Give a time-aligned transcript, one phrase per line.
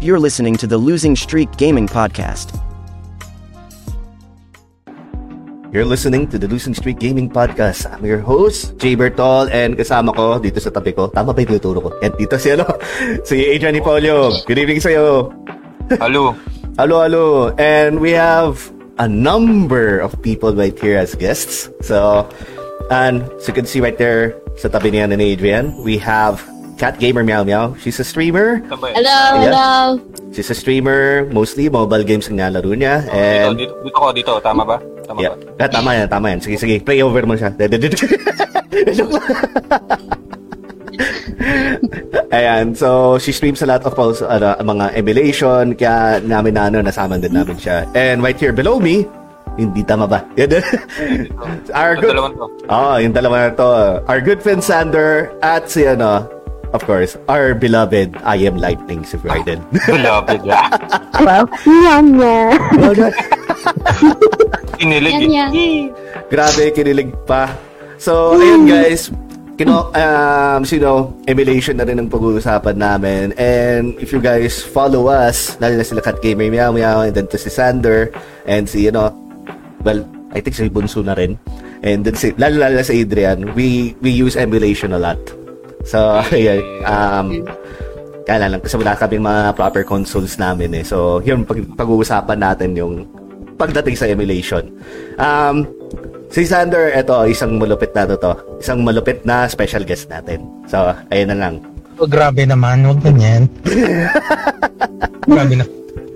[0.00, 2.56] You're listening to the Losing Streak Gaming Podcast.
[5.76, 7.84] You're listening to the Losing Streak Gaming Podcast.
[7.84, 11.12] I'm your host, Jay Bertol, and kasama ko dito sa tabi ko.
[11.12, 11.88] Tama ba yung tinuturo ko?
[12.00, 12.64] Yan, dito si ano?
[13.28, 14.40] Si Adrian Ipolio.
[14.48, 15.36] Good evening sa'yo.
[16.00, 16.32] Hello.
[16.80, 17.52] Hello, hello.
[17.60, 21.68] And we have a number of people right here as guests.
[21.84, 22.24] So,
[22.88, 26.40] and as you can see right there sa tabi niya ni Adrian, we have
[26.80, 27.76] Cat Gamer Meow Meow.
[27.76, 28.64] She's a streamer.
[28.72, 29.52] Hello, Yeah.
[29.52, 30.00] hello.
[30.32, 33.04] She's a streamer, mostly mobile games ang nilalaro niya.
[33.04, 34.32] Dito, And dito, dito ko, dito.
[34.40, 34.80] Tama ba?
[35.04, 35.36] Tama Yeah.
[35.36, 35.68] ba?
[35.68, 36.40] Ah, tama yan, tama yan.
[36.40, 36.80] Sige, sige.
[36.80, 37.52] Play over mo siya.
[42.30, 46.80] Ayan, so she streams a lot of also, ano, mga emulation, kaya namin na ano,
[46.80, 47.84] nasama din namin siya.
[47.92, 49.04] And right here below me,
[49.58, 50.24] hindi tama ba?
[50.40, 50.62] Yan.
[51.74, 52.16] Our good,
[52.70, 53.68] oh, yung dalawa na to.
[54.08, 56.24] Our good friend Sander at si ano,
[56.72, 59.62] of course, our beloved I Am Lightning si Bryden.
[59.86, 60.70] Beloved, yeah.
[61.20, 61.44] Wow.
[61.66, 62.56] Yan yan.
[64.78, 65.12] Kinilig.
[65.12, 65.30] Yan eh.
[65.30, 65.50] yan.
[66.30, 67.50] Grabe, kinilig pa.
[68.00, 69.12] So, ayun guys,
[69.60, 73.36] kino, um, so, you know, emulation na rin ang pag-uusapan namin.
[73.36, 77.28] And if you guys follow us, lalo na sila Cat Gamer Meow Meow, and then
[77.28, 78.08] to si Sander,
[78.48, 79.12] and si, you know,
[79.84, 80.00] well,
[80.32, 81.36] I think si Bunso na rin.
[81.84, 85.20] And then si, lalo lalo si Adrian, we, we use emulation a lot.
[85.84, 87.26] So, ayun, um,
[88.24, 90.84] kaya lang, kasi wala kaming mga proper consoles namin eh.
[90.84, 93.08] So, yun, pag, pag-uusapan natin yung
[93.56, 94.72] pagdating sa emulation.
[95.20, 95.68] Um,
[96.32, 98.32] si Sander, eto, isang malupit na to, to.
[98.60, 100.46] Isang malupit na special guest natin.
[100.64, 101.54] So, ayun na lang.
[102.00, 103.44] Oh, grabe naman, huwag ganyan.
[105.28, 105.66] grabe na.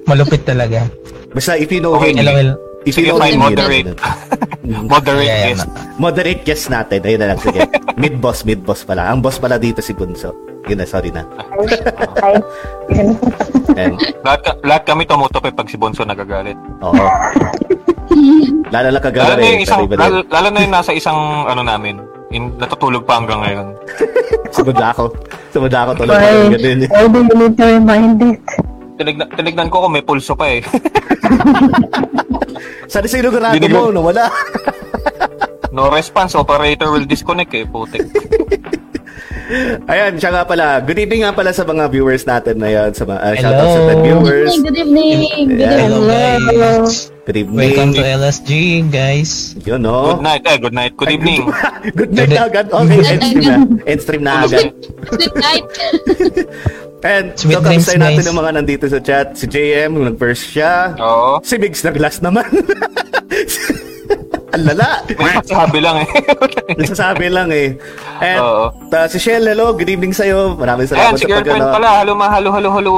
[0.09, 0.89] Malupit talaga.
[1.35, 2.57] Basta if you know Okay, him, LOL.
[2.85, 3.89] If you Sige, you know moderate.
[4.65, 5.69] Moderate Yeah, yeah, guest.
[5.97, 7.01] Moderate guest natin.
[7.01, 7.61] Ayun na lang, sige.
[7.95, 9.09] mid-boss, mid-boss pala.
[9.09, 10.33] Ang boss pala dito si Bunso.
[10.65, 11.29] Yun na, sorry na.
[13.75, 16.57] And, Lahat, ka- lahat kami tumutupi pag si Bonso nagagalit.
[16.81, 16.97] oo.
[18.71, 22.01] Lalo lang Lalo kagala na yung isang, lalo, lalo na yung nasa isang, ano namin,
[22.31, 23.67] in, natutulog pa hanggang ngayon.
[24.55, 25.13] Sumod na ako.
[25.51, 26.15] Sumod na ako ganun.
[26.15, 26.89] eh.
[26.89, 28.39] Why do you need to remind it?
[28.95, 30.63] Tinignan, tinignan ko kung may pulso pa eh.
[32.87, 34.29] Sana sinugurado Binigay- mo, nawala.
[35.75, 38.07] No response, operator will disconnect eh, putik.
[39.91, 40.79] Ayan, siya nga pala.
[40.79, 42.95] Good evening nga pala sa mga viewers natin na yan.
[42.95, 43.43] Sa mga, uh, Hello.
[43.43, 44.51] shoutout sa 10 viewers.
[44.57, 45.19] Good evening.
[45.51, 45.83] Good Yeah.
[45.85, 46.47] Hello, evening.
[46.57, 47.11] guys.
[47.27, 47.59] Good evening.
[47.59, 48.51] Welcome to LSG,
[48.89, 49.31] guys.
[49.67, 50.15] Yun, no?
[50.15, 51.43] Good night, eh, good night, good evening.
[51.99, 52.67] Good night Good na agad.
[52.71, 53.57] Okay, Good end stream na.
[53.85, 54.67] End stream na agad.
[55.11, 55.67] Good night.
[57.05, 58.29] And Sweet so, dreams, kamustahin natin guys.
[58.33, 59.37] ang mga nandito sa chat.
[59.37, 60.97] Si JM, nag-first siya.
[60.97, 61.37] Oo.
[61.45, 62.49] Si Migs nag-last naman.
[64.55, 65.03] Ang lala.
[65.19, 66.09] May pasabi lang eh.
[66.79, 67.75] Nagsasabi lang eh.
[68.23, 68.71] And Oo.
[68.87, 69.75] ta, si Shell, hello.
[69.75, 70.55] Good evening sa'yo.
[70.55, 71.75] Maraming Ayan, salamat si sa pag girlfriend ano.
[71.75, 71.89] pala.
[71.99, 72.95] Halo, mahalo, halo, halo.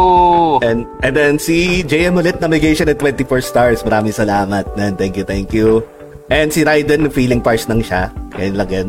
[0.60, 3.80] And, and then si JM ulit navigation at 24 stars.
[3.88, 4.68] Maraming salamat.
[4.76, 5.80] And thank you, thank you.
[6.26, 8.10] And si Raiden, feeling pars nang siya.
[8.34, 8.88] Kaya lang yan.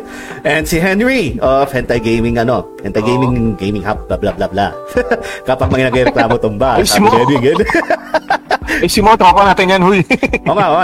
[0.48, 3.08] and si Henry of Hentai Gaming, ano, Hentai Oo.
[3.12, 4.72] Gaming, Gaming Hub, blah, blah, blah, blah.
[5.48, 6.80] Kapag may nagreklamo tumba.
[6.80, 7.12] Ay, si Mo.
[7.12, 10.00] Eh, si Mo, tropa natin yan, huy.
[10.48, 10.80] Oo nga, oo.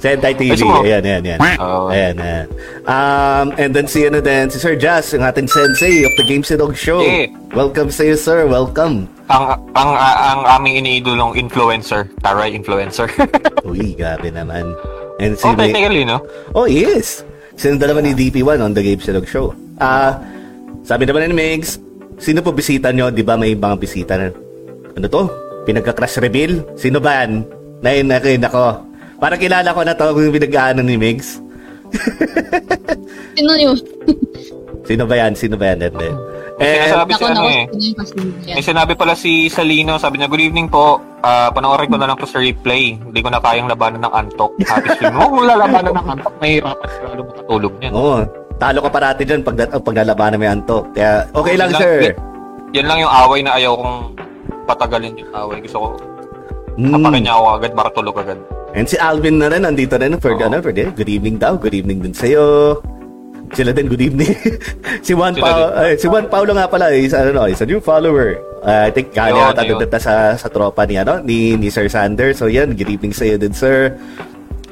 [0.00, 0.56] Sa Hentai TV.
[0.56, 0.64] Ay, si.
[0.64, 1.40] Ayan, ayan, ayan.
[1.60, 1.92] Oo.
[1.92, 2.46] Ayan, ayan.
[2.88, 6.48] Um, and then si, ano din, si Sir Jazz, ang ating sensei of the Games
[6.56, 7.04] and Dog Show.
[7.04, 7.28] Yeah.
[7.52, 8.48] Welcome sa iyo, sir.
[8.48, 9.12] Welcome.
[9.28, 12.08] ang, ang, ang aming iniidolong influencer.
[12.24, 13.12] Taray influencer.
[13.68, 14.72] Uy, grabe naman.
[15.22, 16.22] And si oh, May- technically, no?
[16.54, 17.22] Oh, yes.
[17.54, 19.54] Sino dalawa ni DP1 on the Games and Dog Show.
[19.78, 20.18] Ah,
[20.82, 21.78] sabi naman ni Megs,
[22.18, 23.14] sino po bisita nyo?
[23.14, 24.30] Di ba may mga bisita na,
[24.94, 25.22] ano to?
[25.64, 26.66] Pinagka-crash reveal?
[26.74, 27.46] Sino ba yan?
[27.78, 28.82] Nain, nakin ako.
[29.22, 31.38] Parang kilala ko na to kung pinag-aano ni Megs.
[33.38, 33.78] Sino yun?
[34.82, 35.32] Sino ba yan?
[35.38, 35.78] Sino ba yan?
[35.88, 36.10] Hindi.
[36.54, 37.62] Eh, Sinasabi si Ako ano eh.
[37.66, 41.02] yung May sinabi pala si Salino, sabi niya, good evening po.
[41.20, 42.94] Ah, panoorin ko na lang to sa replay.
[42.94, 44.54] Hindi ko na kayang labanan ng antok.
[44.62, 45.18] Happy stream.
[45.18, 46.32] Oo, wala labanan ng antok.
[46.38, 47.92] Mahirapan siya lalo makatulog niyan.
[47.92, 48.16] Oo.
[48.54, 50.78] Talo ka parati dyan pag, pag nalabanan mo yan to.
[50.94, 51.94] Kaya, okay lang, Yan sir.
[51.98, 52.14] Yan,
[52.70, 53.94] yan lang yung away na ayaw kong
[54.64, 55.58] patagalin yung away.
[55.58, 55.88] Gusto ko,
[56.74, 56.90] Mm.
[56.92, 58.38] kapakin niya ako agad, para tulog agad.
[58.74, 60.42] And si Alvin na rin, nandito rin for, Oo.
[60.42, 61.54] ano, for the, good evening daw.
[61.54, 62.78] Good evening din sa'yo.
[63.54, 64.34] Sila din, good evening.
[65.06, 68.34] si Juan Paulo, ay, si Juan Paulo nga pala, is, ano, is a new follower.
[68.66, 71.86] Uh, I think kaya Ayun, yata dito sa, sa tropa ni, ano, ni, ni Sir
[71.86, 72.34] Sander.
[72.34, 73.94] So yan, good evening sa'yo din, sir.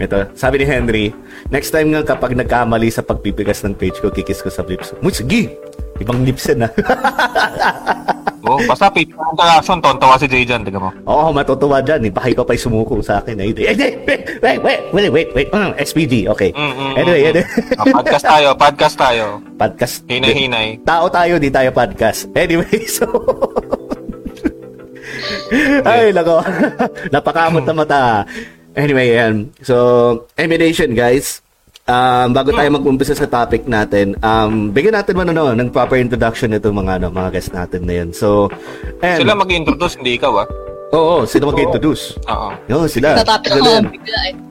[0.02, 1.14] Ito, sabi ni Henry,
[1.55, 4.90] next time nga kapag nagkamali sa pagpipigas ng page ko, kikis ko sa lips.
[4.99, 5.55] Mo, sige!
[6.02, 6.73] Ibang lips yan, ah.
[8.43, 10.91] Oo, basta page interaction, tontawa si Jay dyan, tiga mo.
[11.06, 12.03] Oo, matutuwa dyan.
[12.03, 13.39] Ipahay ko pa yung sumuko sa akin.
[13.39, 15.49] Eh, eh, eh, wait, wait, wait, wait, wait, wait.
[15.55, 16.50] Mm, SPG, okay.
[16.50, 17.47] Mm, mm, Anyway, anyway.
[17.79, 19.25] Ah, podcast tayo, podcast tayo.
[19.55, 19.94] podcast.
[20.11, 20.83] Hinay-hinay.
[20.83, 22.27] Tao tayo, di tayo podcast.
[22.35, 23.06] Anyway, so...
[25.87, 26.43] Ay, lako.
[27.15, 28.00] Napakamot na mata.
[28.75, 29.55] Anyway, yan.
[29.62, 31.44] So, emulation, guys.
[31.82, 36.55] Um, bago tayo mag-umpisa sa topic natin, um, bigyan natin man ano, ng proper introduction
[36.55, 38.14] nito mga ano, mga guests natin na yan.
[38.14, 38.46] So,
[39.02, 40.49] and, Sila mag-introduce, hindi ikaw ah.
[40.93, 42.14] Oo, oh, sila mag-introduce.
[42.29, 42.55] Oo.
[42.70, 43.17] Yo, sila.
[43.17, 43.25] Eh.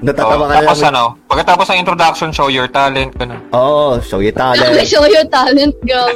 [0.04, 0.92] Natatawa Oo, ka na tapos lang.
[0.92, 3.40] ano, pagkatapos ng introduction, show your talent, ganun.
[3.56, 4.74] Oo, show your talent.
[4.84, 6.12] show your talent, girl.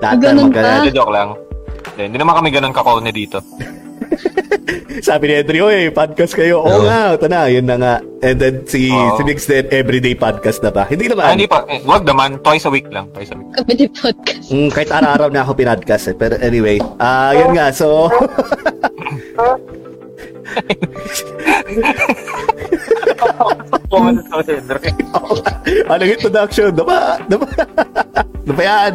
[0.00, 0.48] Na Ganun?
[0.50, 1.36] Hindi, joke lang.
[1.94, 3.38] Hindi, hindi naman kami ganun kakone dito.
[4.98, 6.66] Sabi ni Henry, oy, podcast kayo.
[6.66, 6.82] Oo Oo.
[6.82, 7.94] nga, ito na, yun na nga.
[8.26, 9.14] And then si, Oo.
[9.14, 10.82] si Mix din, everyday podcast na ba?
[10.90, 11.30] Hindi naman.
[11.30, 11.62] Ah, hindi pa.
[11.70, 12.42] Eh, wag naman.
[12.42, 13.06] Twice a week lang.
[13.14, 13.54] Twice a week.
[13.54, 14.50] Kami di podcast.
[14.50, 16.16] Mm, kahit araw-araw na ako pinadcast eh.
[16.18, 17.70] Pero anyway, ah yun nga.
[17.70, 18.10] So,
[25.90, 26.74] anong introduction?
[26.74, 27.18] Diba?
[27.30, 27.46] Diba?
[28.42, 28.92] Diba yan?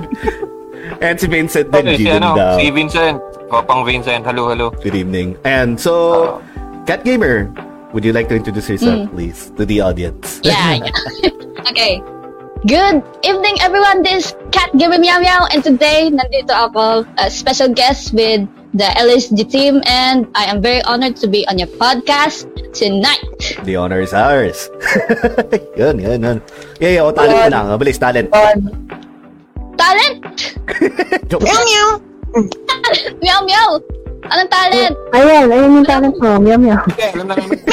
[0.99, 1.83] And si Vincent din.
[1.87, 2.55] Okay, si Gideon ano, daw.
[2.59, 3.19] si Vincent.
[3.49, 4.25] Kopang Vincent.
[4.25, 4.73] Hello, hello.
[4.81, 5.37] Good evening.
[5.45, 6.41] And so,
[6.89, 7.53] Cat Gamer,
[7.93, 10.41] would you like to introduce yourself, please, to the audience?
[10.41, 10.89] Yeah, yeah.
[11.69, 12.01] okay.
[12.65, 14.01] Good evening, everyone.
[14.01, 18.89] This is Cat Gamer Meow Meow, and today, nandito ako, a special guest with the
[18.97, 23.61] LSG team, and I am very honored to be on your podcast tonight.
[23.61, 24.73] The honor is ours.
[25.77, 26.37] yun, yun, yun.
[26.81, 27.65] Yeah, yeah, oh, talent mo lang.
[27.69, 28.33] Mabilis, talent.
[29.77, 30.17] Talent!
[31.29, 31.45] Joke.
[33.23, 33.69] Meow Meow!
[34.25, 34.95] Anong talent?
[35.13, 36.27] Ayan, ayun yung talent ko.
[36.41, 36.81] Meow meow.
[36.89, 37.57] Okay, alam na namin.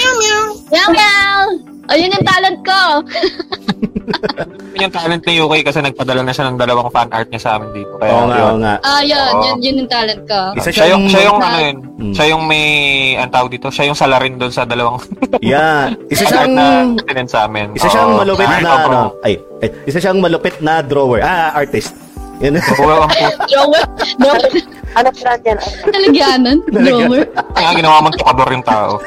[0.73, 1.43] Meow Meow!
[1.91, 2.81] Ayun yung talent ko!
[4.73, 7.50] Yun yung talent ni UK kasi nagpadala na siya ng dalawang fan art niya sa
[7.55, 7.93] amin dito.
[8.00, 8.75] Kaya, Oo nga, oo nga.
[8.82, 9.43] Ah, yun, Oo.
[9.44, 10.41] yun, yun yung talent ko.
[10.56, 12.15] Isa Siya yung, siya yung ano yun, Mm.
[12.17, 12.67] siya yung may,
[13.15, 14.99] ang tawag dito, siya yung salarin doon sa dalawang
[15.38, 15.93] Yeah.
[16.08, 16.91] Isa siyang, na
[17.29, 17.76] sa amin.
[17.76, 21.20] isa siyang malupit na, ano, ay, ay, isa siyang malupit na drawer.
[21.23, 21.94] Ah, artist.
[22.43, 22.83] Bro.
[22.83, 23.44] Oo, ang puto.
[23.50, 23.85] Drawer?
[24.19, 24.50] Drawer?
[24.93, 25.59] Ano pala dyan?
[25.89, 26.56] Talagyanan?
[26.69, 27.23] Drawer?
[27.55, 28.93] Kaya ginawa mong tukador yung tao.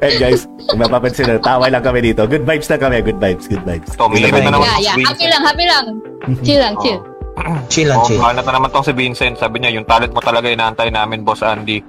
[0.00, 2.22] And guys, kung mapapansin na, tawa lang kami dito.
[2.24, 3.90] Good vibes na kami, good vibes, good vibes.
[3.98, 4.96] Ito, may na naman Yeah, yeah.
[5.02, 5.84] Happy lang, happy lang.
[6.46, 7.00] Chill lang, chill.
[7.66, 8.20] Chill lang, Oh, chill.
[8.22, 9.34] bahala na naman tong si Vincent.
[9.34, 11.82] Sabi niya, yung talent mo talaga inaantay namin, Boss Andy.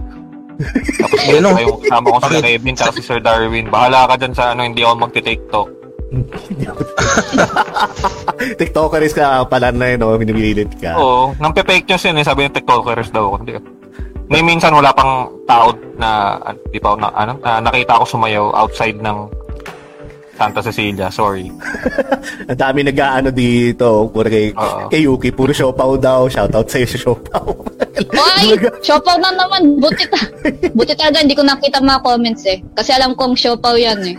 [0.97, 1.57] Tapos Yun, yun, oh.
[1.57, 2.41] yung kasama ko si Bakit?
[2.41, 3.65] Kevin tsaka si Sir Darwin.
[3.69, 5.67] Bahala ka dyan sa ano, hindi ako magti-tiktok.
[8.59, 10.99] TikTokeris ka pala na yun, oh, minimilit ka.
[10.99, 12.25] Oo, nang fake news yun eh.
[12.27, 13.39] Sabi niya, tiktokers daw.
[13.39, 13.55] Hindi.
[14.31, 18.51] May minsan wala pang tao na, ah, di pa na, ano, na, nakita ako sumayaw
[18.55, 19.27] outside ng
[20.37, 21.11] Santa Cecilia.
[21.11, 21.51] Sorry.
[22.49, 24.87] Ang dami nag-aano dito, puro kay, Oo.
[24.87, 26.25] kay Yuki, puro siopaw daw.
[26.31, 27.45] Shoutout sa'yo sa siopaw.
[28.25, 28.57] Oy!
[28.81, 29.77] Siopaw na naman.
[29.77, 30.21] Buti, ta
[30.77, 32.63] buti talaga hindi ko nakita mga comments eh.
[32.73, 34.15] Kasi alam kong siopaw yan eh.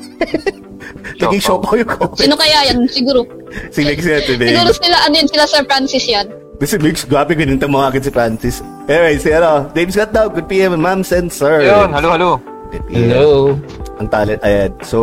[1.18, 2.18] Naging siopaw yung comment.
[2.18, 2.86] Sino kaya yan?
[2.86, 3.24] Siguro.
[3.72, 4.48] Si Mix yan, Mix.
[4.52, 6.26] Siguro sila, ano yun, sila Sir Francis yan.
[6.62, 8.62] Si Mix, grabe ganun mo akin si Francis.
[8.86, 11.66] Anyway, si ano, Dave Scott daw, good PM, ma'am and sir.
[11.66, 12.30] Yun, halo, halo.
[12.70, 13.10] Good PM.
[13.10, 13.58] Hello.
[14.02, 14.74] Ang talent, ayan.
[14.82, 14.98] So,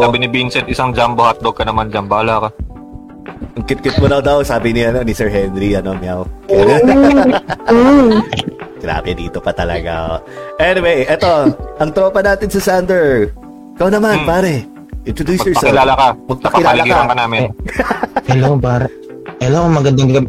[0.00, 2.08] Sabi ni Vincent, isang jumbo hotdog ka naman dyan.
[2.08, 2.50] Bahala ka.
[3.28, 6.24] ang kit-kit mo daw daw, sabi ni, ano, ni Sir Henry, ano, meow.
[8.80, 10.22] Grabe, dito pa talaga.
[10.56, 13.28] Anyway, eto, ang tropa natin sa Sander.
[13.76, 14.28] Ikaw naman, Hmm.
[14.30, 14.64] pare.
[15.04, 15.68] Introduce yourself.
[15.68, 16.08] Magpakilala ka.
[16.24, 16.96] Magpakilala ka.
[17.04, 17.42] Ka namin.
[18.24, 18.88] Hello, bar.
[19.44, 20.28] Hello, magandang gabi.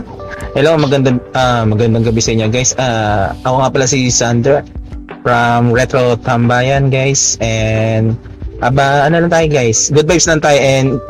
[0.56, 2.76] Hello, magandang ah magandang gabi sa inyo, guys.
[2.78, 4.62] Ah, ako nga pala si Sandra
[5.24, 7.40] from Retro Tambayan, guys.
[7.40, 8.20] And
[8.60, 9.88] aba ano lang tayo, guys.
[9.88, 11.00] Good vibes lang tayo and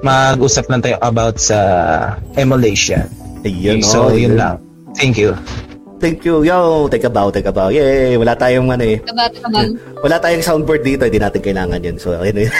[0.00, 3.04] mag-usap lang tayo about sa emulation.
[3.44, 4.56] Ayun, so, oh, yun lang.
[4.96, 5.36] Thank you.
[6.00, 6.42] Thank you.
[6.42, 7.70] Yo, take a bow, take a bow.
[7.70, 8.16] Yay!
[8.16, 8.98] Wala tayong ano eh.
[10.04, 11.98] Wala tayong soundboard dito, hindi natin kailangan yun.
[12.00, 12.52] So, ayun yun.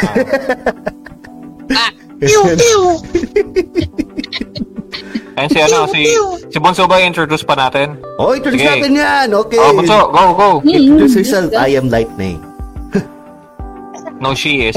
[1.71, 1.93] Ah,
[5.39, 6.03] Ayun si ano, si,
[6.51, 7.95] si Bonso ba introduce pa natin?
[8.19, 8.83] oh, introduce Sige.
[8.83, 9.27] natin yan.
[9.31, 9.55] Okay.
[9.63, 10.49] Oh, Bonso, go, go.
[10.67, 11.55] Introduce yourself.
[11.55, 12.43] I am Lightning.
[14.19, 14.75] No, she is.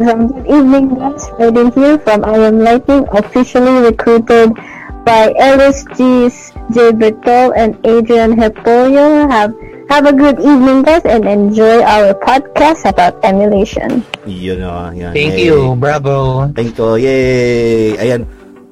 [0.00, 1.28] Um, good evening, guys.
[1.36, 4.56] Raiden here from I Am Lightning, officially recruited
[5.04, 9.28] by LSG's Jay Bertol and Adrian Hepolio.
[9.28, 9.52] Have
[9.88, 14.04] have a good evening, guys, and enjoy our podcast about emulation.
[14.28, 14.92] Yun o.
[14.92, 15.12] Yan.
[15.16, 15.48] Thank Yay.
[15.48, 15.74] you.
[15.76, 16.48] Bravo.
[16.52, 16.96] Thank you.
[17.00, 17.96] Yay!
[17.96, 18.22] Ayan.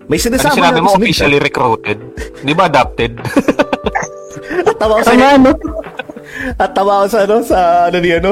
[0.07, 1.99] May Ano sinasama sinabi mo, officially recruited?
[2.47, 3.19] Di ba adopted?
[4.71, 5.53] At tawa ko sa Tama, no?
[6.61, 7.59] At tawa ko sa ano, sa
[7.91, 8.31] ano ni ano.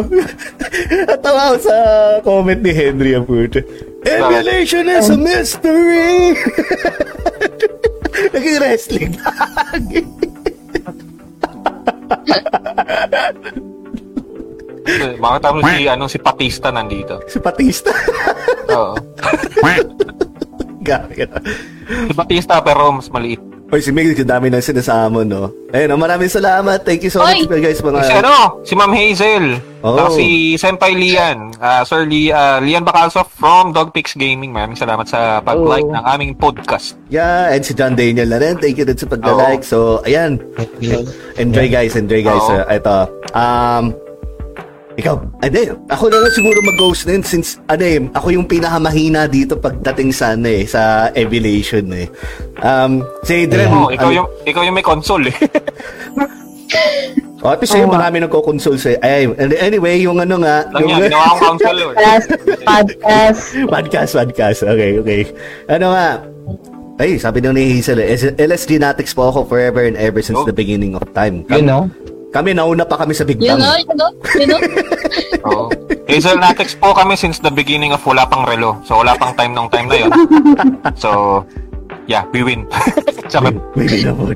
[1.12, 1.76] At tawa ko sa
[2.22, 3.58] comment ni Henry ang puto.
[4.04, 6.36] Emulation is a mystery!
[8.34, 9.12] Naging wrestling.
[15.14, 17.24] Bakit tapos si, ano, si Patista nandito?
[17.24, 17.90] si Batista.
[18.68, 18.94] Oo.
[20.84, 21.00] Na.
[21.88, 23.40] Si Batista pero mas maliit.
[23.74, 25.50] Or si ang dami nang sinasama, no?
[25.74, 26.86] Ayun, oh, maraming salamat.
[26.86, 27.42] Thank you so Oy!
[27.42, 28.06] much, guys, mga...
[28.06, 29.58] Si ano, si Ma'am Hazel.
[29.82, 29.98] Oh.
[29.98, 31.50] Saka si Senpai Lian.
[31.58, 34.54] Ah, Sir Lee, ah, Lian Bacalso from Dogpix Gaming.
[34.54, 35.98] Maraming salamat sa pag-like Oh.
[35.98, 36.94] ng aming podcast.
[37.10, 38.62] Yeah, and si John Daniel na rin.
[38.62, 39.66] Thank you din sa pagka-like.
[39.66, 40.38] So, ayan.
[41.42, 41.98] Enjoy, guys.
[41.98, 42.46] Enjoy, guys.
[42.46, 42.62] Oo.
[42.62, 42.96] Uh, ito.
[43.34, 44.03] Um,
[44.94, 50.10] ikaw, hindi, ako na lang siguro mag-ghost din since, eh, ako yung pinakamahina dito pagdating
[50.10, 52.06] sa, ano eh, sa Evilation eh.
[52.58, 55.36] Um, si Adrian, Oh, ikaw ano- yung ikaw yung may console eh.
[57.44, 58.96] Oh, at least sa'yo, marami nagko-console sa'yo.
[59.04, 59.28] Ay,
[59.60, 60.96] anyway, yung ano nga, Lang yung...
[60.96, 61.84] yan, ginawa akong console eh.
[61.84, 62.26] Podcast,
[62.64, 63.40] podcast.
[63.68, 64.58] podcast, podcast.
[64.64, 65.20] Okay, okay.
[65.68, 66.06] Ano nga,
[66.96, 70.48] ay, sabi nung ni Hazel, eh, LSG Natics po ako forever and ever since Oh.
[70.48, 71.44] the beginning of time.
[71.44, 71.84] You Kami, know?
[72.34, 73.62] Kami nauna pa kami sa Big You Bang.
[73.62, 74.60] know, you know, you know.
[75.46, 75.64] Oo.
[76.10, 78.82] Hazel Natex po kami since the beginning of wala pang relo.
[78.82, 80.10] So, wala pang time nung time na yun.
[81.02, 81.40] So,
[82.10, 82.66] yeah, we win.
[83.30, 84.34] Tsaka, Maybe na po.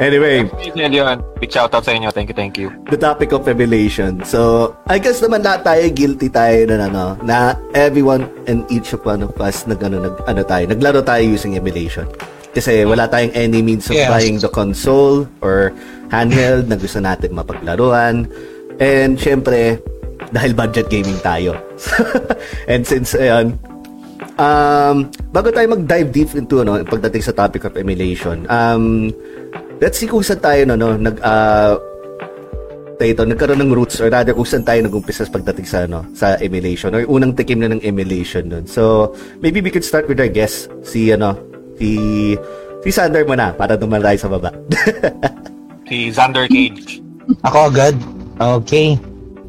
[0.00, 1.20] anyway, Hazel yun.
[1.36, 2.08] Big shoutout sa inyo.
[2.08, 2.72] Thank you, thank you.
[2.88, 4.24] the topic of revelation.
[4.24, 9.04] So, I guess naman lahat tayo guilty tayo na ano, na everyone and each of
[9.04, 12.08] one of us nag ano, nag, ano tayo, naglaro tayo using emulation.
[12.54, 14.08] Kasi wala tayong any means of Yes.
[14.08, 15.74] buying the console or
[16.08, 18.30] handheld na gusto natin mapaglaruan.
[18.78, 19.82] And syempre,
[20.30, 21.58] dahil budget gaming tayo.
[22.70, 23.58] and since ayan,
[24.38, 29.10] um, bago tayo mag-dive deep into ano, pagdating sa topic of emulation, um,
[29.78, 31.18] let's see kung saan tayo no, no, nag,
[32.94, 36.06] tayo ito, nagkaroon ng roots or rather kung saan tayo nag-umpisa sa pagdating sa, ano,
[36.14, 38.66] sa emulation or unang tikim na ng emulation nun.
[38.70, 41.34] So, maybe we could start with our guest, si, ano,
[41.78, 41.90] si,
[42.82, 44.50] si Sander mo na, para duman tayo sa baba.
[45.84, 47.04] Si Xander Cage.
[47.44, 47.92] Ako agad?
[48.40, 48.96] Okay.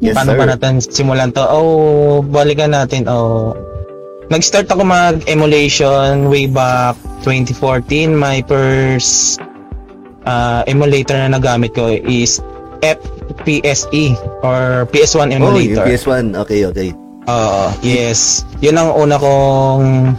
[0.04, 0.38] Yes, Paano sir.
[0.38, 1.40] pa natin simulan to?
[1.40, 3.08] Oh, balikan natin.
[3.08, 3.56] Oh,
[4.26, 8.10] Nag-start ako mag-emulation way back 2014.
[8.10, 9.38] My first
[10.26, 12.42] uh, emulator na nagamit ko is
[12.82, 14.04] FPSE E
[14.42, 15.86] or PS1 oh, yung emulator.
[15.86, 16.34] PS1.
[16.42, 16.90] Okay, okay.
[17.30, 18.42] Oo, yes.
[18.58, 20.14] Yun ang una kong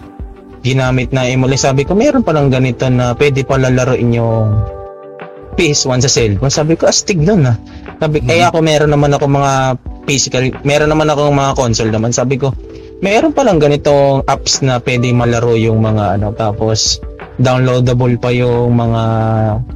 [0.62, 1.72] ginamit na emulator.
[1.72, 4.48] Sabi ko, meron palang ganito na pwede pala laruin yung
[5.58, 6.54] PS1 sa cellphone.
[6.54, 7.58] Sabi ko, astig nun ah.
[7.98, 9.54] Sabi, eh ako meron naman ako mga
[10.06, 12.14] physical, meron naman ako mga console naman.
[12.14, 12.54] Sabi ko,
[13.02, 16.30] meron palang ganitong apps na pwede malaro yung mga ano.
[16.38, 17.02] Tapos,
[17.38, 19.04] downloadable pa yung mga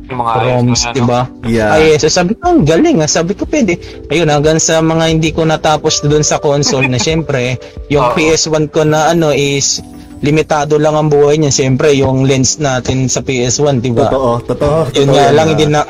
[0.09, 0.93] Yung mga ROMs, ano.
[0.93, 1.21] di ba?
[1.45, 1.77] Yeah.
[1.77, 3.09] Ay, so sabi ko, ang galing ah.
[3.09, 3.77] Sabi ko, pwede.
[4.09, 7.57] Ayun, hanggang sa mga hindi ko natapos doon sa console na syempre,
[7.89, 8.15] yung Oo.
[8.17, 9.81] PS1 ko na ano is
[10.21, 11.51] limitado lang ang buhay niya.
[11.53, 14.07] Syempre, yung lens natin sa PS1, di ba?
[14.09, 14.77] Totoo, totoo.
[14.93, 15.51] Yun totoo nga lang, ah.
[15.51, 15.81] hindi na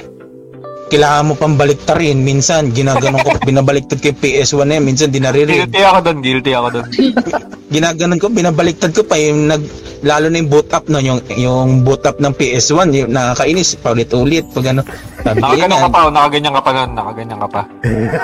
[0.92, 2.20] kailangan mo pang baliktarin.
[2.20, 4.86] Minsan, ginaganon ko, binabaliktad ko yung PS1 na yun.
[4.86, 5.72] Minsan, di naririnig.
[5.72, 6.88] Guilty ako doon, guilty ako doon.
[7.76, 9.64] Ginaganon ko, binabaliktad ko pa yung nag,
[10.04, 14.44] lalo na yung boot up no, yung, yung boot up ng PS1, yung nakakainis, paulit-ulit,
[14.52, 14.84] pag ano.
[15.24, 17.62] Sabi Nakaganyan "Yan, ka pa, oh, nakaganyan ka pa noon, nakaganyan ka pa.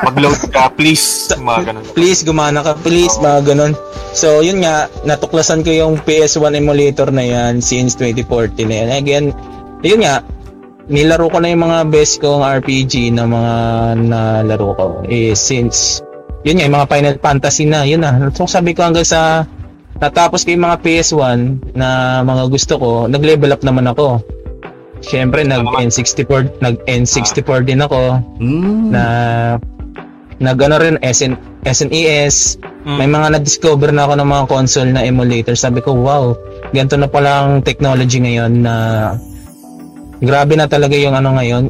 [0.04, 1.32] Mag-load ka, please.
[1.48, 1.84] Mga ganun.
[1.96, 3.24] please gumana ka please Oo.
[3.24, 3.74] mga ganun
[4.12, 9.26] so yun nga natuklasan ko yung PS1 emulator na yan since 2014 na yan again
[9.86, 10.20] yun nga
[10.88, 13.56] nilaro ko na yung mga best kong RPG na mga
[14.08, 14.88] nalaro ko.
[15.08, 16.00] Eh since
[16.48, 18.32] yun nga yung mga Final Fantasy na yun na.
[18.32, 19.44] So sabi ko hanggang sa
[20.00, 21.39] natapos ko yung mga PS1
[21.75, 24.24] na mga gusto ko nag-level up naman ako.
[24.98, 28.17] Siyempre, nag N64, nag N64 din ako.
[28.41, 28.89] Hmm.
[28.89, 29.03] na
[30.41, 33.03] nag ano rin SN, SNES Mm.
[33.03, 36.32] may mga na-discover na ako ng mga console na emulator sabi ko wow
[36.72, 38.74] ganito na pala ang technology ngayon na
[40.22, 41.66] grabe na talaga yung ano ngayon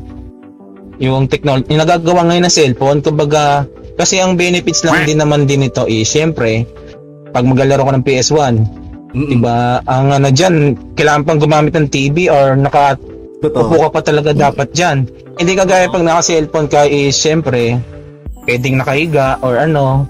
[0.98, 5.66] yung technology yung nagagawa ngayon ng cellphone kumbaga kasi ang benefits lang din naman din
[5.66, 6.66] ito eh syempre
[7.34, 8.54] pag maglalaro ko ng PS1
[9.14, 9.30] Mm-mm.
[9.30, 12.98] diba ang ano dyan kailangan pang gumamit ng TV or naka
[13.38, 13.70] Totoo.
[13.70, 15.06] Upo ka pa talaga dapat dyan.
[15.38, 17.78] Hindi kagaya pag naka-cellphone ka is syempre,
[18.48, 20.08] pwedeng nakahiga or ano,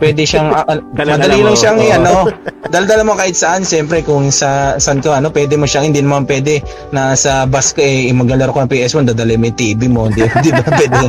[0.00, 0.50] pwede siyang,
[0.96, 1.92] Dala-dala madali lang siyang Oo.
[2.00, 2.14] ano,
[2.72, 6.24] daldala mo kahit saan, syempre kung sa saan ka, ano, pwede mo siyang, hindi naman
[6.24, 10.08] pwede na sa bus ka eh, maglalaro ka ng PS1, dadali mo yung TV mo,
[10.08, 11.02] di, di ba pwede,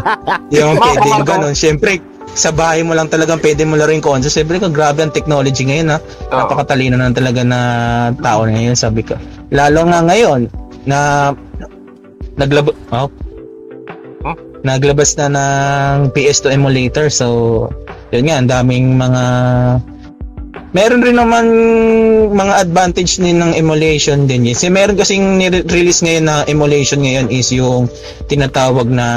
[0.52, 1.56] Mga pwede yung ganun.
[1.56, 2.04] Syempre,
[2.36, 4.28] sa bahay mo lang talagang pwede mo laro yung console.
[4.28, 5.98] Siyempre, kung grabe ang technology ngayon ha.
[6.04, 6.44] Oo.
[6.44, 7.60] Napakatalino na talaga na
[8.20, 9.16] tao ngayon, sabi ko.
[9.56, 10.52] Lalo nga ngayon,
[10.86, 11.32] na
[12.36, 13.08] naglab oh?
[14.66, 17.14] Naglabas na ng PS2 emulator.
[17.14, 17.70] So,
[18.10, 19.24] yun nga, ang daming mga
[20.76, 21.46] Meron rin naman
[22.36, 24.44] mga advantage din ng emulation din.
[24.52, 27.88] Kasi meron kasing nire-release ngayon na emulation ngayon is yung
[28.28, 29.08] tinatawag na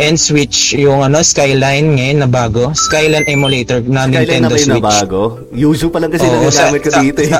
[0.00, 2.72] N-Switch, yung ano, Skyline ngayon na bago.
[2.72, 4.80] Skyline emulator na na Nintendo na Switch.
[4.80, 5.44] bago?
[5.52, 7.28] Yuzu pa lang kasi Oo, nagagamit ko sa- dito eh.
[7.28, 7.38] sa,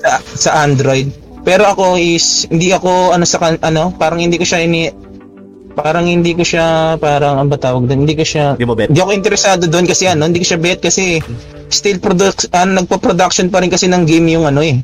[0.00, 1.12] sa, sa Android.
[1.44, 4.90] Pero ako is hindi ako ano sa ano, parang hindi ko siya ini
[5.78, 8.02] parang hindi ko siya parang ang ba tawag doon?
[8.02, 8.90] Hindi ko siya Hindi mo bet?
[8.90, 11.22] Hindi ako interesado doon kasi ano, hindi ko siya bet kasi
[11.70, 14.82] still product ano, nagpo-production pa rin kasi ng game yung ano eh.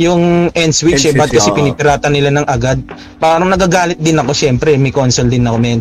[0.00, 1.56] Yung end switch eh, ba't kasi oo.
[1.56, 2.82] pinitirata nila ng agad.
[3.22, 5.78] Parang nagagalit din ako syempre, may console din ako, may,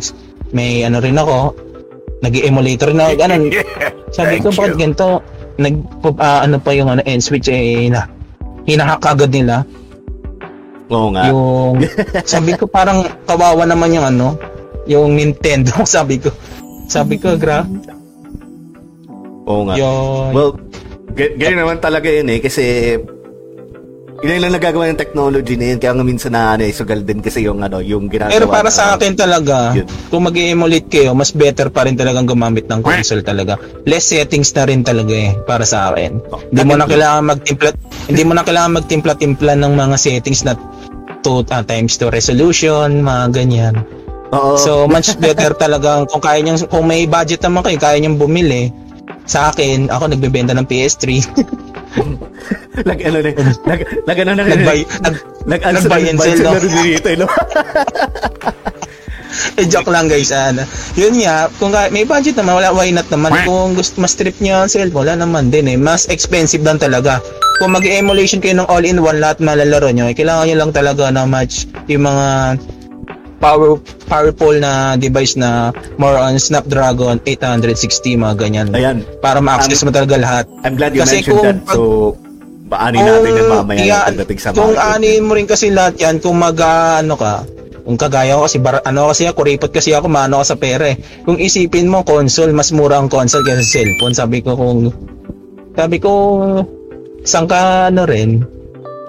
[0.51, 1.55] may ano rin ako,
[2.21, 3.43] nag-emulator rin ako, ganun.
[4.17, 5.23] Sabi ko, bakit ganito?
[5.55, 5.75] Nag,
[6.19, 8.09] ah, ano pa yung ano, end switch eh, na,
[8.67, 9.63] hinahack agad nila.
[10.91, 11.31] Oo nga.
[11.31, 11.79] Yung,
[12.31, 14.35] sabi ko parang kawawa naman yung ano,
[14.91, 16.29] yung Nintendo, sabi ko.
[16.85, 17.63] Sabi ko, gra,
[19.43, 19.75] Oo nga.
[19.75, 20.51] yung, Well,
[21.11, 22.39] g- ganyan naman talaga yun eh.
[22.39, 22.63] Kasi,
[24.21, 25.79] yun lang nagagawa ng technology na yun.
[25.79, 28.29] Kaya nga minsan na ano, eh, sugal din kasi yung ano, yung ginagawa.
[28.29, 29.87] pero para na- sa akin talaga, Yun.
[30.13, 33.57] kung mag emulate kayo, mas better pa rin talagang gumamit ng console talaga.
[33.83, 36.21] Less settings na rin talaga eh, para sa akin.
[36.29, 37.69] Oh, Hindi mo na kailangan magtimpla,
[38.05, 40.53] hindi mo na kailangan magtimpla-timpla ng mga settings na
[41.23, 43.75] 2 times to resolution, mga ganyan.
[44.31, 44.55] Oo.
[44.55, 48.71] So, much better talagang kung kaya niyang, kung may budget naman kayo, kaya niyang bumili.
[49.27, 51.03] Sa akin, ako nagbebenta ng PS3.
[52.87, 53.31] Lag, ano na,
[53.67, 56.55] lag, lag, ano na, Nag-buy, nag, nag, ano, nag-buy and sell, no?
[56.57, 57.27] dito, eh, no?
[59.59, 60.63] eh, joke lang guys, ano.
[60.95, 63.35] Yun nga, kung kaya, may budget naman, wala, why not naman.
[63.43, 65.77] Kung gusto, mas trip niyo ang cellphone, wala naman din eh.
[65.77, 67.19] Mas expensive lang talaga.
[67.59, 71.67] Kung mag-emulation kayo ng all-in-one, lahat malalaro nyo, eh, kailangan nyo lang talaga na match
[71.91, 72.55] yung mga
[73.41, 77.65] power powerful na device na more on Snapdragon 860
[78.15, 79.01] mga ganyan Ayan.
[79.17, 81.57] para ma-access mo talaga lahat I'm glad you Kasi mentioned kung that.
[81.67, 82.13] So,
[82.67, 84.85] baani natin yan mamaya iya- pagdating sa kung market.
[84.87, 87.43] aanin mo rin kasi lahat yan, kung mag ano ka,
[87.81, 90.85] kung kagaya ko kasi bar, ano kasi ako, kuripot kasi ako, mano ako sa pera
[90.85, 90.95] eh.
[91.21, 94.13] Kung isipin mo console, mas mura ang console kaysa sa cellphone.
[94.13, 94.87] Sabi ko kung
[95.73, 96.11] sabi ko
[97.21, 98.45] saan ka ano rin?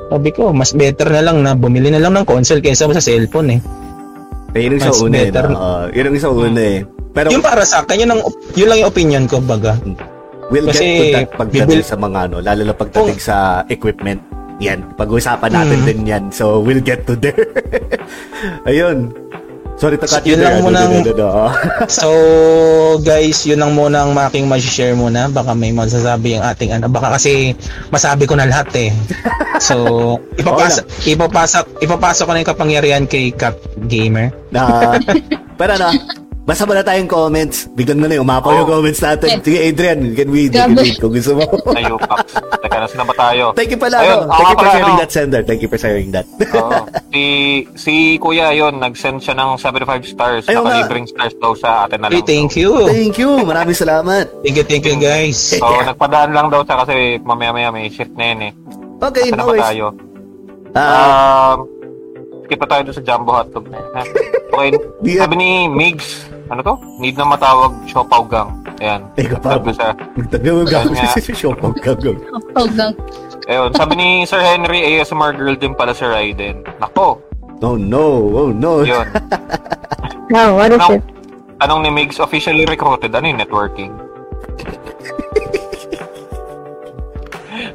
[0.08, 3.56] Sabi ko, mas better na lang na bumili na lang ng console kaysa sa cellphone
[3.56, 3.60] eh.
[4.52, 5.24] Eh, yun ang sa Mas una eh.
[5.26, 5.46] better.
[5.46, 5.56] no?
[5.56, 6.78] Oo, yun ang sa una eh.
[7.12, 8.20] Pero, Yung para sa akin, yun, ang,
[8.52, 9.76] yun lang yung opinion ko baga.
[10.48, 13.36] we'll kasi get to that pagdating bibil- sa mga ano, lalo na pagdating Kung- sa
[13.66, 14.20] equipment.
[14.58, 15.88] Yan, pag-uusapan natin Hmm.
[15.88, 16.24] din yan.
[16.28, 17.34] So, we'll get to there.
[18.68, 19.10] Ayun.
[19.82, 21.50] Sorry cut you Yun lang ano.
[21.90, 22.08] So,
[23.02, 25.26] guys, yun ang muna ang making ma-share muna.
[25.26, 26.86] Baka may masasabi yung ating ano.
[26.86, 27.58] Baka kasi
[27.90, 28.94] masabi ko na lahat eh.
[29.58, 29.82] So,
[30.38, 33.58] ipapasa, ipapasa, ipapasok ko na yung kapangyarihan kay Cap
[33.90, 34.30] Gamer.
[34.54, 34.94] Na,
[35.58, 35.90] pero ano,
[36.42, 37.70] basa mo na tayong comments.
[37.70, 38.72] Biglang na lang, umapaw yung Oh.
[38.72, 39.38] comments natin.
[39.40, 41.46] Sige, Adrian, you can read, you can read kung gusto mo.
[41.72, 42.34] Tayo, Pax.
[42.58, 43.44] Teka, nasa na ba tayo?
[43.52, 44.32] Thank you pala, Ayun, no?
[44.32, 45.00] Thank you for pala, sharing ano?
[45.00, 45.42] that, Sender.
[45.42, 46.26] Thank you for sharing that.
[46.52, 46.78] Oo.
[47.08, 47.22] si,
[47.74, 50.44] si Kuya yon nag-send siya ng 75 stars.
[50.46, 50.66] Ayun.
[50.66, 52.26] Nakalibreng stars daw sa atin na Hey, lang.
[52.26, 52.70] thank you.
[52.86, 53.30] Thank you.
[53.40, 54.26] Maraming salamat.
[54.42, 55.38] Thank you, thank you, guys.
[55.62, 58.52] So, nagpadaan lang daw siya kasi mamaya-maya may shift na yun eh.
[59.00, 59.62] Okay, na no worries.
[59.64, 59.86] tayo?
[60.72, 61.68] Ah, Um,
[62.42, 63.90] skip pa tayo doon sa Jumbo Hotdog na yun?
[64.52, 64.68] Okay,
[65.16, 66.74] sabi ni Migs, ano to?
[66.96, 68.50] Need na matawag Siopaw Gang.
[68.78, 69.06] Ayan.
[69.14, 69.90] Eh, kapag- Sabi siya.
[70.16, 70.78] Magtagawa ka.
[70.80, 71.34] Ayun nga.
[71.34, 72.18] Show pang gagawin.
[72.52, 72.92] Hanggang
[73.42, 76.62] Ayun, sabi ni Sir Henry, ASMR girl din pala si Raiden.
[76.78, 77.18] Nako,
[77.58, 78.82] Oh no, oh no.
[78.82, 79.06] yun.
[80.34, 81.04] Now, what is Anong, it?
[81.60, 83.12] anong ni Migs officially recruited?
[83.12, 83.94] Ano yung networking?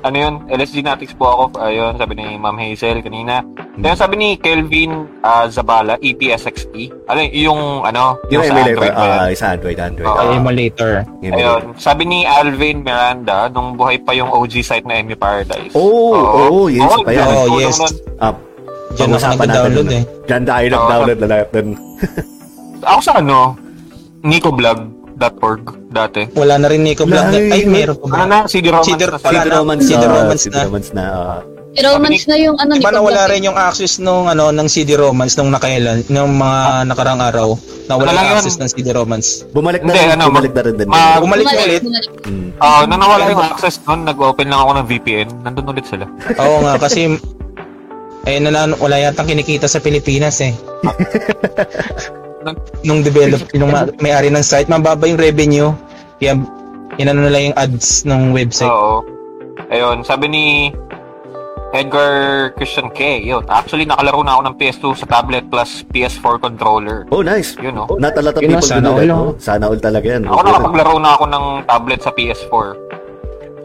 [0.08, 0.34] ano yun?
[0.48, 1.44] LSG Natics po ako.
[1.60, 3.44] Ayun, sabi ni Ma'am Hazel kanina.
[3.78, 6.92] Ayun, sabi ni Kelvin ah, Zabala, EPSXE.
[7.06, 8.16] Ano yun, yung ano?
[8.32, 10.08] Yung sa emulator, Android ah, sa Android, Android.
[10.10, 10.92] Ah, Emulator.
[11.22, 15.76] Ayun, sabi ni Alvin Miranda, nung buhay pa yung OG site na Emu Paradise.
[15.76, 16.16] Oh,
[16.50, 17.28] oh, yes, pa yan.
[17.28, 17.78] Oh, yes.
[18.18, 18.34] Ah,
[18.98, 20.02] Diyan pag-usapan nag-download eh.
[20.02, 20.26] nun.
[20.26, 21.68] Diyan tayo Oo, nag-download na lahat dun.
[22.82, 23.38] Ako sa ano,
[25.18, 26.22] nicoblog.org dati.
[26.34, 27.26] Wala na rin Nico Vlog.
[27.28, 28.26] na- Ay, meron pa Ano ba?
[28.26, 29.56] na, CD Romance CD- na CD na.
[29.56, 30.64] Romance, CD ah, Romance CD na.
[30.64, 31.04] Romance na.
[31.04, 31.42] ah.
[31.70, 33.32] Si Romance na yung ano ni Diba nawala Kublak eh.
[33.32, 37.54] rin yung access nung ano ng CD Romance nung nakailan, nung mga nakarang araw.
[37.86, 38.38] Nawala Ano yung yun?
[38.40, 39.46] access ng CD Romance.
[39.48, 40.88] Bumalik na rin, ano, bumalik na rin din.
[40.90, 41.82] ma- Bumalik na ulit.
[41.82, 42.12] bumalik.
[42.26, 42.50] Mm.
[42.58, 45.28] Ah, nung nawala yung access nun, nag-open lang ako ng VPN.
[45.40, 46.06] Nandun ulit sila.
[46.36, 47.14] Oo nga kasi
[48.26, 50.52] eh nanan wala yata kinikita sa Pilipinas eh.
[52.84, 55.72] nung develop nung ma- may-ari ng site, mababa yung revenue.
[56.22, 56.38] Kaya
[56.98, 58.70] inano nila yung ads ng website.
[58.70, 59.02] Oo.
[59.68, 60.46] Ayun, sabi ni
[61.76, 63.20] Edgar Christian K.
[63.20, 67.04] Yun, actually nakalaro na ako ng PS2 sa tablet plus PS4 controller.
[67.12, 67.60] Oh, nice.
[67.60, 67.92] Yun, oh.
[68.00, 69.12] Not a lot of Yun, people sana do all, that.
[69.12, 69.20] oh.
[69.20, 69.34] oh.
[69.38, 70.24] Sana all talaga yan.
[70.26, 72.66] Ako nakapaglaro na ako ng tablet sa PS4.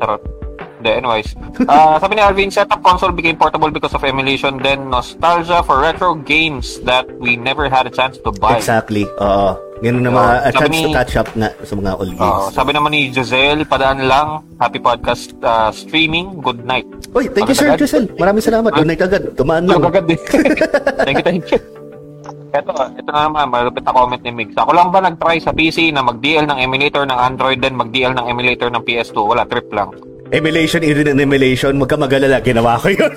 [0.02, 0.41] Charot.
[0.82, 1.30] Hindi, anyways.
[1.70, 6.18] Ah, sabi ni Alvin, setup console became portable because of emulation, then nostalgia for retro
[6.18, 8.58] games that we never had a chance to buy.
[8.58, 9.06] Exactly.
[9.22, 9.54] Oo.
[9.78, 12.50] Ganun na mga Oo, a chance to ni- catch up nga sa mga old games.
[12.50, 14.42] sabi naman ni Giselle, padaan lang.
[14.58, 16.42] Happy podcast uh, streaming.
[16.42, 16.86] Good night.
[17.14, 17.86] Uy, thank you sir, Agad-agad.
[17.86, 18.08] Giselle.
[18.18, 18.70] Maraming salamat.
[18.74, 19.22] Good night agad.
[19.38, 19.78] Tumaan lang.
[19.78, 20.18] Tulog agad din.
[20.98, 21.62] thank you, thank you.
[22.52, 22.68] Ito,
[23.00, 24.58] ito na naman, malupit na comment ni Migs.
[24.58, 28.26] Ako lang ba nag-try sa PC na mag-DL ng emulator ng Android then mag-DL ng
[28.28, 29.14] emulator ng PS2?
[29.24, 29.94] Wala, trip lang.
[30.32, 33.12] Emulation, emulation, magka magalala, ginawa ko yun.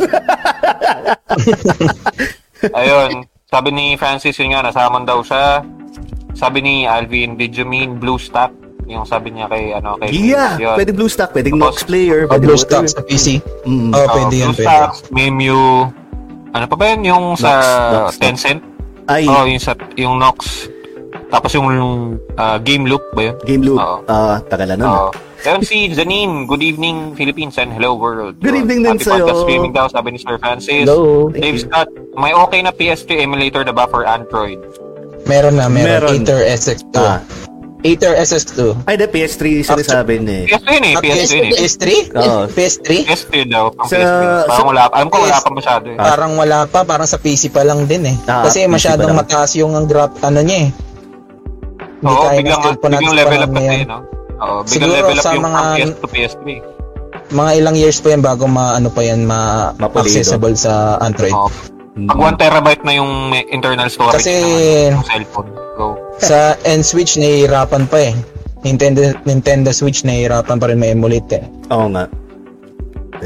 [2.75, 5.63] Ayun, sabi ni Francis yun nga, nasamon daw siya.
[6.36, 8.51] Sabi ni Alvin, did you mean BlueStack?
[8.86, 10.75] Yung sabi niya kay, ano, kay yeah, yun.
[10.75, 12.60] pwede BlueStack, pwede Tapos- Nox Player, O pwede Blue.
[12.60, 13.39] Stacks sa PC.
[13.63, 13.89] Mm.
[13.95, 14.67] Oh, pwede yan, pwede.
[14.67, 15.63] BlueStacks, Memu,
[16.51, 17.01] ano pa ba yun?
[17.08, 17.63] Yung sa Nox,
[17.95, 18.60] Nox, Tencent?
[19.08, 20.67] Ay, Oo, yung sa, yung Nox.
[21.32, 21.67] Tapos yung
[22.36, 23.36] uh, Game Loop ba yun?
[23.47, 23.80] Game Loop.
[23.80, 23.97] Oo.
[24.06, 24.91] Ah, tagalan nun.
[24.91, 25.10] Oo.
[25.38, 28.39] Ayun si Janine, good evening Philippines and hello world.
[28.39, 29.26] Good evening din Happy sa'yo.
[29.26, 30.88] podcast streaming daw, sabi ni Sir Francis.
[30.88, 31.28] Hello.
[31.30, 31.63] Thank Dave you.
[31.65, 34.58] Scott, may okay na PS3 emulator na ba for Android?
[35.26, 36.08] Meron na, meron.
[36.08, 36.10] Meron.
[36.17, 36.95] Aether SX2.
[36.95, 37.19] Ah.
[37.84, 38.89] Aether SX2.
[38.89, 40.45] Ay, the PS3 sinasabi niya eh.
[40.48, 41.54] PS3 yun eh, Ah, PS3 yun eh.
[41.54, 41.86] PS3?
[42.15, 42.39] Oo.
[42.48, 42.89] PS3?
[43.06, 44.24] PS3 daw, pang Sa- PS3.
[44.41, 45.98] Parang sa- wala, alam ko wala pa masyado eh.
[46.00, 48.17] Parang wala pa, parang sa PC pa lang din eh.
[48.26, 50.69] Ah, Kasi PC masyadong pa mataas yung ang graph, ano niya eh.
[51.95, 53.98] Hindi Oo, kaya biglang, ng biglang level up kasi, no?
[54.38, 56.48] Oo, biglang Siguro level up sa yung mga- from PS to PS3.
[57.26, 59.82] Mga ilang years pa yan bago ma-ano pa yan, Mapulido.
[59.82, 61.34] ma-accessible sa Android.
[61.95, 62.12] Mm.
[62.12, 63.12] Pag 1 terabyte na yung
[63.48, 65.50] internal storage Kasi- ng, cellphone.
[65.76, 65.95] Go.
[66.19, 68.13] Sa N-Switch, nahihirapan pa eh.
[68.63, 71.43] Nintendo, Nintendo Switch, nahihirapan pa rin ma-emulate eh.
[71.69, 72.08] Oo nga.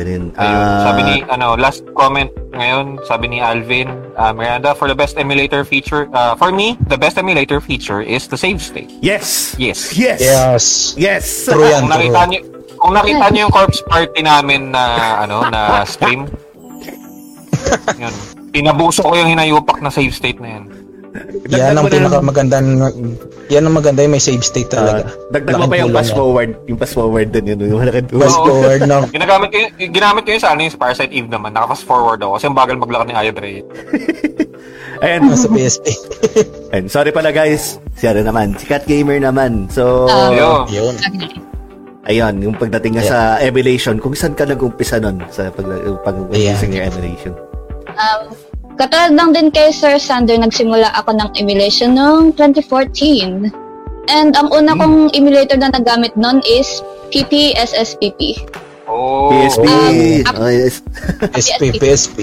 [0.03, 4.88] Then, Ayun, ah, sabi ni, ano, last comment ngayon, sabi ni Alvin, uh, Miranda, for
[4.88, 8.89] the best emulator feature, uh, for me, the best emulator feature is the save state.
[9.01, 9.55] Yes!
[9.59, 9.91] Yes.
[9.91, 10.19] Yes!
[10.21, 10.63] Yes.
[10.95, 11.25] Yes!
[11.45, 12.31] True yan, Kung nakita true.
[12.31, 12.41] niyo,
[12.79, 14.83] kung nakita niyo yung corpse party namin na,
[15.27, 16.31] ano, na stream,
[18.01, 18.13] yun,
[18.55, 20.63] pinabuso ko yung hinayupak na save state na yan.
[21.50, 22.58] Yan ang Dagdag mo na- pinakamaganda.
[23.50, 25.10] Yan ang maganda yung may save state talaga.
[25.10, 26.15] Ah, dagdag mo pa yung tulong pass yan.
[26.15, 26.50] forward.
[26.65, 27.58] Yung pass forward din yun.
[27.65, 28.45] Yung malaki Fast Oo.
[28.45, 28.98] forward no.
[29.17, 32.19] Ginagamit ko, yun- ginamit ko yun sa ano yung sa Parasite Eve naman, naka-fast forward
[32.19, 33.52] ako kasi ang bagal maglakad ni Ayadre.
[35.02, 35.19] Ayan.
[35.26, 35.86] Nasa PSP.
[36.76, 37.80] And sorry pala guys.
[37.95, 38.54] Si ano naman.
[38.54, 39.65] Si Cat Gamer naman.
[39.67, 40.30] So, Ah.
[40.30, 40.62] Ayun.
[40.69, 40.95] Yun.
[42.06, 42.34] ayun.
[42.43, 43.98] Yung pagdating nga sa emulation.
[43.98, 45.65] Kung saan ka nag-umpisa nun sa pag,
[46.04, 46.54] pag Yeah.
[46.54, 47.34] using your emulation.
[47.89, 48.36] Um,
[48.80, 53.52] katulad lang din kay Sir Sander, nagsimula ako ng emulation noong 2014.
[54.10, 54.80] And ang una Hmm.
[54.80, 58.39] kong emulator na nagamit noon is PPSSPP.
[58.89, 59.30] Oh.
[59.30, 59.68] PSP.
[60.26, 60.82] Um, oh, yes.
[61.30, 62.18] PSP, PSP.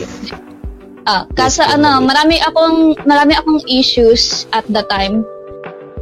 [1.07, 5.23] Ah, kasi ano, marami akong marami akong issues at the time.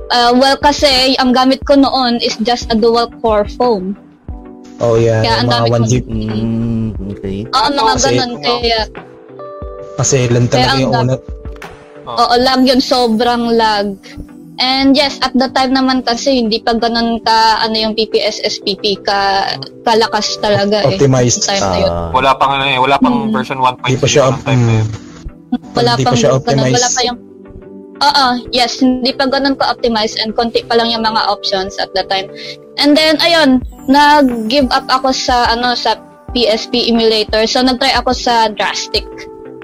[0.09, 3.93] Uh, well, kasi ang gamit ko noon is just a dual core phone.
[4.81, 6.09] Oh yeah, Kaya ang mga dami 1 kong- GB.
[6.09, 7.37] Mm, okay.
[7.47, 8.33] Oo, mga Kasi- ganun.
[8.40, 8.81] Kaya,
[9.94, 11.14] Kasi lang talaga yung dam- una.
[12.04, 12.78] oo, lag yun.
[12.78, 13.94] Sobrang lag.
[14.54, 19.02] And yes, at the time naman kasi hindi pa ganun ka ano yung PPS SPP
[19.02, 19.50] ka
[19.83, 20.94] kalakas talaga eh.
[20.94, 21.42] Optimized.
[21.50, 23.35] Ah, Wala pang ano eh, wala pang Hmm.
[23.35, 24.88] version 1.0 Hindi pa siya, ng time na yun.
[25.74, 26.76] wala hindi pang pa siya ganun, optimized.
[26.76, 27.18] wala pa yung
[27.96, 32.02] Oo, yes, hindi pa ganun ka-optimized and konti pa lang yung mga options at the
[32.04, 32.26] time.
[32.76, 35.94] And then, ayun, nag-give up ako sa, ano, sa
[36.35, 37.46] PSP emulator.
[37.46, 39.07] So, nag-try ako sa Drastic.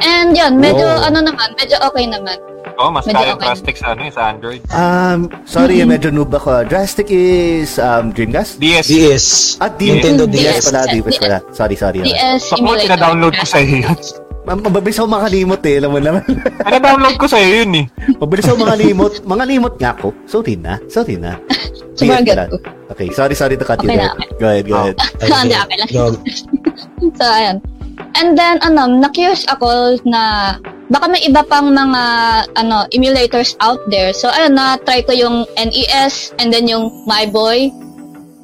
[0.01, 1.05] And yun, medyo, Oh.
[1.05, 2.37] ano naman, medyo okay naman.
[2.77, 3.47] Oh, mas Medyo kaya okay.
[3.47, 4.61] drastic sa ano eh, sa Android.
[4.71, 6.65] Um, sorry, medyo noob ako.
[6.65, 8.57] Drastic is um, Dreamcast?
[8.57, 8.87] DS.
[8.89, 9.25] DS.
[9.59, 10.01] At DS.
[10.01, 10.65] Nintendo DS DS.
[10.67, 11.39] pala, DS pala.
[11.51, 12.01] Sorry, sorry.
[12.01, 12.07] ah.
[12.07, 12.97] DS Sa mo, emulator.
[12.97, 13.99] download ko sa iyo yun.
[14.41, 16.25] Ma- Mabilis ako makalimot eh, alam mo naman.
[16.81, 17.87] download ko sa iyo yun eh.
[18.17, 19.13] Mabilis ako makalimot.
[19.21, 20.09] Mga limot nga ako.
[20.25, 20.81] Sorry na.
[20.87, 21.37] Sorry na.
[22.01, 22.49] Pala.
[22.49, 22.57] ko.
[22.91, 24.09] Okay, sorry, sorry to cut you Okay there.
[24.09, 24.81] na, Go ahead, go Oh.
[24.83, 24.97] ahead.
[25.21, 25.89] Hindi, okay lang.
[25.93, 26.05] Go.
[27.13, 27.57] so, ayan.
[28.17, 30.57] And then, ano, na-curious ako na
[30.91, 32.03] baka may iba pang mga
[32.59, 34.11] ano emulators out there.
[34.13, 37.71] So, ayun, na-try ko yung NES and then yung My Boy.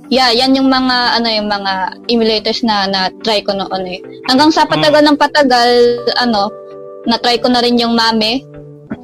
[0.06, 1.72] Yeah, yan yung mga ano yung mga
[2.06, 3.98] emulators na na-try ko noon eh.
[4.30, 5.70] Hanggang sa patagal ng patagal,
[6.22, 6.54] ano,
[7.10, 8.46] na-try ko na rin yung Mame.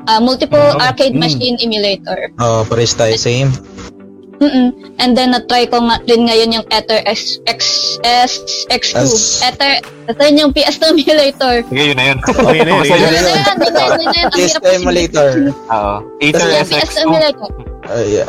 [0.07, 1.23] ah, multiple Oh, arcade mm.
[1.23, 2.31] machine emulator.
[2.43, 3.15] Oh, pares tayo.
[3.15, 3.55] Same.
[4.43, 4.75] Mm-mm.
[4.99, 7.61] And then, na-try ko nga rin ngayon yung Ether X, X,
[8.03, 8.99] S, X2.
[9.07, 9.39] S.
[9.47, 9.79] Ether,
[10.11, 11.63] ito yun yung PS2 emulator.
[11.63, 12.19] Sige, yun na yun.
[12.19, 15.31] Oh, yun na yun, yun na yun, na PS emulator.
[15.71, 15.95] Oo.
[16.19, 16.75] Aether Yung SX2.
[16.75, 17.51] PS2 emulator.
[17.87, 18.27] Oh, yeah.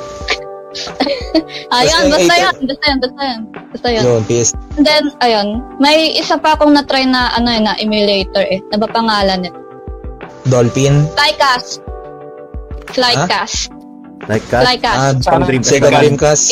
[1.81, 3.41] Ayun, basta Ether- yun, basta yun, basta yun.
[3.73, 4.03] Basta yun.
[4.05, 4.49] Yun, PS.
[4.77, 5.47] And then, ayun,
[5.81, 8.61] may isa pa akong na-try na, ano yun, na emulator eh.
[8.69, 9.57] Ano ba pangalan nito?
[10.45, 11.09] Dolphin.
[11.17, 11.81] Flycast.
[12.93, 13.73] Flycast.
[14.25, 14.63] Like that?
[14.65, 14.97] Flycast.
[14.97, 15.69] Ah, Parang Dreamcast.
[15.69, 16.45] Sega Dreamcast.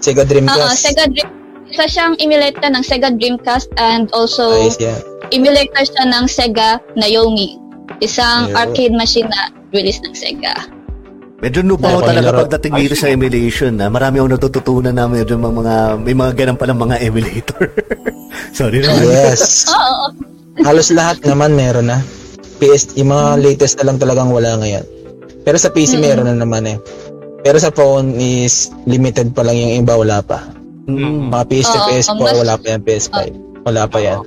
[0.00, 0.78] Sega Oo, Dreamcast.
[0.78, 1.28] Sega Dream.
[1.64, 5.00] Isa siyang emulator ng Sega Dreamcast and also Ayos yan.
[5.32, 7.56] emulator siya ng Sega Naomi.
[7.98, 8.60] Isang Yeah.
[8.60, 10.54] arcade machine na release ng Sega.
[11.42, 15.52] Medyo ako Ako talaga pagdating dito sa emulation na marami akong natututunan na medyo mga,
[15.52, 17.68] mga may mga ganun palang mga emulator.
[18.56, 19.04] Sorry naman.
[19.04, 19.66] Yes.
[19.74, 20.14] Oo.
[20.62, 21.98] Halos lahat naman meron na.
[22.62, 24.86] PS, yung mga latest na lang talagang wala ngayon.
[25.44, 26.76] Pero sa PC meron na naman eh.
[27.44, 30.40] Pero sa phone is limited pa lang yung iba, wala pa.
[30.84, 31.28] Mm.
[31.28, 33.16] Mga PS3, Oo, PS4, mas- wala pa yan, PS5.
[33.62, 34.18] Wala pa yan.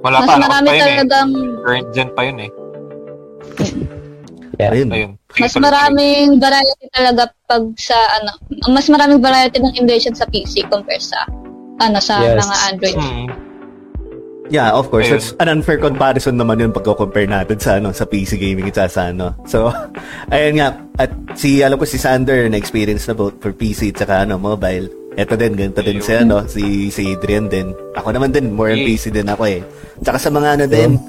[0.00, 0.90] Wala Mas pa, marami pa yun eh.
[0.94, 1.30] talagang
[1.60, 2.50] Current gen pa yun eh.
[4.56, 4.88] Ayun.
[4.88, 5.12] Ayun.
[5.36, 8.32] mas maraming variety talaga pag sa ano,
[8.72, 11.28] mas maraming variety ng emulation sa PC compare sa
[11.76, 12.40] ano sa Yes.
[12.40, 12.96] mga Android.
[12.96, 13.26] Hmm.
[14.48, 15.10] Yeah, of course.
[15.10, 15.18] Ayun.
[15.18, 18.90] That's an unfair comparison naman yun pag compare natin sa ano sa PC gaming at
[18.90, 19.34] sa ano.
[19.46, 19.70] So,
[20.34, 20.68] ayun nga.
[20.96, 24.38] At si alam ko si Sander na experience na both for PC at saka ano
[24.38, 24.88] mobile.
[25.16, 27.72] Ito din, ganito din si ano, si, si Adrian din.
[27.96, 28.84] Ako naman din, more on.
[28.84, 29.64] PC din ako eh.
[30.04, 31.00] Tsaka sa mga ano din,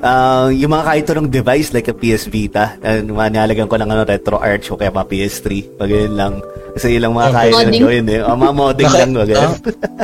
[0.00, 4.08] ah, yung mga kahit anong device like a PS Vita, and manalagan ko ng ano,
[4.08, 6.40] Retro Arch o kaya mga PS3, pag yun lang.
[6.72, 8.20] Kasi yun lang mga kaya nilang gawin eh.
[8.24, 9.52] O, mga modding lang, wag ah?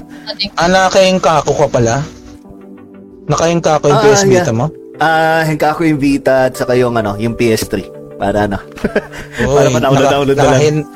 [0.61, 2.05] Ah, nakahingka ako ka pala?
[3.29, 4.33] Nakahingka ako yung Ah, PS yeah.
[4.41, 4.67] Vita mo?
[4.99, 7.91] Ah, hingka ako yung Vita at saka yung ano, yung PS3.
[8.19, 8.59] Para ano.
[9.57, 10.87] para Uy, ma-download-download na lang.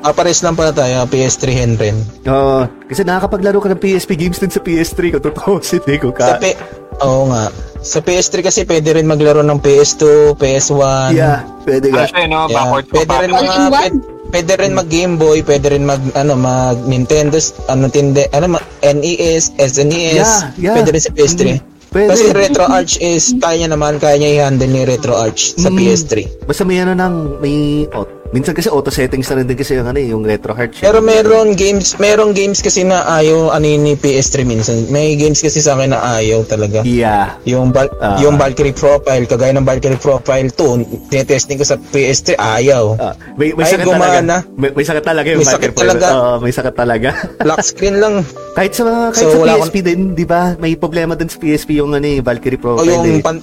[0.00, 1.98] Ah, pares lang pala tayo, PS3 Henren.
[2.24, 2.64] Oo.
[2.88, 6.40] kasi nakakapaglaro ka ng PSP games din sa PS3 kung totoo si Sa ka.
[6.40, 6.56] P...
[7.04, 7.52] Oo nga.
[7.80, 11.12] Sa PS3 kasi pwede rin maglaro ng PS2, PS1.
[11.12, 12.02] Yeah, pwede Ano ka.
[12.08, 12.40] siya, no?
[12.48, 12.54] Yeah.
[12.56, 13.96] Backward Pwede rin All mga in one?
[14.30, 18.66] Pwede, rin mag Game Boy, pwede rin mag ano mag Nintendo, ano tinde, ano ma-
[18.80, 20.16] NES, SNES.
[20.16, 20.74] Yeah, yeah.
[20.74, 21.40] Pwede rin sa PS3.
[21.44, 21.58] Mm,
[21.90, 22.08] pwede.
[22.08, 25.76] Kasi Retro Arch is kaya niya naman, kaya niya i-handle ni Retro Arch sa Mm.
[25.76, 26.12] PS3.
[26.46, 29.84] Basta may ano nang, may, oh, minsan kasi auto settings na rin din kasi yung
[29.84, 30.74] ano, eh, yung retro heart.
[30.76, 34.86] Pero meron games, meron games kasi na ayaw ano ni PS3 minsan.
[34.86, 36.82] May games kasi sa akin na ayaw talaga.
[36.82, 37.34] Yeah.
[37.44, 38.16] Yung Val- Ah.
[38.18, 42.94] yung Valkyrie Profile, kagaya ng Valkyrie Profile 2, tinetesting ko sa PS3, ayaw.
[42.96, 43.98] Ah, may, may Ay, sakit gumana.
[44.00, 44.34] talaga.
[44.52, 45.82] May, may sakit talaga yung May sakit microphone.
[45.90, 46.06] talaga.
[46.08, 47.08] Oo, may sakit talaga.
[47.48, 48.14] Lock screen lang.
[48.50, 50.54] kahit sa kahit So, sa PSP din, di ba?
[50.56, 52.88] May problema din sa PSP yung ano, eh, Valkyrie O profile.
[52.88, 53.22] yung eh.
[53.22, 53.42] pan-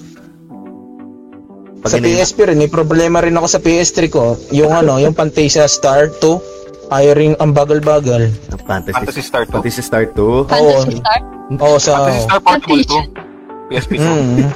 [1.87, 4.35] Pag sa PSP rin, may problema rin ako sa PS3 ko.
[4.51, 8.27] Yung ano, yung Pantasia Star 2, ayaw rin ang bagal-bagal.
[8.61, 9.55] Fantasy, Fantasy Star 2.
[9.55, 10.51] Fantasy Star 2.
[10.51, 11.19] Fantasy Star.
[11.57, 11.91] Oo, sa...
[12.03, 13.71] Fantasy Star Portable 2.
[13.71, 14.03] PSP 2.
[14.03, 14.51] Mm,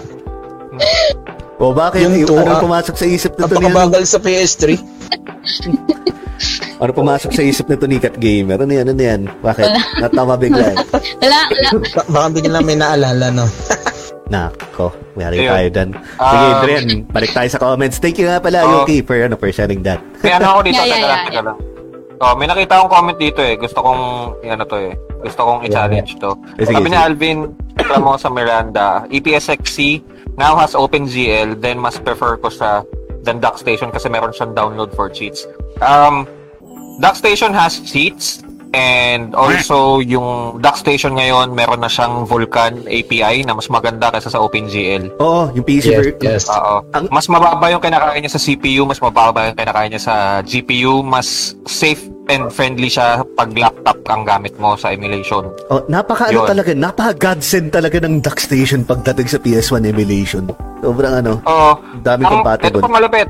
[1.56, 2.02] O bakit?
[2.02, 3.70] Yung Yung, two, ano ah, pumasok sa isip na to ni ano?
[3.70, 4.62] napakabagal sa PS3.
[6.82, 8.58] Ano pumasok sa isip na to ni Cat Gamer?
[8.58, 8.90] Ano yan?
[8.90, 9.30] Ano yan?
[9.38, 9.70] Bakit?
[10.02, 10.74] Natawa bigla.
[10.74, 10.78] eh.
[11.22, 11.70] Wala, wala.
[11.94, 13.46] Ba- baka bigyan lang may naalala, no?
[14.32, 15.52] Nako, mayari Ayun.
[15.52, 15.90] tayo dyan.
[15.92, 18.00] Sige, Um, Adrian, balik tayo sa comments.
[18.00, 18.72] Thank you nga pala, Oh.
[18.82, 20.00] Yuki, for, ano, for sharing that.
[20.24, 21.60] May ano ako dito, Yeah, yeah, yeah, lang.
[22.22, 23.58] Oh, may nakita akong comment dito eh.
[23.58, 24.02] Gusto kong,
[24.40, 24.94] ano to eh.
[25.20, 26.38] Gusto kong i-challenge to.
[26.56, 27.04] Eh, sige, Sabi ni sige.
[27.04, 27.38] Alvin
[27.90, 30.06] Ramos sa Miranda, EPSXC
[30.38, 32.86] now has OpenGL, then mas prefer ko sa
[33.22, 35.50] than DuckStation kasi meron siyang download for cheats.
[35.82, 36.30] Um,
[36.98, 43.68] DuckStation has cheats and also yung DuckStation ngayon meron na siyang Vulkan API na mas
[43.68, 45.12] maganda kaysa sa OpenGL.
[45.20, 46.44] Oo, yung PC Yes, ver- yes.
[46.48, 46.84] Oo.
[46.92, 51.04] Ang- mas mababa yung kinakaya niya sa CPU, mas mababa yung kinakaya niya sa GPU,
[51.04, 55.52] mas safe and friendly siya pag laptop ang gamit mo sa emulation.
[55.68, 56.48] Oh, napaka ano Yun.
[56.48, 60.48] talaga, napaka godsend talaga ng DuckStation pagdating sa PS1 emulation.
[60.80, 61.44] Sobrang ano.
[61.44, 61.72] Oo.
[62.00, 62.80] Dami ang, compatible.
[62.80, 63.28] Ito pa malapit.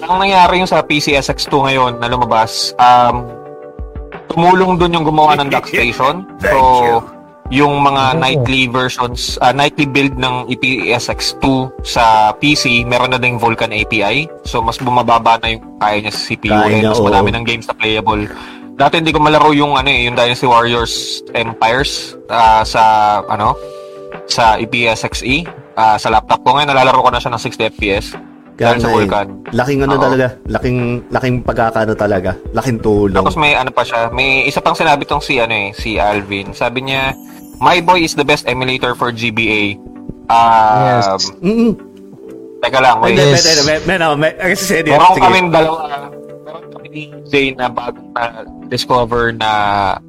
[0.00, 3.28] Ang nangyari yung sa PCSX2 ngayon na lumabas, um,
[4.30, 6.22] tumulong dun yung gumawa ng DuckStation.
[6.38, 7.02] So,
[7.50, 13.42] yung mga nightly versions, ah, nightly build ng E EPSX2 sa PC, meron na ding
[13.42, 14.30] Vulkan API.
[14.46, 17.66] So, mas bumababa na yung kaya niya sa CPU Kaya niya, mas madami ng games
[17.66, 18.30] na playable.
[18.78, 22.82] Dati hindi ko malaro yung ano eh, yung Dynasty Warriors Empires ah, sa
[23.26, 23.58] ano
[24.30, 28.06] sa E EPSXE ah, sa laptop ko ngayon nalalaro ko na siya ng 60 FPS
[28.60, 29.26] Kaya dahil sa eh, Vulkan.
[29.56, 30.04] Laking ano Oo.
[30.04, 33.24] talaga, laking laking pagkakano talaga, laking tulong.
[33.24, 36.52] Tapos may ano pa siya, may isa pang sinabi tong si ano eh, si Alvin.
[36.52, 37.16] Sabi niya,
[37.56, 39.80] My Boy is the best emulator for GBA.
[40.28, 41.32] Um, Yes.
[41.40, 41.72] Mm.
[42.60, 43.16] Teka lang, wait.
[43.16, 43.48] Yes.
[44.60, 45.24] si Eddie, Meron sige.
[45.24, 46.19] kami dalawa, meron
[46.90, 49.50] ni Jay na bagong na discover na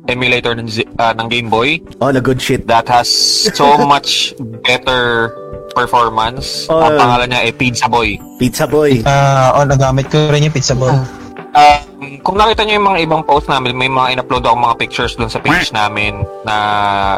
[0.09, 0.67] emulator ng,
[0.97, 2.65] ah, ng Game Boy Oh, na good shit.
[2.67, 3.07] that has
[3.53, 4.33] so much
[4.65, 5.31] better
[5.71, 6.67] performance.
[6.67, 6.83] Oh.
[6.83, 8.19] Ang pangalan niya ay Pizza Boy.
[8.35, 8.99] Pizza Boy.
[9.07, 10.99] Ah, oh, nagamit ko rin yung pizza ball.
[11.51, 15.13] Um, kung nakita niyo yung mga ibang post namin, may mga in-upload ako mga pictures
[15.19, 16.55] dun sa page namin na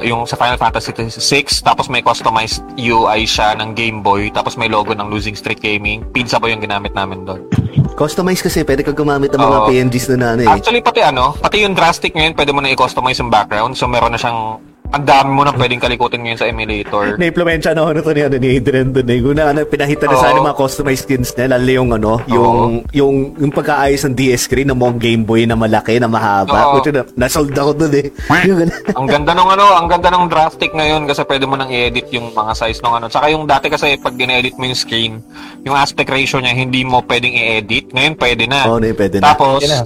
[0.01, 4.65] yung sa Final Fantasy 6, tapos may customized UI siya ng Game Boy, tapos may
[4.65, 6.01] logo ng Losing Streak Gaming.
[6.09, 7.45] Pizza Boy yung ginamit namin doon.
[7.93, 9.69] Customize kasi, pwede ka gumamit ng mga Oo.
[9.69, 10.49] PNGs na na eh.
[10.49, 13.77] Actually, pati ano, pati yung drastic ngayon, pwede mo na i-customize yung background.
[13.77, 14.57] So, meron na siyang
[14.93, 17.17] ang dami mo na pwedeng kalikutin ngayon sa emulator.
[17.17, 19.17] Na-implementsya na ako nito ni, ano, ni Adrian dun eh.
[19.25, 20.21] Kung na, ano, pinahita na Oo.
[20.21, 24.69] sana mga customized skins niya, lalo yung, ano, yung, yung, yung pagkaayos ng DS screen
[24.69, 26.69] ng mga Game Boy na malaki, na mahaba.
[26.69, 26.77] Oo.
[26.77, 28.07] Puti na, nasold ako dun eh.
[28.53, 32.11] Ano, ang ganda ng ano, ang ganda ng drastic ngayon kasi pwede mo nang i-edit
[32.13, 33.05] yung mga size ng ano.
[33.09, 35.23] Tsaka yung dati kasi pag gine-edit mo yung screen,
[35.65, 37.89] yung aspect ratio niya hindi mo pwedeng i-edit.
[37.95, 38.67] Ngayon pwede na.
[38.69, 39.33] Oo, yun, pwede na.
[39.33, 39.81] Tapos, Pwede na.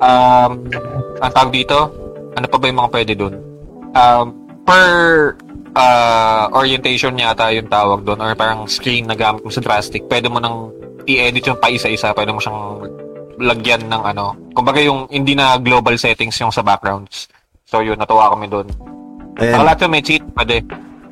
[0.00, 0.50] um,
[1.20, 1.76] ang tawag dito,
[2.38, 3.49] ano pa ba yung mga pwede dun?
[3.90, 4.26] Um,
[4.62, 4.86] per
[5.74, 10.30] uh, orientation yata yung tawag doon or parang screen na gamit mo sa drastic, pwede
[10.30, 10.70] mo nang
[11.06, 12.86] i-edit yung pa isa-isa, pwede mo siyang
[13.40, 14.36] lagyan ng ano.
[14.52, 17.26] Kumbaga yung hindi na global settings yung sa backgrounds.
[17.64, 18.68] So yun, natuwa kami doon.
[19.40, 19.56] Ayan.
[19.56, 20.60] Ang lahat yun may cheat, pwede.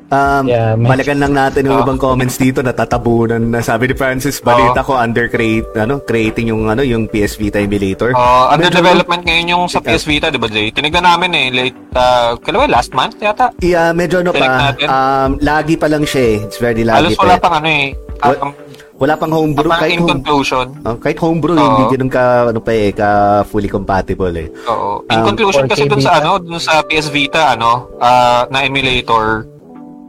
[0.09, 1.85] Um, Yeah, may- balikan lang natin yung Oo.
[1.85, 6.65] ibang comments dito natatabunan na sabi ni Francis balita ko under create ano creating yung
[6.65, 8.11] ano yung PS Vita emulator.
[8.11, 10.69] Uh, under Medyo- development ngayon yung sa PS Vita, di ba Jay?
[10.69, 13.53] Tinignan namin eh, late, uh, kailan ba, last month yata?
[13.59, 14.73] Yeah, medyo ano pa.
[14.73, 14.85] natin.
[14.89, 16.37] Um, lagi pa lang siya eh.
[16.41, 17.39] It's very lagi Halos wala eh.
[17.39, 17.87] pang ano eh.
[18.19, 18.51] Um,
[18.99, 21.63] Wala pang homebrew kahit in home, conclusion, oh, kahit homebrew Oo.
[21.79, 23.09] hindi ganun ka ano pa eh ka
[23.47, 24.51] fully compatible eh.
[24.67, 25.07] Oo.
[25.07, 28.59] In Um, conclusion 4K kasi dun sa ano, dun sa PS Vita ano, ah, na
[28.59, 29.47] emulator,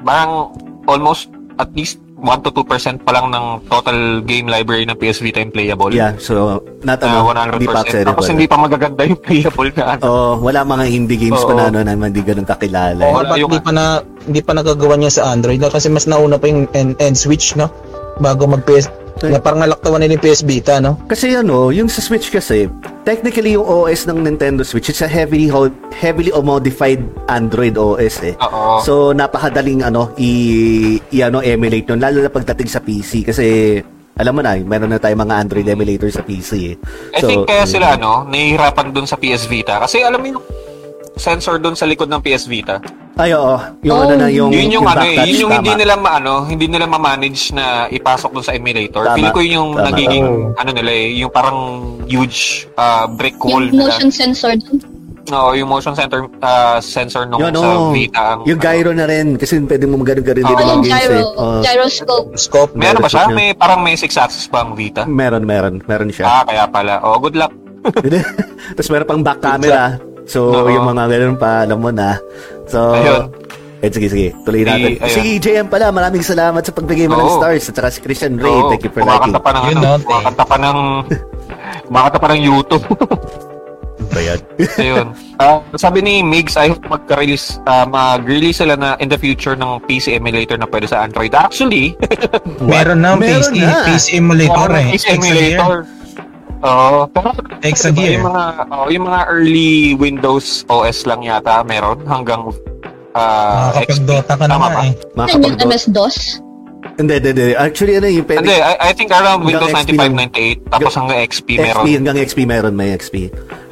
[0.01, 0.53] parang
[0.85, 2.69] almost at least 1 to 2%
[3.01, 5.89] pa lang ng total game library ng PS Vita yung playable.
[5.89, 7.57] Yeah, so not Ah, ano, 100%.
[7.57, 8.09] hindi pa accessible.
[8.13, 10.03] Tapos hindi pa magaganda yung playable na ano.
[10.05, 11.57] Oh, wala mga indie games pa Oo.
[11.57, 13.01] na ano na hindi ganun kakilala.
[13.01, 13.09] eh.
[13.09, 13.85] Oh, Wala ba't yung- hindi pa na
[14.21, 17.57] hindi pa nagagawa niya sa Android na kasi mas nauna pa yung end, end switch
[17.57, 17.73] no
[18.19, 18.93] bago mag PS
[19.29, 22.71] na parang nalaktawan nila yung PS Vita no Kasi ano, yung sa Switch kasi,
[23.05, 25.53] technically yung OS ng Nintendo Switch, it's a heavily
[25.93, 28.35] heavily modified Android OS eh.
[28.41, 28.81] Oo.
[28.81, 30.31] So napakadaling ano i,
[31.13, 33.47] i ano emulate nun lalo na pagdating sa PC kasi
[34.21, 36.77] alam mo na, meron na tayong mga Android emulator sa PC eh.
[37.17, 40.45] I think kaya sila ano, nahihirapan dun sa PS Vita kasi alam mo yung
[41.21, 42.81] sensor dun sa likod ng PS Vita.
[43.15, 43.53] Ay oo,
[43.83, 45.79] yung Oh, ano na yung yun yung, ano eh, yun yung hindi tama.
[45.79, 49.05] nila maano, hindi nila ma-manage na ipasok dun sa emulator.
[49.05, 49.87] Tama, Feeling ko yun yung tama.
[49.87, 50.57] nagiging Oo.
[50.57, 51.59] ano nila eh, yung parang
[52.07, 53.93] huge uh, brick wall Yung nila.
[53.93, 54.81] motion sensor dun.
[55.31, 59.05] Oo, yung motion sensor uh, sensor nung Yun, sa oh, Vita ang yung gyro na
[59.05, 61.25] rin kasi pwede mo magano-gano din Oh, yung yung gyro, eh.
[61.37, 61.61] Oo.
[61.61, 62.29] gyroscope.
[62.35, 63.29] scope May ano ba siya?
[63.29, 65.05] Meron May parang may 6 axis ba ang Vita?
[65.05, 66.25] meron, meron, meron siya.
[66.25, 67.05] Ah, kaya pala.
[67.05, 67.53] Oh, good luck.
[68.75, 70.01] Tapos meron pang back camera.
[70.31, 70.71] So, Oo.
[70.71, 72.15] yung mga ganun pa, alam mo na.
[72.65, 73.35] So, Ayun.
[73.81, 74.29] Eh, sige, sige.
[74.45, 74.95] Tuloy natin.
[74.95, 75.11] ayun.
[75.11, 77.37] Si EJM pala, maraming salamat sa pagbigay mo ng Oo.
[77.41, 77.67] stars.
[77.67, 79.35] At saka si Christian Ray, Oo, thank you for liking.
[79.35, 80.05] kumakanta pa ng Yun, ano, no?
[80.05, 80.79] kumakanta pa ng
[81.89, 82.85] kumakanta pa ng YouTube.
[84.07, 84.39] Ba yan?
[84.79, 85.07] Ayun.
[85.37, 89.81] Ah, sabi ni Migs, I hope magka-release, ah, mag-release sila na in the future ng
[89.89, 91.33] PC emulator na pwede sa Android.
[91.33, 91.97] Actually,
[92.63, 93.89] meron na Meron PC na.
[93.89, 95.75] PC emulator eh PC emulator.
[96.61, 97.09] Oo.
[97.09, 97.33] pero
[97.65, 98.21] Exagear.
[98.21, 102.53] yung mga oh, yung mga early Windows OS lang yata meron hanggang
[103.17, 104.07] ah kapag XP.
[104.07, 104.81] Dota ka na nga ba?
[104.87, 106.17] eh Mga Ano yung MS-DOS?
[107.01, 107.57] Hindi, hindi, hindi.
[107.57, 108.41] Actually, ano yung pwede?
[108.45, 111.85] Hindi, I, I think around Windows Hanggang XP 95, 98, tapos hanggang XP meron.
[111.85, 113.17] XP, hanggang XP meron, may XP.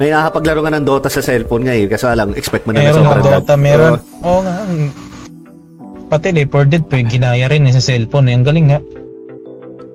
[0.01, 1.87] May nakakapaglaro ka ng Dota sa cellphone ngayon.
[1.89, 3.33] Kasi lang, expect mo na na meron sobrang ng lag.
[3.41, 4.29] Dota meron Oo.
[4.29, 4.89] oo nga mm.
[6.09, 8.33] pati Left 4 Dead pa ginaya rin eh, sa cellphone eh.
[8.33, 8.79] ang galing nga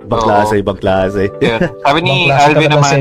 [0.04, 0.26] Ibang Oo.
[0.28, 1.22] klase, ibang klase.
[1.40, 1.60] Yun.
[1.80, 3.00] Sabi ni Ibang klase Alvin naman,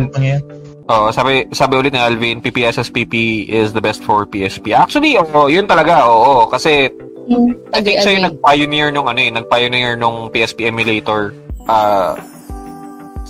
[0.87, 4.71] oh, sabi sabi ulit ni Alvin, PPSSPP is the best for PSP.
[4.71, 6.47] Actually, oo, yun talaga, oo.
[6.47, 6.91] Kasi
[7.23, 11.31] Hmm, I think siya yung nag-pioneer nung ano eh, nag-pioneer nung PSP emulator
[11.71, 12.19] ah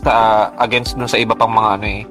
[0.01, 2.03] sa against dun sa iba pang mga ano eh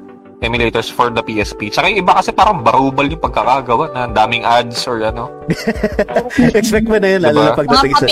[0.42, 1.70] emulators for the PSP.
[1.70, 5.31] Tsaka yung iba kasi parang barubal yung pagkakagawa na daming ads or ano.
[6.59, 7.46] expect mo na yun, lalo Diba?
[7.46, 8.07] na pagdating sa...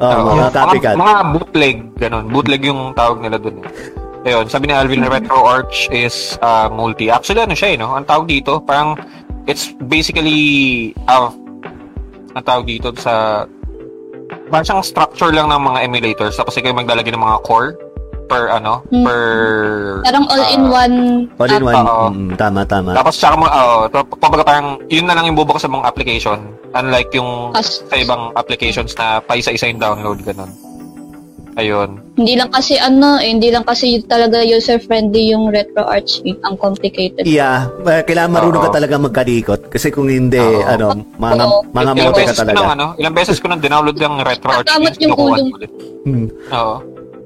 [0.00, 0.94] Oh, mga copycat.
[0.96, 2.24] Mga, mga bootleg, ganun.
[2.32, 3.60] Bootleg yung tawag nila dun.
[3.60, 3.68] eh.
[4.24, 7.12] Ayun, sabi ni Alvin, Retro Arch is uh, multi.
[7.12, 7.92] Actually, ano siya eh, no?
[7.92, 8.96] Ang tawag dito, parang,
[9.44, 11.28] it's basically, uh,
[12.32, 13.44] ang tawag dito sa,
[14.48, 17.76] parang siyang structure lang ng mga emulators, tapos ikaw yung maglalagay ng mga core
[18.30, 19.02] per, ano, Hmm.
[19.02, 19.20] per,
[20.00, 20.96] Parang ah, all-in-one
[21.34, 21.86] All in one.
[22.14, 22.94] Mm, tama, tama.
[22.94, 23.80] Tapos tsaka mga, oh,
[24.16, 26.38] kumbaga parang, yun na lang yung bubukas sa mga application.
[26.70, 30.48] Unlike yung Kas- sa ibang applications na paisa-isa yung download, ganun.
[31.52, 31.98] Ayun.
[32.14, 36.22] Hindi lang kasi ano, eh, hindi lang kasi talaga user-friendly yung RetroArch.
[36.22, 36.38] eh.
[36.40, 37.26] Ang complicated.
[37.26, 38.76] Yeah, eh, kailangan marunong ka Oo.
[38.78, 40.62] talaga magkalikot kasi kung hindi Oo.
[40.62, 40.86] ano,
[41.18, 41.60] mga Oo.
[41.68, 42.72] mga mote ka beses ko nang talaga.
[42.72, 45.72] ano, ilang beses ko nang download yung retro arch Nakamot yung ulit.
[46.00, 46.26] Hmm.
[46.54, 46.74] Oo.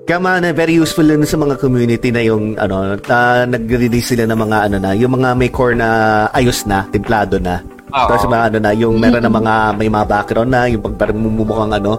[0.04, 4.28] Kaya mga na very useful din sa mga community na yung ano, na nagre-release sila
[4.28, 5.88] ng mga ano na, yung mga may core na
[6.28, 7.64] ayos na, templado na.
[7.88, 8.08] Oo.
[8.12, 11.16] Tapos mga ano na, yung meron na mga may mga background na, yung pag parang
[11.16, 11.96] mumukhang ano,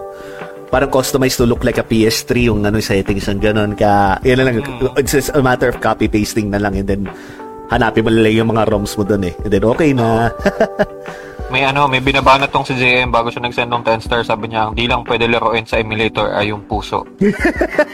[0.70, 4.22] parang customized to look like a PS3 yung ano settings ng ganun ka.
[4.22, 4.94] Yan na lang, Mm.
[5.02, 7.10] it's just a matter of copy pasting na lang and then
[7.74, 9.34] hanapin mo lang yung mga ROMs mo doon eh.
[9.42, 10.30] And then okay na.
[11.50, 14.22] may ano, may binabanat tong si JM bago siya nag-send ng 10 star.
[14.26, 17.06] Sabi niya, hindi lang pwede laruin sa emulator ay yung puso.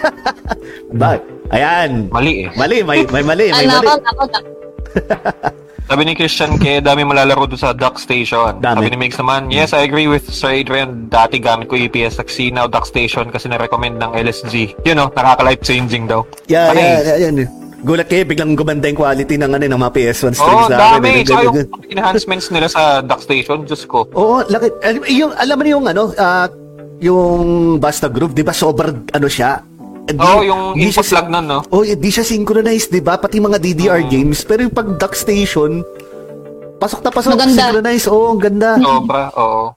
[1.00, 1.20] Ba?
[1.52, 2.08] Ayan.
[2.08, 2.50] Mali eh.
[2.56, 3.92] Mali, may, may mali, may Ano mali.
[5.82, 8.64] Sabi ni Christian K, dami malalaro doon sa Duck Station.
[8.64, 8.80] Dami.
[8.80, 11.12] Sabi ni Migs naman, yes, I agree with Sir Adrian.
[11.12, 14.72] Dati gamit ko EPSXC, now Duck Station kasi na-recommend ng LSG.
[14.88, 16.24] You know, nakaka-life changing daw.
[16.48, 17.61] Yeah, Ano yeah, yeah, yeah.
[17.82, 20.78] Gulat kayo, biglang gumanda yung quality ng, ano, ng mga PS1 Oo, streams oh, namin.
[20.78, 21.08] dami.
[21.10, 24.06] Eh, Tsaka ganun, yung enhancements nila sa Duck Station, Diyos ko.
[24.14, 24.70] Oo, laki.
[24.80, 26.46] alam- Yung, alam mo yung ano, ah,
[26.96, 27.40] yung
[27.76, 29.66] Basta Groove, di ba sobrang ano siya?
[30.04, 31.58] Eh, di- Oo, oh, yung di input siya- lag nun, no?
[31.68, 33.18] Oh, di siya synchronized, di ba?
[33.18, 34.08] Pati mga DDR Mm.
[34.08, 34.38] games.
[34.42, 35.82] Pero yung pag Duck Station,
[36.78, 37.66] pasok na pasok, Maganda.
[37.66, 38.06] synchronized.
[38.06, 38.78] Oo, ang ganda.
[38.78, 39.74] Sobra, oo.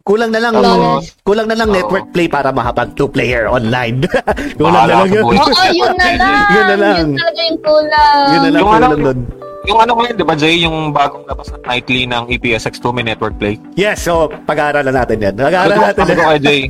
[0.00, 1.12] Kulang na lang, Flawless.
[1.22, 1.76] kulang na lang Oo.
[1.76, 4.00] network play para makapag two-player online.
[4.56, 5.24] kulang na Bahala lang ka, yun.
[5.24, 5.34] Oo,
[5.70, 6.44] yun na lang.
[6.48, 6.96] Yun na lang.
[6.96, 8.24] Yun talaga yung kulang.
[8.26, 9.20] Yun na lang, Yung kulang ano- doon.
[9.60, 13.04] Yung ano ngayon, di ba, Jay, yung bagong labas na nightly ng E EPSX2 may
[13.04, 13.60] network play?
[13.76, 15.34] Yes, so pag-aaralan natin yan.
[15.36, 16.16] Pag-aaralan Sabi ko, natin sabi yan.
[16.16, 16.60] ko kay Jay,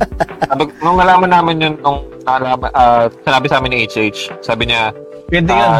[0.43, 4.91] sabi, nung nalaman namin yun, nung ah, sinabi sa amin ni HH, sabi niya,
[5.25, 5.71] Pwede yun.
[5.71, 5.79] ah,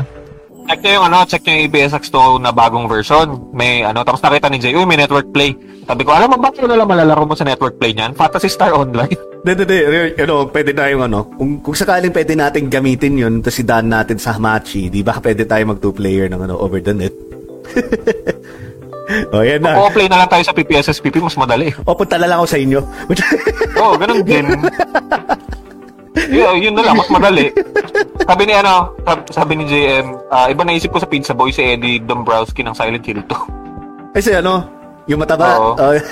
[0.67, 3.51] check niyo yung ano, check niyo yung EPSX2 na bagong version.
[3.53, 5.55] May ano, tapos nakita ni Jay, uy, may network play.
[5.85, 8.13] Sabi ko, alam mo, bakit lang malalaro mo sa network play niyan?
[8.13, 9.11] Fantasy Star Online.
[9.41, 10.21] Hindi, hindi, hindi.
[10.21, 14.21] Ano, pwede na yung ano, kung, kung sakaling pwede natin gamitin yun, tapos idaan natin
[14.21, 17.09] sa Hamachi, di ba pwede tayo mag two-player ng ano, over the net?
[19.33, 19.81] o, yan na.
[19.81, 21.73] Kung play na lang tayo sa PPSSPP, mas madali.
[21.89, 22.85] O, punta na lang ako sa inyo.
[23.81, 24.45] Oo, oh, ganun din.
[26.13, 27.55] yun, yun na lang, mas madali.
[28.21, 31.63] Sabi ni ano, sabi, sabi ni JM, ah, iba naisip ko sa Pizza Boy si
[31.63, 34.11] Eddie Dombrowski ng Silent Hill 2.
[34.11, 34.67] Kasi ano,
[35.05, 35.55] yung mataba.
[35.57, 35.71] Oo.
[35.73, 35.95] oh,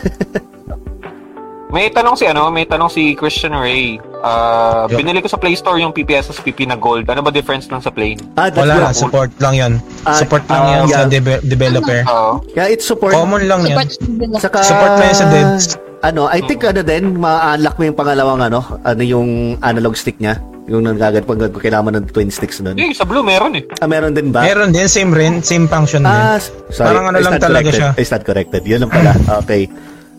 [1.70, 4.02] May tanong si ano, may tanong si Christian Ray.
[4.26, 4.98] Ah, Yup.
[4.98, 7.06] binili ko sa Play Store yung PPSSPP na gold.
[7.06, 8.18] Ano ba difference nun sa plain?
[8.34, 8.84] ah, that's Wala good.
[8.84, 9.74] lang, support lang yun.
[10.02, 11.06] Ah, Support lang ah, yan sa yeah.
[11.06, 12.02] debe- developer.
[12.10, 12.42] Oo.
[12.58, 13.14] Yeah, it's support.
[13.14, 13.86] Common lang yan.
[13.86, 14.38] Support nila.
[14.42, 15.66] Saka, Support na yan sa devs.
[16.00, 20.40] Ano, I think ano din, ma-unlock mo yung pangalawang ano, ano yung analog stick niya.
[20.70, 22.78] Yung nagagad pag kailangan ng twin sticks nun.
[22.80, 23.66] Eh, sa Blue meron eh.
[23.84, 24.46] Ah, meron din ba?
[24.46, 26.14] Meron din, same rin, same function din.
[26.14, 26.40] Ah,
[26.72, 26.94] sorry.
[26.94, 27.76] Parang ano I lang talaga corrected.
[27.76, 27.90] siya.
[28.00, 28.62] I stand corrected.
[28.64, 29.12] Yun lang pala.
[29.44, 29.68] Okay.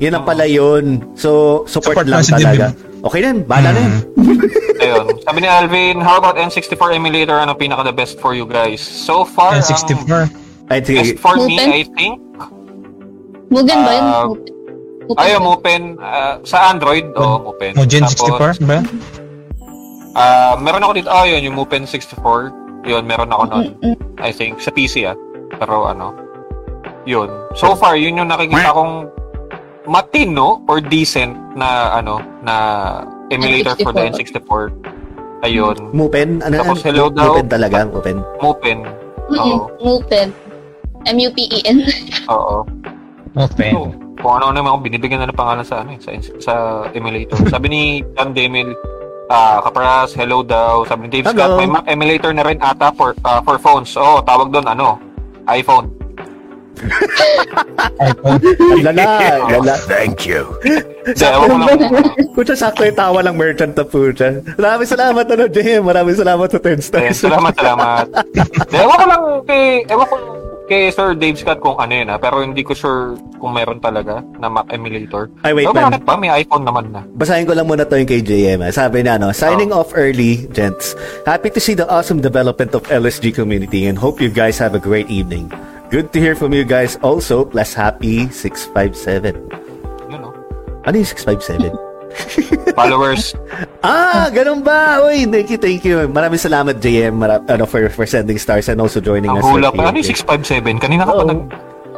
[0.00, 0.84] Yun lang pala yun.
[1.16, 2.72] So, support, Support lang talaga.
[2.72, 3.00] Devin.
[3.00, 3.36] Okay din.
[3.48, 3.94] Bahala na yun.
[4.80, 5.04] Ayun.
[5.24, 7.36] Sabi ni Alvin, how about N64 emulator?
[7.36, 8.80] Ano pinaka the best for you guys?
[8.80, 10.12] So far, ang N64.
[10.68, 10.98] Ay, sige.
[11.04, 11.68] best for me, Mupen?
[11.72, 12.14] I think,
[13.50, 14.04] Mugen ba yun?
[14.06, 14.24] Ah,
[15.16, 15.38] Ba?
[15.40, 15.82] Mupen.
[15.98, 17.74] ah, sa Android, oh, Mupen.
[17.74, 18.78] Mugen Tapos, 64 ba?
[20.14, 22.86] ah, meron ako dito, oh, yun, yung Mupen 64.
[22.86, 23.66] Yun, meron ako nun.
[23.82, 23.96] Mm-mm.
[24.22, 25.16] I think, sa PC ah.
[25.58, 26.14] Pero ano,
[27.04, 27.28] yun.
[27.58, 29.10] So far, yun yung nakikita kong
[29.90, 32.54] matino or decent na, ano, na
[33.34, 34.70] emulator for the N64.
[35.40, 35.76] Ayun.
[35.96, 36.44] Mupen?
[36.44, 36.54] Ano?
[36.60, 36.86] Tapos, ano?
[36.86, 37.32] hello daw.
[37.32, 37.76] Mupen talaga.
[37.88, 38.16] Mupen.
[38.40, 38.78] Mupen.
[39.32, 39.56] Oo.
[39.80, 40.28] Mupen.
[41.08, 41.78] M-U-P-E-N.
[42.28, 42.68] Oo.
[43.36, 43.72] Open.
[43.72, 46.52] So, kung ano naman ako binibigyan na ng pangalan sa ano eh, sa, sa
[46.92, 47.36] emulator.
[47.52, 47.82] Sabi ni
[48.14, 48.76] John Demil,
[49.28, 50.84] ah Kapras, hello daw.
[50.84, 51.36] Sabi ni Dave Hello.
[51.36, 53.96] Scott, may Mac emulator na rin ata for ah, for phones.
[53.96, 55.00] Oo, tawag doon ano,
[55.48, 55.88] iPhone.
[58.80, 59.04] lala.
[59.52, 59.74] lala.
[61.00, 61.80] Hindi, ewan ko lang.
[62.32, 64.40] Kutsa, sakto yung tawa lang merchant na po siya.
[64.56, 65.82] Maraming salamat, ano, Jem.
[65.84, 67.16] Maraming salamat sa 10 Eh, stars.
[67.20, 68.04] salamat, salamat.
[68.72, 70.16] Ewan ko lang kay, ewan ko
[70.70, 74.22] kay Sir Dave Scott kung ano yun ah, pero hindi ko sure kung meron talaga
[74.38, 75.26] na Mac emulator.
[75.42, 75.98] Ay, wait, Pero man.
[76.06, 76.14] pa?
[76.14, 77.02] May iPhone naman na.
[77.18, 78.62] Basahin ko lang muna to yung kay JM.
[78.70, 80.94] Sabi na, ano, signing off early, gents.
[81.26, 84.82] Happy to see the awesome development of LSG community and hope you guys have a
[84.82, 85.50] great evening.
[85.90, 89.34] Good to hear from you guys also, plus happy 657.
[90.06, 90.32] Yun oh.
[90.86, 91.89] Ano yung 657?
[92.74, 93.34] Followers.
[93.86, 95.02] ah, ganun ba?
[95.04, 96.06] Uy, thank you, thank you.
[96.06, 99.46] Maraming salamat, JM, mara- ano, for, for sending stars and also joining Ang us.
[99.46, 99.82] hula for pa.
[99.90, 100.26] Ano yung PMK.
[100.78, 100.82] 657?
[100.82, 101.30] Kanina ka pa Oo.
[101.30, 101.40] nag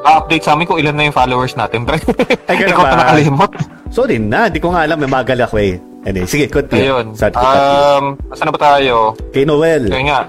[0.02, 1.98] update sa amin kung ilan na yung followers natin, pre.
[2.50, 2.90] Ay, ganun Ikaw ba?
[2.90, 3.50] pa nakalimot.
[3.92, 5.78] Sorry na, di ko nga alam, may magal ako eh.
[6.02, 6.90] Anyway, sige, continue.
[6.90, 7.06] Ayun.
[7.14, 7.38] Continue.
[7.38, 8.04] Um,
[8.34, 9.14] asan na ba tayo?
[9.30, 9.86] Kay Noel.
[9.86, 10.20] Kaya nga,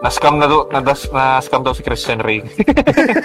[0.00, 2.40] na-scam na, do, na, na-scam daw si Christian Ray.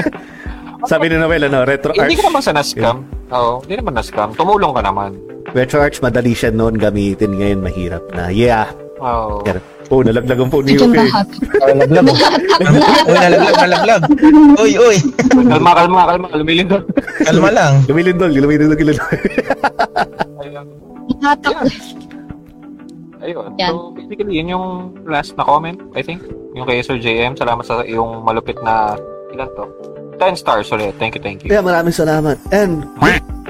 [0.91, 2.19] Sabi ni Noel, ano, retro hindi arch.
[2.19, 2.97] ka naman sa na-scam.
[3.31, 4.35] Oo, hindi naman na-scam.
[4.35, 5.15] Tumulong ka naman.
[5.55, 7.31] Retro arch, madali siya noon gamitin.
[7.39, 8.27] Ngayon, mahirap na.
[8.27, 8.67] Yeah.
[8.99, 9.39] Oo.
[9.39, 10.99] Pero, oh, nalaglag ang phone ni Yuki.
[10.99, 11.27] lahat.
[11.63, 12.05] Nalaglag.
[13.07, 14.03] Uy, nalaglag, nalaglag.
[14.59, 14.97] Uy, uy.
[15.31, 16.27] Kalma, kalma, kalma.
[16.35, 16.83] Lumilin doon.
[17.23, 17.73] Kalma lang.
[17.87, 18.99] Lumilindol, lumilindol, lumilindol.
[20.43, 20.67] Ayun.
[21.23, 21.55] Hatak.
[23.23, 23.49] Ayun.
[23.55, 23.71] Yan.
[23.71, 24.65] So, basically, yun yung
[25.07, 26.19] last na comment, I think.
[26.51, 27.39] Yung kay Sir JM.
[27.39, 28.99] Salamat sa yung malupit na,
[29.31, 29.65] ilan to?
[30.19, 30.95] 10 stars ulit.
[30.99, 31.51] Thank you, thank you.
[31.51, 32.39] yeah, maraming salamat.
[32.51, 32.87] And,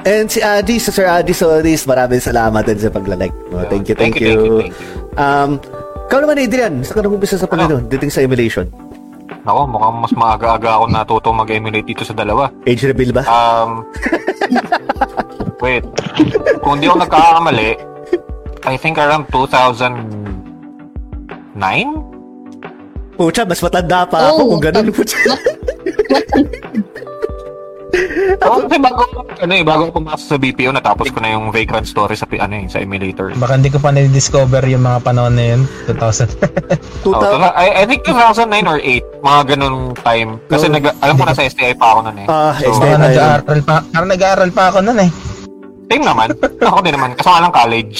[0.06, 3.34] and si Adi, sa Sir Adi Solis, maraming salamat din sa paglalike.
[3.50, 3.62] mo.
[3.66, 4.32] thank you, thank, Thank you, you.
[4.32, 4.76] thank you, thank you.
[5.16, 5.50] Um,
[6.06, 7.88] ikaw naman, Adrian, saan ka nag-umpisa sa Panginoon?
[7.88, 8.66] Dating sa emulation.
[9.44, 12.48] Ako, mukhang mas maaga-aga ako natuto mag-emulate dito sa dalawa.
[12.64, 13.22] Age reveal ba?
[13.26, 13.84] Um,
[15.64, 15.84] Wait.
[16.62, 17.70] Kung di ako nagkakamali,
[18.64, 21.56] I think around 2009?
[23.16, 24.92] Pucha, mas matanda pa ako Oh, kung ganun.
[24.92, 25.16] Pucha.
[28.42, 29.02] Oo, kasi bago,
[29.40, 32.54] ano eh, bago ako pumasok sa BPO, natapos ko na yung Vagrant Story sa, ano
[32.58, 33.32] eh, sa emulator.
[33.38, 35.62] Baka hindi ko pa na-discover yung mga panahon na yun.
[35.88, 35.96] 2000.
[37.06, 40.30] Oh, 2000, tula- I, I think 2009 or 8, mga ganun time.
[40.50, 40.74] Kasi Oh.
[40.74, 42.28] nag, alam ko na sa STI pa ako nun eh.
[42.28, 42.98] Ah, so, STI.
[42.98, 43.76] Nag-aaral pa.
[43.86, 45.10] Parang nag-aaral pa ako nun eh.
[45.86, 46.28] same naman.
[46.60, 47.10] ako din naman.
[47.14, 48.00] Kasi lang college.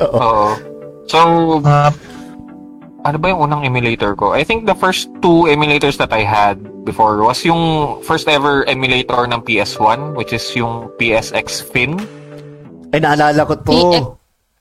[0.00, 0.14] Oo.
[0.14, 0.46] Oo.
[1.04, 1.18] So,
[1.60, 1.82] Mga
[3.04, 4.32] ano ba yung unang emulator ko?
[4.32, 7.60] I think the first two emulators that I had before was yung
[8.00, 11.96] first ever emulator ng PS1, which is yung PSX Fin.
[12.92, 13.72] Ay, naalala ko to.
[13.72, 14.04] PX.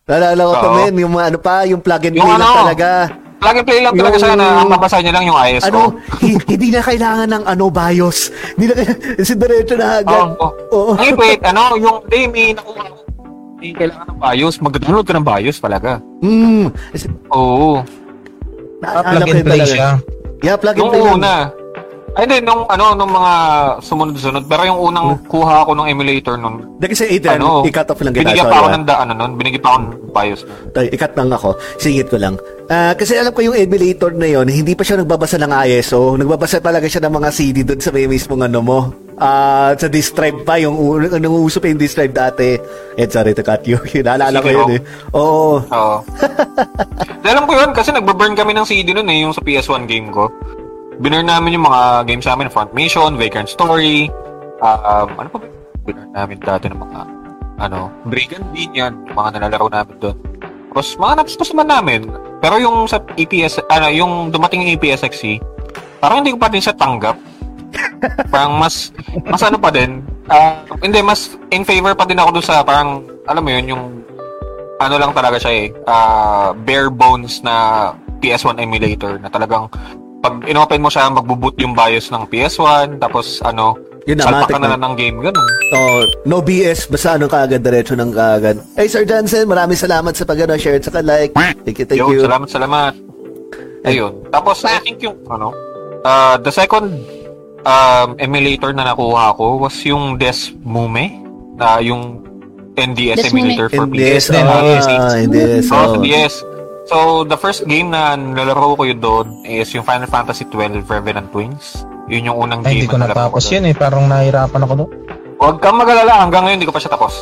[0.04, 0.76] Naalala ko to, Oo.
[0.82, 0.94] men.
[0.98, 2.90] Yung mga ano pa, yung plug and Yung play lang ano, talaga.
[3.38, 5.68] Plug and play lang talaga Yung- siya na ang babasa niya lang yung ISO.
[5.68, 5.80] Ano,
[6.18, 8.20] hi- hindi na kailangan ng ano, BIOS.
[8.56, 10.28] Hindi na kailangan, si diretso na agad.
[10.34, 10.48] Oo.
[10.72, 10.92] Oo.
[10.96, 12.96] Ay, wait, ano, yung day may nakuha ko.
[13.54, 14.56] Hindi kailangan ng BIOS.
[14.60, 15.92] Mag-download ka ng BIOS talaga.
[16.24, 16.66] Hmm.
[17.30, 17.84] Oo.
[18.82, 19.68] ah, Naalala plug ko and yun talaga.
[19.70, 19.90] siya.
[20.44, 21.16] Yeah, plug and play lang.
[21.16, 21.34] una.
[22.14, 23.34] Ay, hindi, nung, ano, nung mga
[23.82, 24.46] sumunod-sunod.
[24.46, 28.14] Pero yung unang kuha ako ng emulator nun, Dahil kasi Adrian, ano, i-cut off lang
[28.14, 28.22] kita.
[28.22, 28.74] binigyan pa ako ah.
[28.78, 30.42] ng da, ano nun, binigyan pa ako ng BIOS.
[30.78, 31.50] Tay, ikat lang ako.
[31.82, 32.38] Singit ko lang.
[32.70, 36.14] Ah, kasi alam ko yung emulator na yon, hindi pa siya nagbabasa ng ISO.
[36.14, 38.80] Nagbabasa talaga siya ng mga CD doon sa may mismong ano mo.
[39.18, 42.62] Ah, sa disk drive pa yung un- nung uso pa yung disk drive dati.
[42.94, 43.82] Eh, sorry to cut you.
[44.06, 44.82] Naalala ko yun eh.
[45.18, 45.66] Oo.
[45.66, 45.98] Oo.
[47.26, 50.30] Alam ko yun kasi nagbe-burn kami ng CD nun eh, yung sa PS1 game ko.
[51.04, 54.08] Binurn namin yung mga games namin, Front Mission, Vagrant Story,
[54.64, 55.48] um, ano pa ba?
[55.84, 57.00] Binurn namin dati ng mga,
[57.60, 60.16] ano, Brigand din yan, mga nalalaro namin doon.
[60.72, 62.02] Tapos mga natustos naman namin.
[62.40, 65.44] Pero yung sa EPS, ano, yung dumating yung EPSXC,
[66.00, 67.20] parang hindi ko pa din siya tanggap.
[68.32, 68.96] parang mas,
[69.28, 70.00] mas ano pa din,
[70.32, 73.84] ah, hindi, mas in favor pa din ako doon sa parang, alam mo yun, yung
[74.80, 77.92] ano lang talaga siya eh, ah, bare bones na
[78.24, 79.68] PS1 emulator na talagang
[80.24, 84.58] pag inopen mo siya, magbuboot yung BIOS ng PS1, tapos ano, Yun na, salpak na
[84.58, 84.70] na.
[84.74, 85.48] lang ng game, ganun.
[85.74, 88.56] Oh, no BS, basta ano kaagad, diretso ng kaagad.
[88.74, 91.36] Hey, Sir Johnson, maraming salamat sa pag-ano, share at saka like.
[91.36, 92.24] Thank you, thank Yo, you.
[92.24, 92.94] salamat, salamat.
[93.84, 94.24] Ayun.
[94.32, 95.52] Tapos, I think yung, ano,
[96.02, 97.04] uh, the second
[97.62, 101.20] um, emulator na nakuha ko was yung Desmume,
[101.60, 102.24] na yung
[102.74, 103.52] NDS Desmume.
[103.52, 104.40] emulator for NDS, PS.
[104.40, 106.02] ah, NDS, Oh, oh.
[106.02, 106.40] yes.
[106.84, 111.32] So, the first game na nalaro ko yun doon is yung Final Fantasy 12 Revenant
[111.32, 111.88] Twins.
[112.06, 113.54] Yun yung unang Ay, game hindi ko na nalaro natapos doon.
[113.54, 113.74] yun eh.
[113.74, 114.92] Parang nahirapan ako doon.
[115.34, 117.14] Huwag kang mag-alala, hanggang ngayon hindi ko pa siya tapos.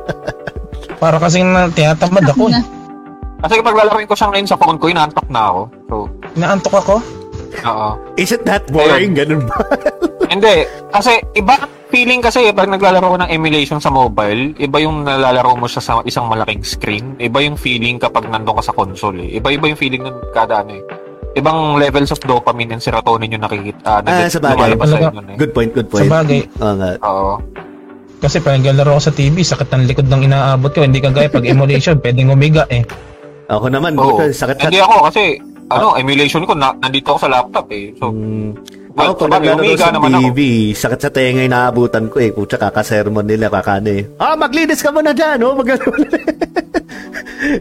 [1.02, 2.64] Para kasing na, tinatamad ako eh.
[3.44, 5.60] Kasi kapag lalaroin ko siya ngayon sa phone ko, inaantok na ako.
[5.84, 5.94] So,
[6.34, 6.94] Inaantok ako.
[7.60, 7.88] oo.
[8.16, 9.12] Is it that boring?
[9.12, 9.60] Ganun ba?
[10.32, 10.64] Hindi.
[10.88, 11.52] Kasi iba
[11.94, 15.92] feeling kasi pag naglalaro ko ng emulation sa mobile, iba yung nalalaro mo siya sa
[16.02, 17.14] isang malaking screen.
[17.16, 19.38] Iba yung feeling kapag nandun ka sa console eh.
[19.38, 20.82] Iba-iba yung feeling nun kada ano eh.
[21.34, 23.78] Ibang levels of dopamine and serotonin yung nakikita.
[23.84, 24.74] ah, Ah, nag- sa bagay.
[24.74, 25.38] sa inyo eh.
[25.38, 26.10] Good point, good Sa point.
[26.10, 26.40] bagay.
[26.58, 26.90] Oo nga.
[27.00, 27.34] Oo.
[28.18, 30.82] Kasi pag naglalaro ako sa TV, sakit ng likod ng inaabot ko.
[30.82, 32.82] Hindi kagaya pag emulation, pwedeng umiga eh.
[33.46, 35.38] Ako naman, buta, sakit Hindi ako kasi
[35.70, 37.94] ano, emulation ko na, nandito ako sa laptop eh.
[37.94, 38.82] So, Mm.
[38.94, 40.20] Well, Ako, pag umiga sa naman ako.
[40.30, 40.38] TV,
[40.72, 42.30] sakit sa tenga yung naabutan ko eh.
[42.30, 44.06] Pucha, kakasermon nila, kakano eh.
[44.16, 45.58] Ah, maglinis ka muna dyan, oh.
[45.58, 45.66] Mag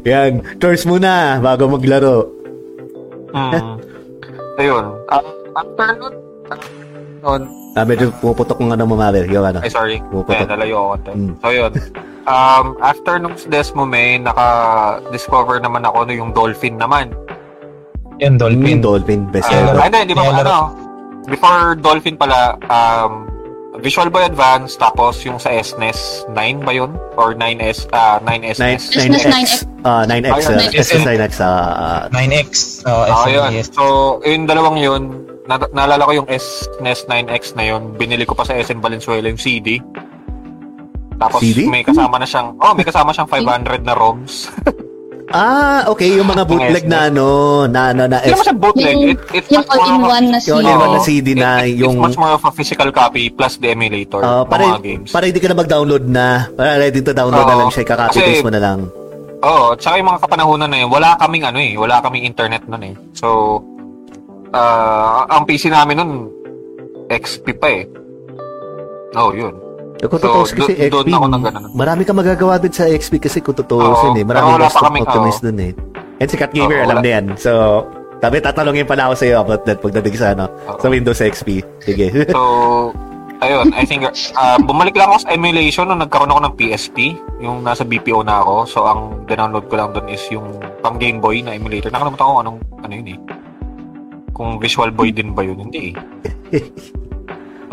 [0.10, 0.32] Yan,
[0.62, 2.30] chores muna bago maglaro.
[3.34, 3.82] Hmm.
[4.62, 4.86] Ayun.
[5.10, 5.26] Ah,
[5.58, 6.14] after nun,
[7.20, 7.42] nun,
[7.74, 9.26] Ah, medyo puputok ng ano mo, Mabel.
[9.34, 9.58] Yung ano.
[9.66, 9.98] Ay, sorry.
[10.14, 10.46] Puputok.
[10.46, 11.18] Eh, nalayo ako.
[11.18, 11.34] Mm.
[11.42, 11.72] So, yun.
[12.30, 17.10] Um, after nung Desmome, naka-discover naman ako no, yung Dolphin naman.
[18.22, 18.78] Yan, Dolphin.
[18.78, 18.80] Dolphin.
[18.80, 19.82] Dolphin, best Ah, ever.
[19.82, 20.93] ay, hindi, ba, ano,
[21.26, 23.28] before Dolphin pala, um,
[23.76, 26.94] Visual Boy Advance, tapos yung sa SNES, 9 ba yun?
[27.18, 28.62] Or 9S, ah 9S.
[28.62, 29.50] 9, SNES 9X.
[29.82, 30.30] Ah, 9X.
[30.30, 30.74] Ayun, ah, 9X.
[30.78, 31.32] SS 9X.
[31.42, 32.50] ah, 9X.
[32.86, 33.50] Oh, Ah, yun.
[33.50, 33.68] SNES.
[33.74, 33.84] So,
[34.22, 35.04] yung dalawang yun,
[35.44, 39.42] na- naalala ko yung SNES 9X na yun, binili ko pa sa SN Valenzuela yung
[39.42, 39.82] CD.
[41.18, 41.66] Tapos CD?
[41.66, 44.54] may kasama na siyang, oh, may kasama siyang 500 na ROMs.
[45.34, 46.14] ah, okay.
[46.14, 47.26] Yung mga bootleg na ano,
[47.66, 48.94] na ano, na Hindi naman bootleg.
[48.94, 50.54] Yung, It, it's yung much more of a- all-in-one na Yung CD.
[50.54, 50.94] all-in-one Oo.
[50.94, 53.74] na CD na It- it- yung- It's much more of a physical copy plus the
[53.74, 55.10] emulator Ah, ng para, mga games.
[55.10, 56.28] para hindi ka na mag-download na.
[56.54, 57.60] Para ready to download na Oo.
[57.60, 57.84] lang siya.
[57.84, 58.80] Paste mo na lang.
[59.44, 62.80] Oo, tsaka yung mga kapanahonan na yun, wala kaming ano eh, wala kaming internet nun
[62.80, 62.96] eh.
[63.12, 63.60] So,
[64.54, 66.12] ah ang PC namin nun,
[67.10, 67.84] XP pa eh.
[69.14, 69.54] Oh, yun.
[69.96, 71.70] Eh, Kung So, totoo kasi XP, ako nang ganun.
[71.72, 74.26] marami ka magagawa din sa XP kasi kung totoo Oo, sin eh.
[74.26, 75.46] Marami wala pa kaming- optimize oo.
[75.46, 75.72] dun eh.
[76.18, 77.26] And si Cat Gamer, Oo, alam na yan.
[77.36, 77.52] So,
[78.18, 80.78] tabi tatanungin pala ako sa iyo about that pagdating sa ano, Oo.
[80.78, 81.62] sa Windows XP.
[81.80, 82.10] Sige.
[82.28, 82.42] So,
[83.40, 86.98] ayun, I think, uh, bumalik lang ako sa emulation nung nagkaroon ako ng PSP,
[87.40, 88.56] yung nasa BPO na ako.
[88.66, 90.48] So, ang download ko lang doon is yung
[90.80, 91.90] pang Game Boy na emulator.
[91.90, 93.20] Nakalimutan ko anong, ano yun eh.
[94.32, 95.60] Kung Visual Boy din ba yun?
[95.62, 95.96] Hindi eh.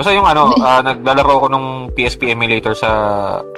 [0.01, 2.89] Basta yung ano, uh, naglalaro ko nung PSP emulator sa,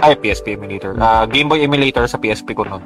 [0.02, 2.82] ay, PSP emulator, uh, Game Boy emulator sa PSP ko noon.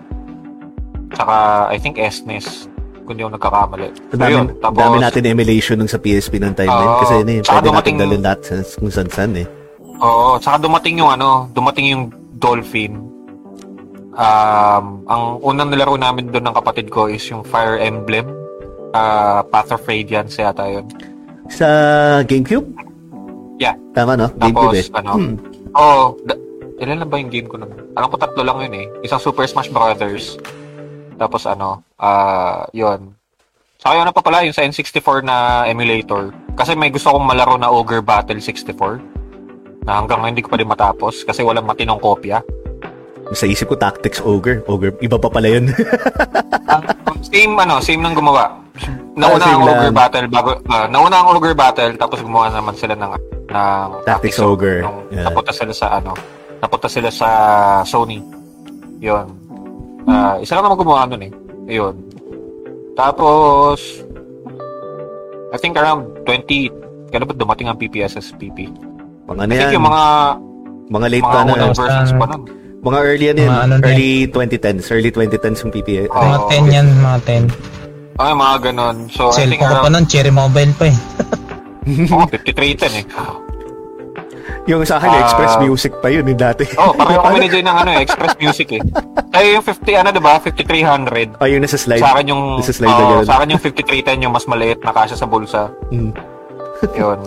[1.17, 2.69] Saka, I think SNES,
[3.09, 3.89] kung di ako nagkakamali.
[4.13, 6.85] Ang dami, Ayun, tapos, dami natin emulation nung sa PSP nung time yun.
[6.85, 7.01] Oo.
[7.01, 9.47] Kasi yun eh, pwede natin dumating- dalhin lahat sa kung saan-saan eh.
[10.05, 12.05] Oo, saka dumating yung ano, dumating yung
[12.37, 13.01] Dolphin.
[14.13, 18.29] Um, ang unang nilaro namin doon ng kapatid ko is yung Fire Emblem.
[18.93, 20.85] Uh, Path of Radiance yata yun.
[21.49, 21.65] Sa
[22.29, 22.86] GameCube?
[23.57, 23.75] Yeah.
[23.93, 24.29] Tama no?
[24.31, 24.85] Tapos, GameCube eh.
[24.95, 25.35] ano, Hmm.
[25.73, 26.41] oh, da-
[26.77, 27.73] ilan lang ba yung game ko nun?
[27.95, 28.87] Alam ko tatlo lang yun eh.
[29.01, 30.37] Isang Super Smash Brothers.
[31.17, 33.17] Tapos ano, ah, yun.
[33.77, 36.33] Saka yun na pa pala, yung sa N64 na emulator.
[36.53, 39.01] Kasi may gusto kong malaro na Ogre Battle 64.
[39.85, 42.41] Na hanggang hindi ko pa din matapos kasi walang matinong kopya.
[43.33, 44.61] Sa isip ko, Tactics Ogre.
[44.67, 45.73] Ogre, iba pa pala yun.
[47.27, 48.55] Same ano, same nang gumawa.
[49.17, 49.91] Nauna Ah, ang Ogre.
[49.91, 53.13] Battle bago ah, nauna ang Ogre Battle tapos gumawa naman sila ng
[53.47, 54.85] ng Tactics Ogre.
[54.85, 55.25] Nung Yeah.
[55.25, 56.13] Napunta sila sa ano,
[56.59, 57.29] napunta sila sa
[57.83, 58.21] Sony.
[58.99, 59.27] 'Yon.
[60.05, 61.33] Ah, isa lang naman gumawa nun eh.
[61.67, 61.97] Ayun.
[62.93, 63.81] Tapos
[65.49, 66.69] I think around 20
[67.09, 68.69] kailan ba dumating ang PPSSPP?
[69.25, 70.05] mga ano yan, yung mga
[70.87, 71.67] mga late mga pa na.
[71.73, 72.43] versions pa nun.
[72.79, 73.49] Mga early yan yun.
[73.49, 74.87] Mga ano early 2010s.
[74.93, 76.05] Early 2010s yung PPA.
[76.07, 76.21] Oo.
[76.21, 77.76] Mga 10 yan, mga 10.
[78.17, 78.97] Ay, mga ganun.
[79.09, 80.97] So, I think Cellphone ko pa around nun, cherry mobile pa eh.
[82.11, 83.05] oh, 5310 eh.
[84.67, 85.23] Yung sa akin, Ah.
[85.23, 86.67] Express Music pa yun yung dati.
[86.75, 88.83] Oh, pareho kami ni Jay ng ano, eh, Express Music eh.
[89.31, 91.39] Kaya yung 50, ano diba, 5300.
[91.39, 92.03] Oh, yung nasa slide.
[92.03, 95.15] Sa akin yung, Nasa slide oh, sa akin yung 5310 yung mas maliit na kasya
[95.15, 95.71] sa bulsa.
[95.93, 96.11] Mm.
[96.93, 97.21] Yun.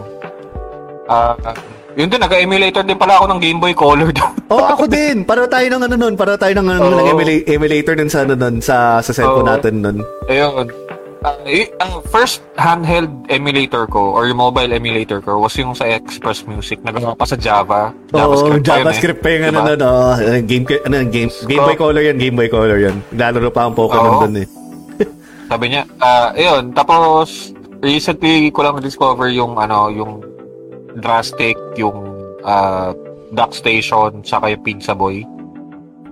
[1.07, 1.33] Ah,
[1.99, 4.33] yun din, nag-emulator din pala ako ng Game Boy Color doon.
[4.49, 5.21] Oh, ako din.
[5.29, 6.17] Para tayo ng ano nun.
[6.17, 6.97] Para tayo ng, ano, Oo.
[6.97, 9.53] ng emula- emulator nun sa, ano, nun, sa, sa cellphone Oo.
[9.53, 9.97] natin nun.
[10.25, 10.65] Ayun.
[11.45, 16.49] Y- ang first handheld emulator ko or yung mobile emulator ko was yung sa Express
[16.49, 16.81] Music.
[16.81, 17.93] Nagawa pa sa Java.
[18.09, 18.65] Oo, JavaScript, pa yun eh.
[18.81, 19.69] JavaScript pa yung ano, Diba?
[19.69, 22.95] nun, oh, game, ano, game, game Boy Color yan, Game Boy Color yan.
[23.13, 24.21] Lalaro pa ang Pokemon Oo.
[24.25, 24.47] dun eh.
[25.45, 27.53] Sabi niya, ah, ayun, tapos
[27.85, 30.25] recently ko lang discover yung ano, yung
[30.99, 31.97] drastic, yung
[32.43, 32.93] ah,
[33.31, 35.23] Duck Station, saka yung Pizza Boy.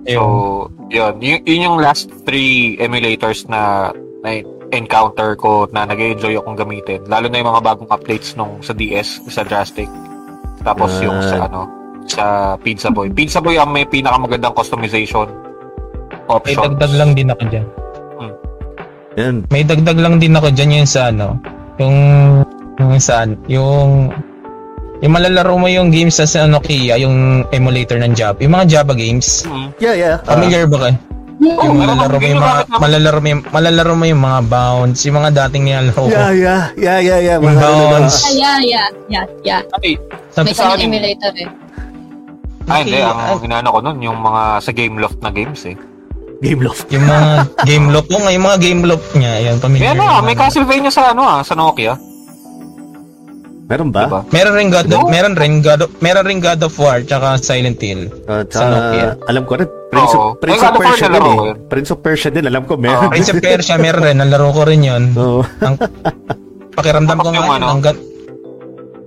[0.08, 3.92] So, yun, yun, yun yung last three emulators na,
[4.24, 4.40] na
[4.72, 7.04] encounter ko na nag-enjoy akong gamitin.
[7.08, 9.88] Lalo na yung mga bagong updates nung sa DS, sa Drastic.
[10.64, 11.28] Tapos yung Ah.
[11.28, 11.60] sa ano,
[12.08, 12.24] sa
[12.56, 13.12] Pizza Boy.
[13.12, 15.28] Pizza Boy ang may pinakamagandang customization
[16.28, 16.72] May option.
[16.76, 17.66] dagdag lang din ako dyan.
[19.18, 19.36] Yan.
[19.50, 21.36] May dagdag lang din ako dyan yung sa ano,
[21.76, 21.96] yung,
[22.78, 24.14] yung saan, yung,
[24.98, 28.92] yung malalaro mo yung games sa sa Nokia, yung emulator ng Java, yung mga Java
[28.92, 29.44] games.
[29.44, 29.68] Mm.
[29.78, 30.16] Yeah, yeah.
[30.24, 30.96] Ah, Familiar ba kayo?
[31.38, 35.00] Oo, yung malalaro mo yung mga, na- malalaro mo yung, malalaro mo yung mga bounce,
[35.06, 36.08] yung mga dating nilalaro ko.
[36.08, 37.36] yeah, yeah, yeah, yeah, yeah.
[37.38, 38.26] Yung ano, bounce.
[38.26, 39.60] Ah, yeah, yeah, yeah, yeah.
[39.78, 39.94] Ay,
[40.34, 41.48] Sabi May sa akin- emulator eh.
[42.68, 43.00] Ay, hindi.
[43.00, 45.78] Okay, Ang inaano ko nun, yung mga sa Gameloft na games eh.
[46.38, 46.86] Game Loft.
[46.94, 47.30] yung mga
[47.66, 50.22] game loop ko nga, yung mga game loop niya, yan, ano, ah, naman.
[50.22, 51.98] may Castlevania sa ano ah, sa Nokia.
[53.68, 54.08] Meron ba?
[54.08, 54.20] Diba?
[54.32, 55.08] Meron rin God of, Oo.
[55.12, 58.08] meron rin God of, meron rin God of War tsaka Silent Hill.
[58.24, 59.08] Uh, Sa Nokia.
[59.28, 59.68] alam ko rin.
[59.88, 61.36] Prince of, Prince Ay, of Persia din eh.
[61.68, 63.08] Prince of Persia din, alam ko meron.
[63.08, 63.12] Oo.
[63.12, 64.16] Prince of Persia, meron rin.
[64.16, 65.02] Nalaro ko rin yun.
[65.12, 65.44] Oo.
[65.60, 65.76] Ang
[66.72, 67.66] pakiramdam ko nga ano?
[67.68, 68.02] ang gan-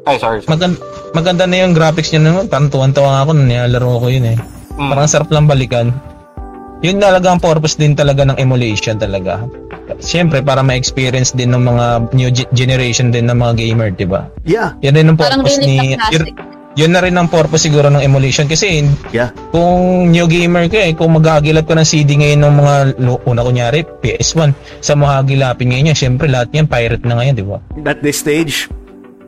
[0.02, 0.42] Ay, sorry.
[0.42, 0.50] sorry.
[0.50, 0.78] maganda,
[1.12, 2.46] maganda na yung graphics niya naman.
[2.46, 4.38] Parang tuwan-tuwa ako nung nilalaro ko yun eh.
[4.78, 4.90] Mm.
[4.94, 5.90] Parang sarap lang balikan.
[6.82, 9.46] Yun talaga ang purpose din talaga ng emulation talaga.
[10.02, 11.86] Siyempre, para ma-experience din ng mga
[12.18, 14.26] new ge- generation din ng mga gamer, di ba?
[14.50, 15.94] Yeah, Yan rin ang Parang purpose really ni...
[15.94, 16.34] fantastic.
[16.34, 19.30] Yun, yun na rin ang purpose siguro ng emulation kasi yeah.
[19.52, 22.74] kung new gamer ka eh, kung maghagilap ka ng CD ngayon ng mga
[23.28, 27.60] una kunyari PS1 sa mahagilapin ngayon yan, syempre lahat yan pirate na ngayon, di ba?
[27.84, 28.72] At this stage,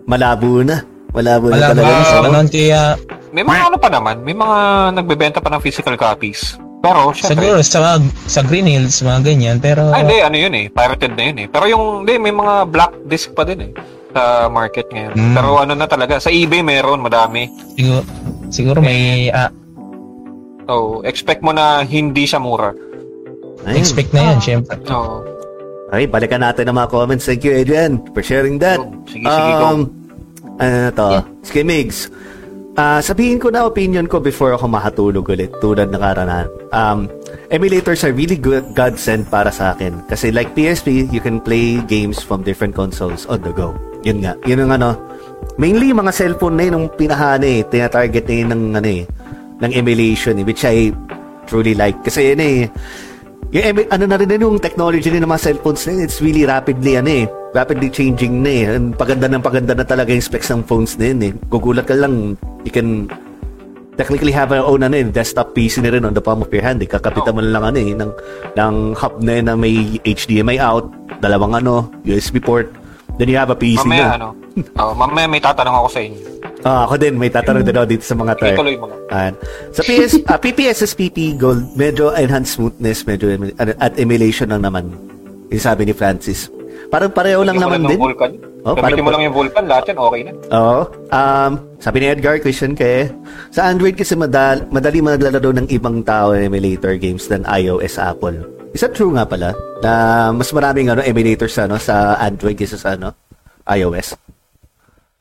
[0.08, 0.88] malabo na.
[1.14, 1.86] Malabo, na Wala talaga.
[1.86, 2.49] ba sa ano.
[2.49, 2.82] kaya
[3.30, 4.58] May mga ano pa naman, may mga
[4.97, 6.58] nagbebenta pa ng physical copies.
[6.84, 7.95] Pero, siguro syempre, sa
[8.27, 11.47] sa Green Hills mga ganyan pero ay, hindi, ano yun eh, pirated na yun eh.
[11.47, 13.71] Pero yung, hindi, may mga black disc pa din eh,
[14.11, 15.15] sa market ngayon.
[15.15, 15.36] Mm.
[15.39, 17.47] Pero ano na talaga, sa eBay meron, madami.
[17.79, 18.03] siguro
[18.51, 19.47] siguro may ah,
[20.63, 22.71] So, expect mo na hindi siya mura.
[23.63, 23.79] Ayun.
[23.79, 24.75] expect na yan syempre.
[24.84, 25.23] So,
[25.93, 27.29] Okay, balikan natin ang mga comments.
[27.29, 28.81] Thank you, Adrian, for sharing that.
[29.05, 29.67] Sige, sige, go.
[29.69, 29.81] Um,
[30.57, 31.07] ano to?
[31.45, 32.09] Sige, Migs.
[32.74, 36.49] Ah, sabihin ko na opinion ko before ako makatulog ulit tulad ng karanahan.
[36.74, 37.05] Um,
[37.53, 40.01] emulators are really good godsend para sa akin.
[40.09, 43.78] Kasi like PSP, you can play games from different consoles on the go.
[44.01, 44.34] Yun nga.
[44.49, 44.97] Yun ang ano,
[45.61, 49.03] mainly mga cellphone na yun, yung pinahana eh, tinatarget na yun ng, ano eh,
[49.61, 50.89] ng emulation eh, which I
[51.45, 52.01] truly like.
[52.01, 52.74] Kasi yun eh,
[53.54, 56.41] yung, emi- ano na rin yun, yung technology din ng mga cellphones na it's really
[56.41, 58.64] rapidly, ano eh, rapidly changing na eh.
[58.74, 61.32] And paganda ng paganda na talaga yung specs ng phones na yun eh.
[61.54, 62.34] Gugulat ka lang,
[62.66, 63.06] you can
[63.93, 66.66] technically have your own ano eh, desktop PC na rin on the palm of your
[66.66, 66.82] hand.
[66.82, 66.89] Eh.
[66.89, 68.12] Kakapitan mo na lang ano eh, ng,
[68.58, 70.89] ng hub na yun na may HDMI out,
[71.22, 72.74] dalawang ano, USB port,
[73.18, 73.88] then you have a PC na.
[73.88, 74.28] Mamaya, ano,
[74.80, 76.22] oh, mamaya may tatanong ako sa inyo.
[76.64, 78.55] Ah, ako din, may tatanong din ako dito sa mga tayo.
[78.55, 78.99] Ituloy mo lang.
[79.11, 79.34] Ayan.
[79.76, 84.95] Sa PS, ah, PPSSPP Gold, medyo enhanced smoothness, medyo ano, at emulation lang naman.
[85.51, 86.47] Yung sabi ni Francis.
[86.88, 87.99] Parang pareho lang naman din.
[87.99, 88.39] Vulkan.
[88.64, 90.32] Oh, Gamitin mo lang yung Vulkan, lahat yan, okay na.
[90.55, 90.82] Oo.
[91.11, 91.51] Um,
[91.84, 93.11] sabi ni Edgar, question kay,
[93.51, 98.39] sa Android kasi madal, madali maglalaro ng ibang tao ng emulator games than iOS Apple.
[98.74, 99.53] Is that true nga pala?
[99.86, 99.91] Na
[100.34, 103.13] mas maraming ano, emulators ano, sa Android kaysa sa ano,
[103.69, 104.17] iOS?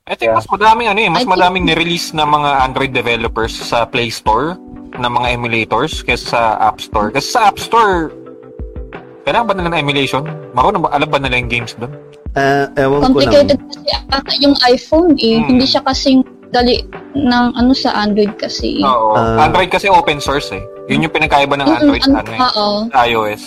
[0.09, 3.55] I think mas madaming ano eh, mas I think- madaming ni-release na mga Android developers
[3.55, 4.57] sa Play Store
[4.97, 7.13] na mga emulators kaysa sa App Store.
[7.13, 8.11] Kasi sa App Store,
[9.29, 10.25] kailangan ba nila ng emulation?
[10.57, 11.93] Marunong ba, alam ba nila yung games doon?
[12.33, 13.33] Ah, ewan ko lang.
[13.37, 15.37] Complicated kasi ata yung iPhone eh.
[15.37, 15.49] Hmm.
[15.53, 16.85] Hindi siya kasing dali
[17.17, 18.79] ng ano sa Android kasi.
[18.85, 19.17] Oo.
[19.17, 19.49] Ah.
[19.49, 20.63] Android kasi open source eh.
[20.93, 23.43] Yun yung pinagkaiba ng Android ano, sa ano eh, oo, sa iOS.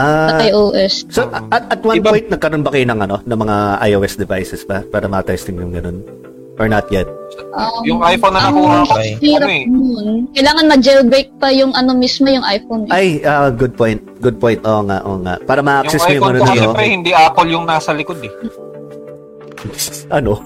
[0.00, 0.94] Ah, sa iOS.
[1.10, 3.56] So, at, at one Iba- point, nagkaroon ba kayo ng, ano, ng mga
[3.90, 4.82] iOS devices ba?
[4.82, 6.02] Para ma-testing yung ganun?
[6.60, 7.08] Or not yet?
[7.56, 10.28] Um, Yung iPhone na nakuha ko, hirap ano eh, nun.
[10.36, 12.84] Kailangan ma-jailbreak pa yung ano mismo yung iPhone.
[12.84, 12.92] Eh.
[12.92, 13.96] Ay, ah, good point.
[14.20, 14.60] Good point.
[14.68, 15.40] Oo nga, oo nga.
[15.48, 16.74] Para yung ma-access mo yung iPhone ano ko na kasi to.
[16.76, 18.32] pre, hindi Apple yung nasa likod eh.
[20.12, 20.36] Ano?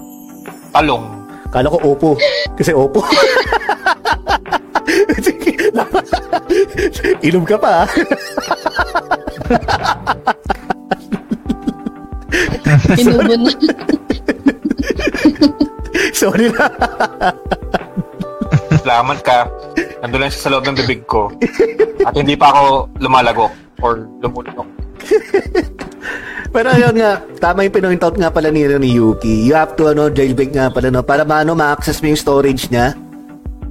[0.71, 1.24] Talong.
[1.55, 2.19] Kala ko Oppo.
[2.59, 2.99] Kasi Oppo.
[7.23, 7.87] Inom ka pa.
[7.87, 7.89] ah.
[12.99, 13.51] Inubo na.
[16.19, 16.67] Sorry na.
[18.83, 19.47] Salamat ka.
[20.03, 21.31] Nandun lang siya sa loob ng bibig ko.
[22.03, 24.74] At hindi pa ako lumalagok or lumulunok.
[26.55, 29.43] Pero ayun nga, tama yung pinoint out nga pala ni, ni Yuki.
[29.43, 32.95] You have to ano, jailbreak nga pala no, para maano ma-access mo yung storage niya.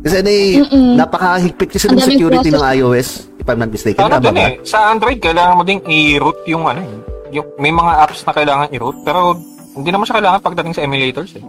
[0.04, 0.60] Kasi ano eh,
[1.00, 3.32] napakahigpit kasi ng security ng iOS.
[3.40, 4.04] If I'm not mistaken.
[4.04, 4.44] Ano tama din ba?
[4.52, 6.94] eh, sa Android, kailangan mo ding i-root yung ano eh.
[7.32, 9.32] Yung, may mga apps na kailangan i-root, pero
[9.72, 11.44] hindi naman siya kailangan pagdating sa emulators eh.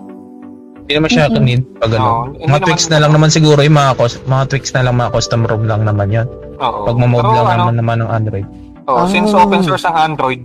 [0.85, 2.29] Hindi naman siya need pag ano.
[2.31, 4.95] hindi mga naman- tweaks na lang naman siguro yung mga, cus- mga tweaks na lang
[4.95, 6.27] mga custom ROM lang naman yun.
[6.61, 6.85] Oo.
[6.87, 8.47] Pag Pero lang ano, naman naman ng Android.
[8.87, 9.43] Oh, since Ah.
[9.45, 10.41] open source ang Android,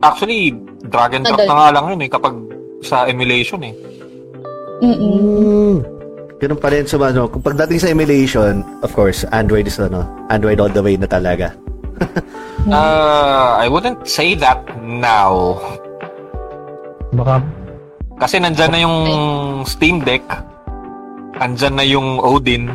[0.00, 0.56] actually,
[0.88, 2.34] drag and drop na nga lang yun eh, kapag
[2.80, 3.74] sa emulation eh.
[4.80, 5.12] Mm-mm.
[5.20, 5.76] Mm.
[6.40, 10.56] Ganun pa rin sa ano, kung pagdating sa emulation, of course, Android is ano, Android
[10.56, 11.52] all the way na talaga.
[12.68, 15.60] Uh, I wouldn't say that now.
[17.12, 17.44] Baka
[18.20, 18.98] Kasi nandyan na yung
[19.64, 20.20] Steam Deck,
[21.40, 22.68] andyan na yung Odin,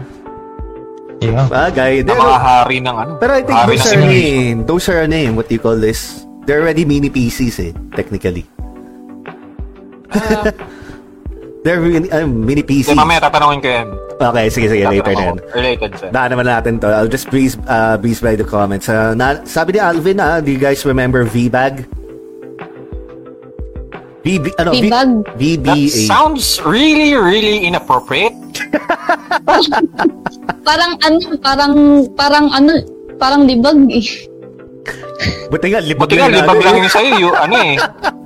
[1.27, 1.47] yeah.
[1.47, 1.91] Bagay.
[2.01, 3.11] na Pero, mga hari ng ano.
[3.17, 4.35] pero I think hari those ng are, emulation.
[4.35, 6.23] eh, those are ano eh, what do you call this?
[6.43, 8.43] They're already mini PCs eh, technically.
[11.65, 12.93] They're mini, uh, mini Hindi, PCs.
[12.93, 13.87] mamaya tatanungin ko yan.
[14.15, 15.33] Okay, sige, sige, later na yan.
[15.33, 15.57] Tatanong ako.
[15.57, 16.05] Related sa.
[16.13, 16.87] Daan naman natin to.
[16.87, 18.85] I'll just breeze, uh, breeze by the comments.
[18.85, 21.83] Uh, na, sabi ni Alvin, ah, do you guys remember VBAG?
[24.21, 25.09] VB, ano, V- VBAG?
[25.25, 26.05] That VBA.
[26.05, 28.33] sounds really, really inappropriate.
[30.65, 31.73] Parang ano, parang,
[32.17, 32.73] parang ano,
[33.21, 34.05] parang libag eh.
[35.47, 37.73] Buti nga, libag Buti nga, lang libag lang yung sa'yo, yung ano eh.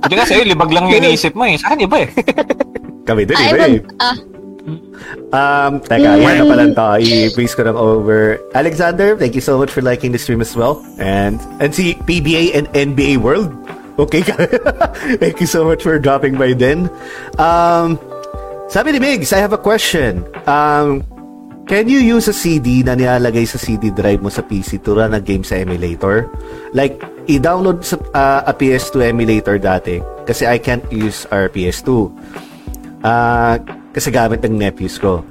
[0.02, 1.54] Buti nga sa'yo, libag lang yung iniisip mo eh.
[1.60, 2.08] Sa akin, iba eh.
[3.08, 3.80] Kami din, iba eh.
[4.00, 4.16] ah,
[5.30, 6.88] Um, teka, yan na pala to.
[7.00, 8.42] I-please ko lang over.
[8.54, 10.82] Alexander, thank you so much for liking the stream as well.
[10.98, 13.54] And, and si PBA and NBA World.
[13.98, 14.34] Okay ka.
[15.22, 16.90] thank you so much for dropping by then.
[17.38, 18.00] Um,
[18.66, 20.26] sabi ni Migs, I have a question.
[20.50, 21.06] Um,
[21.70, 25.14] can you use a CD na nilalagay sa CD drive mo sa PC to run
[25.14, 26.26] a game sa emulator?
[26.74, 26.98] Like,
[27.30, 32.10] i-download sa, uh, a PS2 emulator dati kasi I can't use our PS2.
[33.06, 33.62] Ah,
[33.94, 35.22] kasi gamit ng nephews ko.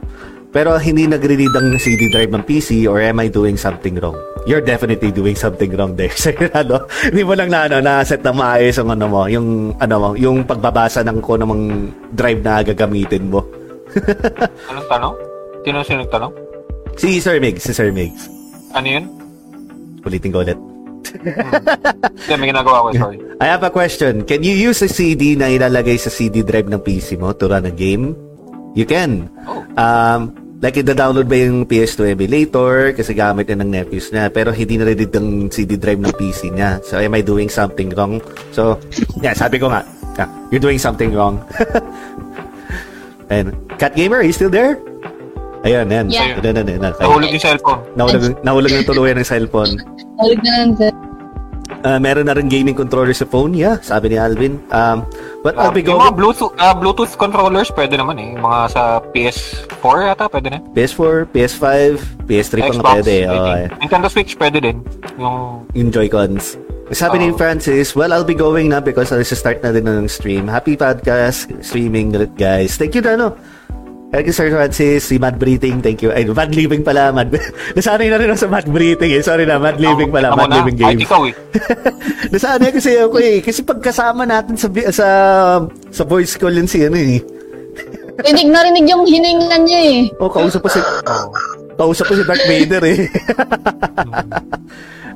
[0.55, 4.15] Pero hindi nagre-read ang CD drive ng PC or am I doing something wrong?
[4.47, 6.09] You're definitely doing something wrong there.
[6.23, 9.95] So, ano, hindi mo lang na, ano, na-set na maayos ang ano mo, yung, ano
[9.99, 13.43] mo, yung pagbabasa ng ko namang drive na gagamitin mo.
[14.71, 15.28] Anong tanong?
[15.69, 16.33] Sino sino nagtanong?
[16.97, 18.25] Si Sir Migs, si Sir Migs.
[18.73, 19.05] Ano yun?
[20.01, 20.57] Ulitin ko ulit.
[21.13, 23.21] Hindi, may ginagawa ko, sorry.
[23.45, 24.25] I have a question.
[24.25, 27.69] Can you use a CD na ilalagay sa CD drive ng PC mo to run
[27.69, 28.17] a game?
[28.73, 29.29] You can.
[29.45, 29.61] Oh.
[29.77, 34.73] Um, like, ida-download ba yung PS2 emulator kasi gamit na ng nephews niya pero hindi
[34.73, 36.81] na read ang CD drive ng PC niya.
[36.81, 38.25] So, am I doing something wrong?
[38.57, 38.81] So,
[39.21, 39.85] yeah, sabi ko nga,
[40.17, 41.37] yeah, you're doing something wrong.
[43.29, 43.53] Ayan.
[43.77, 44.81] Cat Gamer, are you still there?
[45.61, 46.07] Ayan, ayan.
[46.07, 46.39] Yeah.
[46.39, 46.93] Ayan, ayan, ayan.
[46.95, 47.79] Nahulog yung cellphone.
[47.93, 49.75] Nahulog, nahulog ng tuluyan ng cellphone.
[50.15, 50.91] Huwag na lang sir.
[51.79, 54.59] Ah, meron na rin gaming controller sa phone, yeah, sabi ni Alvin.
[54.67, 55.05] Um,
[55.39, 58.35] but I'll Um, be yung mga going Bluetooth, ah, Bluetooth controllers, pwede naman eh.
[58.35, 58.81] Yung Mga sa
[59.15, 60.59] PS4 yata, pwede na.
[60.75, 61.65] PS4, PS5,
[62.27, 63.15] PS3 pa nga Xbox, pwede.
[63.23, 63.71] Oh, think.
[63.79, 64.77] Nintendo Switch, pwede din.
[65.15, 66.59] Yung yung Joy-Cons.
[66.89, 67.37] Sabi ni Oo.
[67.37, 70.49] Francis, well, I'll be going na because I'll start na din ng stream.
[70.49, 72.75] Happy podcast, streaming ulit, guys.
[72.75, 73.37] Thank you, Dano.
[74.09, 75.05] Thank you, Sir Francis.
[75.05, 76.09] Si Mad Breathing, thank you.
[76.09, 77.13] Ay, Mad Living pala.
[77.13, 77.29] Mad...
[77.77, 79.21] Nasanay na rin ako sa Mad Breathing eh.
[79.21, 80.33] Sorry na, Mad Living pala.
[80.33, 80.65] Mad na.
[80.65, 81.05] Living Kahit Games.
[81.05, 81.33] ikaw eh.
[82.33, 83.37] Nasanay kasi ako eh.
[83.45, 85.07] Kasi pagkasama natin sa sa
[85.93, 87.21] sa voice call yun si ano eh.
[88.25, 89.99] Rinig na rinig yung hiningan niya eh.
[90.17, 90.81] Oh, kausap pa si
[91.79, 92.99] kausap pa si Darth Vader eh.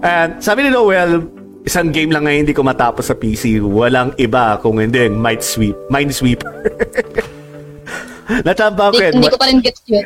[0.05, 1.19] And sabi ni Noel,
[1.65, 3.59] isang game lang ngayon hindi ko matapos sa PC.
[3.59, 6.53] Walang iba kung hindi Might Sweep, Minesweeper.
[8.47, 9.13] Natamba ko Hindi, yan.
[9.15, 10.05] hindi ko pa rin gets yun.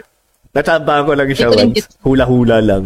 [0.51, 1.85] Natamba ko lang siya once.
[2.01, 2.83] Hula-hula lang.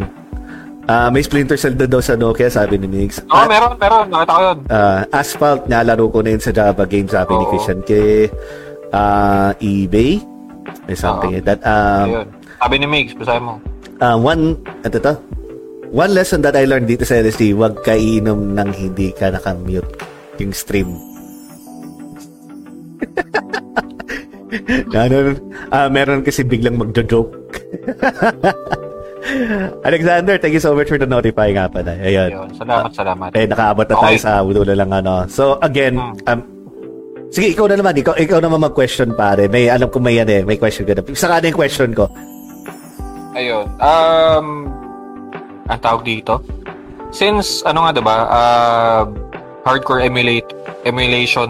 [0.86, 3.23] Ah, may Splinter Cell na daw sa Nokia, sabi ni Mix.
[3.23, 4.11] Oo, meron, meron.
[4.11, 4.57] Nakita ko yun.
[4.67, 7.51] Ah, Asphalt, nalaro ko na yun sa Java game, sabi ni Oo.
[7.53, 7.79] Christian.
[7.82, 8.27] Kay
[8.91, 10.19] ah, eBay.
[10.84, 11.61] May something like that.
[11.63, 12.27] Um, Ayun.
[12.57, 13.53] Sabi ni Migs, basahin mo.
[13.99, 15.13] uh, one, ito to.
[15.91, 19.88] One lesson that I learned dito sa LSD, huwag ka inom nang hindi ka nakamute
[20.39, 20.91] yung stream.
[25.04, 25.16] ano,
[25.72, 27.32] ah, meron kasi biglang magjo-joke.
[29.88, 31.93] Alexander, thank you so much for the notifying nga pala.
[32.02, 32.30] Ayun.
[32.34, 32.49] Ayun.
[32.58, 33.30] Salamat, salamat.
[33.38, 34.22] Eh, nakaabot na tayo Okay.
[34.22, 35.30] sa ulo na lang ano.
[35.30, 36.18] So, again, Hmm.
[36.28, 36.39] um,
[37.30, 37.93] sige, ikaw na naman.
[38.02, 39.45] Ikaw, ikaw naman mag-question, pare.
[39.47, 40.41] May, alam ko may yan eh.
[40.41, 41.06] May question ka na.
[41.14, 42.10] Saka na yung question ko.
[43.38, 43.70] Ayun.
[43.80, 44.68] Um,
[45.70, 46.41] ang tawag dito?
[47.14, 49.04] Since, ano nga diba, uh,
[49.64, 50.49] hardcore emulate,
[50.84, 51.47] emulation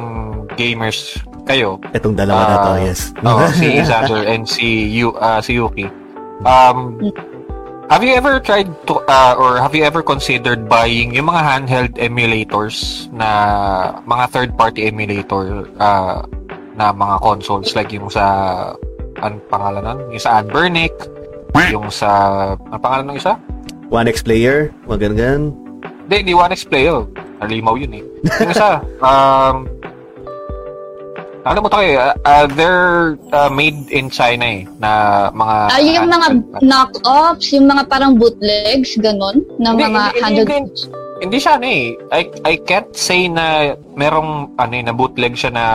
[0.59, 2.99] gamers kayo, Itong dalawa na to, Ah, yes.
[3.25, 5.89] oh, si Xander and si, Yu, uh, si Yuki.
[6.41, 6.97] Um,
[7.89, 11.93] have you ever tried to, uh, or have you ever considered buying yung mga handheld
[12.01, 13.29] emulators na
[14.05, 16.25] mga third-party emulator uh,
[16.77, 18.25] na mga consoles like yung sa,
[19.21, 19.99] ang pangalan nun?
[20.13, 20.93] Yung sa Anbernic,
[21.69, 22.09] yung sa,
[22.57, 23.33] ang pangalan ng isa?
[23.91, 25.51] One X player, mga ganun.
[26.07, 27.07] Hindi, hindi One X Player.
[27.39, 28.03] Nalimaw yun eh.
[28.43, 29.67] Yung isa, um,
[31.41, 34.91] alam mo tayo, uh, uh, they're uh, made in China eh, na
[35.33, 35.55] mga...
[35.73, 36.27] Ah, yung mga
[36.61, 40.49] knock-offs, yung mga parang bootlegs, ganon, na Hindi, mga hindi, hindi, handled...
[40.49, 40.99] hindi.
[41.21, 41.85] Hindi siya ano eh.
[42.09, 45.65] I, I can't say na merong ano eh, na bootleg siya na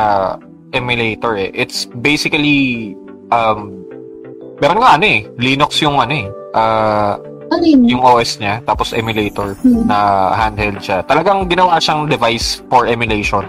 [0.75, 1.55] emulator eh.
[1.55, 2.99] It's basically
[3.31, 3.87] um
[4.59, 6.27] meron nga ano eh, Linux yung ano eh.
[6.51, 7.15] ah,
[7.47, 7.87] Ano yun?
[7.87, 9.87] yung OS niya tapos emulator Hmm.
[9.87, 11.07] na handheld siya.
[11.07, 13.47] Talagang ginawa siyang device for emulation.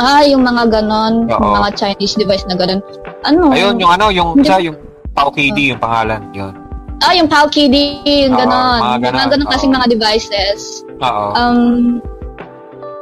[0.00, 1.54] Ah, yung mga ganon, yung Oo.
[1.60, 2.80] mga Chinese device na ganon.
[3.20, 3.52] Ano?
[3.52, 4.76] Ayun, yung ano, yung Hindi- siya, yung
[5.12, 6.56] PowKD, yung pangalan, yun.
[7.04, 8.80] Ah, yung PowKD, yung Oo, ganon.
[8.80, 9.76] mga Yung ganon, mga ganon klaseng oo.
[9.76, 10.60] mga devices.
[11.04, 11.24] Oo.
[11.36, 11.60] Um,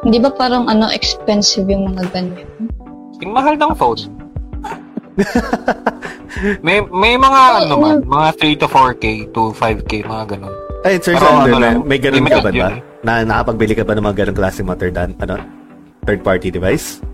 [0.03, 2.51] hindi ba parang ano, expensive yung mga ganyan?
[3.19, 3.99] yung mahal ng phone.
[6.67, 10.55] may may mga Oo, ano man, mga 3 to 4k to 5k, mga ganun.
[10.87, 12.69] Ay, Sir Pero Sander, ano may, lang, may ganun ka ba, ba?
[12.71, 12.79] eh.
[13.03, 15.35] Na nakapagbili ka ba ng mga ganun klase mga third, ano,
[16.09, 17.05] third party device?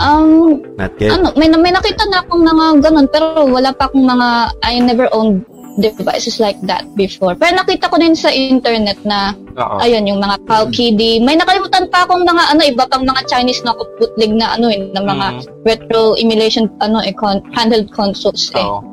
[0.00, 1.18] Um, Not yet.
[1.18, 4.28] ano, may, may nakita na akong mga ganon, pero wala pa akong mga,
[4.62, 5.42] I never owned
[5.80, 7.34] devices like that before.
[7.34, 9.80] Pero nakita ko din sa internet na, Oo.
[9.80, 11.24] ayun, yung mga PowKD.
[11.24, 14.86] May nakalimutan pa akong mga, ano, iba pang mga Chinese na bootleg na, ano, eh,
[14.92, 15.40] na mga Mm.
[15.66, 18.62] retro emulation, ano, eh, con- handheld consoles, eh.
[18.62, 18.84] Oo.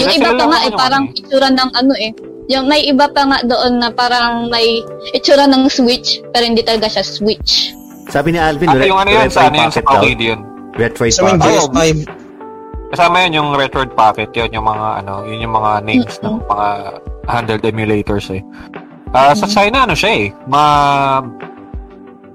[0.00, 1.16] Yung iba pa nga, eh, parang eh.
[1.20, 2.10] itsura ng ano eh.
[2.50, 4.80] Yung may iba pa nga doon na parang may
[5.12, 7.76] itsura ng Switch, pero hindi talaga siya Switch.
[8.12, 9.80] Sabi ni Alvin, Ah, yung ano yun, sa ano yun, sa.
[9.80, 10.40] PowKD yun.
[10.74, 11.48] Retroid Sa may Pocket.
[11.64, 11.80] PS5,
[12.92, 16.66] Kasama yun yung Retroid Pocket, yun yung mga ano, yun yung mga names ng mga
[17.24, 18.44] handheld emulators eh.
[19.10, 20.62] Ah, Sa China, ano siya eh, ma...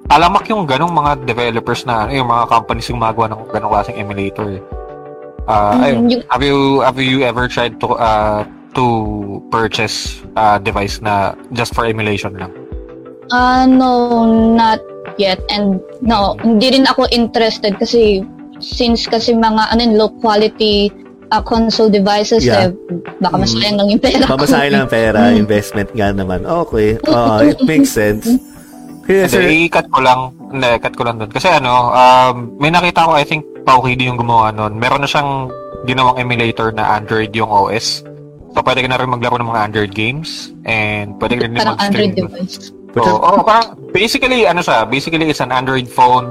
[0.07, 3.99] Alamak yung ganong mga developers na, ano, yung mga companies yung magawa ng ganong klaseng
[3.99, 4.61] emulator eh.
[5.45, 6.01] Ah, Mm, ayun.
[6.09, 8.41] yung- Have you have you ever tried to uh,
[8.73, 8.83] to
[9.47, 9.95] purchase
[10.33, 11.13] a device na
[11.51, 12.51] just for emulation lang?
[13.29, 14.79] Ah, no, not
[15.17, 15.41] yet.
[15.49, 18.23] And no, hindi rin ako interested kasi
[18.57, 20.89] since kasi mga ano yun, low quality
[21.27, 22.71] ah, console devices Yeah.
[22.71, 22.73] eh,
[23.19, 24.39] baka masayang lang yung pera ko.
[24.39, 25.43] Pamasahe lang ang pera, Mm.
[25.43, 26.41] investment nga naman.
[26.41, 26.95] Okay.
[27.03, 28.25] Oh, it makes sense.
[29.03, 30.35] Kaya sir, Hindi, i-cut ko lang.
[30.51, 31.31] Hindi, cut ko lang doon.
[31.31, 34.75] Kasi ano, um, may nakita ko, I think, PowKD yung gumawa nun.
[34.75, 35.47] Meron na siyang
[35.83, 38.03] ginawang emulator na Android yung OS.
[38.51, 40.51] So, pwede ka na rin maglaro ng mga Android games.
[40.63, 42.31] And pwede ka rin Parang Android mag-stream.
[42.35, 42.75] device.
[42.89, 46.25] But So, oh, parang, basically, ano siya, basically, it's an Android phone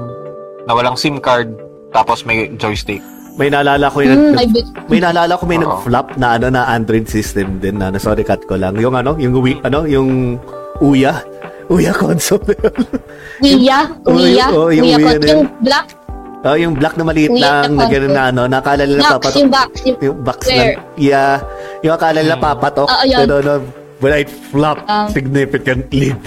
[0.63, 1.53] na walang SIM card,
[1.91, 2.99] tapos may joystick.
[3.35, 4.65] May naalala ko yung nag- bet.
[4.89, 5.69] may naalala ko may Oo.
[5.69, 8.73] nag-flop na ano na Android system din na, na sorry cut ko lang.
[8.75, 10.41] Yung ano, yung Wii- ano, yung
[10.79, 11.21] Uya.
[11.67, 12.41] Uya console.
[13.39, 15.29] Uya, Oh, Uya, oh, yung Uya Uya.
[15.29, 15.87] Yung black,
[16.41, 19.37] oh, yung black na maliit Uya lang na gano'n na ano, nakala nila papatok.
[19.37, 20.57] yung box, yung, Yung box Where?
[20.57, 20.69] lang.
[20.97, 21.35] Yeah.
[21.83, 22.87] Yung akala nila papatok.
[22.87, 23.19] Oo, yun.
[23.21, 23.53] Pero no,
[23.99, 26.13] when I flop Um, significantly.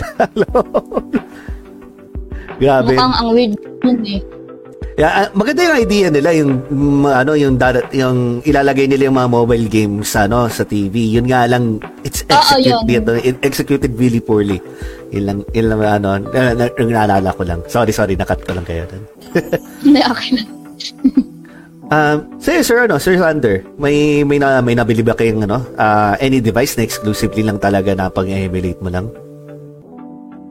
[2.61, 2.93] Grabe.
[2.93, 4.21] mukhang ang weird yun eh.
[5.01, 9.16] Yeah, ah, maganda yung idea nila yung mm, ano yung dada, yung ilalagay nila yung
[9.16, 11.16] mga mobile games ano sa TV.
[11.16, 13.25] Yun nga lang it's Oo, executed yun.
[13.25, 14.61] it executed really poorly.
[15.09, 17.64] Yun lang, yun lang ano, na, na, yung naalala ko lang.
[17.64, 18.85] Sorry, sorry, nakat ko lang kayo.
[19.81, 20.43] Hindi, okay na.
[21.91, 26.14] Um, sa'yo, sir, ano, Sir Sander, may, may, na, may nabili ba kayong, ano, ah,
[26.22, 29.11] any device na exclusively lang talaga na pang-emulate mo lang?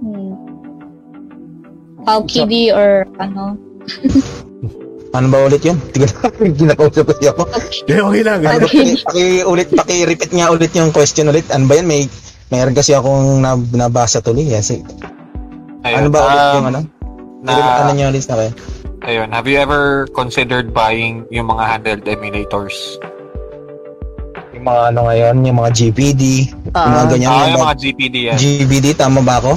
[0.03, 0.35] Hmm.
[2.03, 3.55] Pau Kitty or ano.
[5.09, 5.73] Ano ba ulit yun?
[5.89, 6.13] Tingnan
[6.53, 7.49] ginakausap ko siya ako.
[7.49, 8.39] Hindi, okay lang.
[8.45, 11.49] Ano ba, paki, paki, ulit, paki-repeat nga ulit yung question ulit.
[11.49, 11.89] Ano ba yan?
[11.89, 12.05] May,
[12.53, 14.45] mayroon kasi akong nab, nabasa tuloy.
[14.53, 14.85] Kasi,
[15.81, 16.79] ano ba ulit um, yung ano?
[17.41, 18.51] Na, ano niyo ulit na kayo?
[19.02, 23.00] Ayun, have you ever considered buying yung mga handheld emulators?
[24.52, 26.24] Yung mga ano ngayon, yung mga GPD,
[26.68, 27.30] yung mga Ah, ganyan.
[27.30, 28.38] Ah, yung mga GPD yan.
[28.38, 29.56] GPD, tama ba ako?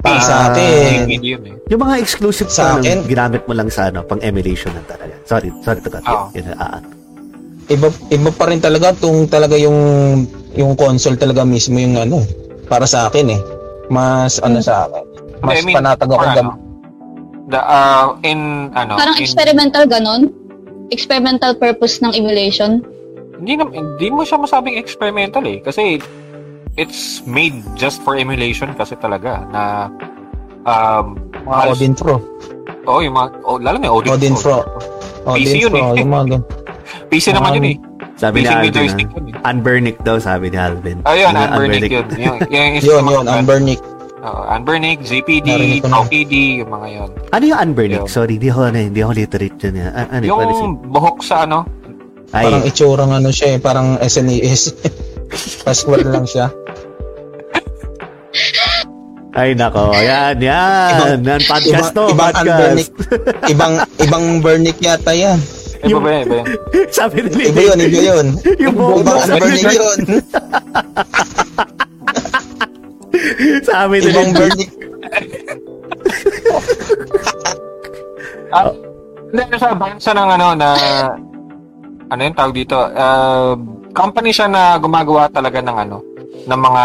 [0.00, 1.54] Para sa Ah, akin, GPD yun eh.
[1.66, 5.12] Yung mga exclusive Sa akin- ginamit mo lang sa ano, pang emulation lang talaga.
[5.24, 6.04] Sorry, sorry to cut.
[6.04, 6.28] Oo.
[6.32, 6.80] Yun, ah, ah.
[7.66, 9.76] iba, iba pa rin talaga tung talaga yung
[10.52, 12.20] yung console talaga mismo yung ano,
[12.64, 13.40] para sa akin eh.
[13.88, 15.04] Mas ano sa akin.
[15.40, 16.63] Mas I mean, panatag ako for gam- ano,
[17.46, 18.38] the, uh, in,
[18.72, 20.32] ano, Parang in, experimental ganon.
[20.88, 22.84] Experimental purpose ng emulation.
[23.34, 25.58] hindi, na, hindi mo siya masabing experimental eh.
[25.58, 25.98] Kasi,
[26.74, 29.90] it's made just for emulation kasi talaga na,
[30.64, 32.16] um, mga halos- Odin Pro.
[32.84, 34.62] oh, yung mga, oh, lalo na Odin, Odin Pro.
[35.24, 36.00] Odin PC yun Pro, eh.
[36.00, 36.36] yung mga
[37.10, 37.76] PC naman Um, yun eh.
[38.14, 39.48] Sabi ni PC with Alvin, joystick ah, yun eh.
[39.50, 40.98] Unburnick daw, sabi ni Alvin.
[41.02, 42.06] Ayun, Yung Unburnick yun.
[42.14, 43.34] Yung, yung Yun, instrument yun, na-
[44.24, 45.48] Oo, Unburnick, ZPD,
[45.84, 46.00] ko.
[46.00, 47.10] OKD, yung mga yun.
[47.28, 48.02] Ano yung unburnick?
[48.02, 48.08] Yun.
[48.08, 49.74] Sorry, di ako, ano, hindi ako literate dyan.
[49.76, 49.86] eh.
[49.86, 51.68] Ah, Ano, Yung ano buhok sa ano,
[52.32, 54.62] Ay, Parang itsurang ano siya eh, parang SNES.
[55.62, 56.48] Password lang siya.
[59.34, 61.18] ay nako, yan, yan.
[61.20, 62.46] yan, podcast to, ibang podcast.
[62.46, 62.90] Unburnick.
[63.50, 65.38] ibang ibang Burnick yata yan.
[65.84, 66.46] iba ba yun, iba yun?
[66.96, 68.26] sabi ni Iba yun, iba yun.
[68.62, 69.78] Yung buhok Ibang mo, Unburnick
[73.14, 73.62] yun.
[73.62, 74.72] sabi ni Ibang Burnick.
[78.54, 78.70] Ah,
[79.34, 80.68] hindi, ano siya, bansa ng ano, na,
[82.06, 83.58] ano yung tawag dito, uh,
[83.90, 85.98] company siya na gumagawa talaga ng ano,
[86.46, 86.84] ng mga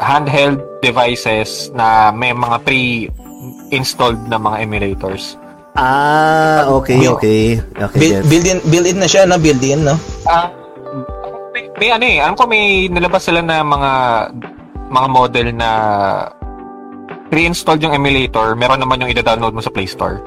[0.00, 5.36] handheld devices na may mga pre-installed na mga emulators.
[5.76, 7.60] Ah, okay, okay.
[7.76, 8.24] Okay, Build, yes.
[8.24, 9.36] build in, build in na siya, no?
[9.36, 10.00] Build in, no?
[10.24, 10.48] Ah,
[11.52, 13.90] may, may ano eh, alam ko may nilabas sila na mga
[14.88, 15.70] mga model na
[17.30, 20.22] pre-installed yung emulator, meron naman yung ida-download mo sa Play Store.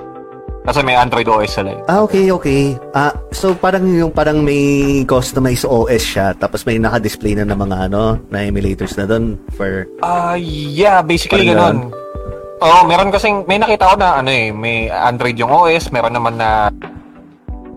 [0.68, 1.80] Kasi may Android OS sila eh.
[1.88, 2.76] Ah, okay, okay.
[2.91, 7.89] Ah, so parang yung parang may customized OS siya tapos may naka-display na ng mga
[7.89, 11.89] ano, na emulators na doon for Ah, yeah, basically ganun.
[12.60, 16.36] Oo, meron kasing, may nakita ko na ano eh, may Android yung OS, meron naman
[16.36, 16.68] na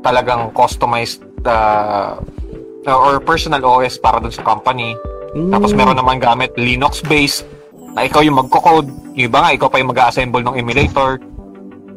[0.02, 2.18] talagang customized uh,
[2.90, 4.98] or personal OS para dun sa company.
[5.32, 5.78] Tapos Hmm.
[5.80, 7.48] meron naman gamit Linux-based
[7.96, 8.88] na ikaw yung magko-code.
[9.16, 11.20] Yung iba nga, ikaw pa yung mag-assemble ng emulator.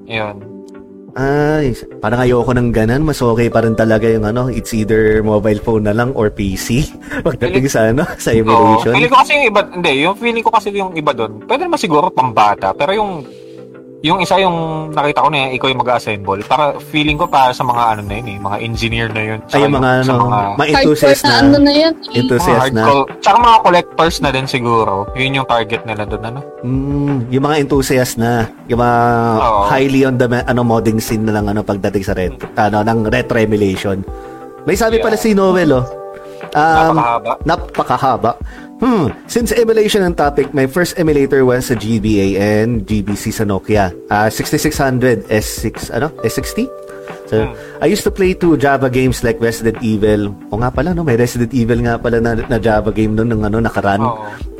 [0.08, 0.36] Yun.
[1.16, 1.72] Ay,
[2.04, 3.08] parang ayoko ng ganun.
[3.08, 6.84] Mas okay pa rin talaga yung ano, it's either mobile phone na lang or PC.
[7.28, 8.40] Pagdating sa ano, sa Oo.
[8.44, 8.94] emulation.
[9.00, 11.80] Feeling ko kasi yung iba, hindi, yung feeling ko kasi yung iba doon, pwede naman
[11.80, 13.24] siguro pambata, pero yung
[14.06, 14.58] yung isa yung
[14.94, 16.46] nakita ko na ikaw yung mag-assemble.
[16.46, 19.40] Para feeling ko para sa mga ano na yun eh, mga engineer na yun.
[19.50, 21.94] Ay, yung mga sa ano, mga, mga enthusiast na, ano na yan.
[21.98, 22.20] eh.
[22.22, 22.84] enthusiast na.
[23.18, 25.10] tsaka mga collectors na din siguro.
[25.18, 26.40] Yun yung target nila doon, ano?
[26.62, 29.00] Mm, yung mga enthusiast na, yung mga
[29.42, 29.62] Oo.
[29.66, 33.42] highly on the ano modding scene na lang ano pagdating sa retro, ano ng retro
[33.42, 34.06] emulation.
[34.70, 35.26] May sabi pala Yeah.
[35.26, 35.86] si Noel oh.
[36.56, 37.32] Um, Napakahaba.
[37.44, 38.32] napakahaba.
[38.76, 43.96] Hmm, since emulation ang topic, my first emulator was sa GBA and GBC sa Nokia.
[44.12, 46.12] Ah, 6600 S6 ano?
[46.28, 46.85] S60?
[47.26, 47.50] So,
[47.82, 50.30] I used to play two Java games like Resident Evil.
[50.54, 51.02] O nga pala, no?
[51.02, 54.02] May Resident Evil nga pala na, na Java game noon ng ano, nakaraan.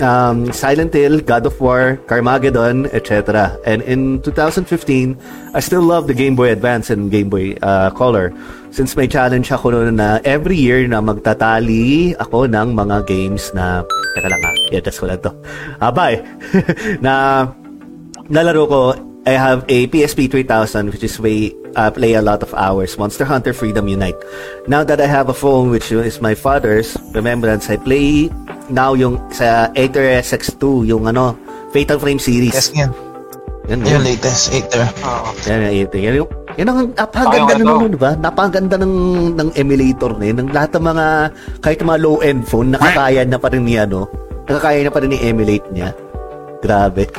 [0.02, 3.54] Um, Silent Hill, God of War, Carmageddon, etc.
[3.66, 5.18] And in 2015,
[5.54, 8.34] I still love the Game Boy Advance and Game Boy uh, Color.
[8.74, 13.86] Since may challenge ako noon na every year na magtatali ako ng mga games na...
[14.18, 15.32] Teka lang ha, i-adjust ko lang to.
[15.80, 16.20] Abay!
[17.06, 17.46] na
[18.28, 18.82] nalaro ko,
[19.26, 22.98] I have a PSP 3000 which is way uh, play a lot of hours.
[22.98, 24.18] Monster Hunter Freedom Unite.
[24.68, 28.32] Now that I have a phone which is my father's remembrance, I play
[28.68, 31.38] now yung sa Aether SX2, yung ano,
[31.72, 32.56] Fatal Frame series.
[32.56, 32.92] Yes, yan.
[33.66, 34.04] Yan, Yung yan.
[34.06, 34.86] latest Aether.
[35.04, 35.30] Oo.
[35.50, 37.86] Yan, yan, yan, yan, yung- yan ang napakaganda Ayaw, ng ano?
[37.92, 38.12] di ba?
[38.16, 38.94] Napakaganda ng,
[39.36, 40.38] ng emulator na yun.
[40.40, 41.06] Ng lahat ng mga,
[41.60, 44.08] kahit mga low-end phone, nakakaya na pa rin ni ano,
[44.48, 45.92] nakakaya na pa rin ni emulate niya.
[46.62, 47.12] Grabe.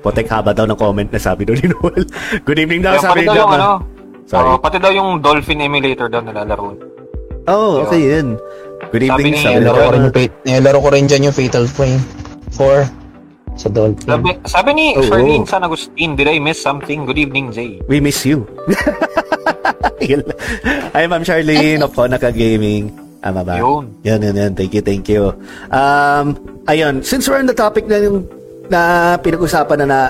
[0.00, 2.06] Potek haba daw ng comment na sabi doon ni Noel.
[2.46, 3.82] Good evening daw, Kaya sabi ni ano,
[4.28, 4.44] Sorry.
[4.44, 6.76] oo, pati daw yung Dolphin emulator daw nilalaro.
[7.48, 8.36] Oh, okay yun.
[8.92, 10.04] Good Sabi evening, ni- sabi ni Nilaro ko rin
[10.44, 12.02] nilaro ko rin dyan yung Fatal Frame
[12.52, 12.84] 4
[13.58, 14.04] sa Dolphin.
[14.06, 15.02] Sabi, sabi ni Oo.
[15.02, 17.08] Charlene San Agustin, did I miss something?
[17.08, 17.80] Good evening, Jay.
[17.88, 18.44] We miss you.
[20.08, 20.22] Yun.
[20.94, 22.92] Hi, Ma'am Charlene of Konaka Gaming.
[23.18, 23.58] Tama ba?
[23.58, 23.96] Yun.
[24.06, 24.52] Yan, yan, yan.
[24.54, 25.34] Thank you, thank you.
[25.74, 26.38] Um,
[26.70, 28.28] ayun, since we're on the topic na yung
[28.68, 30.00] na pinag-usapan na na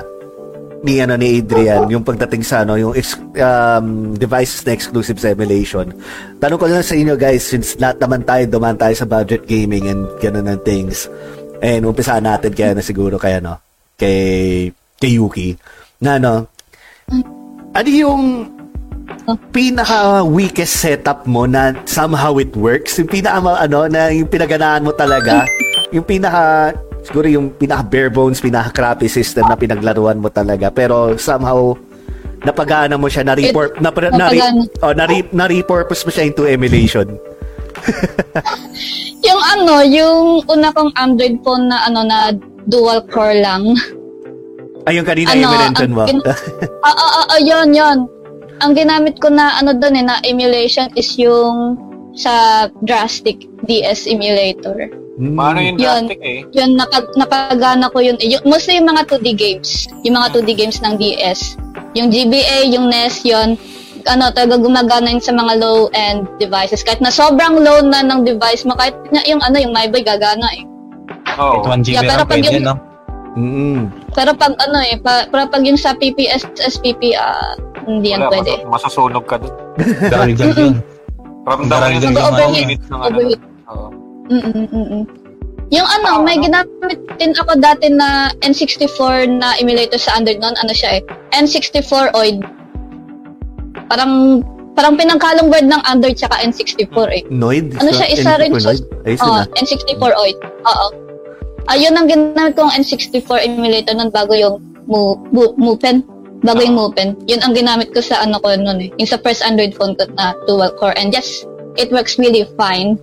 [0.87, 5.35] ni ano ni Adrian yung pagdating sa ano yung ex, um, devices na exclusive sa
[5.35, 5.91] emulation.
[6.39, 9.91] Tanong ko lang sa inyo guys since lahat naman tayo duman tayo sa budget gaming
[9.91, 11.11] and ganun ng things.
[11.59, 13.59] And umpisahan natin kaya na siguro kaya no
[13.99, 14.71] kay
[15.03, 15.59] kay Yuki
[15.99, 16.47] na ano
[17.75, 18.47] ano yung
[19.51, 24.95] pinaka weakest setup mo na somehow it works yung pinaka ano na yung pinaganaan mo
[24.95, 25.43] talaga
[25.91, 26.71] yung pinaka
[27.09, 31.73] siguro yung pinaka bare bones pinaka crappy system na pinaglaruan mo talaga pero somehow
[32.45, 34.53] napagana mo siya na report na, na, na,
[34.85, 37.09] oh, na, na repurpose mo siya into emulation
[39.27, 42.33] Yung ano, yung una kong Android phone na ano na
[42.71, 43.75] dual core lang.
[44.87, 48.07] ayun kanina Ano, yung mention mo Ah, ah, ah, ah, yun, yun.
[48.63, 51.79] Ang ginamit ko na ano doon eh, na emulation is yung
[52.15, 54.91] sa drastic DS emulator.
[55.19, 55.35] Hmm.
[55.35, 55.83] Paano yung Yun.
[56.07, 56.41] drastic eh?
[56.55, 58.15] Yun, napag, napagana ko yun.
[58.17, 58.39] eh.
[58.39, 59.91] Yung, mostly yung mga 2D games.
[60.07, 61.59] Yung mga 2D games ng DS.
[61.93, 63.59] Yung GBA, yung NES, yun.
[64.07, 66.87] Ano, talaga gumagana yun sa mga low-end devices.
[66.87, 70.47] Kahit na sobrang low na ng device mo, kahit na yung ano, yung MyBoy gagana
[70.55, 70.63] eh.
[71.37, 71.67] Oo.
[71.67, 72.75] 1 GB Yeah, pero pag pwede, yung- no?
[73.35, 73.81] Mm.
[74.13, 77.55] Pero pag ano eh, pa, pero pag yung sa PPS, SPP, ah,
[77.85, 78.53] hindi yan Wala, pwede.
[78.65, 79.55] mas- masusunog ka dun.
[80.09, 80.75] Daragdag yun.
[81.43, 83.19] Ramdam mo Daragdag yun sa ano, minutes ng ano.
[84.29, 84.37] Oo.
[84.37, 85.05] Mm-mm-mm.
[85.69, 90.73] Yung ano, may ginamit din ako dati na N64 na emulator sa Android noon, ano
[90.73, 91.03] siya eh,
[91.37, 92.41] N64 OID.
[93.93, 94.41] Parang,
[94.73, 97.23] parang pinangkalong word ng Android tsaka N64 eh.
[97.29, 97.77] Noid?
[97.85, 98.81] Ano siya, isa rin siya.
[99.21, 99.49] Oo, na.
[99.61, 100.39] N64 OID.
[100.41, 100.87] Oo.
[101.69, 104.57] Ayun ang ginamit kong N64 emulator noon bago yung
[104.89, 106.01] Mu, Mu, Mupen.
[106.41, 107.13] Bago yung Mupen.
[107.29, 108.91] Yun ang ginamit ko sa ano ko noon eh.
[108.97, 110.97] Yung sa first Android phone ko na dual core.
[110.97, 111.45] And yes,
[111.77, 112.97] it works really fine.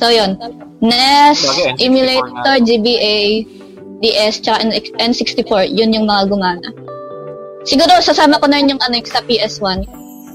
[0.00, 0.40] So yun.
[0.80, 2.64] NES, Bagay, N64 emulator, nga.
[2.64, 3.18] GBA,
[4.00, 5.68] DS, tsaka N- N64.
[5.68, 6.68] Yun yung mga gumana.
[7.68, 9.84] Siguro sasama ko na rin yung ano yung sa PS1.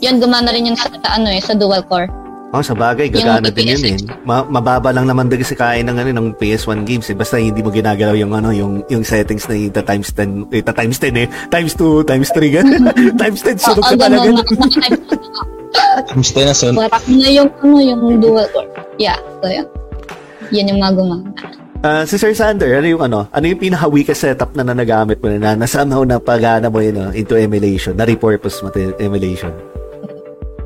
[0.05, 2.05] Yun gumana rin yun sa, sa ano eh, sa dual core.
[2.53, 3.97] Oh, sa bagay, Yung gagana din yun eh.
[4.21, 7.17] Ma- mababa lang naman din kasi kain ng, ano, ng PS1 games eh.
[7.17, 11.01] Basta hindi mo ginagalaw yung, ano, yung, yung settings na ita times 10, ita times
[11.01, 11.27] 10 eh.
[11.49, 12.83] Times 2, times 3, ganun.
[13.21, 14.29] times 10, sunog Oo, ka talaga.
[14.29, 15.41] naka-type ko na.
[16.07, 16.73] Kamusta na son?
[16.77, 18.69] Warak na yung ano, yung dual core.
[18.95, 19.67] Yeah, so yun.
[20.51, 21.29] Yan yung mga gumana.
[21.81, 23.19] Ah, si Sir Sander, ano yung ano?
[23.29, 26.97] Ano yung pinaka-weakest setup na, na nagamit mo na, na somehow na pagana mo yun,
[26.97, 29.53] oh, into emulation, na repurpose mo to emulation?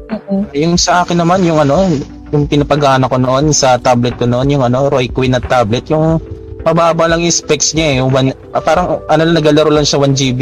[0.10, 0.48] Oo.
[0.56, 1.92] Yung sa akin naman, yung ano,
[2.30, 6.22] yung pinapagana ko noon sa tablet ko noon, yung ano, Roy Queen na tablet, yung
[6.62, 7.95] mababa lang yung specs niya eh.
[7.99, 10.41] Yung one, ah, parang ano lang, nagalaro lang siya 1 GB.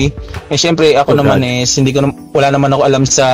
[0.49, 1.49] Eh syempre ako Oh, naman God.
[1.49, 1.99] eh, hindi ko
[2.36, 3.26] wala naman ako alam sa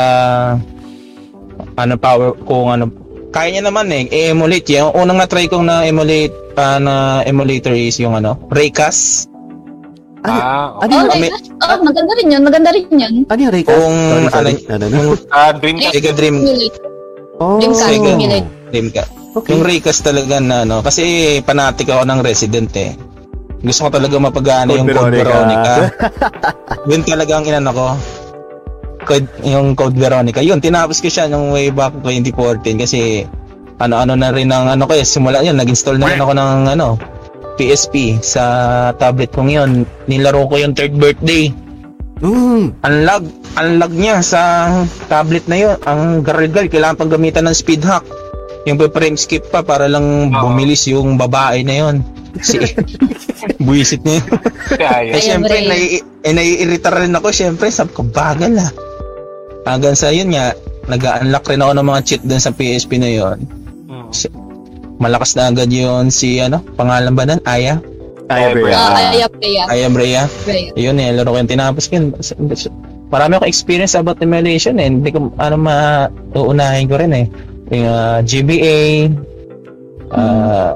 [1.73, 2.85] ano power kung ano
[3.33, 4.69] kaya niya naman eh, i-emulate.
[4.71, 6.93] Yung unang na-try kong na-emulate, ah, na
[7.23, 9.27] emulator is yung ano, Raycast.
[10.23, 11.09] Ah, Ano okay.
[11.09, 11.45] Oh, may- Raycast.
[11.59, 12.41] Oh, maganda rin yun.
[12.41, 13.13] Maganda rin yun.
[13.25, 13.75] ano yung Raycast?
[13.75, 14.53] Kung Sorry, sorry.
[14.53, 14.95] ano- Ano, ano?
[14.95, 15.91] Yung Ah, Dreamcast.
[15.91, 16.35] Sega Dream.
[17.35, 18.11] Oh, Dreamcast Sega.
[18.69, 19.11] Dreamcast.
[19.33, 19.49] okay.
[19.51, 21.03] Yung Raycast talaga na ano, kasi
[21.41, 22.93] panatik ako ng Resident eh.
[23.59, 25.23] Gusto ko talaga mapagana yung Code Veronica.
[25.23, 25.73] Veronica.
[26.83, 27.87] Yun talaga ang inano ko.
[29.03, 30.39] Code, yung Code Veronica.
[30.39, 33.27] Yun, tinapos ko siya nung way back 2014 kasi
[33.79, 36.87] ano-ano na rin ang ano ko eh, simula yun, nag-install na rin ako ng ano,
[37.55, 38.43] PSP sa
[38.97, 39.71] tablet kong yun.
[40.09, 41.53] Nilaro ko yung third birthday.
[42.23, 42.73] Mm.
[42.81, 43.23] Ang lag,
[43.59, 44.71] ang lag niya sa
[45.11, 45.75] tablet na yun.
[45.85, 48.05] Ang gargal, kailangan pang gamitan ng speed hack.
[48.63, 51.95] Yung frame skip pa para lang bumilis yung babae na yun.
[52.39, 52.57] Si
[53.65, 54.27] buwisit niya yun.
[54.79, 57.29] Kaya Eh syempre, nai, eh, naiirita rin ako.
[57.29, 58.71] Syempre, sabi ko, bagal ah.
[59.63, 60.51] Hanggang sa yun nga,
[60.91, 63.37] nag-unlock rin ako ng mga cheat dun sa PSP na yun.
[63.87, 64.11] Hmm.
[64.99, 67.41] Malakas na agad yun si, ano, pangalan ba nun?
[67.47, 67.79] Aya?
[68.31, 68.75] Ay, Ay, Brea.
[68.75, 69.67] Ah, ayap, ayap.
[69.67, 70.23] Aya Brea.
[70.47, 70.75] Ayap.
[70.79, 72.05] Yun eh, laro ko yung tinapos ko yun.
[73.13, 74.89] marami akong experience about emulation eh.
[74.89, 77.25] Hindi ko ano mauunahin ko rin eh.
[77.69, 79.11] Yung ah, GBA,
[80.15, 80.73] ah,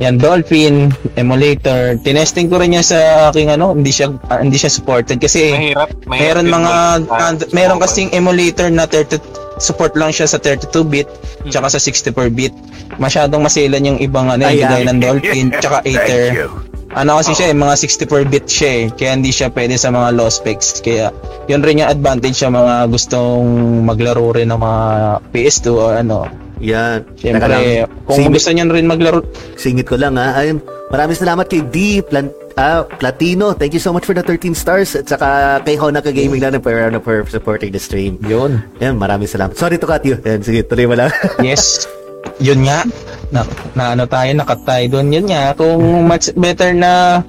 [0.00, 2.00] yan Dolphin emulator.
[2.00, 5.88] Tinesting ko rin yan sa aking ano, hindi siya ah, hindi siya supported kasi Mahirap.
[6.08, 6.72] mahirap meron mga
[7.04, 9.20] mag- and, meron kasing emulator na 30
[9.60, 11.04] support lang siya sa 32-bit
[11.52, 12.56] tsaka sa 64-bit.
[12.96, 16.48] Masyadong masilan yung ibang ano, yung ng Dolphin tsaka Aether.
[16.90, 18.84] Ano kasi siya, eh, mga 64-bit siya eh.
[18.90, 20.82] Kaya hindi siya pwede sa mga low specs.
[20.82, 21.14] Kaya
[21.46, 23.46] yun rin yung advantage sa mga gustong
[23.86, 24.82] maglaro rin ng mga
[25.30, 26.26] PS2 o ano.
[26.60, 27.04] Yan.
[27.16, 27.88] Siyempre, lang.
[28.04, 29.20] kung Singit- gusto niyo rin maglaro,
[29.56, 30.36] Singit ko lang ha.
[30.36, 30.60] Ayun.
[30.90, 32.28] Maraming salamat kay D Plan
[32.58, 33.56] ah, Platino.
[33.56, 36.74] Thank you so much for the 13 stars at saka kay Honaka Gaming na for,
[36.76, 38.20] ano, for supporting the stream.
[38.26, 38.60] yun.
[38.82, 39.56] Yan, maraming salamat.
[39.56, 40.20] Sorry to cut you.
[40.20, 41.10] Yan, sige, tuloy mo lang.
[41.46, 41.88] Yes.
[42.36, 42.84] Yun nga.
[43.32, 45.08] Na, na ano tayo, nakat tayo doon.
[45.14, 47.22] Yun nga, kung much better na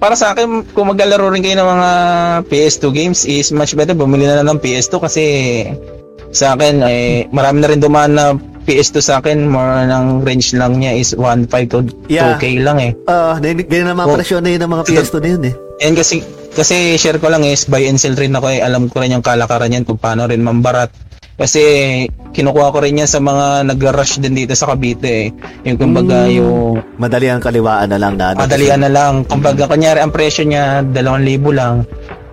[0.00, 1.90] para sa akin, kung maglalaro rin kayo ng mga
[2.50, 5.24] PS2 games is much better bumili na lang ng PS2 kasi
[6.34, 8.34] sa akin eh marami na rin dumaan na
[8.64, 12.34] PS2 sa akin more ng range lang niya is 1.5 to Yeah.
[12.34, 12.92] 2K lang eh.
[13.04, 14.16] Ah, uh, ganyan naman Oh.
[14.16, 15.54] presyo na yun ng mga PS2 na yun eh.
[15.80, 18.60] And kasi kasi share ko lang is buy and sell rin ako eh.
[18.60, 20.88] Alam ko rin yung kalakaran yan kung paano rin mambarat.
[21.34, 21.60] Kasi
[22.30, 25.26] kinukuha ko rin yan sa mga nag-rush din dito sa Cavite eh.
[25.66, 26.32] Yung kumbaga Mm.
[26.32, 28.38] yung Madali ang kaliwaan na lang na.
[28.38, 29.26] madalian na lang.
[29.26, 31.82] Kumbaga kanyari ang presyo niya 2,000 lang.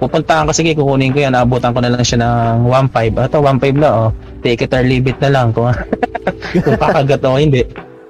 [0.01, 1.37] Pupuntahan ko sige kukunin ko yan.
[1.37, 3.21] Abutan ko na lang siya ng 1.5.
[3.21, 4.09] Ito 1.5 na oh.
[4.41, 5.69] Take it or leave it na lang kung,
[6.65, 7.61] kung kakagat o hindi.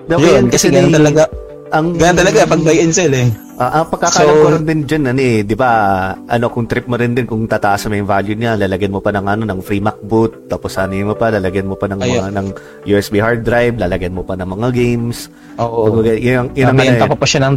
[0.08, 1.24] Okay, Yun, kasi kasi ganun talaga.
[1.72, 3.32] Ang, Ganun talaga pag buy and sell eh.
[3.56, 5.70] Ah, ang pagkakalam So- ko rin din dyan, ano eh, di ba,
[6.18, 9.14] ano, kung trip mo rin din, kung tataas mo yung value niya, lalagyan mo pa
[9.14, 12.12] ng ano, ng free MacBoot, tapos ano mo pa, lalagyan mo pa ng Ayun.
[12.18, 12.48] mga, ng
[12.90, 15.30] USB hard drive, lalagyan mo pa ng mga games.
[15.62, 16.02] Oo.
[16.02, 17.10] Pag- yun, yun ang ano Nabenta eh.
[17.12, 17.56] ko pa siya ng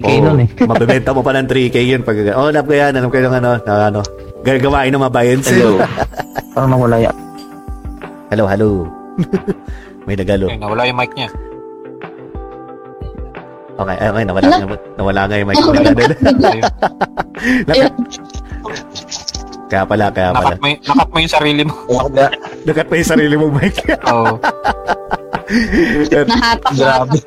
[0.00, 0.48] 3K Oo, nun eh.
[0.70, 2.00] mabebenta mo pa ng 3K yun.
[2.00, 4.00] Pag, oh, alam ko yan, alam ko yung ano, na, ano,
[4.40, 5.76] gagawain ng buy and Hello.
[6.56, 7.16] Parang nawala yan.
[8.32, 8.68] hello, hello.
[10.08, 10.48] May nagalo.
[10.48, 11.28] Ayun, nawala yung mic niya.
[13.80, 14.76] Okay, ay, okay, nawala, Ano?
[14.96, 15.56] nawala nga yung mic.
[15.56, 15.90] Nawala,
[17.68, 17.92] Ayun.
[19.70, 20.46] Kaya pala, kaya pala.
[20.50, 21.74] Nakat mo, y- nakat mo yung sarili mo.
[22.66, 23.76] Nakat pa yung sarili mong mic.
[24.08, 24.34] Oo.
[26.10, 27.18] Nahatak Grabe.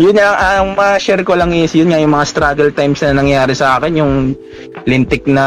[0.00, 3.52] Yun nga, ang ma-share ko lang is, yun nga, yung mga struggle times na nangyari
[3.52, 4.32] sa akin, yung
[4.88, 5.44] lintik na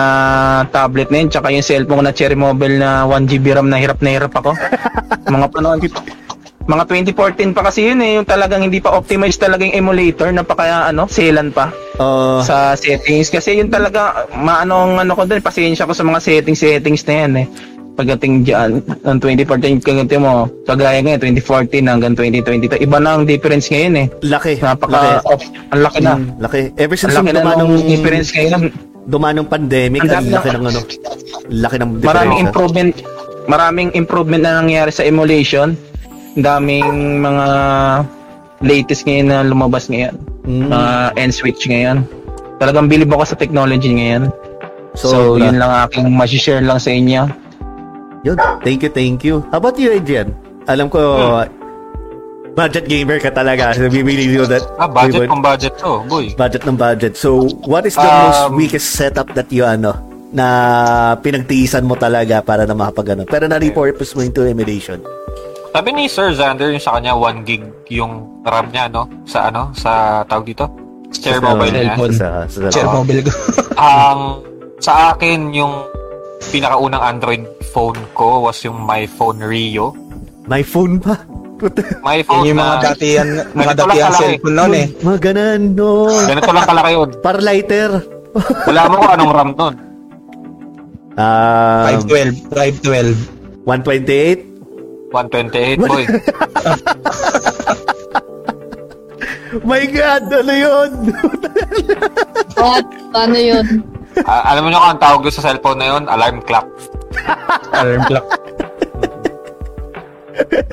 [0.70, 3.98] tablet na yun, tsaka yung cellphone ko na Cherry Mobile na 1GB RAM na hirap
[4.06, 4.54] na hirap ako.
[5.42, 5.82] mga panahon,
[6.70, 10.86] mga 2014 pa kasi yun eh, yung talagang hindi pa optimized talaga yung emulator, napaka
[10.86, 13.30] ano, selan pa Oh, sa settings.
[13.30, 17.14] Kasi yun talaga maano ang ano ko doon pasensya ko sa mga settings settings na
[17.14, 17.48] yan eh
[17.94, 23.70] pagdating diyan ng 2014 kagante mo kagaya ngayon 2014 hanggang 2022 iba na ang difference
[23.70, 24.58] ngayon eh laki.
[24.60, 25.10] napaka laki.
[25.24, 25.40] oh,
[25.70, 26.60] ang laki na Mm, laki.
[26.76, 28.62] Ever since ang laki yung na dumanong, ng difference ngayon
[29.06, 30.80] dumanong pandemic, Ang laki ng ano,
[31.52, 32.08] laki ng difference.
[32.08, 32.92] maraming improvement
[33.46, 35.78] maraming improvement na nangyari sa emulation
[36.34, 36.88] daming
[37.20, 37.46] mga
[38.60, 40.68] latest ngayon na lumabas ngayon Mm.
[40.68, 40.92] mga
[41.22, 42.04] N-switch ngayon
[42.58, 44.34] talagang bilib ako sa technology ngayon
[44.94, 45.42] So, Sobra.
[45.42, 47.26] yun lang aking ma-share lang sa inyo.
[48.24, 48.38] Yun.
[48.64, 49.44] Thank you, thank you.
[49.52, 50.32] How about you, Adrian?
[50.64, 51.00] Alam ko,
[52.56, 53.72] budget gamer ka talaga.
[53.76, 54.64] So, bibili mo that.
[54.80, 56.32] Ah, budget kung budget to, boy.
[56.34, 57.14] Budget ng budget.
[57.20, 59.92] So, what is the Um, most weakest setup that you, ano,
[60.32, 60.48] na
[61.20, 63.24] pinagtiisan mo talaga para na makapag ano.
[63.28, 65.04] Pero na-repurpose mo into emulation.
[65.74, 69.10] Sabi ni Sir Xander, yung sa kanya 1 gig yung RAM niya, no?
[69.26, 69.74] Sa ano?
[69.74, 70.70] Sa tawag dito?
[71.12, 71.94] Share Sa- mobile niya.
[71.94, 72.14] Cellphone.
[72.14, 73.32] Sa, sa, Share mobile ko.
[73.76, 74.20] Ang
[74.78, 75.74] sa akin, yung
[76.52, 79.96] pinakaunang Android phone ko was yung My Phone Rio.
[80.50, 81.22] My phone pa.
[82.04, 84.20] My phone yung mga na datihan, mga kalaki.
[84.20, 84.88] cellphone noon eh.
[85.00, 86.12] Mga ganan, no.
[86.28, 87.10] ganito lang kalaki yun.
[87.24, 87.92] Para lighter.
[88.68, 89.76] Wala mo kung anong RAM nun.
[91.14, 93.16] Um, 512, 512.
[93.70, 94.50] 128.
[95.14, 96.04] 128, boy.
[99.70, 100.90] My God, ano yun?
[102.58, 102.86] What?
[103.14, 103.86] Paano yun?
[104.22, 106.04] Ah, alam mo nyo kung ang tawag doon sa cellphone na yun?
[106.06, 106.68] Alarm clock.
[107.82, 108.28] Alarm clock.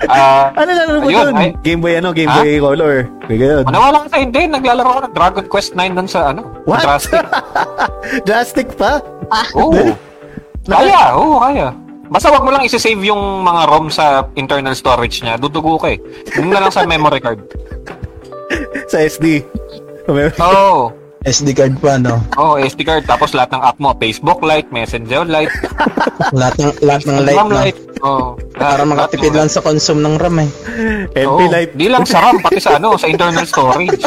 [0.08, 2.10] Ah, ano na mo Ayun, ay- Game Boy ano?
[2.10, 2.40] Game Ha?
[2.40, 3.06] Boy Color.
[3.28, 3.64] May ganun.
[3.68, 6.82] Manawala ka sa hindi, naglalaro ako ng Dragon Quest 9 doon sa ano, What?
[6.82, 7.22] Drastic.
[8.28, 9.04] Drastic pa?
[9.54, 9.92] Oo.
[10.64, 11.68] kaya, oo, kaya.
[12.10, 15.38] Basta wag mo lang isi-save yung mga ROM sa internal storage niya.
[15.38, 15.98] Dudugo ka eh.
[16.34, 17.38] Yun na lang sa memory card.
[18.90, 19.46] Sa SD.
[20.42, 20.90] Oo.
[21.20, 22.16] SD card pa, no?
[22.40, 23.04] Oh, SD card.
[23.04, 23.92] Tapos lahat ng app mo.
[23.92, 25.52] Facebook Lite, Messenger Lite,
[26.40, 27.60] lahat ng, lahat ng light, RAM no?
[27.60, 27.80] Lite.
[28.00, 30.50] Oh, Para makatipid lang sa consume ng RAM eh.
[31.12, 31.52] LP Oo.
[31.52, 31.76] Light.
[31.76, 34.00] Di lang sa RAM, pati sa ano, sa internal storage.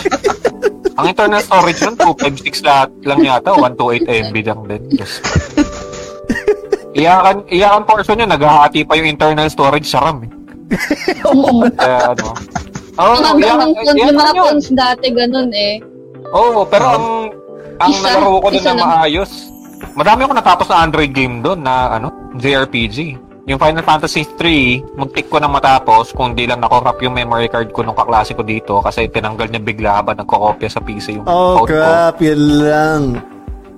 [0.98, 4.82] Ang internal storage nun, 256 lahat lang yata, 128 MB lang din.
[4.98, 5.22] Yes.
[6.98, 10.32] Iyakan, iyakan portion yun, naghahati pa yung internal storage sa RAM eh.
[11.78, 12.34] Kaya ano.
[12.94, 14.42] Oo, Mga iyakan, ganun phones, yung iyakan mga yun.
[14.42, 15.74] phones dati, ganun eh.
[16.34, 17.06] Oo, pero ang
[17.80, 19.32] ang Isa- nalaro ko doon na maayos.
[19.94, 22.98] Madami ako natapos na Android game doon na ano, JRPG.
[23.44, 27.70] Yung Final Fantasy 3, muntik ko nang matapos kung di lang nakorap yung memory card
[27.70, 31.60] ko nung kaklase ko dito kasi tinanggal niya bigla habang nagkokopya sa PC yung Oh,
[31.60, 31.76] code ko.
[31.76, 32.16] crap.
[32.24, 33.04] Yun lang.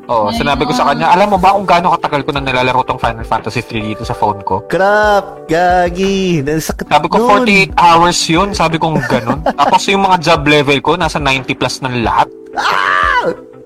[0.05, 3.01] Oo, sinabi ko sa kanya, alam mo ba kung gaano katagal ko na nilalaro tong
[3.01, 4.61] Final Fantasy 3 dito sa phone ko?
[4.69, 5.49] Crap.
[5.49, 6.45] Gagi.
[6.45, 7.41] Nasakit Sabi ko, nun.
[7.41, 8.49] 48 hours yun.
[8.53, 9.41] Sabi kong ganun.
[9.57, 12.29] Tapos yung mga job level ko, nasa 90 plus ng lahat.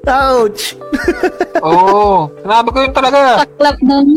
[0.10, 0.64] Ouch.
[1.68, 2.30] Oo.
[2.42, 3.46] Sinabi ko yun talaga.
[3.46, 4.08] Saklap ng...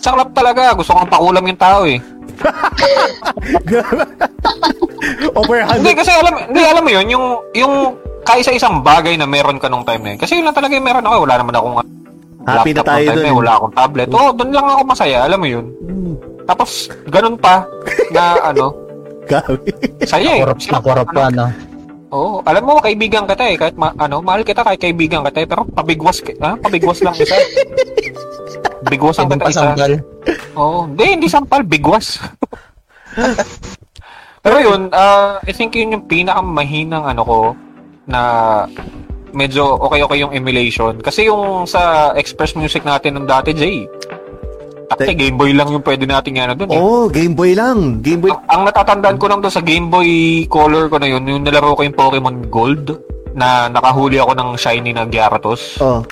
[0.00, 0.72] Saklap talaga.
[0.72, 2.00] Gusto kong pakulam yung tao eh.
[5.38, 6.00] Over Hindi 100.
[6.00, 7.24] kasi alam, hindi alam mo yun, yung
[7.54, 7.74] yung
[8.24, 10.20] kaisa-isang bagay na meron ka nung time na yun.
[10.20, 11.16] Kasi yun lang talaga yung meron ako.
[11.28, 11.76] Wala naman akong
[12.44, 14.08] Happy na laptop tayo nung time na yun, Wala akong tablet.
[14.10, 15.18] Oo, doon lang ako masaya.
[15.28, 15.64] Alam mo yun.
[15.84, 16.14] Hmm.
[16.44, 16.70] Tapos,
[17.08, 17.64] ganun pa
[18.12, 18.22] na
[18.52, 18.64] ano,
[19.24, 19.70] Gabi.
[20.04, 20.40] saya eh.
[20.44, 21.46] Nakorap, nakorap pa, no?
[22.14, 23.56] Oo, alam mo, kaibigan kita eh.
[23.58, 25.48] Kahit ma- ano, mahal kita kahit kaibigan kita eh.
[25.50, 26.54] Pero pabigwas, ki- ha?
[26.54, 27.34] pabigwas lang isa.
[28.84, 29.60] Bigwasan Ibang kita isa.
[30.54, 32.20] Oo, hindi, hindi sampal, bigwas.
[34.38, 37.38] Pero yun, ah, I think yun yung pinakamahinang ano ko
[38.04, 38.20] na
[39.32, 41.00] medyo okay-okay yung emulation.
[41.00, 43.88] Kasi yung sa Express Music natin nung dati, Jay,
[44.94, 46.78] Takte, Game Boy lang yung pwede natin ano dun eh.
[46.78, 48.00] Oh, Game Boy lang.
[48.00, 48.30] Game Boy.
[48.30, 51.74] Ang, ang natatandaan ko lang doon sa Game Boy Color ko na yun, yung nilaro
[51.74, 52.86] ko yung Pokemon Gold
[53.34, 55.82] na nakahuli ako ng shiny na Gyarados.
[55.82, 56.06] Oh.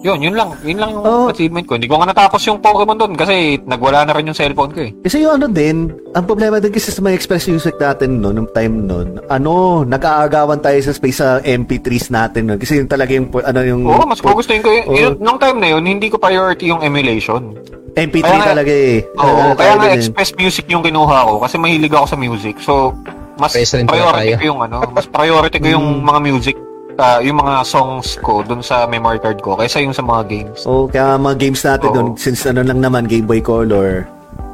[0.00, 0.56] Yun, yun lang.
[0.62, 1.28] Yun lang yung Oh.
[1.28, 1.76] achievement ko.
[1.76, 4.96] Hindi ko nga natapos yung Pokemon doon kasi nagwala na rin yung cellphone ko eh.
[4.98, 8.48] Kasi yung ano din, ang problema din kasi sa mga Express Music natin no, nung
[8.48, 9.52] time nun, ano,
[9.84, 12.56] nag-aagawan tayo sa space sa MP3s natin nun.
[12.56, 13.82] Kasi yun talaga yung, ano yung...
[13.84, 14.84] Oo, mas gugustuhin ko yun.
[14.84, 14.96] Oo.
[14.96, 17.52] yun- Nung time na yun, hindi ko priority yung emulation.
[17.92, 19.04] MP3 Kaya nga- talaga eh.
[19.14, 19.92] Oo, Ano kaya nga.
[19.92, 22.56] Express Music yung kinuha ko kasi mahilig ako sa music.
[22.58, 22.96] So,
[23.36, 26.06] mas priority ko yung ano, mas priority ko yung Hmm.
[26.06, 26.56] mga music,
[27.00, 30.68] ah, yung mga songs ko dun sa memory card ko kaysa yung sa mga games.
[30.68, 31.94] Oo, kaya mga games natin Oo.
[31.96, 34.04] doon, since ano lang naman, Game Boy Color,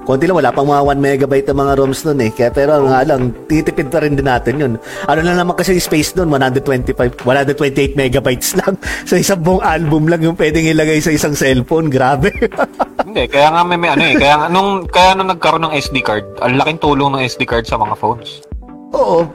[0.07, 2.31] konti lang, wala pang mga 1 megabyte ng mga ROMs nun eh.
[2.31, 4.73] Kaya pero nga lang, titipid pa rin din natin yun.
[5.11, 8.79] Ano lang naman kasi yung space doon, 125, 128 megabytes lang.
[9.03, 11.91] sa isang buong album lang yung pwedeng ilagay sa isang cellphone.
[11.91, 12.31] Grabe.
[13.07, 16.25] Hindi, kaya nga may, may ano eh, kaya nung kaya nung nagkaroon ng SD card,
[16.39, 18.47] ang laking tulong ng SD card sa mga phones.
[18.95, 19.27] Oo.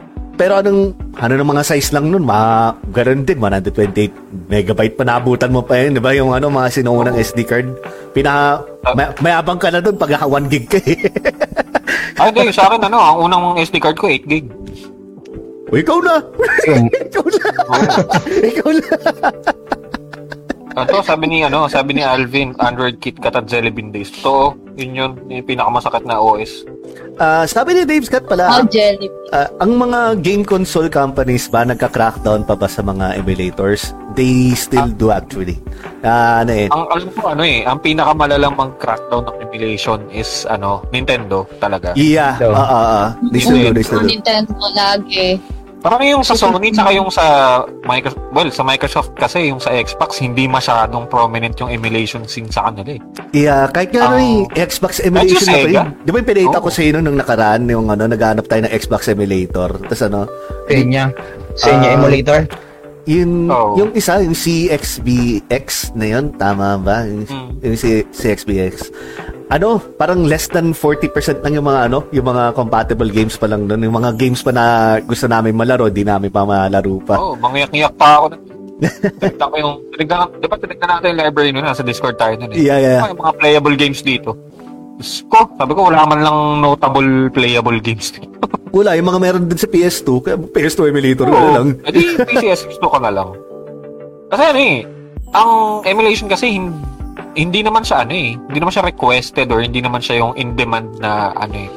[0.41, 5.53] Pero anong, ano ng mga size lang nun, mga, ganun din, 128 megabyte pa naabutan
[5.53, 6.17] mo pa yun, di ba?
[6.17, 7.69] Yung ano, mga sinuunang SD card.
[8.09, 8.65] Pinaka,
[8.97, 10.97] may, mayabang ka na dun pag 1 gig ka eh.
[12.17, 14.49] Ay, sa akin ano, ang unang SD card ko 8 gig.
[15.69, 16.25] O, ikaw na!
[17.05, 17.45] ikaw na!
[18.41, 18.89] ikaw na!
[20.71, 24.07] Ito, sabi ni ano, sabi ni Alvin, Android KitKat at Jelly Bean Days.
[24.09, 26.63] Totoo, yun yun, yung pinakamasakit na OS.
[27.15, 29.11] Ah, sabi ni Dave Scott pala, Oh, jelly.
[29.29, 33.91] ah, ang mga game console companies ba nagka-crackdown pa ba sa mga emulators?
[34.11, 35.59] They still do actually.
[36.01, 36.67] Ah, ano eh.
[36.67, 41.93] Ang alam ko ano eh, ang pinakamalalang mang crackdown ng emulation is ano, Nintendo talaga.
[41.93, 43.07] Yeah, So, ah, ah, ah.
[43.29, 44.13] They still do, they still Ang do.
[44.15, 45.35] Nintendo lagi.
[45.81, 47.25] Parang yung sa Sony tsaka yung sa
[47.81, 52.69] Microsoft, well, sa Microsoft kasi yung sa Xbox hindi masyadong prominent yung emulation scene sa
[52.69, 53.01] kanila eh.
[53.33, 54.21] Yeah, kahit nga Oh.
[54.21, 55.87] eh, Xbox emulation na yun.
[55.99, 56.63] Di ba yung pinita Oo.
[56.63, 59.73] ko sa inyo nung nakaraan, yung ano, naghanap tayo ng Xbox emulator.
[59.81, 60.29] Tapos ano,
[60.69, 61.09] Senya.
[61.57, 61.97] Senya Ah.
[61.97, 62.45] emulator.
[63.03, 63.73] Yung, Oo.
[63.75, 67.01] yung isa, yung CXBX na yun, tama ba?
[67.03, 67.49] Yung, Mm.
[67.59, 68.93] yung C- CXBX.
[69.51, 73.67] Ano, parang less than 40% lang yung mga ano, yung mga compatible games pa lang
[73.67, 73.83] doon.
[73.83, 74.63] Yung mga games pa na
[75.03, 77.19] gusto namin malaro, di namin pa malaro pa.
[77.19, 78.25] Oo, oh, mangyak-ngyak pa ako.
[78.79, 82.55] Tinignan ko yung, tinignan, di ba tinignan natin yung library nun, nasa Discord tayo nun
[82.55, 82.63] eh.
[82.63, 83.03] Yeah, yeah.
[83.03, 84.39] Ano yung mga playable games dito?
[84.95, 88.31] Diyos ko, sabi ko wala man lang notable playable games dito.
[88.71, 91.67] Wala, yung mga meron din sa PS2, kaya PS2 emulator Oo, lang.
[91.83, 93.35] edi PCS gusto ko na lang.
[94.31, 94.77] Kasi ano eh,
[95.35, 95.51] ang
[95.83, 96.71] emulation kasi hindi,
[97.33, 100.53] hindi naman siya ano eh, hindi naman siya requested or hindi naman siya yung in
[100.53, 101.69] demand na ano eh.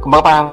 [0.00, 0.48] Kumbaga parang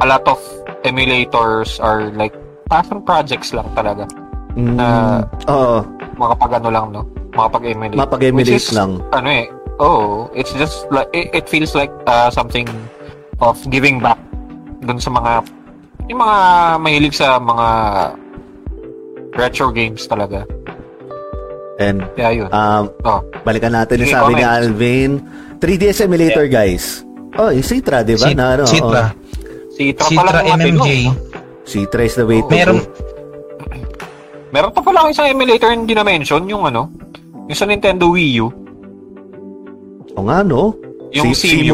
[0.00, 0.38] a lot of
[0.82, 2.32] emulators are like
[2.66, 4.06] passion projects lang talaga.
[4.54, 5.26] Mm, Ah.
[5.48, 5.82] Oo,
[6.14, 7.98] Mga pag ano lang no, mga pag-emulate.
[7.98, 9.02] mapag-emulate is, lang.
[9.10, 12.70] Ano eh, oh, it's just like it, it feels like uh, something
[13.42, 14.18] of giving back
[14.80, 15.42] dun sa mga
[16.06, 16.38] yung mga
[16.78, 17.66] mahilig sa mga
[19.34, 20.46] retro games talaga.
[21.74, 22.48] And, Kaya yun.
[22.54, 23.20] um, oh.
[23.42, 24.42] balikan natin yung sabi ni.
[24.46, 25.10] Alvin.
[25.58, 27.02] 3DS emulator, guys.
[27.34, 28.30] Oh, yung Citra, di ba?
[28.30, 29.10] Cit- Na, ano, Citra.
[29.74, 30.88] Si Citra Citra MMJ.
[31.10, 31.12] no?
[31.66, 32.86] Citra is the way to Meron, go.
[34.54, 36.94] Meron pa pala isang emulator hindi na mention, yung ano,
[37.50, 38.46] yung sa Nintendo Wii U.
[40.14, 40.78] O nga, no?
[41.10, 41.66] Yung Si-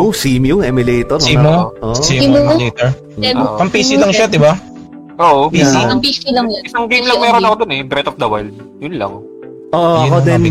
[0.64, 1.20] emulator.
[1.20, 1.20] no?
[1.20, 1.52] Simo?
[1.84, 1.92] Oo.
[1.92, 2.52] Simo Simo?
[2.56, 2.88] later.
[3.20, 3.60] Then, Oo.
[3.60, 4.56] Pang PC lang siya, di ba?
[5.20, 5.76] Oo, PC.
[5.76, 5.92] Yeah.
[5.92, 6.62] Ang PC lang yun.
[6.64, 8.56] Isang game lang meron ako dun eh, Breath of the Wild.
[8.80, 9.12] Yun lang.
[9.70, 10.42] Oo, Yun ako din.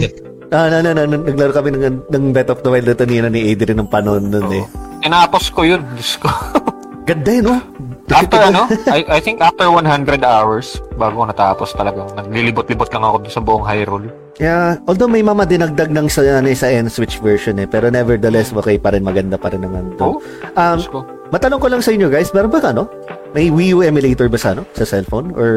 [0.49, 3.21] Ah, na, na, na, na, naglaro kami ng, ng Breath of the Wild ito ni,
[3.21, 4.65] ni Adrian ng panon nun eh.
[5.05, 6.25] Tinapos ko yun, Diyos ko.
[7.09, 7.61] Ganda eh, no?
[8.09, 9.85] after ano, I, I think after 100
[10.25, 14.09] hours, bago natapos talagang, naglilibot-libot lang ako sa buong Hyrule.
[14.41, 18.49] Yeah, although may mama dinagdag ng sa, ano, eh, sa N-Switch version eh, pero nevertheless,
[18.49, 20.17] okay pa rin, maganda pa rin naman to.
[20.17, 20.21] Oo,
[20.57, 20.99] Um, ko.
[21.29, 22.89] matanong ko lang sa inyo guys, meron ba ka, no?
[23.37, 24.65] May Wii U emulator ba sa, ano?
[24.73, 25.29] Sa cellphone?
[25.37, 25.49] Or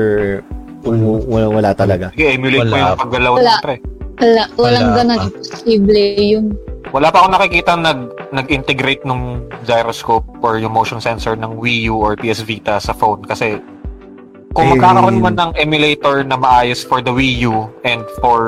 [0.84, 2.10] w- wala, wala talaga?
[2.12, 2.82] Sige, emulate mo Wala.
[2.84, 3.52] yung paggalaw Wala.
[3.52, 3.76] ng pre.
[4.18, 5.18] Wala, walang Wala ganun.
[5.24, 6.46] Imposible yun.
[6.90, 8.00] Wala pa akong nakikita nag,
[8.30, 9.24] nag-integrate nung
[9.62, 13.56] gyroscope or yung motion sensor ng Wii U or PS Vita sa phone kasi
[14.52, 18.40] kung Eh, magkakaroon man ng emulator na maayos for the Wii U and for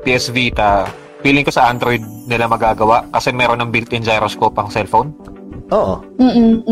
[0.00, 0.88] PS Vita,
[1.20, 5.12] feeling ko sa Android nila magagawa kasi meron ng built-in gyroscope ang cellphone.
[5.68, 6.00] Oo.
[6.16, 6.64] Mm-mm.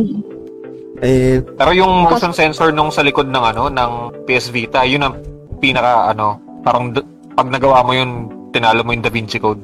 [0.98, 3.90] Eh, Pero yung motion sensor nung sa likod ng ano ng
[4.24, 5.14] PS Vita, yun ang
[5.58, 9.62] pinaka ano, parang d- pag nagawa mo yun, tinalo mo yung Da Vinci Code.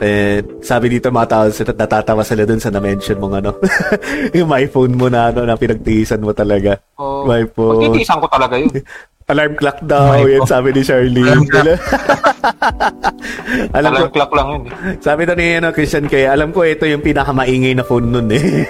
[0.00, 3.50] eh, sabi dito mga tao, natatawa sila dun sa na-mention mong ano,
[4.36, 6.80] yung my phone mo na ano, na pinagtiisan mo talaga.
[6.96, 7.84] Oh, My phone.
[7.84, 8.72] Pagtitiisan ko talaga yun.
[9.30, 11.22] Alarm clock daw, My yan sabi ni Charlene.
[11.22, 11.78] Alarm clock.
[13.78, 14.72] alam ko, Alarm clock lang yun eh.
[14.98, 18.64] sabi to ni ano, Christian kaya, alam ko ito yung pinakamaingay na phone nun eh.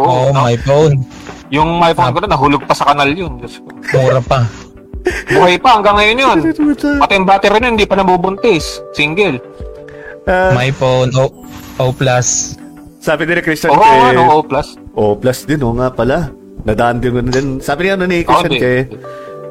[0.00, 0.40] Oh, Oo, no?
[0.40, 0.94] my phone.
[1.50, 3.36] Yung my phone ko na, nahulog pa sa kanal yun.
[3.36, 3.68] Diyos ko.
[3.98, 4.46] Mura pa.
[5.26, 6.38] Buhay pa hanggang ngayon yun.
[7.00, 8.84] Pati yung battery nun, hindi pa nabubuntis.
[8.92, 9.40] Single.
[10.24, 11.32] Ah, My phone, O,
[11.78, 12.54] O plus.
[13.00, 14.44] sabi din ni Christian Oo, kay, ano, O+.
[14.44, 14.76] plus.
[14.92, 16.28] oh, plus din, oh nga pala.
[16.60, 17.56] Nadaan din ko na din.
[17.58, 18.60] Sabi niya ano ni Christian di.
[18.60, 18.78] kay,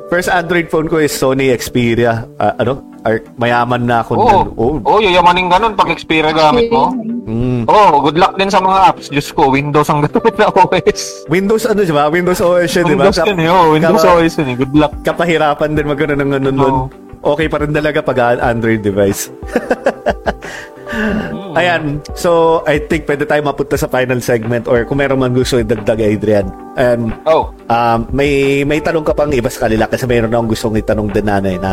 [0.10, 2.26] first Android phone ko is Sony Xperia.
[2.36, 2.82] Ah, ano?
[3.06, 4.48] Ar- mayaman na ako Oo, nun.
[4.60, 4.76] Oh.
[4.84, 6.92] oh, yayamanin ganun pag Xperia gamit mo.
[7.30, 7.64] Mm.
[7.70, 9.08] Oh, good luck din sa mga apps.
[9.08, 11.30] Diyos ko, Windows ang gamit na OS.
[11.30, 12.10] Windows ano, di ba?
[12.10, 13.08] Windows OS yun, di ba?
[13.08, 14.56] Windows yun oh, Windows Kapa- OS yun eh.
[14.58, 14.94] Good luck.
[15.06, 16.76] kapahirapan din magkaroon ng ano nun.
[16.90, 17.08] Oo.
[17.20, 19.28] Okay pa rin talaga pag Android device.
[21.60, 22.00] Ayan.
[22.14, 26.00] So, I think pwede tayo mapunta sa final segment or kung meron man gusto idagdag,
[26.00, 26.48] Adrian.
[26.76, 30.76] Um, Oh, um, may may tanong ka pang iba sa kanila kasi mayroon akong gustong
[30.76, 31.72] itanong din nanay na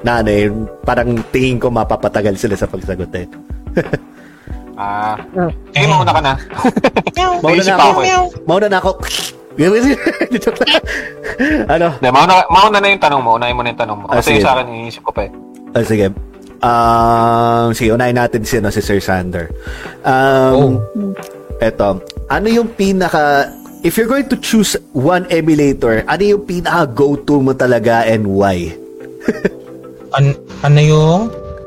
[0.00, 0.48] nanay,
[0.80, 3.26] parang tingin ko mapapatagal sila sa pagsagot eh.
[4.80, 5.16] ah.
[5.72, 6.32] Eh, mauna ka na.
[7.40, 8.00] Mauna na ako.
[8.00, 8.08] eh.
[8.44, 8.90] Mauna na ako.
[11.68, 11.88] Ano?
[11.98, 13.30] Hindi, mauna, mauna na yung tanong mo.
[13.36, 14.06] Unahin mo na yung tanong mo.
[14.08, 14.44] Ah, Kasi sige.
[14.44, 15.30] sa akin, iniisip ko pa eh.
[15.72, 16.06] Ah, sige.
[16.60, 19.48] Um, sige, unahin natin si, ano, si Sir Sander.
[20.04, 20.80] Um,
[21.60, 23.48] Eto, ano yung pinaka...
[23.80, 28.76] If you're going to choose one emulator, ano yung pinaka go-to mo talaga and why?
[30.16, 31.20] An ano yung?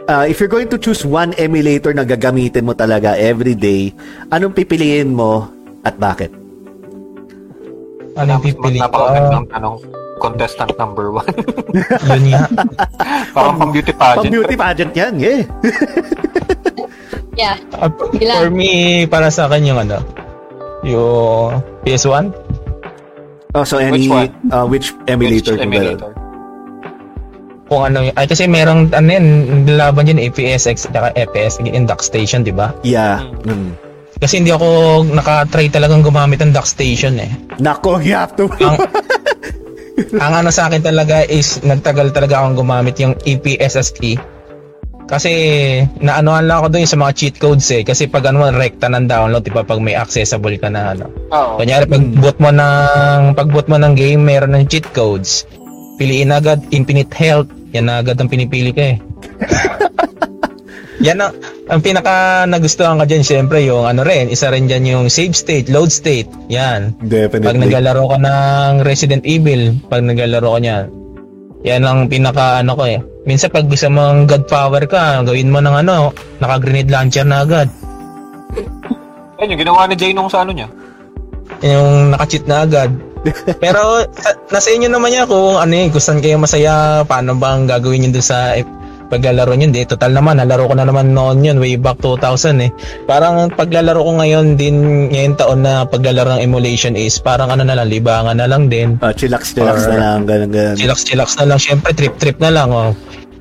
[0.06, 3.90] Uh, if you're going to choose one emulator na gagamitin mo talaga every day,
[4.30, 5.50] anong pipiliin mo
[5.82, 6.30] at bakit?
[8.14, 8.94] Ano yung pipili ko?
[8.94, 10.03] Napakagandang tanong.
[10.24, 11.28] Contestant number one.
[12.08, 12.48] Yun nga.
[13.36, 14.32] Parang pang beauty Pang pageant.
[14.32, 15.42] beauty pageant yan, yeah.
[17.34, 17.58] Yeah.
[17.76, 18.38] Uh, Ilan?
[18.40, 18.72] for me,
[19.04, 20.00] para sa akin yung ano,
[20.86, 22.32] yung PS1.
[23.52, 24.32] Oh, so any, Which one?
[24.50, 25.60] uh, which emulator?
[25.60, 26.12] Which emulator?
[27.68, 28.06] Kung ano.
[28.14, 29.26] Ay, kasi merong, ano yun,
[29.66, 32.72] nilaban yun, APSX at FPS, in dock station, di ba?
[32.82, 33.26] Yeah.
[33.44, 33.74] Mm.
[34.18, 37.34] Kasi hindi ako nakatry talagang gumamit ng dock station eh.
[37.60, 38.46] Nako, you have to.
[38.62, 38.78] Ang,
[40.20, 44.34] ang ano sa akin talaga is nagtagal talaga akong gumamit yung E EPSST.
[45.04, 45.32] Kasi
[46.00, 47.84] naanoan lang ako doon sa mga cheat codes eh.
[47.84, 51.12] Kasi pag ano, rekta ng download, di ba, pag may accessible ka na ano.
[51.30, 51.60] Oo.
[51.60, 55.44] Kunyari, pag boot mo ng, pag boot mo ng game, meron ng cheat codes.
[56.00, 57.52] Piliin agad, infinite health.
[57.76, 58.98] Yan na agad ang pinipili ko eh.
[61.06, 61.36] Yan ang,
[61.74, 65.74] ang pinaka nagustuhan ka dyan, syempre, yung ano rin, isa rin dyan yung save state,
[65.74, 66.30] load state.
[66.54, 66.94] Yan.
[67.02, 67.50] Definitely.
[67.50, 70.86] Pag naglalaro ka ng Resident Evil, pag naglalaro ka niyan,
[71.66, 73.02] yan ang pinaka ano ko eh.
[73.26, 77.66] Minsan pag gusto mong god power ka, gawin mo ng ano, naka-grenade launcher na agad.
[79.42, 80.70] Yan yung ginawa ni Jay nung sa ano niya.
[81.66, 82.94] Yung naka-cheat na agad.
[83.64, 87.66] Pero sa- nasa inyo naman yan kung ano eh, kung saan kayo masaya, paano bang
[87.66, 88.54] gagawin yun doon sa
[89.08, 89.68] paglalaro nyo.
[89.72, 92.70] Di, total naman, nalaro ko na naman noon yun, way back 2000 eh.
[93.08, 94.76] Parang paglalaro ko ngayon din,
[95.12, 99.00] ngayon taon na paglalaro ng emulation is parang ano na lang, libangan na lang din.
[99.00, 100.76] Uh, chillax, chillax Or- na lang, ganun, ganun.
[100.76, 101.60] Chillax chillax na lang.
[101.60, 102.70] Siyempre, trip trip na lang.
[102.72, 102.92] Oh.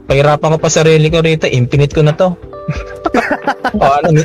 [0.07, 1.47] Pahirapan ko pa sarili ko rito.
[1.47, 2.35] Infinite ko na to.
[3.79, 4.23] o ano,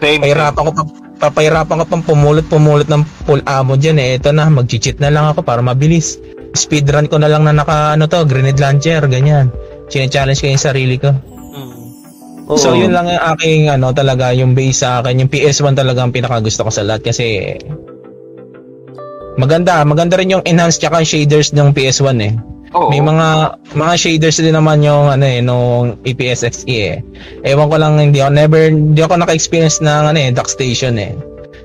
[0.00, 0.20] Same.
[0.20, 0.84] pahirapan ko pa
[1.14, 4.20] papahirapan ko pang pumulot pumulot ng full ammo dyan eh.
[4.20, 6.20] Ito na, mag-cheat na lang ako para mabilis.
[6.54, 9.50] Speedrun ko na lang na naka ano to, grenade launcher, ganyan.
[9.88, 11.10] Chine-challenge ko yung sarili ko.
[11.12, 11.84] Mm.
[12.48, 12.60] Oo.
[12.60, 16.12] So yun lang ang aking ano talaga yung base sa akin, yung PS1 talaga ang
[16.12, 17.56] pinakagusto ko sa lahat kasi
[19.40, 22.34] maganda, maganda rin yung enhanced tsaka shaders ng PS1 eh.
[22.74, 22.90] Oo.
[22.90, 23.26] May mga
[23.78, 26.98] mga shaders din naman yung ano eh nung APS XE eh.
[27.46, 31.14] Ewan ko lang hindi ako never hindi ako naka-experience ng ano eh dock station eh.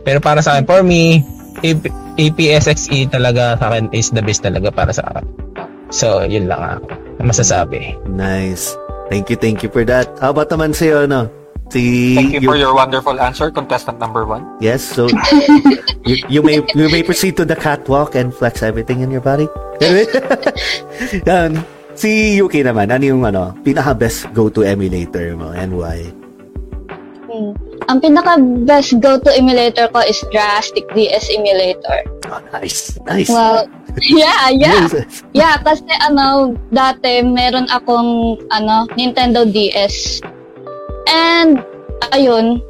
[0.05, 1.25] Pero para sa akin for me
[1.59, 5.25] AP, APS XE talaga sa akin is the best talaga para sa akin.
[5.89, 7.99] So, yun lang ako na masasabi.
[8.07, 8.73] Nice.
[9.11, 10.07] Thank you, thank you for that.
[10.23, 11.27] How about naman sa'yo, ano?
[11.69, 12.15] Si...
[12.17, 14.41] Thank you you- for your wonderful answer, contestant number one.
[14.57, 15.05] Yes, so
[16.07, 19.45] you, you may you may proceed to the catwalk and flex everything in your body.
[21.29, 21.61] Yan.
[21.93, 26.09] Si Yuki naman, ano yung ano, pinaka best go-to emulator mo and why?
[27.29, 27.53] Hmm.
[27.85, 32.01] Ang pinaka best go-to emulator ko is Drastic DS emulator.
[32.33, 33.29] Oh, nice, nice.
[33.29, 33.69] Well,
[34.05, 34.87] yeah, yeah.
[35.33, 40.21] Yeah, kasi ano, dati meron akong ano, Nintendo DS.
[41.09, 41.63] And
[42.13, 42.61] ayun,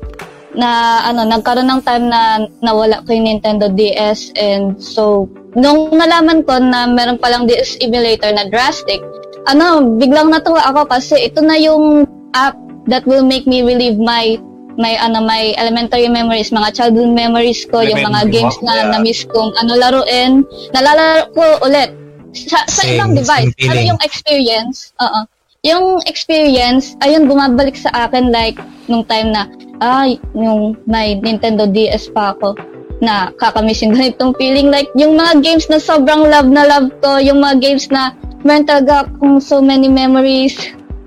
[0.57, 6.41] na ano, nagkaroon ng time na nawala ko yung Nintendo DS and so nung nalaman
[6.45, 9.01] ko na meron palang DS emulator na Drastic,
[9.45, 12.57] ano, biglang natuwa ako kasi ito na yung app
[12.89, 14.37] that will make me relive my
[14.79, 18.89] my ano my elementary memories, mga childhood memories ko, yung mga Remember games na Yeah.
[18.95, 21.91] na-miss kong ano laruin, nalalaro ko ulit
[22.31, 23.51] sa, sa Same, ibang device.
[23.67, 24.95] Ano yung experience?
[25.03, 25.27] Oo.
[25.67, 28.55] Yung experience, ayun, bumabalik sa akin like
[28.87, 29.51] nung time na,
[29.83, 32.55] ay, yung may Nintendo DS pa ako
[33.03, 34.71] na kakamiss yung ganitong feeling.
[34.71, 38.15] Like, yung mga games na sobrang love na love ko, yung mga games na
[38.47, 40.55] meron talaga akong so many memories.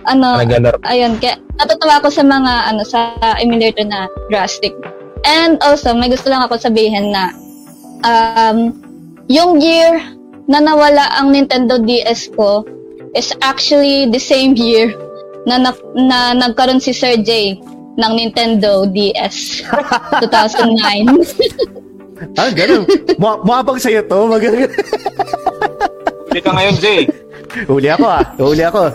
[0.07, 0.35] Ano,
[0.83, 4.75] ayun, kaya natutuwa ako sa mga, ano, sa emulator na drastic.
[5.23, 7.31] And also, may gusto lang ako sabihin na,
[8.03, 8.75] um,
[9.31, 10.03] yung year
[10.51, 12.67] na nawala ang Nintendo DS ko
[13.15, 14.91] is actually the same year
[15.47, 17.63] na, na, na nagkaroon si Sir J
[17.95, 19.63] ng Nintendo DS
[20.21, 21.79] 2009.
[22.39, 22.87] Ah, ganun.
[23.19, 24.31] Muhabang sa'yo to.
[24.31, 27.11] Mag- Hindi ka ngayon, Jay.
[27.69, 28.25] Huli ako ah.
[28.41, 28.93] Huli ako.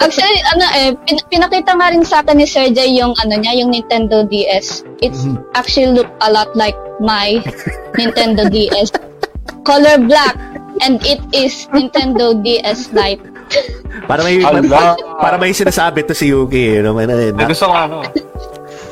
[0.00, 3.56] Actually, ano eh, pin- pinakita nga rin sa akin ni Sir J yung ano niya,
[3.56, 4.84] yung Nintendo DS.
[5.00, 5.24] It's
[5.56, 7.40] actually look a lot like my
[7.98, 8.92] Nintendo DS.
[9.64, 10.36] Color black
[10.84, 13.22] and it is Nintendo DS Lite.
[14.04, 14.96] Para may Allah.
[15.20, 16.92] para may sinasabi to si Yuki, eh, no?
[16.96, 18.02] May, may, gusto ko ano.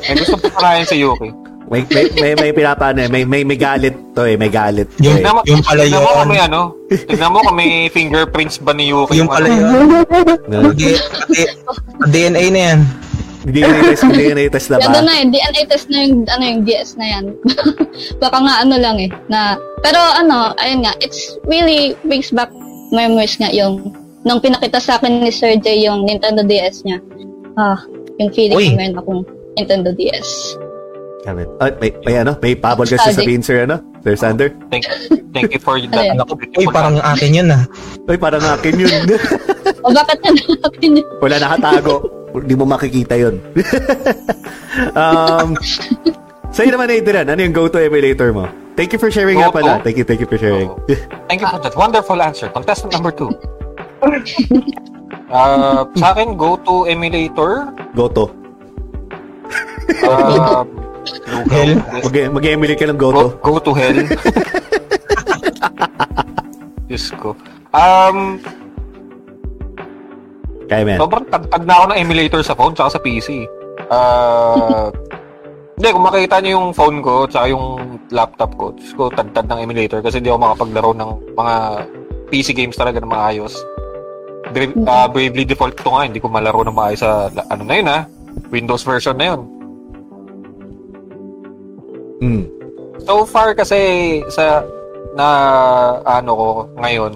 [0.07, 1.29] May gusto ko parayan si Yuki.
[1.71, 3.09] May, may, may, may pinapano eh.
[3.09, 4.35] May, may, may galit to eh.
[4.35, 4.87] May galit.
[4.99, 5.25] Yung- eh.
[5.25, 6.17] Mo, Yung pala tignan mo yun.
[6.19, 6.59] kung may ano.
[6.89, 9.19] Tignan mo kung may fingerprints ba ni Yuki.
[9.19, 9.63] Yung pala yun.
[10.51, 10.71] No?
[12.09, 12.79] DNA na yan.
[13.43, 14.87] Hindi na test, hindi na test na ba?
[14.87, 17.25] Ano na eh, DNA test na yung, ano yung DS na yan.
[18.23, 22.47] Baka nga ano lang eh, na, pero ano, ayun nga, it's really brings back
[22.95, 23.91] memories nga yung,
[24.23, 27.03] nung pinakita sa akin ni Sir J yung Nintendo DS niya.
[27.59, 27.83] Ah,
[28.15, 28.71] yung feeling Uy.
[28.71, 29.21] na meron akong
[29.59, 30.55] Nintendo DS.
[31.23, 31.47] Kami.
[31.47, 32.35] Oh, may, may ano?
[32.43, 33.23] May pabol ka sa Nostalgic.
[33.23, 33.79] sabihin, sir, ano?
[34.03, 34.51] Sir Sander?
[34.67, 34.83] Thank,
[35.31, 35.95] thank you for that.
[35.95, 36.19] Ayun.
[36.19, 37.63] Naku, uy, parang akin yun ah.
[38.11, 38.91] Uy, parang akin yun.
[39.83, 41.07] O bakit na natin yun?
[41.19, 41.95] Wala nakatago.
[42.35, 43.39] Hindi mo makikita yun.
[44.99, 45.55] um,
[46.51, 48.47] sa'yo naman, Adrian, ano yung go-to emulator mo?
[48.75, 49.59] Thank you for sharing nga Go-to?
[49.63, 49.71] pala.
[49.83, 50.71] Thank you, thank you for sharing.
[50.71, 50.83] Oo.
[51.27, 52.47] Thank you for that wonderful answer.
[52.51, 53.31] Contestant number two.
[55.33, 57.65] Uh, sa akin, go-to emulator.
[57.97, 58.29] Go-to.
[60.05, 60.61] Uh,
[61.51, 61.73] Hell.
[61.79, 63.27] Mag- mag-emulate ka ng go, go-to.
[63.43, 63.97] go to hell.
[66.87, 67.35] Diyos ko.
[67.73, 68.37] Um,
[70.69, 70.97] Kaya, man.
[71.01, 73.49] sobrang tagtag na ako ng emulator sa phone tsaka sa PC.
[73.89, 74.87] Uh,
[75.75, 79.59] hindi, kung makita niyo yung phone ko tsaka yung laptop ko, Diyos ko, tagtad ng
[79.65, 81.55] emulator kasi di ako makapaglaro ng mga
[82.29, 83.57] PC games talaga na maayos.
[84.53, 87.87] Bra- ah, Bravely Default to nga, hindi ko malaro na maayos sa, ano na yun
[87.89, 87.99] ha,
[88.53, 89.41] Windows version na yun.
[92.23, 92.43] Mm.
[93.03, 93.77] So far kasi
[94.29, 94.63] sa
[95.13, 95.27] na
[96.01, 96.47] ano ko
[96.79, 97.13] ngayon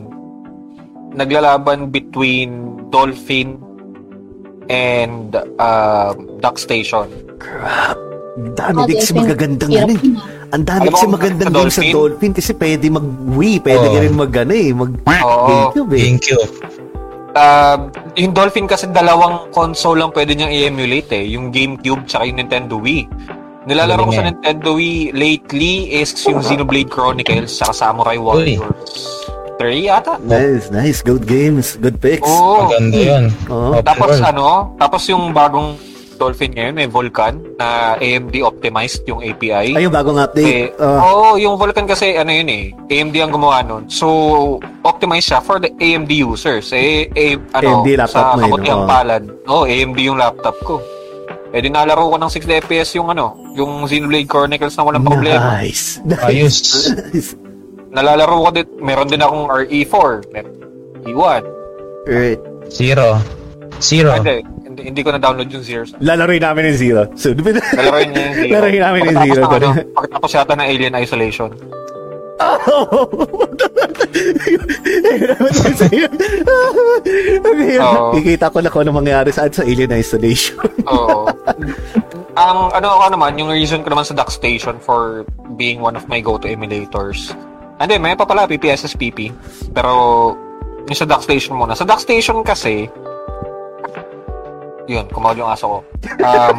[1.15, 2.51] naglalaban between
[2.89, 3.57] Dolphin
[4.67, 7.07] and uh, Duck Station.
[8.37, 10.01] Ang dami Ah, din kasi magagandang ano eh.
[10.13, 10.53] ah.
[10.53, 12.31] Ang dami kasi magandang game sa Dolphin?
[12.31, 15.47] Kasi pwede mag-Wii, pwede ka rin mag ano eh, mag Oo.
[15.47, 16.01] GameCube eh.
[16.03, 16.39] Thank you.
[17.33, 17.77] Uh,
[18.15, 21.25] yung Dolphin kasi dalawang console lang pwede niyang i-emulate eh.
[21.33, 23.03] Yung GameCube tsaka yung Nintendo Wii.
[23.67, 29.27] Nilalaro ko sa Galing Nintendo Wii lately is yung Xenoblade Chronicles sa Samurai Warriors
[29.59, 30.15] 3 yata.
[30.23, 31.01] Nice, nice.
[31.03, 31.75] Good games.
[31.75, 32.23] Good picks.
[32.23, 32.69] Oo.
[32.69, 33.23] Maganda yun.
[33.49, 33.81] Oo.
[33.81, 34.23] Tapos world.
[34.23, 35.75] ano, tapos yung bagong
[36.17, 39.77] Dolphin ngayon, may Vulkan na AMD optimized yung API.
[39.77, 40.73] Ay, yung bagong Eh, update.
[40.81, 43.85] Oo, Oh, yung Vulkan kasi ano yun eh, AMD ang gumawa nun.
[43.85, 46.73] So, optimized siya for the AMD users.
[46.73, 48.89] Eh, eh ano, AMD laptop sa mo yun, kabutiang oo.
[48.89, 49.23] palad.
[49.45, 50.81] Oh, AMD yung laptop ko.
[51.57, 55.57] Eh di nalaro ko ng 60 FPS yung ano, yung Xenoblade Chronicles na walang problema.
[55.57, 55.97] Nice.
[56.21, 56.93] Ayos.
[56.93, 57.33] Nice.
[57.89, 60.53] Nalalaro ko din, meron din akong RE4, meron
[61.01, 61.41] E1.
[62.05, 62.41] Right.
[62.69, 63.17] Zero.
[63.81, 64.21] Zero.
[64.21, 65.97] Hindi, hindi, hindi ko na-download yung Zeros.
[65.97, 67.01] Lalaroin namin yung Zero.
[67.17, 67.33] So,
[67.73, 68.51] Lalaroin niya yung Zero.
[68.53, 69.41] Lalaroin namin yung Pagkatapos Zero.
[69.41, 71.49] ng ano, Pagkatapos yata ng Alien Isolation.
[77.81, 78.13] Oo.
[78.17, 80.57] Kikita ko na kung ano mangyari saan sa Alien Isolation.
[80.93, 81.25] Oo.
[82.37, 85.25] Ang ano ako naman, yung reason ko naman sa Duck Station for
[85.57, 87.33] being one of my go-to emulators.
[87.81, 89.31] Hindi, may pa pala PPSSPP.
[89.73, 89.91] Pero
[90.85, 91.73] yung sa Duck Station muna.
[91.73, 92.89] Sa Duck Station kasi,
[94.87, 95.79] yun, kumawad yung aso ko.
[96.21, 96.57] Um,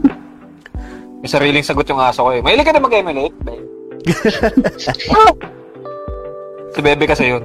[1.24, 2.42] may sariling sagot yung aso ko eh.
[2.42, 3.79] Mahilig ka na mag-emulate, babe.
[6.74, 7.44] si Bebe kasi yun.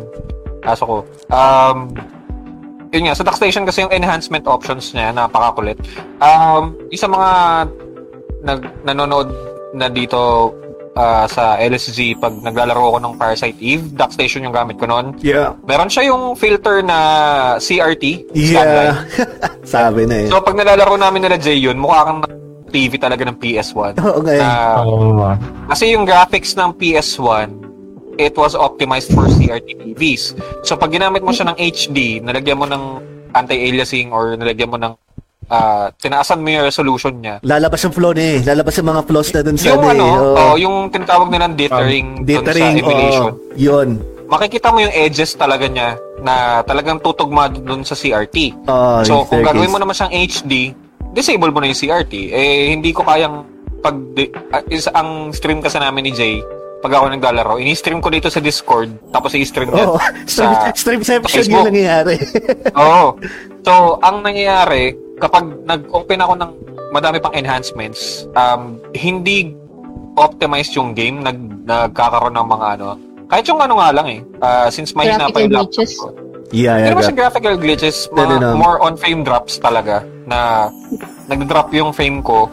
[0.66, 0.98] Aso ko.
[1.30, 1.94] Um,
[2.96, 5.78] yun nga, sa Station kasi yung enhancement options niya, napakakulit.
[6.24, 7.32] Um, isa mga
[8.46, 9.30] nag, nanonood
[9.76, 10.54] na dito
[10.96, 15.20] ah, sa LSG pag naglalaro ako ng Parasite Eve, Duck Station yung gamit ko noon.
[15.20, 15.60] Yeah.
[15.68, 16.98] Meron siya yung filter na
[17.60, 18.32] CRT.
[18.32, 19.04] Yeah.
[19.68, 20.28] Sabi na eh.
[20.32, 22.24] So pag nalalaro namin nila Jay yun, mukha kang
[22.76, 23.96] TV talaga ng PS1.
[24.04, 24.38] Oo eh.
[24.38, 25.32] Na- Oo.
[25.72, 27.48] kasi yung graphics ng PS1,
[28.18, 30.36] it was optimized for CRT TVs.
[30.62, 32.84] So pag ginamit mo siya ng HD, nalagyan mo ng
[33.32, 34.94] anti-aliasing or nalagyan mo ng
[35.46, 37.40] ah, tinaasan mo yung resolution niya.
[37.44, 38.38] Lalabas yung flaw na eh.
[38.42, 40.16] Lalabas yung mga flaws na dun sa Yung ano, eh.
[40.18, 40.36] Oo.
[40.36, 43.32] oh, yung tinatawag nilang dithering, dun Dithering, sa emulation.
[43.32, 43.56] oo.
[43.56, 43.90] Yun.
[44.26, 46.34] Makikita mo yung edges talaga niya na
[46.64, 48.66] talagang tutugma dun sa CRT.
[48.66, 50.74] Oo, so yung kung gagawin mo naman siyang HD,
[51.16, 52.14] disable mo na yung CRT.
[52.36, 53.48] Eh, hindi ko kayang
[53.80, 53.96] pag
[54.52, 56.44] uh, is ang stream kasi namin ni Jay
[56.86, 59.98] pag ako naglalaro, ini-stream ko dito sa Discord, tapos i-stream niya Oo.
[60.30, 61.66] sa Streamception Facebook.
[61.66, 62.14] yung nangyayari.
[62.78, 63.18] Oo.
[63.66, 66.52] So, ang nangyayari, kapag nag-open ako ng
[66.94, 69.58] madami pang enhancements, um, hindi
[70.14, 72.88] optimized yung game, nag, nagkakaroon ng mga ano,
[73.34, 76.08] kahit yung ano nga lang eh, ah, since mahina pa Graphical yung laptop ko.
[76.52, 76.94] Yeah, Hindi yeah.
[76.94, 77.10] naman yeah.
[77.10, 78.58] siya graphical glitches, No, no, mga, no.
[78.58, 80.70] more on frame drops talaga, na
[81.30, 82.50] nag-drop yung frame ko.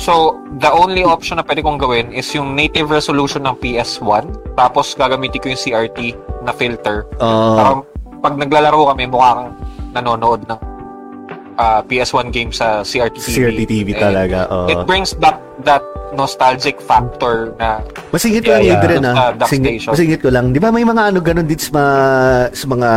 [0.00, 4.96] So, the only option na pwede kong gawin is yung native resolution ng PS1, tapos
[4.96, 5.98] gagamitin ko yung CRT
[6.40, 7.56] na filter Oo.
[7.56, 7.78] Parang
[8.24, 9.50] pag naglalaro kami, mukha kang
[9.92, 10.58] nanonood ng
[11.60, 13.34] ah, PS1 game sa CRT TV.
[13.36, 14.48] CRT TV Eh, talaga.
[14.48, 14.66] oo.
[14.66, 18.80] It brings back that nostalgic factor na Masingit ko Yeah, lang, yeah.
[18.80, 19.14] Adrian, ah.
[19.44, 19.92] Station.
[19.92, 20.50] masingit ko lang.
[20.50, 21.94] Di ba may mga ano ganun dito sa mga,
[22.50, 22.90] sa mga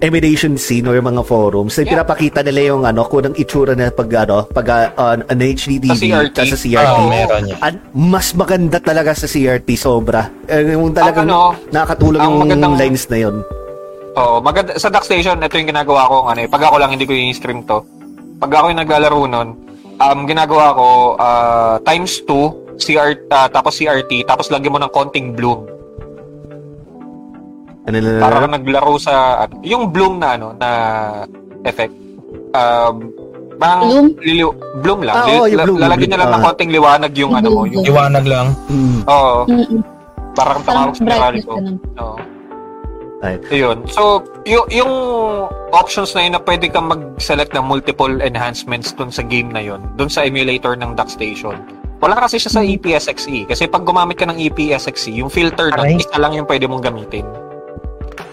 [0.00, 1.92] emulation scene or mga forums na Yeah.
[1.92, 5.76] pinapakita nila yung ano, kung ang itsura na pag ano, pag uh, on an HD
[5.78, 6.38] TV Sa CRT.
[6.48, 6.88] sa CRT.
[6.96, 7.74] Oo, meron yan.
[7.92, 10.32] Mas maganda talaga sa CRT sobra.
[10.46, 13.36] Eh, yung talagang Ang ano, nakakatulong ang yung magandang- lines na yun.
[14.14, 17.04] Oh, maganda sa Duck Station, ito yung ginagawa ko ano, eh, pag ako lang hindi
[17.04, 17.80] ko i-stream to.
[18.36, 19.48] Pag ako yung naglalaro nun,
[19.96, 20.86] um, ginagawa ko
[21.16, 25.68] ah, times 2 CR ah, tapos CRT tapos lagyan mo ng konting bloom
[27.82, 30.68] Ano na para naglaro sa ano, yung bloom na ano na
[31.64, 31.90] effect.
[32.52, 33.10] Um,
[33.56, 34.06] parang Bloom?
[34.18, 35.14] liliw- bloom lang.
[35.16, 36.38] Ah, oo, la- bloom, lalagyan niya lang bloom.
[36.38, 38.46] ng konting liwanag yung ano mo, yung Iwanag lang.
[38.66, 39.00] Mm.
[39.04, 39.34] Oo.
[39.46, 39.80] Mm-mm.
[40.32, 41.52] Parang tumawag sa Meralco.
[41.54, 41.76] ganun.
[41.98, 42.16] Oo.
[43.22, 43.38] Right.
[43.54, 43.86] Ayun.
[43.86, 44.90] So, y- yung
[45.70, 49.78] options na yun na pwede kang mag-select ng multiple enhancements dun sa game na yun,
[49.94, 51.54] dun sa emulator ng Duck Station.
[52.02, 53.46] Wala kasi siya sa E EPSXE.
[53.46, 56.02] Kasi pag gumamit ka ng E EPSXE, yung filter na Aray.
[56.02, 57.22] isa lang yung pwede mong gamitin.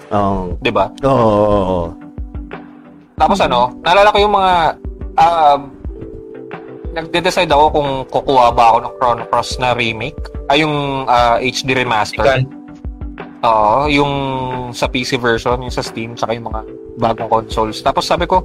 [0.09, 0.57] Oo.
[0.57, 0.89] 'Di ba?
[1.05, 1.87] Oo, oo, oo.
[3.13, 4.53] Tapos ano, naalala ko yung mga
[5.21, 5.59] um,
[6.97, 10.17] nagde-decide ako kung kukuha ba ako ng Chrono Cross na remake.
[10.49, 12.25] Ay, yung ah, HD remaster.
[12.25, 12.41] Ikaw.
[13.39, 14.13] Oo, yung
[14.75, 16.61] sa PC version, yung sa Steam, saka yung mga
[16.99, 17.79] bagong consoles.
[17.79, 18.43] Tapos sabi ko,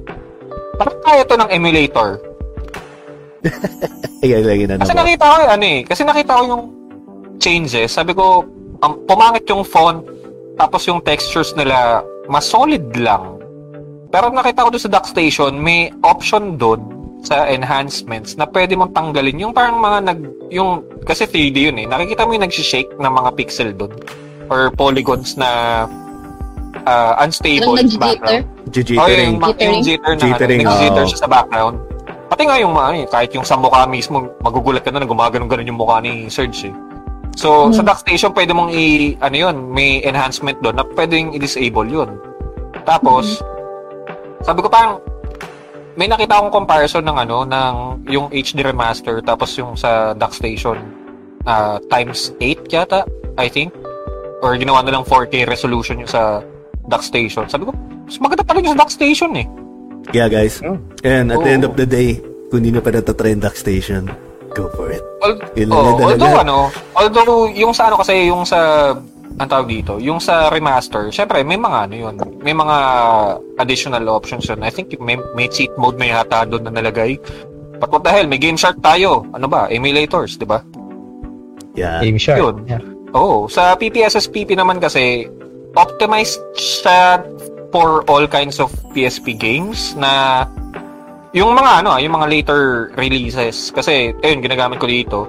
[0.79, 2.15] parang kaya to ng emulator.
[4.23, 6.63] Ayan, lagi na Kasi nakita ko yung ano eh, kasi nakita ko yung
[7.43, 7.91] changes.
[7.91, 8.47] Sabi ko,
[8.79, 10.07] um, pumangit yung font,
[10.55, 11.99] tapos yung textures nila,
[12.31, 13.35] mas solid lang.
[14.09, 16.95] Pero nakita ko doon sa Dock Station, may option doon
[17.25, 20.19] sa enhancements na pwede mong tanggalin yung parang mga nag
[20.53, 23.89] yung kasi 3D yun eh nakikita mo yung nag-shake ng mga pixel doon
[24.49, 25.83] or polygons na
[26.83, 28.45] uh, unstable Yung sa background.
[28.65, 28.97] nag-jitter.
[28.99, 29.33] Oh, Jittering.
[29.39, 31.09] yung, yung jitter na Jittering, ano, nag-jitter oo.
[31.09, 31.75] siya sa background.
[32.25, 35.69] Pati nga yung mga, eh, kahit yung sa mukha mismo, magugulat ka na na gumaganon-ganon
[35.69, 36.75] yung mukha ni Serge eh.
[37.35, 41.83] So, sa Dock Station, pwede mong i, ano yun, may enhancement doon na pwedeng i-disable
[41.83, 42.15] yun.
[42.87, 43.43] Tapos,
[44.39, 45.03] sabi ko parang,
[45.95, 47.73] may nakita akong comparison ng ano, ng
[48.11, 50.79] yung HD remaster, tapos yung sa Dock Station,
[51.43, 53.03] ah, times 8 yata,
[53.35, 53.71] I think.
[54.45, 56.45] Or ginawa na lang 4K resolution yung sa
[56.85, 57.49] Dock Station.
[57.49, 57.73] Sabi ko,
[58.05, 59.49] mas maganda pala yung sa Dock Station eh.
[60.13, 60.61] Yeah, guys.
[60.61, 60.77] Oh.
[61.01, 62.21] And at the end of the day,
[62.53, 64.05] kung hindi na pa natatrend station,
[64.53, 65.01] go for it.
[65.25, 65.41] Al-
[65.73, 66.57] oh, although ano,
[66.93, 68.93] although yung sa ano kasi yung sa
[69.35, 72.77] ang tawag dito, yung sa remaster, syempre may mga ano yun, may mga
[73.57, 74.61] additional options yun.
[74.61, 77.17] I think may, may cheat mode may hata doon na nalagay.
[77.81, 79.27] But what the hell, may Game Shark tayo.
[79.35, 79.67] Ano ba?
[79.67, 80.63] Emulators, di ba?
[81.75, 81.99] Yeah.
[81.99, 82.39] Game Shark.
[82.39, 82.63] Yun.
[82.69, 82.94] Yeah.
[83.15, 85.31] Oo, sa PPSSPP naman kasi
[85.71, 87.23] optimized siya
[87.71, 90.43] for all kinds of PSP games na
[91.31, 92.61] yung mga ano, ah, yung mga later
[92.99, 95.27] releases kasi ayun ginagamit ko dito.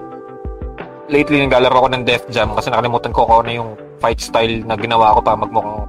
[1.07, 3.71] Lately naglalaro ako ng Def Jam kasi nakalimutan ko kung ano yung
[4.03, 5.87] fight style na ginawa ko para magmukhang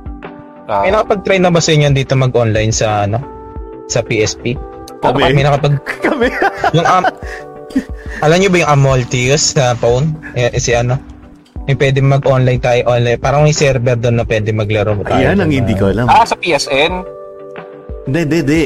[0.69, 3.17] ah, May nakapag-try na ba sa inyo dito mag-online sa ano?
[3.89, 4.53] Sa PSP?
[5.01, 5.33] Kami.
[5.33, 5.81] May nakapag...
[6.05, 6.29] Kami.
[6.77, 7.09] Yung am...
[8.25, 10.13] alam niyo ba yung Amoltius sa phone?
[10.37, 11.16] Eh, si ano?
[11.67, 13.19] May pwede mag-online tayo online.
[13.19, 15.19] Parang may server doon na pwede maglaro tayo.
[15.19, 16.07] Ayan ang hindi ko alam.
[16.07, 17.03] ah sa PSN.
[18.07, 18.63] Hindi, hindi, hindi.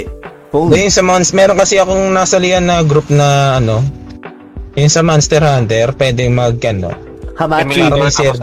[0.53, 0.69] Phone.
[0.69, 3.81] Then sa Monster, meron kasi akong nasalihan na group na ano,
[4.77, 6.93] yung sa Monster Hunter, pwede mag ano,
[7.41, 7.81] Hamachi.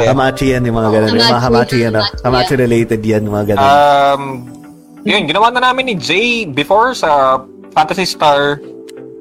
[0.02, 1.10] Hamachi yan, yung mga ganun.
[1.14, 1.94] Yung mga Hamachi, Hamachi yan.
[1.94, 2.02] ah.
[2.02, 3.62] Hamachi, Hamachi related yan, yung mga ganun.
[3.62, 4.22] Um
[5.06, 7.39] yun, ginawa na namin ni Jay before sa
[7.70, 8.59] Fantasy Star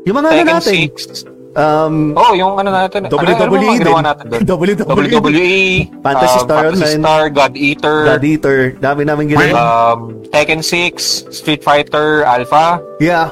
[0.03, 0.75] yung mga ano Tekken natin.
[0.97, 1.36] 6.
[1.57, 3.03] Um, Oh, yung ano natin.
[3.03, 4.05] ano, ano WWE mga ginawa din.
[4.05, 4.39] natin doon?
[4.45, 5.17] WWE.
[5.17, 5.59] WWE,
[5.99, 7.01] Fantasy um, Star Fantasy Online.
[7.01, 8.57] Star, God Eater, God Eater.
[8.77, 9.91] Dami namin ginawa.
[9.91, 13.27] um, Tekken 6, Street Fighter, Alpha, Yeah.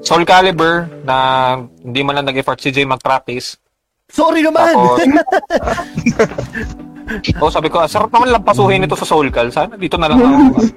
[0.00, 1.16] Soul Calibur, na
[1.80, 3.58] hindi man lang nag-effort si Jay mag-practice.
[4.06, 4.70] Sorry naman.
[4.70, 5.02] Tapos,
[7.40, 9.48] oh, sabi ko, "Ah, sarap naman lang pasuhin ito sa Soul Cal.
[9.48, 10.62] Sana dito na lang ako.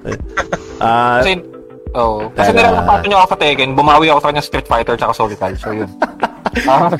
[0.80, 1.36] Ah, Kasi,
[1.92, 5.32] oh, kasi nilalapato niyo ako sa Tekken, bumawi ako sa kanya Street Fighter tsaka Soul
[5.36, 5.52] Cal.
[5.54, 5.86] So, yun.
[6.62, 6.90] Ah,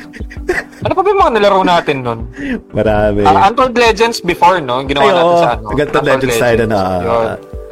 [0.81, 2.21] ano pa ba yung mga nilaro natin nun?
[2.71, 3.23] marami.
[3.23, 4.81] Ah, Untold Legends before, no?
[4.83, 5.67] Ginawa Ay, natin sa ano.
[5.73, 6.79] Ganito Legends tayo na.
[6.79, 7.01] ah.
[7.01, 7.27] Yun.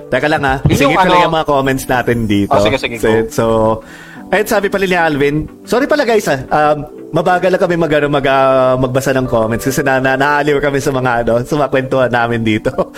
[0.08, 0.54] Teka lang ha.
[0.64, 2.50] Yun Sige ko lang ano- yung mga comments natin dito.
[2.50, 3.20] Oh, sige, sige, So, go.
[3.28, 3.44] so
[4.28, 5.36] ayun sabi pala ni Alvin.
[5.62, 6.36] Sorry pala guys ha.
[6.42, 6.78] Um,
[7.10, 10.76] mabagal lang kami mag, ano, mag, ah, magbasa ng comments kasi na, na naaliw kami
[10.76, 12.72] sa mga ano, sa mga kwentuhan namin dito.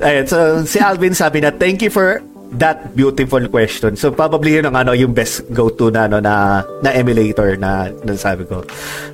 [0.00, 2.22] ayun, so si Alvin sabi na thank you for
[2.58, 3.96] that beautiful question.
[3.96, 8.12] So probably yun ang ano yung best go-to na ano na na emulator na, na
[8.16, 8.60] sabi ko.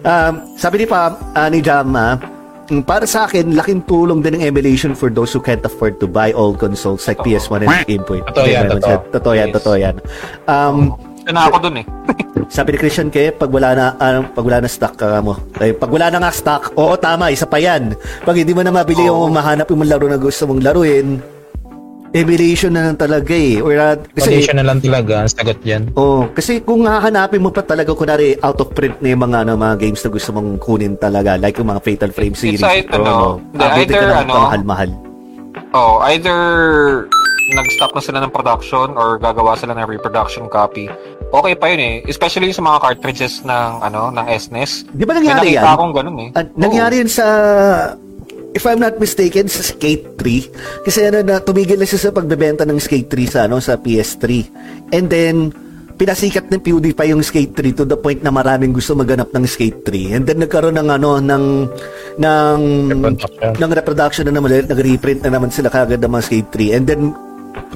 [0.03, 2.19] Um, sabi ni pa ah, ni Jam ah,
[2.69, 6.05] Mm, para sa akin, laking tulong din ng emulation for those who can't afford to
[6.05, 8.21] buy old consoles like PS1 and Game Boy.
[8.29, 8.97] Totoo yan, totoo.
[9.09, 9.57] Totoo yan, Yes.
[9.57, 9.97] totoo yan.
[10.45, 10.77] Um,
[11.25, 11.87] Ito na ako dun eh.
[12.57, 15.41] sabi ni Christian K, pag wala na, ah, pag wala na stock ka mo.
[15.57, 17.97] Ay, pag wala na nga stock, oo tama, isa pa yan.
[18.29, 21.25] Pag hindi mo na mabili yung mahanap yung laro na gusto mong laruin,
[22.13, 23.61] emulation na lang talaga eh.
[23.61, 25.83] Or, uh, kasi, Condition na lang talaga ang sagot yan.
[25.93, 29.59] Oh, kasi kung hahanapin mo pa talaga kunari out of print na yung mga ano,
[29.59, 32.63] mga games na gusto mong kunin talaga like yung mga Fatal Frame It's series.
[32.65, 34.91] either, ano, no, the abutin either, ka ano, kamahal-mahal.
[35.77, 36.39] Oh, either
[37.49, 40.89] nag-stop na sila ng production or gagawa sila ng reproduction copy.
[41.29, 41.95] Okay pa yun eh.
[42.05, 44.89] Especially sa mga cartridges ng ano ng SNES.
[44.93, 45.77] Di ba May nangyari nakita yan?
[45.77, 46.29] akong ganun eh.
[46.37, 47.27] Ah, nangyari yun sa
[48.59, 52.67] if I'm not mistaken sa Skate 3 kasi ano na tumigil na siya sa pagbebenta
[52.67, 54.27] ng Skate 3 sa ano sa PS3
[54.91, 55.55] and then
[55.95, 59.87] pinasikat ng PewDiePie yung Skate 3 to the point na maraming gusto maganap ng Skate
[59.87, 61.45] 3 and then nagkaroon ng ano ng
[62.19, 62.61] ng
[63.55, 67.03] ng reproduction na naman nag-reprint na naman sila kagad ng mga Skate 3 and then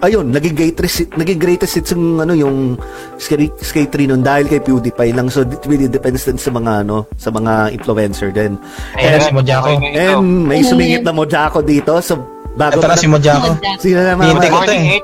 [0.01, 2.81] ayun, naging greatest hit, naging greatest hits yung ano yung
[3.21, 5.29] skate, skate 3 nun dahil kay PewDiePie lang.
[5.29, 8.57] So it really depends din sa mga ano, sa mga influencer din.
[8.97, 9.77] Ayan, si Mojako.
[9.83, 12.01] And may sumingit na Mojako dito.
[12.01, 12.19] So
[12.57, 13.49] bago Ito na si Mojako.
[13.81, 15.01] Sino na Hintay ko to eh.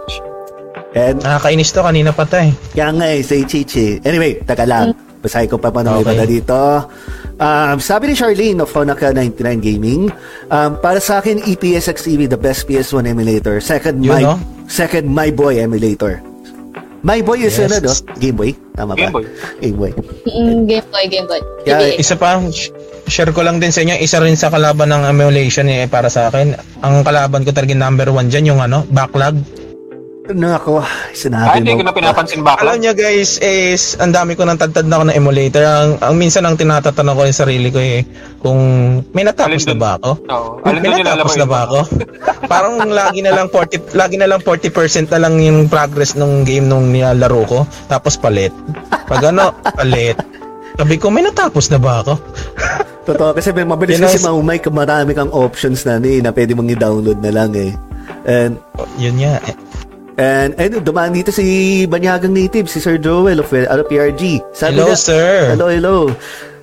[0.96, 2.50] And Nakakainis to, kanina pa to eh.
[2.72, 4.00] kaya nga eh, say chichi.
[4.02, 4.96] Anyway, taka lang.
[5.18, 6.16] Basahin ko pa pa ng iba Okay.
[6.16, 6.58] na dito.
[7.36, 10.10] Um, sabi ni Charlene of Honaka 99 Gaming,
[10.48, 13.58] um, para sa akin, EPS XEV, the best PS1 emulator.
[13.58, 14.34] Second, Yun, my, no?
[14.66, 16.18] second, My Boy emulator.
[16.98, 17.70] My Boy is Yes.
[17.70, 17.94] ano, no?
[18.18, 18.50] Game Boy?
[18.74, 18.98] Tama ba?
[18.98, 19.24] Game Boy.
[19.60, 19.90] Game Boy.
[20.26, 21.40] Mm, Game Boy, Game Boy.
[21.62, 21.94] Yeah.
[21.94, 22.74] Isa pa, sh-
[23.06, 26.26] share ko lang din sa inyo, isa rin sa kalaban ng emulation eh, para sa
[26.26, 26.58] akin.
[26.82, 29.38] Ang kalaban ko talaga number one dyan, yung ano, backlog.
[30.28, 31.80] Ano ako, Ah, sinabi hindi mo.
[31.80, 35.04] ko na pinapansin ba Alam nyo guys, is ang dami ko nang tadtad na ako
[35.08, 35.64] ng emulator.
[35.64, 38.04] Ang, ang minsan ang tinatatanong ko yung sarili ko eh,
[38.36, 38.60] kung
[39.16, 40.10] may natapos Alin na ba ako?
[40.28, 40.50] Oo.
[40.60, 41.78] May Alin yung natapos na ba ako?
[42.52, 46.68] Parang lagi na lang 40 lagi na lang 40% na lang yung progress nung game
[46.68, 48.52] nung nilalaro ko, tapos palit.
[49.08, 50.20] Pag ano, palit.
[50.76, 52.20] Sabi ko, may natapos na ba ako?
[53.08, 56.52] Totoo, kasi may mabilis Yun ang- kasi maumay marami kang options na ni na pwede
[56.52, 57.72] mong i-download na lang eh.
[58.28, 58.60] And
[59.00, 59.40] Yun nga.
[60.18, 64.42] And ayun, dumaan dito si Banyagang Native, si Sir Joel of ano, PRG.
[64.50, 65.54] Sabi Hello, na, sir.
[65.54, 65.96] Hello, hello.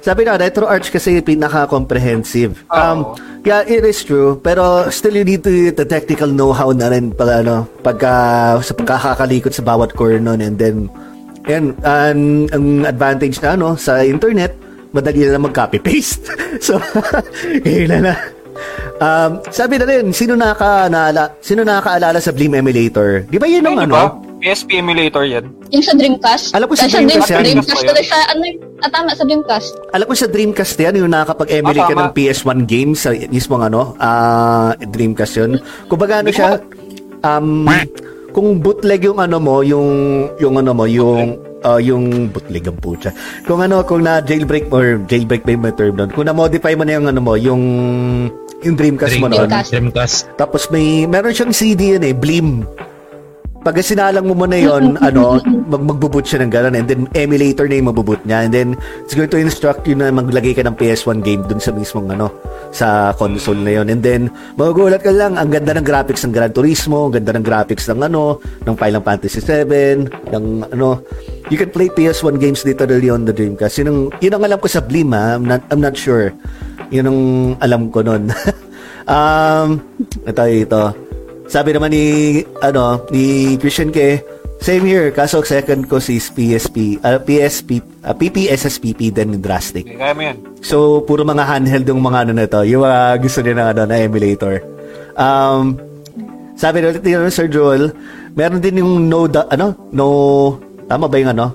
[0.04, 2.68] Sabi na, RetroArch kasi pinaka-comprehensive.
[2.68, 3.16] Um,
[3.48, 4.38] yeah, it is true.
[4.44, 8.14] Pero still you need to the technical know-how na rin pag, ano, pagka,
[8.60, 10.92] sa pagkakakalikot sa bawat core nun and then
[11.46, 14.58] Yan, ang, ang advantage na ano, sa internet,
[14.90, 16.26] madali na lang mag-copy-paste.
[16.66, 16.82] so,
[17.66, 18.18] kailan na.
[19.00, 20.88] Um, sabi na rin, sino nakaka
[21.44, 23.28] sino nakakaalala sa Blim Emulator?
[23.28, 23.94] Di ba yun ang ano?
[23.94, 24.06] ba?
[24.46, 25.50] PSP emulator yan.
[25.74, 26.54] Yung sa Dreamcast.
[26.54, 27.42] Alam ko sa Ay, Dreamcast yan.
[27.42, 29.70] Dreamcast tuloy sa, ano yung, ah, tama, sa Dreamcast.
[29.90, 33.98] Alam ko sa Dreamcast yan, yung nakakapag-emulate Ah, ka ng PS1 games sa mismong ano,
[33.98, 35.52] ah Dreamcast yun.
[35.90, 36.62] Kung baga ano siya,
[37.26, 37.66] um,
[38.38, 39.90] kung bootleg yung ano mo, yung,
[40.38, 43.10] yung ano mo, yung, ah, yung bootleg ang pucha.
[43.50, 47.02] Kung ano, kung na jailbreak or jailbreak ba yung term doon, kung na-modify mo na
[47.02, 47.64] yung ano mo, yung,
[48.66, 49.46] yung Dreamcast mo noon.
[49.46, 49.70] Dreamcast.
[49.72, 50.18] Dreamcast.
[50.36, 52.66] Tapos may, meron siyang CD yun eh, Blim.
[53.66, 57.82] Pag sinalang mo muna yon ano, mag magbo-boot siya ng gano'n and then emulator na
[57.82, 61.26] yung magbo-boot niya and then it's going to instruct you na maglagay ka ng PS1
[61.26, 62.30] game dun sa mismong ano,
[62.70, 66.54] sa console na yon and then magugulat ka lang, ang ganda ng graphics ng Gran
[66.54, 68.38] Turismo, ang ganda ng graphics ng ano,
[68.70, 71.02] ng Final Fantasy 7, ng ano,
[71.50, 73.82] you can play PS1 games literally on the Dreamcast.
[73.82, 76.30] Yun ang, yun ang alam ko sa Blim ha, I'm not, I'm not sure.
[76.94, 77.20] Yun ang
[77.66, 78.30] alam ko nun.
[79.10, 79.82] um,
[80.22, 81.05] ito, ito.
[81.46, 82.06] Sabi naman ni
[82.60, 84.22] ano ni Christian K,
[84.58, 85.10] same here.
[85.10, 89.86] Kaso second ko si PSP, uh, PSP, uh, PPSSPP then Drastic.
[89.86, 90.38] Kaya mo yan.
[90.60, 93.82] So puro mga handheld yung mga ano na to, yung mga gusto niya na ano
[93.86, 94.56] na emulator.
[95.16, 95.78] Um,
[96.56, 97.94] sabi ulit ni Sir Joel,
[98.34, 100.06] meron din yung no da- ano, no
[100.88, 101.48] tama ba yung ano?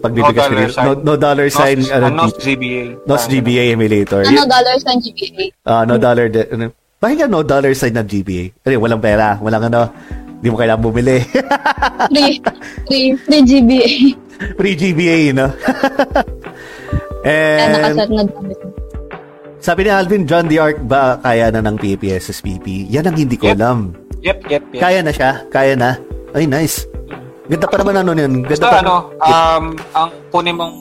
[0.00, 0.72] Pagbibigas No dollar dito.
[0.72, 0.84] sign.
[0.86, 1.78] No, no dollar sign.
[1.78, 2.82] Nos, ano, uh, Nos GBA.
[3.04, 4.22] Nos GBA emulator.
[4.24, 5.44] Ano, dollars ng GBA.
[5.60, 8.44] Ah, no dollar de, ano, bakit nga no dollar sign ng GBA?
[8.62, 9.88] Ano, walang pera, walang ano,
[10.36, 11.16] hindi mo kailangan bumili.
[12.06, 12.36] Free,
[12.86, 13.88] free, free GBA.
[14.54, 15.48] Free GBA, no?
[17.20, 18.58] Kaya And nakasat na damit.
[19.60, 22.88] sabi ni Alvin, John the Arc ba kaya na ng PPSSPP?
[22.88, 23.54] Yan ang hindi ko Yep.
[23.54, 23.92] alam.
[24.20, 24.80] Yep, yep, yep.
[24.80, 25.44] Kaya na siya?
[25.48, 26.00] Kaya na?
[26.32, 26.88] Ay, nice.
[27.44, 28.40] Ganda pa naman ano yun.
[28.40, 28.80] Ganda Basta pa.
[28.80, 30.72] ano, um, ang kunin mong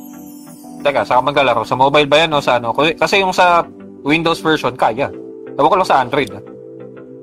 [0.79, 1.67] Teka, saan ka maglalaro?
[1.67, 2.71] Sa mobile ba yan o sa ano?
[2.71, 3.67] Kasi- Kasi yung sa
[3.99, 5.11] Windows version, kaya.
[5.59, 6.29] Ewan ko lang sa Android.
[6.31, 6.43] ah.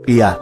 [0.04, 0.36] Yeah.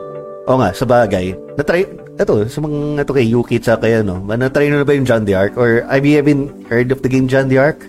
[0.44, 1.32] Oo nga, sa bagay.
[1.54, 4.18] Na-try, ito, sa mga, ito kay Yuki at kaya, no?
[4.20, 5.54] Na-try nyo na ba yung John the Arc?
[5.54, 7.80] Or have you even heard of the game John the Arc?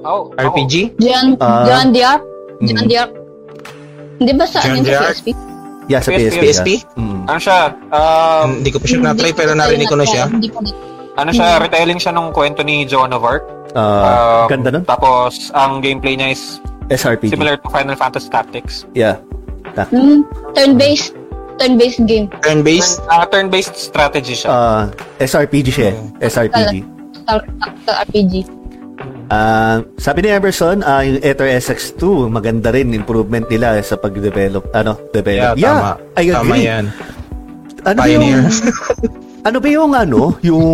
[0.00, 0.94] Oh, RPG?
[0.96, 1.64] John, Ah.
[1.64, 2.22] John Diarc?
[2.62, 2.88] John Mm.
[2.88, 3.12] Diarc?
[4.20, 5.08] Hindi ba sa, John ano, sa Diarc?
[5.10, 5.28] PSP?
[5.84, 6.24] Yeah, sa PSP.
[6.30, 6.40] PSP.
[6.40, 6.68] PSP?
[6.70, 7.00] yeah.
[7.02, 7.20] Mm.
[7.24, 7.58] Ano siya?
[7.90, 10.24] Um, Hindi ko pa siya na-try pero narinig ko na siya.
[10.28, 10.70] Hindi ko na.
[11.14, 11.48] ano siya?
[11.58, 13.44] Retelling siya nung kwento ni Joan of Arc.
[13.74, 14.84] Ah, Um, ganda nun.
[14.84, 17.30] Tapos, ang gameplay niya is SRPG.
[17.30, 18.84] similar to Final Fantasy Tactics.
[18.92, 19.20] Yeah.
[19.74, 21.16] Hmm, turn-based.
[21.54, 22.26] Turn-based game.
[22.40, 22.98] Turn-based?
[23.00, 24.48] Turn, ah, turn-based strategy siya.
[24.48, 24.82] Ah,
[25.18, 25.86] SRPG siya.
[25.90, 25.96] eh.
[26.24, 26.82] SRPG.
[27.86, 28.34] RPG.
[29.26, 35.00] Ah, sabi ni Emerson, ah, yung Ether SX2, maganda rin improvement nila sa pag-develop, ano,
[35.10, 35.56] develop.
[35.56, 35.90] Yeah, tama.
[36.14, 36.64] I Tama agree.
[36.64, 36.84] yan.
[37.84, 38.20] Ano Pioneer.
[38.20, 38.44] yung
[39.44, 40.64] Ano ba yung ano, yung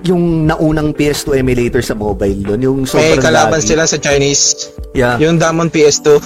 [0.00, 3.68] yung naunang PS2 emulator sa mobile doon, yung May sobrang kalaban laggy.
[3.68, 4.72] sila sa Chinese.
[4.96, 5.20] Yeah.
[5.20, 6.24] Yung Damon PS2.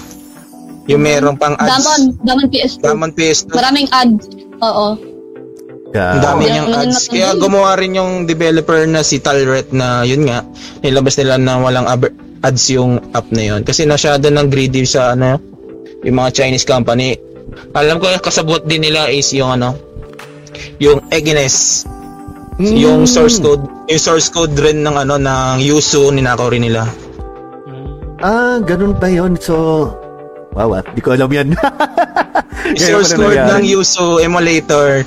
[0.86, 1.68] Yung meron pang ads.
[1.74, 2.80] Damon, Damon PS2.
[2.80, 3.50] Damon PS2.
[3.50, 4.24] Maraming ads.
[4.62, 4.86] Oo.
[5.90, 6.10] Yeah.
[6.14, 7.10] Ang dami Yeah, niyang ads.
[7.10, 10.46] Kaya gumawa rin yung developer na si Talret na yun nga,
[10.80, 13.66] nilabas nila na walang aber- ads yung app na yun.
[13.66, 15.42] Kasi nasyado ng greedy sa ano,
[16.06, 17.18] yung mga Chinese company.
[17.74, 19.74] Alam ko kasabot din nila is yung ano,
[20.78, 21.86] yung Egenes.
[22.58, 22.74] Mm.
[22.74, 26.90] Yung source code, yung source code rin ng ano ng Yuzu ninakaw rin nila.
[28.18, 29.38] Ah, ganun ba yun?
[29.38, 29.54] So,
[30.50, 31.54] wow, ah, di ko alam yan.
[32.74, 35.06] Yung source code ng Yuzu emulator,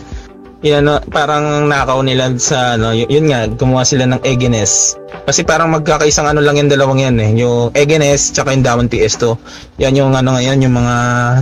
[0.61, 4.95] yun ano, parang nakaw nila sa ano, y- yun nga, gumawa sila ng Egenes.
[5.25, 9.35] Kasi parang magkakaisang ano lang yung dalawang yan eh, yung Egenes tsaka yung Damon PS2.
[9.81, 10.95] Yan yung ano ngayon, yung mga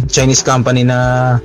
[0.08, 1.38] Chinese company na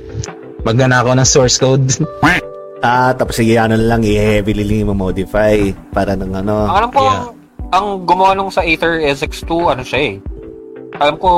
[0.63, 1.85] magnanakaw ng source code.
[2.85, 5.57] ah, tapos sige, ano na lang, i-heavily modify
[5.89, 6.69] para ng ano.
[6.69, 7.09] Alam ko, Yeah.
[7.09, 7.25] ang,
[7.73, 10.15] ang gumawa nung sa Aether SX2, ano siya eh.
[11.01, 11.29] Alam ko,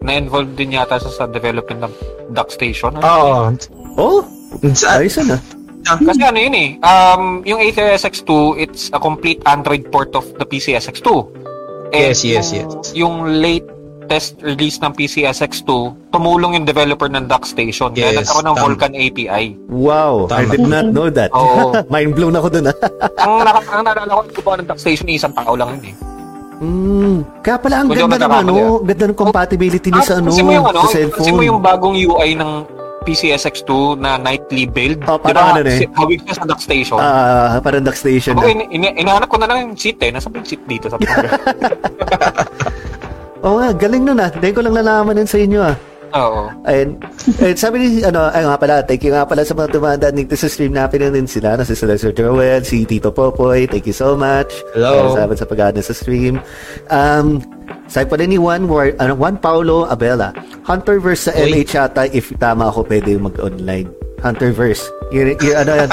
[0.00, 1.92] na-involved din yata siya sa development ng
[2.32, 2.94] Duck Station.
[3.00, 3.04] Ano?
[3.04, 3.34] Oo.
[3.98, 4.20] Oh,
[4.70, 5.36] Sa, ayos na.
[5.84, 10.46] Kasi ano yun eh, um, yung Aether SX2, it's a complete Android port of the
[10.46, 11.28] PC SX2.
[11.92, 12.86] Yes, yes, yung, yes.
[12.96, 13.14] Yung
[13.44, 13.68] late
[14.06, 15.70] test release ng PC SX2,
[16.08, 17.90] tumulong yung developer ng Duck Station.
[17.90, 18.64] Kaya Yes, nagkaroon ng tama.
[18.64, 19.44] Vulkan API.
[19.66, 20.50] Wow, I Tama.
[20.50, 21.30] did not know that.
[21.30, 21.72] Oo.
[21.92, 22.76] Mind blown ako dun ah.
[23.22, 25.96] ang, naka, ang naalala ko, gumawa ng Duck Station, isang tao lang yun eh.
[26.54, 30.40] Mm, kaya pala ang ganda ng ano, ganda ng compatibility niya Ah, sa ano, kasi
[30.40, 31.34] mo yung ano, sa kasi cellphone.
[31.34, 32.50] mo yung bagong UI ng
[33.04, 35.02] PCSX2 na nightly build.
[35.04, 35.78] Oh, Di parang ba, ano na eh.
[35.78, 36.96] si- hawig siya sa Duck Station.
[36.96, 40.08] Ah, parang Duck Station in, in, inahanap ko na lang yung seat eh.
[40.08, 40.96] Nasa ba yung seat dito sa
[43.44, 44.32] Oo nga, galing nun ah.
[44.32, 45.76] Dahil ko lang nalaman yun sa inyo ah.
[46.14, 46.46] Oo.
[46.64, 46.96] Ayun.
[47.42, 50.38] Ayun, sabi ni, ano, ay nga pala, thank you nga pala sa mga tumandaan dito
[50.38, 54.14] sa stream natin din sila, no, si Sir Joel, si Tito Popoy, thank you so
[54.14, 54.62] much.
[54.78, 55.18] Hello.
[55.18, 56.38] Sa sa pag sa stream.
[56.86, 57.42] Um,
[57.90, 60.30] sabi pa rin ni Juan, War, ano, Juan Paulo Abela,
[60.62, 61.50] Hunterverse sa Uy.
[61.50, 63.90] MH yata, if tama ako, pwede mag-online.
[64.22, 64.86] Hunterverse.
[65.10, 65.90] Yun, yun, ano yan?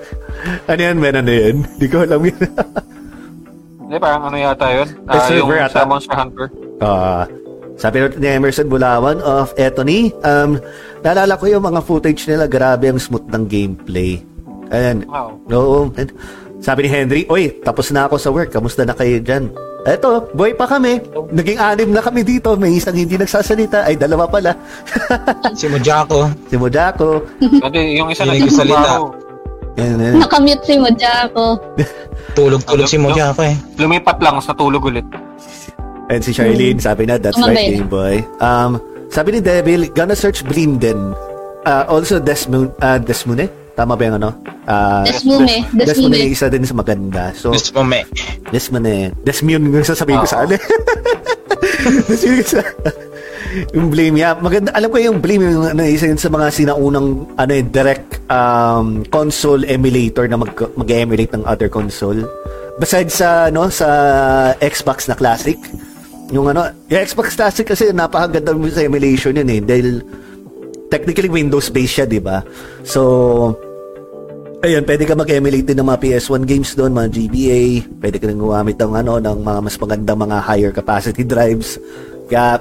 [0.70, 1.14] ano yan, men?
[1.18, 1.56] Ano yan?
[1.82, 2.38] Di ko alam yun.
[3.88, 4.88] Hindi, parang ano yata yun?
[5.00, 5.72] May Ah, yung server yata.
[5.72, 6.46] sa Monster Hunter.
[6.78, 7.24] Ah,
[7.74, 10.60] sabi ni Emerson Bulawan of Etony, um,
[11.00, 14.20] naalala ko yung mga footage nila, grabe ang smooth ng gameplay.
[14.68, 15.08] Ayan.
[15.08, 15.28] Wow.
[15.48, 15.78] Oo.
[15.96, 16.12] And
[16.58, 18.52] sabi ni Henry, Oy, tapos na ako sa work.
[18.52, 19.48] Kamusta na kayo dyan?
[19.82, 21.00] Eto, boy pa kami.
[21.32, 22.52] Naging anim na kami dito.
[22.60, 23.88] May isang hindi nagsasalita.
[23.88, 24.52] Ay, dalawa pala.
[25.56, 26.28] Si Mojako.
[26.44, 27.24] si Mojako.
[27.40, 28.92] Hindi, yung isa na Hindi nagsasalita.
[29.78, 30.14] Yan, yan.
[30.18, 31.44] Nakamute si Mojako.
[32.34, 33.54] Tulog-tulog si Mojako eh.
[33.78, 35.06] Lumipat lang, tapos natulog ulit.
[36.10, 37.70] And si Charlene, sabi na, that's Tama ba right?
[37.78, 38.14] Game Boy.
[38.42, 38.82] Um,
[39.12, 40.98] sabi ni Devil, gonna search Bleem din.
[41.62, 43.46] Uh, also, Desmoon, uh, Desmune?
[43.76, 44.34] Tama ba yung ano?
[44.66, 46.16] Uh, Desmume, Des- Desmume.
[46.18, 47.30] Desmune, isa din sa maganda.
[47.36, 48.02] So, Gusto mo me.
[48.50, 49.14] Desmune.
[49.22, 50.58] Desmune yung sasabihin ko sa ano.
[52.10, 52.58] Desmune sa...
[53.72, 54.36] yung Blame, yeah.
[54.36, 58.20] Maganda, alam ko yung Blame, yung ano, isa yun sa mga sinaunang ano, eh, direct
[58.28, 62.24] um, console emulator na mag, mag-emulate ng other console.
[62.78, 63.88] Besides sa, no, sa
[64.62, 65.58] Xbox na classic,
[66.30, 69.60] yung ano, yung Xbox classic kasi napakaganda mo sa emulation yun eh.
[69.64, 70.04] Dahil
[70.92, 72.44] technically Windows-based siya, di ba?
[72.84, 73.56] So,
[74.58, 77.62] Ayun, pwede ka mag-emulate din ng mga PS1 games doon, mga GBA.
[78.02, 81.78] Pwede ka rin gumamit ng, ano, ng mga mas magandang mga higher capacity drives.
[82.26, 82.58] Kaya,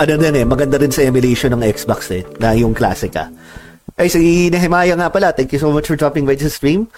[0.00, 3.28] ano din eh, maganda rin sa emulation ng Xbox eh, na yung classic ah.
[4.00, 6.88] Ay, si Nehemiah nga pala, thank you so much for dropping by the stream.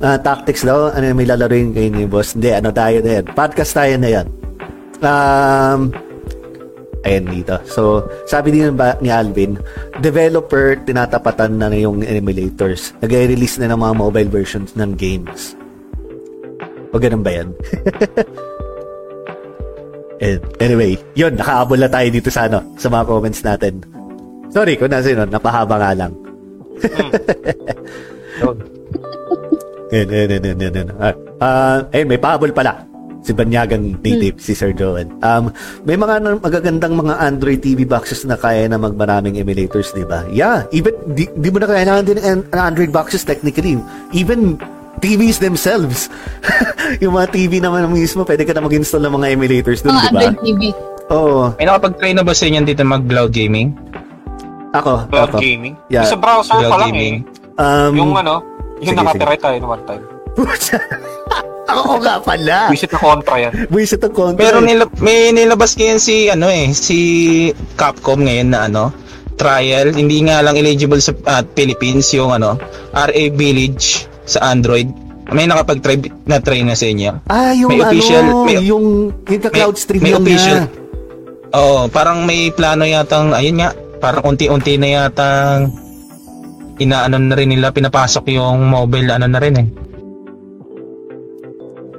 [0.00, 2.32] Ah, tactics daw, ano may lalaroin kayo ni boss?
[2.32, 3.24] Hindi, ano tayo na yan?
[3.36, 4.26] Podcast tayo na yan.
[5.04, 5.92] Um,
[7.04, 7.60] ayan dito.
[7.68, 9.60] So, sabi din ba ni Alvin,
[10.00, 12.96] developer, tinatapatan na na yung emulators.
[13.04, 15.52] Nag-release na ng mga mobile versions ng games.
[16.94, 17.52] O ganun ba yan?
[20.18, 23.82] And anyway, yun, nakaabol na tayo dito sa ano, sa mga comments natin.
[24.50, 26.12] Sorry kung nasa yun, napahaba nga lang.
[29.88, 30.88] Yan, yan, yan, yan, yan.
[31.00, 32.84] Ah, ah, ayun, may pahabol pala.
[33.18, 35.10] Si Banyagang native, si Sir Joel.
[35.20, 35.50] Um,
[35.82, 40.22] may mga na- magagandang mga Android TV boxes na kaya na magmaraming emulators, di ba?
[40.30, 43.74] Yeah, even, di, di mo na kailangan din ng an- Android boxes technically.
[44.14, 44.56] Even
[44.98, 46.10] TVs themselves.
[47.02, 50.28] yung mga TV naman mismo, pwede ka na mag-install ng mga emulators dun, di ba?
[50.28, 50.62] Android TV.
[51.08, 51.56] Oo.
[51.56, 53.72] May nakapag-try na ba sa inyo dito mag-cloud gaming?
[54.76, 55.38] Ako, Cloud ako.
[55.40, 55.74] gaming.
[55.88, 56.04] Yeah.
[56.04, 57.14] Sa browser Cloud pa lang gaming.
[57.24, 57.58] eh.
[57.58, 58.44] Um, Yung ano,
[58.78, 60.04] yung sige, nakapirate tayo one time.
[61.68, 62.56] ako nga pala.
[62.72, 63.52] Visit na kontra yan.
[63.68, 64.40] Buisit ang kontra.
[64.40, 66.98] Pero nila, may nilabas ngayon si ano eh, si
[67.74, 68.94] Capcom ngayon na ano,
[69.36, 72.56] trial, hindi nga lang eligible sa ah, Philippines yung ano,
[72.92, 74.92] RA Village sa Android.
[75.28, 77.24] May nakapag-try na try na sa inyo.
[77.26, 78.86] Ah, yung May ano, official, may- yung, yung
[79.40, 80.58] ka-cloud may- stream may lang official.
[80.58, 80.76] niya.
[81.50, 85.72] Oo, parang may plano yatang ayun nga, parang unti-unti na yatang
[86.78, 89.68] inaano na rin nila pinapasok yung mobile ano na rin eh.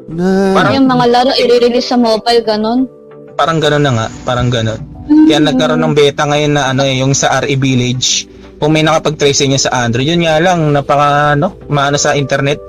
[0.10, 2.89] Na, Parang- Yung mga laro i-release sa mobile, ganun.
[3.35, 4.80] Parang gano'n na nga, parang gano'n.
[5.26, 8.26] Kaya nagkaroon ng beta ngayon na ano eh, yung sa RE Village.
[8.60, 12.60] Kung may nakapag-try sa inyo sa Android, yun nga lang, napaka, ano, maano sa internet.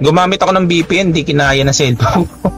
[0.00, 2.48] Gumamit ako ng VPN, di kinaya na cellphone ko.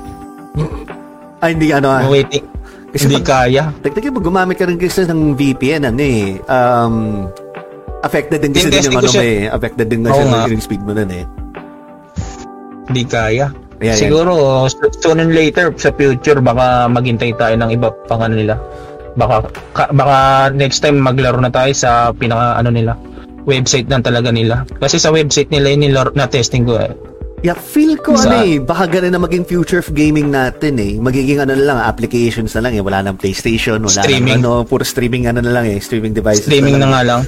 [1.42, 2.06] ay, hindi ano ah.
[2.06, 2.46] Waiting.
[2.94, 3.62] Kasi Hindi pag- kaya.
[3.82, 6.94] Technically, pag gumamit ka rin kasi ng VPN, ano eh, um,
[8.00, 9.20] affected din kasi din yung ano siya.
[9.20, 9.42] mo eh.
[9.50, 10.40] Affected din kasi Oo nga.
[10.46, 11.24] yung speed mo nun eh.
[12.86, 13.46] Hindi kaya.
[13.76, 13.98] Ayan.
[13.98, 14.32] Siguro,
[14.70, 18.56] so- sooner and later, sa future, baka maghintay tayo ng iba pang ano nila.
[19.16, 19.36] Baka,
[19.72, 20.16] ka- baka
[20.52, 22.94] next time maglaro na tayo sa pinaka ano nila
[23.47, 24.66] website na talaga nila.
[24.76, 26.90] Kasi sa website nila yun nilaro, na testing ko eh.
[27.40, 30.98] Yeah, feel ko Sa- ano eh, baka ganun na maging future of gaming natin eh.
[30.98, 32.82] Magiging ano na lang, applications na lang eh.
[32.82, 34.43] Wala nang PlayStation, wala Streaming.
[34.43, 36.90] nang ano, puro streaming ano na lang eh, streaming devices Streaming na lang.
[36.90, 37.20] nga lang.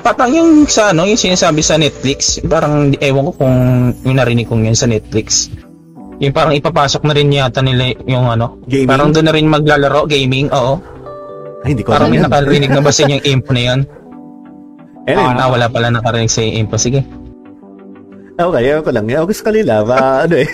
[0.00, 3.56] Parang yung sa ano, yung sinasabi sa Netflix, parang ewan ko kung
[4.00, 5.52] yung narinig kong yun sa Netflix.
[6.20, 8.60] Yung parang ipapasok na rin yata nila yung ano.
[8.64, 8.86] Gaming?
[8.86, 10.76] Parang doon na rin maglalaro, gaming, oo.
[11.60, 12.24] Ay, hindi ko Parang alam yan.
[12.28, 13.80] nakarinig na ba sa inyo yung info na yun?
[15.04, 16.76] Anyway, Ah, wala pala nakarinig sa info.
[16.76, 17.00] Sige.
[18.36, 19.04] Okay, ayaw ko lang.
[19.04, 19.72] Ayaw ko sa kanila.
[19.82, 20.48] Ba, ano eh.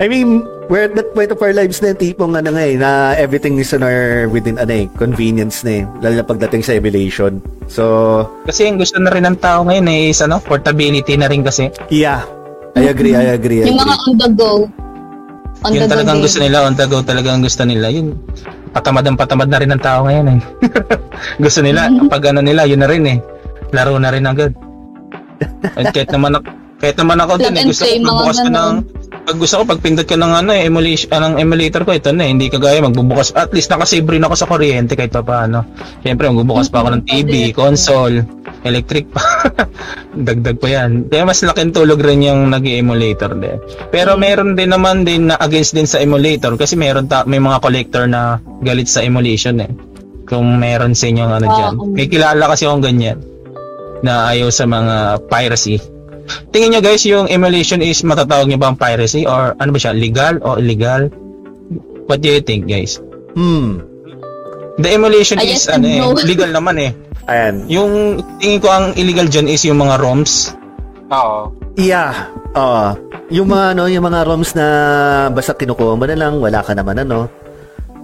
[0.00, 2.74] I mean, we're at that point of our lives na yung tipong ano nga eh,
[2.74, 5.84] na everything is on our within ano eh, convenience na eh.
[6.00, 7.36] Lalo na pagdating sa emulation.
[7.66, 7.84] So,
[8.48, 11.68] Kasi yung gusto na rin ng tao ngayon eh, is ano, portability na rin kasi.
[11.88, 12.22] yeah.
[12.80, 14.52] I agree, I agree, I Yung mga on the go.
[15.60, 16.24] On Yun the go talagang game.
[16.24, 17.86] gusto nila, on the go talagang gusto nila.
[17.92, 18.06] Yun,
[18.72, 20.40] patamad ang patamad na rin ng tao ngayon eh.
[21.44, 23.18] Gusto nila, pag ano nila, yun na rin eh.
[23.76, 24.56] Laro na rin agad.
[25.76, 26.48] At kahit naman ako,
[26.80, 28.74] kahit naman ako din eh, and gusto ko magbukas ko ng
[29.20, 32.08] pag gusto ko pag pindot ko ng ano eh, emulation ah, ng emulator ko ito
[32.08, 35.60] na eh, hindi kagaya magbubukas at least nakasave rin ako sa kuryente kahit pa paano.
[36.00, 38.24] Syempre magbubukas pa ako ng TV, console,
[38.62, 39.22] electric pa.
[40.26, 41.06] Dagdag pa yan.
[41.06, 43.56] Kaya mas laking tulog rin yung nag-emulator din.
[43.88, 47.58] Pero meron din naman din na against din sa emulator kasi meron ta- may mga
[47.58, 49.70] collector na galit sa emulation eh.
[50.24, 51.72] Kung meron sa inyong ano Ah, dyan.
[51.74, 51.90] um.
[51.90, 53.18] May kilala kasi akong ganyan
[54.00, 55.76] na ayaw sa mga piracy.
[56.50, 59.90] Tingin nyo guys, yung emulation is matatawag nyo ba ang piracy or ano ba siya,
[59.90, 61.10] legal o illegal?
[62.06, 63.02] What do you think guys?
[63.34, 63.82] Hmm.
[64.78, 66.14] The emulation I is ano eh, no.
[66.30, 66.90] legal naman eh.
[67.28, 67.64] Ayan.
[67.68, 67.92] Yung
[68.38, 70.54] tingin ko ang illegal dyan is yung mga ROMs.
[71.10, 71.52] Oo.
[71.76, 72.30] Yeah.
[72.54, 72.96] Oo.
[73.30, 74.66] yung mga ano, yung mga ROMs na
[75.30, 77.30] basta kinukuha mo na lang, wala ka naman ano.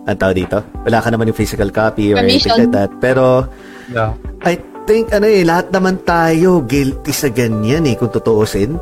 [0.07, 0.63] Ang tawag dito.
[0.87, 2.59] Wala ka naman yung physical copy or anything Permission.
[2.63, 2.91] like that.
[3.03, 3.47] Pero
[3.87, 4.19] Yeah.
[4.43, 8.79] I think ano eh, lahat naman tayo guilty sa ganyan eh, kung tutuusin.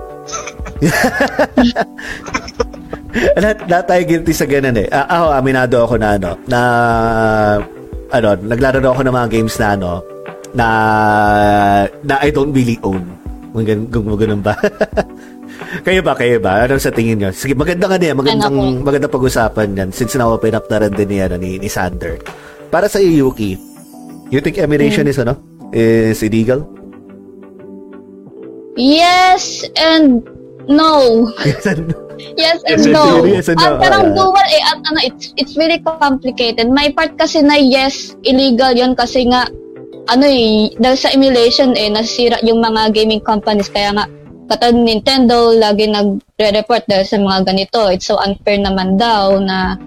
[3.41, 4.89] lahat, lahat tayo guilty sa ganyan eh.
[4.89, 6.61] Ah, ako, aminado ako na ano, na
[8.11, 9.91] ano, naglaro ako ng mga games na ano,
[10.55, 10.67] na
[12.07, 13.03] na I don't really own.
[13.55, 13.67] Kung
[14.19, 14.59] ganun ba.
[15.87, 16.67] kayo ba, kayo ba?
[16.67, 17.31] Ano sa tingin nyo?
[17.31, 21.09] Sige, maganda nga niya, magandang, Ano magandang pag-usapan yan since na-open up na rin din
[21.11, 22.19] ni, ano, ni, ni Sander.
[22.71, 23.55] Para sa iyo, Yuki,
[24.35, 25.39] you think emulation is ano?
[25.71, 26.67] Is illegal?
[28.75, 30.27] Yes and
[30.67, 31.31] no.
[31.47, 31.95] Yes and
[32.35, 33.23] Yes and no.
[33.23, 33.27] no.
[33.27, 33.79] Yes and no.
[33.79, 34.63] Ah, parang dual eh.
[34.67, 36.67] At ano, it's, it's really complicated.
[36.75, 39.47] May part kasi na yes, illegal yon kasi nga,
[40.09, 43.73] ano eh, dahil sa emulation eh, nasira yung mga gaming companies.
[43.73, 44.05] Kaya nga,
[44.53, 47.89] katulad Nintendo, lagi nagre-report dahil sa mga ganito.
[47.89, 49.81] It's so unfair naman daw na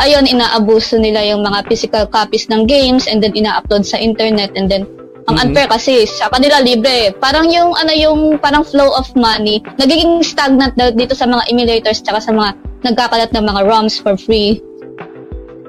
[0.00, 4.68] ayun, inaabuso nila yung mga physical copies ng games and then ina-upload sa internet and
[4.68, 4.84] then
[5.30, 7.14] ang unfair kasi sa kanila libre.
[7.22, 12.02] Parang yung ano yung parang flow of money nagiging stagnant daw dito sa mga emulators
[12.02, 14.58] tsaka sa mga nagkakalat ng mga ROMs for free.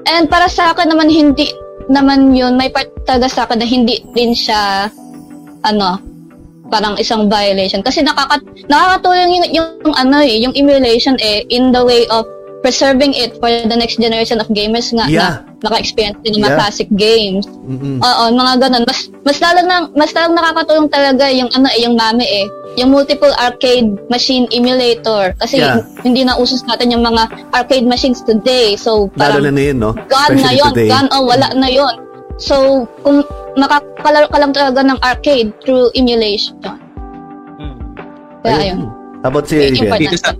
[0.04, 1.48] And para sa akin naman hindi
[1.88, 4.88] naman yun may part talaga sa akin na hindi din siya
[5.64, 6.00] ano
[6.72, 7.84] parang isang violation.
[7.84, 12.24] Kasi nakaka nakakatulong yung, yung, ano eh yung emulation eh in the way of
[12.64, 15.44] preserving it for the next generation of gamers nga Yeah.
[15.60, 16.60] na naka-experience din ng mga Yeah.
[16.64, 17.44] classic games.
[17.68, 18.00] Mm-mm.
[18.00, 18.88] Oo, mga ganun.
[18.88, 22.48] Mas mas lalo nang mas lalo nakakatulong talaga yung ano eh, yung mami eh.
[22.80, 25.84] Yung multiple arcade machine emulator kasi Yeah.
[26.00, 28.80] hindi na usos natin yung mga arcade machines today.
[28.80, 29.92] So Lalo parang na na yun, no?
[29.92, 30.88] gone na Especially yon, today.
[30.88, 31.94] gone oh wala na yon.
[32.40, 33.20] So kung
[33.60, 36.56] makakalaro ka lang talaga ng arcade through emulation.
[36.64, 37.76] Hmm.
[38.40, 38.64] Kaya Ayun.
[38.80, 38.80] ayun.
[39.20, 39.92] How about si Adrian?
[40.00, 40.32] Dito sa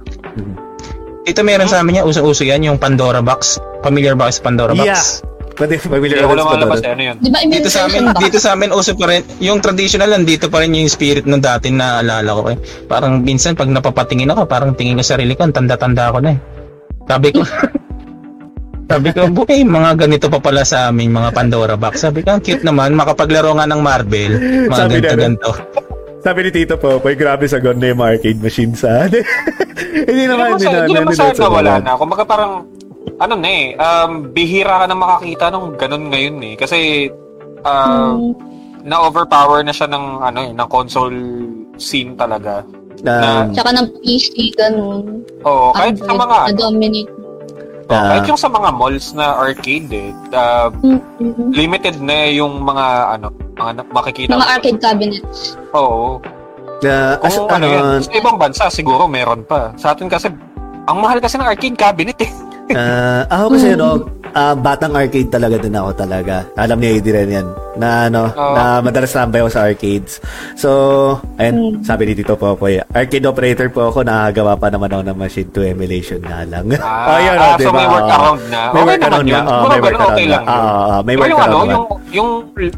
[1.24, 3.56] Dito meron sa amin yan, uso-uso yan, yung Pandora box.
[3.80, 4.84] Familiar ba kayo sa Pandora box?
[4.84, 5.32] Yeah.
[5.54, 6.84] Pwede, familiar ako ako lumalabas Pandora.
[6.84, 6.92] eh.
[6.92, 7.16] Ano yun?
[7.22, 10.50] Di ba Dito sa amin, dito sa amin uso pa rin, yung traditional lang dito
[10.50, 12.58] pa rin yung spirit nung dati na alala ko eh.
[12.84, 16.38] Parang minsan pag napapatingin ako, parang tingin ko sa sarili ko, tanda-tanda ko na eh.
[17.08, 17.40] Sabi ko,
[18.90, 22.04] sabi ko, buhay, mga ganito pa pala sa amin, mga Pandora box.
[22.04, 24.32] Sabi ko, ang cute naman, makapaglaro nga ng Marvel,
[24.68, 25.50] mga ganito-ganto.
[26.24, 29.20] Sabi ni Tito Popoy, grabe sa ganda yung arcade machine sa Hindi
[30.02, 30.88] Hindi naman, naman hindi na.
[30.88, 31.92] naman hindi sa na- nawala na.
[31.94, 32.52] Kumbaga parang,
[33.14, 36.54] ano na eh, um, bihira ka na makakita nung ganun ngayon eh.
[36.56, 37.12] Kasi,
[37.60, 38.32] uh, Hmm.
[38.82, 41.16] na-overpower na siya ng, ano eh, ng console
[41.76, 42.64] scene talaga.
[43.00, 45.24] Na, Tsaka ng PC, ganun.
[45.40, 47.12] Oo, kahit sa mga, ano, Na-dominate.
[47.84, 48.08] oh, Ah.
[48.10, 50.68] kahit yung sa mga malls na arcade eh, uh,
[51.20, 51.52] Mhm.
[51.52, 52.84] limited na yung mga,
[53.14, 54.30] ano, mga makikita.
[54.34, 55.58] Mga arcade cabinets.
[55.74, 56.18] Oo.
[56.84, 59.72] na, as, Kung ano yan, ano, sa ibang bansa siguro meron pa.
[59.78, 60.28] Sa atin kasi,
[60.84, 62.30] ang mahal kasi ng arcade cabinet eh.
[62.72, 66.48] Ah, ako kasi no, ah, batang arcade talaga din ako talaga.
[66.56, 67.48] Alam ni AD rin yan.
[67.74, 68.54] Na ano, Oo.
[68.54, 70.22] na madalas tambay ako sa arcades.
[70.56, 70.70] So,
[71.36, 75.50] ayun, sabi ni Tito Popoy, arcade operator po ako, nakagawa pa naman ako ng machine
[75.50, 76.64] to emulation nga lang.
[76.80, 77.76] Ah, Ayun, ah, oh, so diba?
[77.76, 78.60] may workaround na.
[78.72, 79.34] May okay workaround yun.
[79.34, 79.42] na.
[79.44, 80.32] Oh, may workaround okay na.
[80.32, 80.54] lang yun.
[80.54, 82.30] Ah, ah, may Pero yung workaround ano, yung, yung,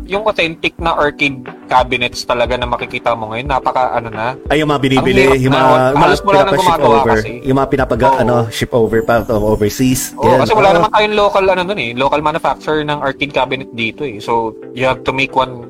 [0.09, 1.39] yung authentic na arcade
[1.69, 4.35] cabinets talaga na makikita mo ngayon, napaka ano na.
[4.49, 6.17] Ay, yung mga binibili, yung mga, yung mga
[6.57, 7.19] gumagawa over.
[7.45, 9.76] Yung mga pinapag, ano, ship over pa to overseas.
[10.17, 10.39] Oo, Yan.
[10.43, 14.17] kasi wala naman tayong local ano nun eh, local manufacturer ng arcade cabinet dito eh.
[14.19, 15.69] So, you have to make one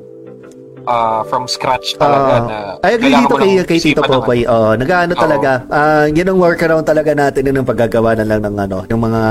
[0.87, 4.39] uh, from scratch talaga Ah, na I agree kailangan dito mo kay, kay Tito Popoy.
[4.47, 5.21] Oh, nag-ano Oo.
[5.21, 5.51] talaga.
[5.67, 9.21] Ah, yun ang workaround talaga natin yun ng paggagawa na lang ng ano, ng mga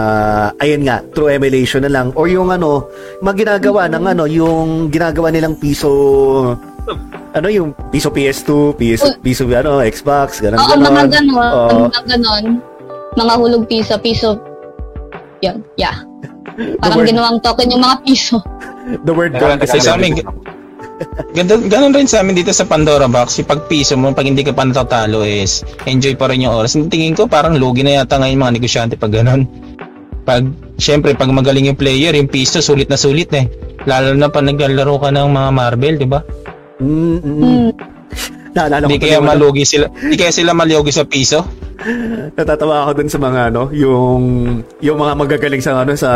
[0.60, 2.86] ayun nga, true emulation na lang or yung ano,
[3.24, 5.90] mga ginagawa ng ano, yung ginagawa nilang piso
[7.36, 10.84] ano yung piso PS2, piso, piso ano, Xbox, ganun Oo, ganon.
[10.86, 11.50] mga ganon.
[11.52, 11.78] Oo.
[11.90, 12.44] Mga ganon.
[13.16, 14.36] Mga hulog piso, piso.
[15.44, 16.00] Yan, yeah.
[16.80, 18.40] Parang word- ginawang token yung mga piso.
[19.04, 20.22] The word teka kasi sa amin,
[21.36, 23.36] Ganun, ganun rin sa amin dito sa Pandora Box.
[23.36, 26.72] Yung pag piso mo, pag hindi ka pa natatalo is enjoy pa rin yung oras.
[26.72, 29.44] Tingin ko parang lugi na yata ngayon mga negosyante pag ganun.
[30.24, 30.48] Pag,
[30.80, 33.46] syempre, pag magaling yung player, yung piso, sulit na sulit eh.
[33.86, 36.20] Lalo na pag naglalaro ka ng mga marble, di ba?
[36.82, 37.95] Mm, mm.
[38.56, 41.44] Naalala ko Hindi kaya ano, malugi sila, hindi kaya sila malugi sa piso.
[42.32, 44.22] natatawa ako dun sa mga ano, yung
[44.80, 46.10] yung mga magagaling sa ano sa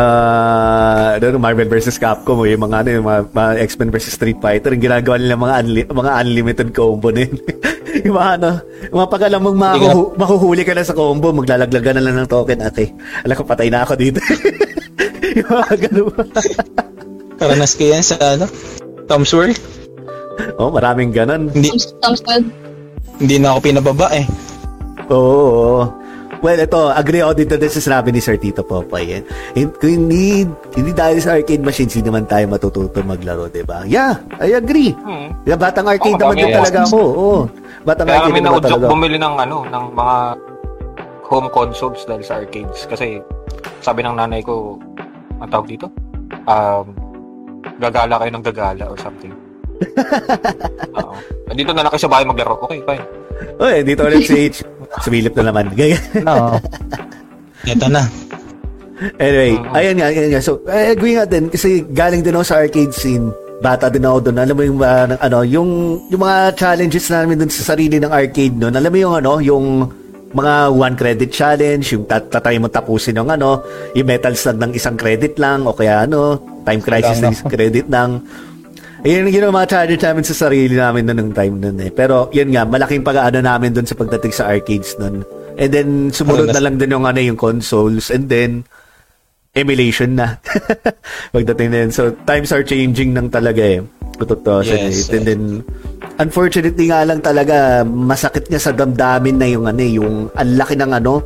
[1.21, 4.73] ano, Marvel versus Capcom o yung mga ano, yung mga, mga X-Men versus Street Fighter,
[4.73, 7.29] yung ginagawa nila mga unli, mga unlimited combo din.
[8.09, 8.49] yung mga ano,
[8.89, 12.17] yung mga pag alam mong mahuhu, mahuhuli ka na sa combo, maglalaglag ka na lang
[12.17, 12.89] ng token, okay.
[13.21, 14.17] Alam ko, patay na ako dito.
[15.37, 16.25] yung mga ganun.
[17.37, 18.49] Karanas ko yan sa ano,
[19.05, 19.80] Tom's World.
[20.59, 21.49] Oh, maraming ganun.
[21.51, 21.69] Hindi,
[23.21, 24.25] hindi na ako pinababa eh.
[25.11, 25.17] Oo.
[25.17, 25.81] oo.
[26.41, 28.65] Well, ito, agree ako dito din sa sinabi ni Sir Tito.
[28.65, 30.41] Hin- Kung hindi,
[30.73, 33.85] hindi dahil sa arcade machines, hindi naman tayo matututo maglaro, di ba?
[33.85, 34.97] Yeah, I agree.
[34.97, 35.37] Hmm.
[35.45, 36.97] Yeah, batang arcade Oo, naman din talaga ako.
[36.97, 37.31] Oo.
[37.85, 38.85] Batang Kaya arcade kami naman talaga.
[38.89, 38.93] ako.
[38.97, 40.17] bumili ng ano, ng mga
[41.29, 42.89] home consoles dahil sa arcades.
[42.89, 43.21] Kasi
[43.85, 44.81] sabi ng nanay ko,
[45.37, 45.93] ang tawag dito?
[46.49, 46.97] Um,
[47.77, 49.29] gagala kayo ng gagala or something.
[50.97, 51.13] Oo.
[51.51, 52.55] Dito na lang kayo sa bahay maglaro.
[52.63, 53.05] Okay, fine.
[53.57, 54.63] Oy, dito ulit si H.
[55.01, 55.71] Sumilip na naman.
[55.73, 55.97] Gaya.
[56.21, 56.57] No.
[57.65, 58.03] Ito na.
[59.17, 59.73] anyway, Oo.
[59.73, 60.41] ayun nga, ayun nga.
[60.41, 63.33] So, I agree nga din kasi galing din ako sa arcade scene.
[63.61, 64.37] Bata din ako doon.
[64.41, 65.69] Alam mo yung uh, ano, yung
[66.09, 68.73] yung mga challenges namin doon sa sarili ng arcade noon.
[68.73, 69.65] Alam mo yung ano, yung
[70.31, 73.61] mga one credit challenge, yung tat tatry mo tapusin ng ano,
[73.93, 77.87] yung metal slug ng isang credit lang o kaya ano, time crisis ng isang credit
[77.91, 78.23] lang.
[79.01, 81.89] Ayun yun ang mga challenge namin sa sarili namin noon ng time noon eh.
[81.89, 85.25] Pero yun nga, malaking pag-aano namin doon sa pagdating sa arcades noon.
[85.57, 88.61] And then sumunod na lang din yung ano yung consoles and then
[89.57, 90.37] emulation na.
[91.35, 91.91] Pagdating na yun.
[91.91, 93.81] So times are changing nang talaga eh.
[94.21, 95.09] Totoo Yes.
[95.09, 95.43] And then
[96.21, 100.77] unfortunately nga lang talaga masakit niya sa damdamin na yung ano eh, yung ang laki
[100.77, 101.25] ng ano,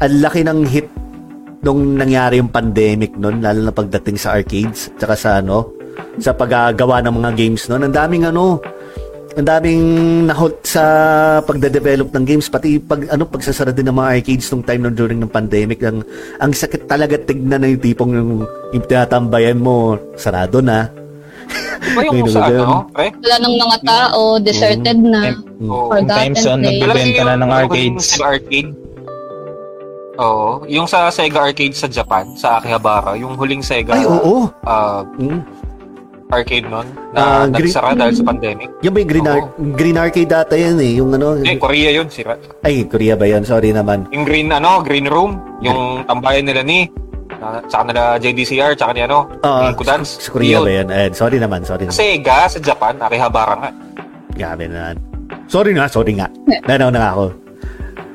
[0.00, 0.88] ang laki ng hit
[1.60, 5.75] nung nangyari yung pandemic noon lalo na pagdating sa arcades tsaka sa ano
[6.18, 8.60] sa paggagawa ng mga games noon ang daming ano
[9.36, 9.84] ang daming
[10.32, 10.84] na-halt sa
[11.44, 15.20] pagde-develop ng games pati pag ano pagsasara din ng mga arcades nung time nung during
[15.20, 16.00] ng pandemic ang
[16.40, 18.32] ang sakit talaga tignan na yung tipong yung,
[18.72, 20.88] yung tinatambayan mo sarado na
[22.00, 23.12] yung sa ano, pre?
[23.14, 25.32] Wala ng mga tao, deserted na.
[25.62, 25.94] Oo.
[25.94, 28.06] Yung time zone, Forgotten nagbibenta na ng arcades.
[28.18, 28.70] Sa arcade.
[30.16, 30.64] Oo.
[30.66, 35.44] Yung sa Sega Arcade sa Japan, sa Akihabara, yung huling Sega ay oo ah, Mm.
[36.28, 36.82] Arcade nun,
[37.12, 38.68] na green- nagsara dahil sa pandemic.
[38.80, 42.06] yan ba yung green, ar- green arcade data yan eh yung ano Eh, Korea yun,
[42.08, 42.34] sira.
[42.60, 46.90] ay Korea ba yan sorry naman Yung green, ano, green room, yung tambayan nila ni,
[47.36, 50.18] uh, tsaka nila JDCR, tsaka ni ano, ni Kudans.
[50.18, 50.62] sa Korea Yun.
[50.62, 53.70] ba yan Ayan, sorry naman sorry naman Sega sa Japan, Akihabara nga.
[54.32, 54.92] Grabe na.
[55.46, 56.26] Sorry nga, sorry nga.
[56.66, 57.26] Nanaw na nga ako.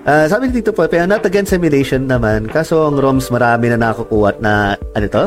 [0.01, 2.45] Ah, sabi dito po, pero not against simulation naman.
[2.45, 4.53] Kaso ang ROMs marami na nakukuha at na,
[4.91, 5.25] ano to?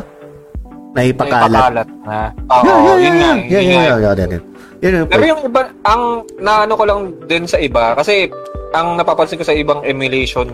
[0.95, 1.51] Na ipakalat.
[1.51, 2.19] Ipakalat na.
[2.55, 3.33] Oo, yun nga.
[3.51, 3.85] Yeah, yun yeah, nga.
[3.85, 4.41] yeah, yeah, yeah,
[4.85, 5.05] yeah.
[5.09, 6.03] Pero yung iba, ang
[6.39, 8.29] naano ko lang din sa iba, kasi
[8.77, 10.51] ang napapansin ko sa ibang emulation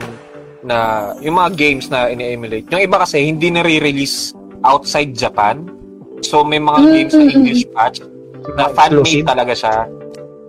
[0.63, 5.67] na yung mga games na ini-emulate, yung iba kasi hindi na-re-release outside Japan.
[6.23, 8.05] So may mga games na English patch
[8.55, 9.27] na fan-made Exclusive?
[9.27, 9.75] talaga siya.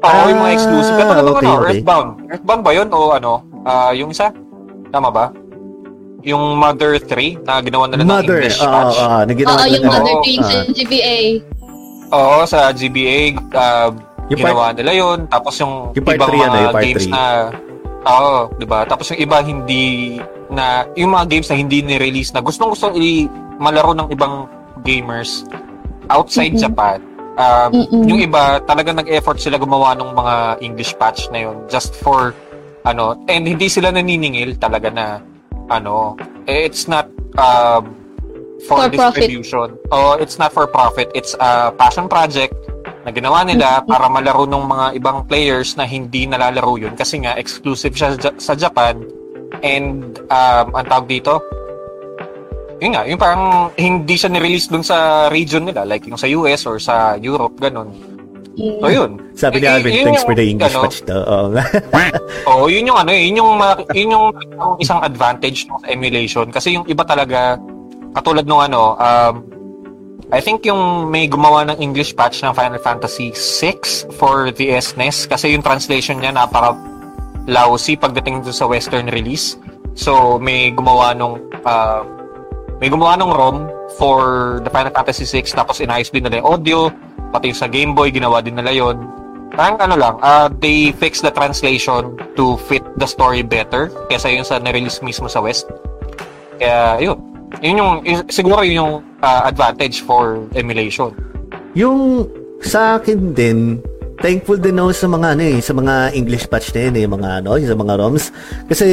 [0.02, 0.96] Oo, yung mga exclusive.
[0.98, 1.70] Ito Ah, ano, okay, ano, okay.
[1.74, 2.10] Earthbound.
[2.30, 3.34] Earthbound ba yun o ano?
[3.64, 4.34] Ah, yung isa?
[4.92, 5.26] Tama ba?
[6.22, 8.40] Yung Mother 3 na ginawa nila ng Mother.
[8.40, 8.98] English Oo, patch.
[8.98, 9.90] oo, na ginawa Oo, yung nila.
[9.90, 10.64] mother Oo, thing sa ah.
[10.70, 11.18] GBA.
[12.12, 13.20] Oo, sa GBA,
[13.52, 13.90] uh,
[14.30, 15.20] Yung ginawa nila yun.
[15.28, 17.12] Tapos yung, Yung part ibang three, ano, mga yung part games three.
[17.12, 17.24] na,
[18.06, 18.80] oo, di ba?
[18.86, 19.86] Tapos yung iba hindi
[20.48, 20.66] na,
[20.96, 23.28] yung mga games na hindi ni-release na gustong gusto i
[23.58, 24.48] malaro ng ibang
[24.82, 25.44] gamers
[26.08, 26.64] outside Mm-mm.
[26.64, 26.98] Japan.
[27.36, 27.72] Um,
[28.06, 32.36] yung iba, talaga nag-effort sila gumawa ng mga English patch na yun just for,
[32.84, 35.24] ano, and hindi sila naniningil talaga na,
[35.72, 37.08] ano, eh, it's not,
[37.40, 37.96] um,
[38.68, 39.26] for, For profit.
[39.26, 39.74] distribution.
[39.90, 41.10] Oh, it's not for profit.
[41.18, 42.54] It's a passion project
[43.02, 47.34] na ginawa nila para malaro ng mga ibang players na hindi nalalaro yun kasi nga
[47.34, 49.02] exclusive siya sa- sa Japan
[49.66, 51.42] and um, ang tawag dito
[52.82, 56.66] yun nga, yung parang hindi siya ni-release dun sa region nila like yung sa US
[56.66, 57.94] or sa Europe, ganun.
[58.58, 59.12] So yun.
[59.32, 61.16] Sabi ni Eh, Alvin, yun thanks yung, for the English ano, patch to.
[61.16, 61.64] Oo nga.
[62.52, 64.26] Oo, yun yung ano, yun yung ma- yun yung
[64.60, 67.56] ang isang advantage ng emulation kasi yung iba talaga
[68.12, 69.36] katulad nung ano, um
[70.32, 75.28] I think yung may gumawa ng English patch ng Final Fantasy 6 for the SNES
[75.28, 76.72] kasi yung translation niya napaka
[77.52, 79.60] lousy pagdating dun sa western release.
[79.92, 81.36] So may gumawa nung
[81.68, 82.08] uh,
[82.80, 83.58] may gumawa ng ROM
[84.00, 86.78] for the Final Fantasy 6 tapos inayos din nila yung audio,
[87.32, 89.00] pati sa Game Boy, ginawa din nila yon.
[89.52, 94.48] Parang ano lang, uh, they fix the translation to fit the story better kaysa yung
[94.48, 95.68] sa na-release mismo sa West.
[96.60, 97.20] Kaya, yun.
[97.60, 101.12] Yun yung, yun- siguro yun yung uh, advantage for emulation.
[101.76, 102.28] Yung
[102.64, 103.84] sa akin din,
[104.22, 107.30] thankful din ako sa mga ano eh, sa mga English patch na yun eh, mga
[107.44, 108.26] ano, sa mga ROMs.
[108.72, 108.88] Kasi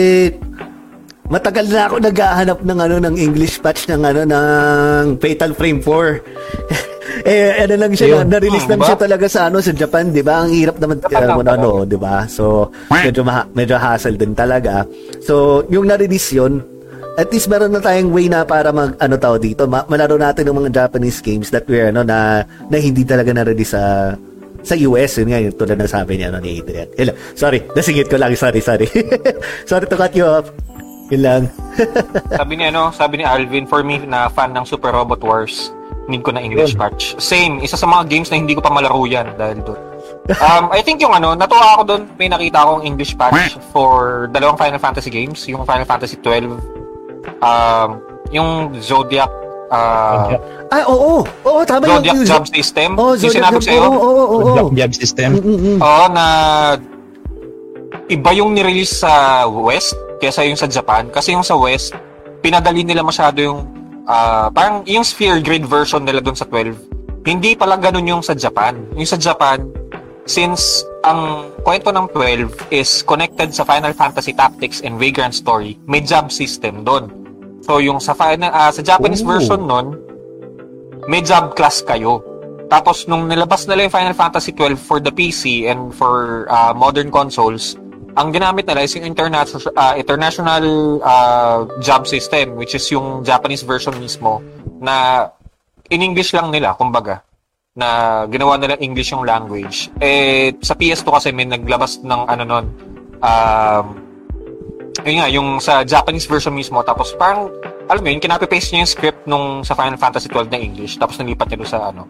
[1.28, 6.87] matagal na ako naghahanap ng ano ng English patch ng ano ng Fatal Frame 4.
[7.22, 8.26] eh ano lang siya, Ayun.
[8.26, 8.86] na-release Hmm, lang ba?
[8.86, 10.42] siya talaga sa ano sa Japan, 'di ba?
[10.42, 12.26] Ang hirap naman lang mo na ano, 'di ba?
[12.26, 14.84] So medyo maha- medyo hassle din talaga.
[15.18, 15.34] So
[15.66, 16.60] yung na-release 'yon,
[17.14, 20.46] at least meron na tayong way na para mag ano tao dito, ma- malaro natin
[20.46, 24.14] ng mga Japanese games that we ano na na hindi talaga na-release sa
[24.60, 26.90] sa US yun nga yung tulad ng sabi niya ano, ni Adrian.
[26.92, 27.14] Hello.
[27.32, 28.34] Sorry, nasingit ko lang.
[28.34, 28.84] Sorry, sorry.
[29.70, 30.50] sorry to cut you off.
[31.08, 31.42] Yun lang.
[32.38, 35.72] sabi ni ano, sabi ni Alvin, for me na fan ng Super Robot Wars,
[36.08, 37.14] need ko na English patch.
[37.20, 39.82] Same, isa sa mga games na hindi ko pa malaro yan dahil doon.
[40.28, 44.60] Um, I think yung ano, natuwa ako doon, may nakita akong English patch for dalawang
[44.60, 46.52] Final Fantasy games, yung Final Fantasy 12,
[47.40, 47.88] um,
[48.28, 49.32] yung Zodiac,
[49.72, 50.36] uh,
[50.68, 51.24] Ay, oo.
[51.24, 52.28] Oo, tama Zodiac yung...
[52.28, 52.90] job system.
[53.00, 54.68] Oh, yung Zodiac sinabi ko sa'yo, Oo, oo, oo, oo.
[54.76, 55.30] Job, system.
[55.40, 55.76] Mm-mm.
[55.80, 56.24] Oo, na
[58.12, 61.08] iba yung nirelease sa West kaysa yung sa Japan.
[61.08, 61.96] Kasi yung sa West,
[62.44, 63.64] pinadali nila masyado yung
[64.08, 66.74] ah, parang yung sphere grid version nila dun sa 12.
[67.22, 68.80] Hindi pala ganun yung sa Japan.
[68.96, 69.68] Yung sa Japan,
[70.24, 76.00] since ang kwento ng 12 is connected sa Final Fantasy Tactics and Vagrant Story, may
[76.00, 77.12] job system doon.
[77.60, 79.28] So yung sa final ah, sa Japanese Oh.
[79.28, 79.92] version nun,
[81.04, 82.24] may job class kayo.
[82.68, 87.08] Tapos nung nilabas nila yung Final Fantasy 12 for the PC and for uh, modern
[87.08, 87.76] consoles,
[88.18, 90.64] ang ginamit nila is yung international uh, international
[91.06, 94.42] uh, job system which is yung Japanese version mismo
[94.82, 95.28] na
[95.86, 97.22] in English lang nila kumbaga
[97.78, 99.86] na ginawa nila English yung language.
[100.02, 102.66] Eh sa PS2 kasi may naglabas ng ano nun
[103.22, 104.08] um
[105.06, 107.54] yun nga, yung sa Japanese version mismo, tapos parang,
[107.86, 111.22] alam mo yun, kinapi-paste niya yung script nung sa Final Fantasy 12 na English, tapos
[111.22, 112.02] nilipat niya sa, ano,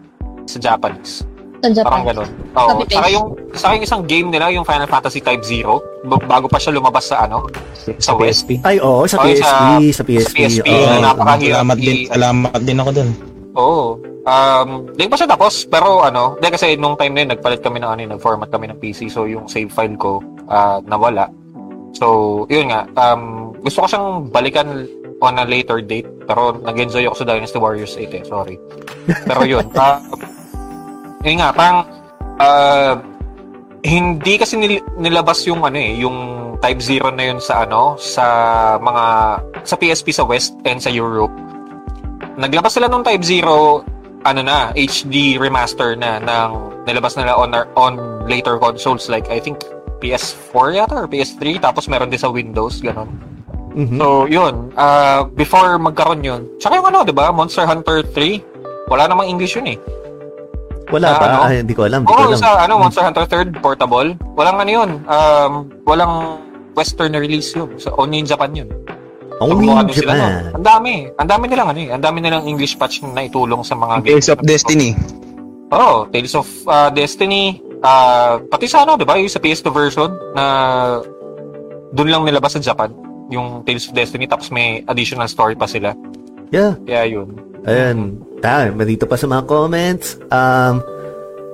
[0.49, 1.21] sa Japanese.
[1.59, 1.99] Sa Parang Japan.
[2.07, 2.29] ganun.
[2.49, 2.67] Oo.
[2.69, 2.95] Copy-paste.
[2.95, 6.55] Saka yung, saka yung isang game nila, yung Final Fantasy Type 0, b- bago pa
[6.55, 7.43] siya lumabas sa, ano,
[7.97, 8.47] sa West.
[8.47, 8.63] PSP.
[8.63, 9.43] Ay, oo, sa Oh, yung PSP.
[9.43, 9.59] sa-
[9.91, 10.09] Sa PSP.
[10.17, 10.87] sa PSP, oo.
[10.87, 13.09] na napakahirap Salamat din, salamat din ako dun.
[13.53, 13.83] Oo.
[14.21, 17.79] Um, di pa siya tapos, pero ano, di kasi nung time na yun, nagpalit kami
[17.79, 21.27] ng ano, yun, nag-format kami ng PC, so yung save file ko, ah, nawala.
[21.91, 22.05] So,
[22.45, 24.85] yun nga, um, gusto ko siyang balikan
[25.19, 28.55] on a later date, pero nag-enjoy ako sa Dynasty Warriors 8 eh, sorry.
[29.25, 29.97] Pero yun, ah,
[31.23, 31.87] yun nga, parang,
[32.39, 32.95] ah,
[33.79, 36.17] hindi kasi nil- nilabas yung ano eh, yung
[36.59, 38.25] Type 0 na yun sa ano, sa
[38.83, 39.03] mga,
[39.63, 41.31] sa PSP sa West and sa Europe
[42.39, 43.83] naglabas sila nung Type 0
[44.23, 46.49] ano na HD remaster na ng
[46.87, 49.59] nilabas nila on our- on later consoles like I think
[49.99, 53.11] PS4 yata or PS3 tapos meron din sa Windows ganun.
[53.75, 53.99] Mhm.
[53.99, 56.47] So yun, uh, before magkaroon yun.
[56.57, 57.31] Tsaka yung ano, 'di ba?
[57.35, 58.43] Monster Hunter 3.
[58.87, 59.77] Wala namang English yun eh.
[60.89, 61.25] Wala sa ba?
[61.29, 61.39] ano?
[61.45, 62.01] Ay, hindi ko alam.
[62.01, 62.39] Hindi ko Oo, alam.
[62.41, 64.09] sa ano, Monster Hunter 3 portable.
[64.33, 64.89] Walang ano yun.
[65.05, 65.51] Um,
[65.85, 66.13] walang
[66.73, 67.77] western release yun.
[67.77, 68.69] So, only in Japan yun.
[69.39, 70.13] Only in din sila.
[70.17, 70.43] Japan.
[70.57, 70.93] Ang dami.
[71.15, 71.89] Ang dami nilang ano eh.
[71.93, 74.97] Ang dami nilang English patch na itulong sa mga Tales of Destiny.
[75.69, 77.61] Oh, Tales of uh, Destiny.
[77.79, 79.15] Uh, pati sa ano, di ba?
[79.15, 80.43] Yung sa PS2 version na
[81.93, 82.91] doon lang nilabas sa Japan.
[83.29, 85.93] Yung Tales of Destiny tapos may additional story pa sila.
[86.49, 86.75] Yeah.
[86.83, 87.37] Kaya yun.
[87.63, 88.17] Ayan.
[88.39, 90.15] Tama, dito pa sa mga comments.
[90.31, 90.79] Um,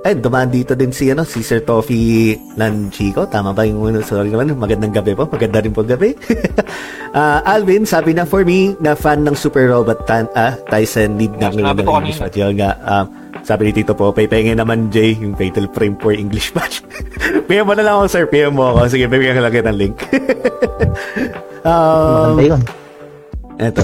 [0.05, 3.25] ayun, dumaan dito din si, ano, si Sir Toffee Lanchico.
[3.25, 5.25] Tama ba yung, ano, sorry naman, magandang gabi po.
[5.25, 6.13] Maganda rin po gabi.
[7.15, 11.31] Ah, Alvin, sabi na for me, na fan ng Super Robot Tan, ah, Tyson need
[11.39, 12.35] na ng English patch.
[12.35, 13.07] Yun nga, um,
[13.39, 16.83] sabi ni Tito po, paypengin naman Jay, yung Fatal Frame 4 English patch.
[17.47, 18.27] PM mo na lang ako, sir.
[18.27, 18.91] PM mo ako.
[18.91, 19.95] Sige, bibigyan ko lang kita ng link.
[21.63, 22.61] um, Maganda yun.
[23.63, 23.83] eto.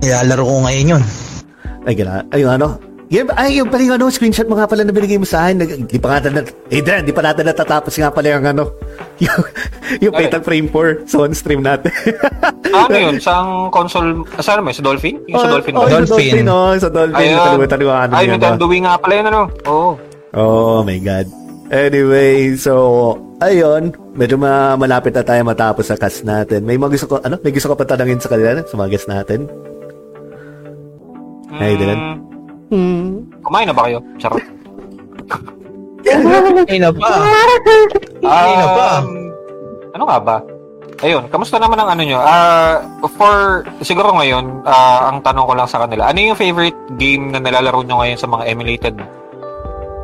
[0.00, 1.02] Ilalaro ko ngayon yun.
[1.84, 2.24] Ay, gana.
[2.28, 2.76] Ay, ano?
[3.10, 5.58] Yan, ay, yung pala yung ano, screenshot mo nga pala na binigay mo sa akin.
[5.58, 8.70] Nag- Di pa nga natin, eh, Dan, di pa natin natatapos nga pala yung ano,
[9.24, 9.40] yung,
[9.98, 10.30] yung Ay.
[10.30, 11.90] Fatal Frame 4 sa on-stream natin.
[12.70, 13.18] ano yun?
[13.18, 14.70] Sa console, ah, saan mo?
[14.70, 15.18] Sa Dolphin?
[15.26, 15.90] Yung sa Dolphin oh, ba?
[15.90, 16.14] Sa Dolphin.
[16.14, 17.18] Dolphin, oh, sa Dolphin.
[17.18, 17.34] Ayun.
[17.42, 18.58] Nakalimutan ko ano Ay, may ano.
[18.62, 19.40] Dui nga pala yun, ano?
[19.66, 19.90] Oo.
[20.30, 21.26] Oh my God.
[21.70, 22.74] Anyway, so,
[23.42, 26.62] ayun, medyo ma- malapit na tayo matapos sa cast natin.
[26.62, 29.10] May mga gusto ko, ano, may gusto ko pa tanongin sa kanila, sa mga guest
[29.10, 29.50] natin.
[31.52, 31.98] Ay, Dylan.
[31.98, 32.18] Mm,
[32.70, 33.26] Hmm.
[33.42, 33.98] kumain na ba kayo?
[34.14, 34.38] Charot.
[36.70, 37.10] Ay na pa.
[38.22, 38.86] Ay na pa.
[39.02, 39.10] Um,
[39.90, 40.36] ano nga ba?
[41.00, 42.20] ayun, kamusta naman ang ano nyo?
[42.20, 42.84] Ah,
[43.16, 47.40] for, siguro ngayon, ah, ang tanong ko lang sa kanila, ano yung favorite game na
[47.40, 48.94] nilalaro nyo ngayon sa mga emulated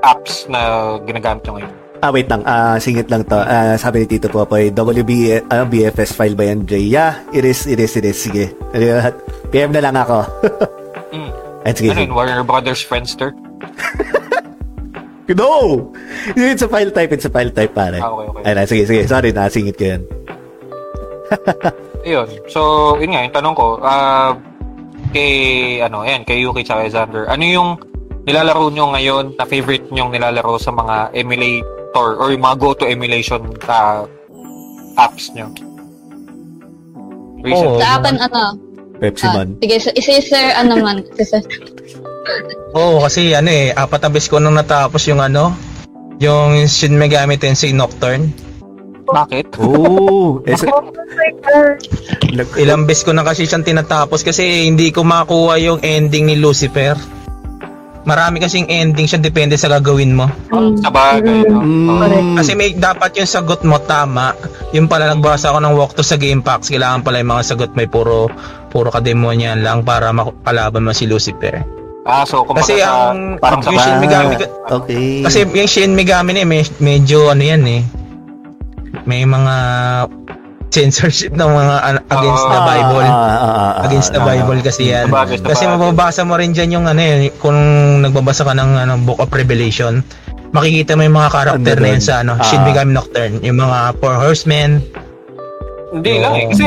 [0.00, 1.72] apps na ginagamit nyo ngayon?
[2.00, 2.44] Ah, wait lang.
[2.44, 3.36] Ah, singit lang to.
[3.36, 6.88] Ah, sabi ni Tito Popoy, WB, ano, BFS file ba yan, Jay?
[6.88, 8.16] Yeah, it is, it is, it is.
[8.16, 8.56] Sige.
[9.48, 10.24] PM na lang ako.
[11.16, 11.30] Mm.
[11.66, 13.32] Ay, sige, Ano yun, Warner Brothers Friendster?
[15.34, 15.90] No!
[16.38, 17.98] It's a file type, it's a file type, pare.
[17.98, 18.42] Ah, okay, okay.
[18.46, 19.02] Ay, na, sige, sige.
[19.10, 20.02] Sorry, nasingit ko yan.
[22.06, 22.28] Ayun.
[22.46, 24.38] So, yun nga, yung tanong ko, ah,
[25.10, 25.34] kay,
[25.82, 27.70] ano, yan, kay Yuki tsaka Xander, ano yung
[28.22, 33.42] nilalaro nyo ngayon na favorite nyong nilalaro sa mga emulator or yung mga go-to emulation
[33.66, 34.06] sa
[34.94, 35.50] apps nyo?
[37.42, 37.66] Recent.
[37.66, 37.82] Oo.
[37.82, 38.54] Sa akin, ano,
[38.96, 39.48] Pepsi ah, Man.
[39.60, 41.04] sige, si si Sir, ano man.
[42.72, 45.52] Oo, kasi ano eh, apat na beses ko nung natapos yung ano,
[46.18, 48.32] yung Shin Megami Tensei Nocturne.
[49.06, 49.54] Bakit?
[49.62, 50.66] Oh, eh, sa-
[52.34, 56.36] nag- Ilang beses ko na kasi siyang tinatapos kasi hindi ko makuha yung ending ni
[56.36, 56.98] Lucifer.
[58.06, 60.30] Marami kasing ending siya depende sa gagawin mo.
[60.78, 61.58] Sa bagay, no?
[61.58, 64.30] Mm, Kasi may dapat yung sagot mo tama.
[64.70, 67.90] Yung pala nagbasa ako ng walkthrough sa Game Packs, kailangan pala yung mga sagot may
[67.90, 68.30] puro
[68.76, 71.64] puro kademonyan lang para makalaban mo si Lucifer.
[72.04, 75.24] Ah, so, kumbaga Kasi sa, ang parang sa yung Shin Megami Ah, okay.
[75.24, 77.82] Kasi yung Shin Megami na eh, may, medyo ano yan eh.
[79.02, 79.54] May mga
[80.68, 83.06] censorship ng mga ano, against the Ah, Bible.
[83.08, 85.08] ah, ah, ah, Against the ah, Bible kasi yan.
[85.08, 85.50] Sabagay, sabagay.
[85.50, 87.56] Kasi mababasa mo rin dyan yung ano eh, kung
[88.04, 90.04] nagbabasa ka ng ano, Book of Revelation,
[90.52, 92.02] makikita mo yung mga karakter na doon?
[92.04, 92.44] sa ano, Ah.
[92.44, 93.40] Shin Megami Nocturne.
[93.40, 94.84] Yung mga Four Horsemen,
[95.90, 96.46] Hindi lang eh.
[96.52, 96.66] Kasi,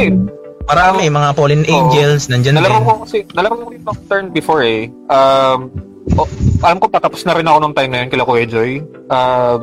[0.70, 1.74] marami, mga Fallen Oo.
[1.74, 2.86] Angels, nandyan nalaro din.
[2.86, 4.86] ko kasi, nalaro ko rin Nocturne before eh.
[5.10, 5.74] Um,
[6.14, 6.30] oh,
[6.62, 8.86] alam ko patapos na rin ako nung time na yun kila Kuya Joy.
[9.10, 9.58] Uh,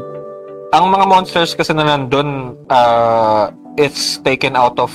[0.75, 4.91] ang mga monsters kasi na nandun, uh, it's taken out of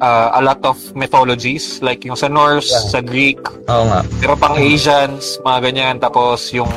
[0.00, 1.78] uh, a lot of mythologies.
[1.84, 4.00] Like yung sa Norse, sa Greek, Oo nga.
[4.18, 5.96] pero pang Asians, mga ganyan.
[6.00, 6.70] Tapos yung,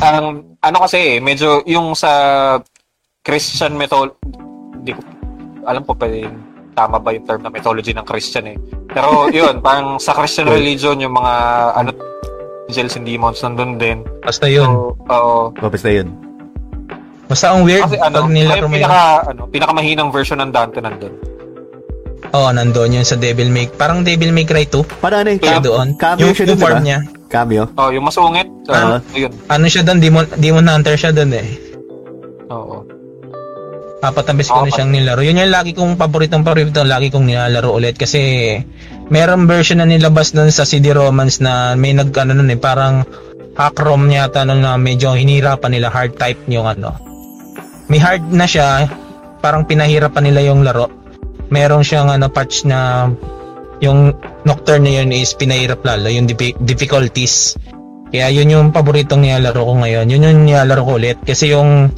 [0.00, 2.56] ang, ano kasi eh, medyo yung sa
[3.20, 4.16] Christian mythology,
[4.80, 5.00] hindi ko,
[5.68, 8.56] alam ko pa yung tama ba yung term na mythology ng Christian eh.
[8.90, 11.32] Pero yun, parang sa Christian religion, yung mga,
[11.76, 11.90] ano,
[12.70, 14.06] angels and demons nandun din.
[14.22, 14.70] Basta yun.
[14.70, 15.50] So, oo.
[15.58, 16.08] Mapis na yun.
[17.30, 21.14] Basta ang weird, kasi ano, pag nilaro yung pinaka, ano, pinakamahinang version ng Dante nandun.
[22.30, 25.02] Oo, oh, nandun yun sa Devil May, parang Devil May Cry 2.
[25.02, 25.88] Paano ano yung cam- doon.
[25.98, 26.86] cameo Yung, siya yung doon, form diba?
[26.86, 26.98] niya.
[27.30, 27.64] Cameo?
[27.78, 28.46] Oh, yung masungit.
[28.70, 28.98] Ah.
[28.98, 29.32] Uh, yun.
[29.46, 29.98] Ano siya doon?
[30.02, 31.46] Demon, Demon Hunter siya doon eh.
[32.50, 32.82] Oo.
[32.82, 32.99] Apat na
[34.00, 34.74] beses ko na Apat.
[34.80, 35.20] siyang nilaro.
[35.20, 38.56] Yun yung lagi kong paboritong paborito, lagi kong nilalaro ulit kasi
[39.12, 43.04] meron version na nilabas nun sa CD Romance na may nag ano nun eh, parang
[43.54, 46.96] hack ROM yata nun na medyo hinirapan nila hard type yung ano.
[47.92, 48.88] May hard na siya,
[49.44, 50.88] parang pinahirapan nila yung laro.
[51.52, 53.10] Meron siyang ano patch na
[53.84, 57.60] yung Nocturne na yun is pinahirap lalo yung diffi- difficulties.
[58.08, 60.08] Kaya yun yung paboritong nilalaro ko ngayon.
[60.08, 61.92] Yun yung nilalaro ko ulit kasi yung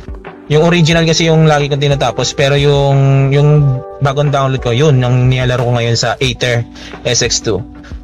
[0.53, 5.33] yung original kasi yung lagi kong tinatapos pero yung yung bagong download ko yun yung
[5.33, 6.69] nilalaro ko ngayon sa Aether
[7.09, 7.49] SX2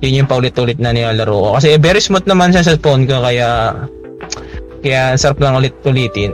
[0.01, 3.77] yun yung paulit-ulit na nilalaro ko kasi very smooth naman siya sa phone ko kaya
[4.81, 6.33] kaya sarap lang ulit-ulitin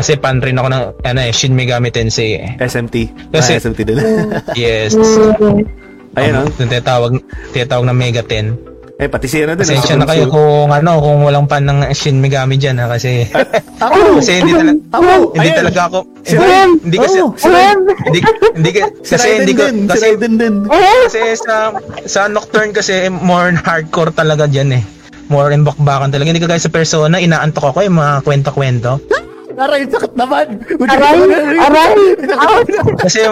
[0.00, 2.54] kasi fan rin ako ng ano eh Shin Megami Tensei eh.
[2.62, 3.10] SMT.
[3.34, 4.00] Kasi- ah, SMT nila.
[4.54, 4.94] yes
[6.14, 6.50] Ayun, oh.
[6.56, 7.22] Tinatawag
[7.54, 9.64] tinatawag na Mega 10 Eh, pati si ano din.
[9.64, 13.24] Pasensya na kayo kung ano kung walang fan ng Shin Megami diyan ha kasi
[13.84, 13.96] Ako!
[14.20, 15.10] kasi hindi talaga Ako!
[15.32, 15.56] hindi Ayun!
[15.56, 16.70] talaga ako Si hindi, Ryan!
[16.84, 17.78] hindi kasi si Ryan!
[17.80, 18.18] hindi
[18.52, 20.06] hindi ka- Si kasi hindi ko din, si kasi
[21.08, 21.54] kasi sa
[22.04, 24.82] sa Nocturne kasi more hardcore talaga diyan eh
[25.32, 29.00] more in bakbakan talaga hindi ka guys sa persona inaantok ako yung mga kwento-kwento
[29.60, 30.46] Aray, sakit naman!
[30.88, 31.18] Aray!
[31.60, 31.92] Aray!
[32.32, 32.72] Ouch!
[32.96, 33.28] kasi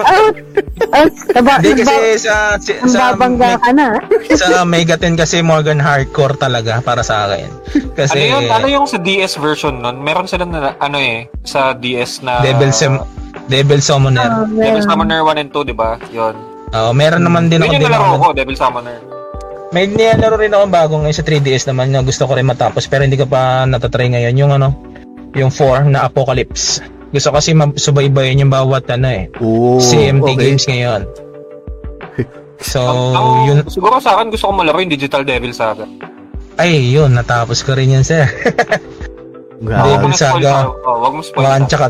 [1.65, 3.97] hindi kasi sa ang sa babangga ka na.
[4.37, 7.49] sa Mega 10 kasi more than hardcore talaga para sa akin
[7.97, 8.53] kasi Ano yun?
[8.53, 10.05] Ano yung sa DS version nun?
[10.05, 12.45] Meron sila na, ano eh, sa DS na...
[12.45, 13.01] Devil Sem
[13.49, 14.85] Devil Summoner Oh, Devil.
[14.85, 15.97] Summoner 1 and 2, di ba?
[16.13, 16.37] Yun.
[16.77, 18.99] Oo, meron naman din Yun ako yung din nalaro ko, Devil Summoner.
[19.69, 23.05] May nilalaro rin ako bago ngayon sa 3DS naman na gusto ko rin matapos pero
[23.05, 24.35] hindi ko pa natatry ngayon.
[24.41, 24.73] Yung ano,
[25.39, 26.83] yung 4 na Apocalypse.
[27.09, 29.33] Gusto kasi masubaybayan yung bawat ano eh.
[29.39, 30.37] Oh, CMT okay.
[30.37, 31.03] games ngayon.
[32.61, 35.87] So, ang- yun, Siguro sa akin, gusto ko malaro yung Digital Devil Saga.
[36.59, 38.27] ay yun, natapos ko rin yun sir.
[39.63, 40.67] Devil Saga.
[40.83, 41.47] Oh, wag mo spoil.
[41.47, 41.67] 1 pa.
[41.67, 41.87] tsaka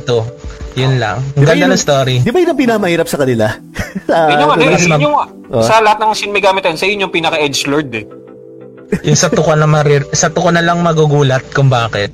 [0.77, 0.77] 2.
[0.77, 1.25] Yun lang.
[1.33, 2.17] Di Ang ba ganda yun- ng story.
[2.21, 3.49] Di ba yun ang pinamahirap sa kanila?
[4.09, 5.17] Ah, Yun yung, ano, Mas yun mab- yung,
[5.49, 5.65] Oh.
[5.65, 8.05] sa lahat ng Shin Megami Tensei, yun yung pinaka-edge lord eh.
[9.03, 12.13] Yung sa 2 ko na marir, sa 2 ko na lang magugulat kung bakit.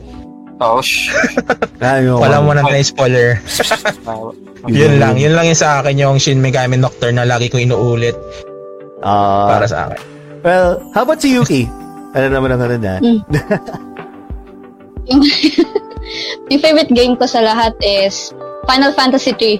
[0.62, 1.10] Oh, shh.
[1.82, 3.42] Wala mo na na spoiler.
[4.06, 4.30] Ah,
[4.70, 8.14] yun lang, yun lang yung sa akin yung Shin Megami Nocturne na lagi ko inuulit
[9.04, 9.98] Ah, para sa akin.
[10.40, 11.66] well, how about si Yuki?
[12.14, 12.94] Ano naman ang ano na?
[15.10, 15.20] Yung,
[16.48, 18.30] yung favorite game ko sa lahat is
[18.70, 19.58] Final Fantasy 3.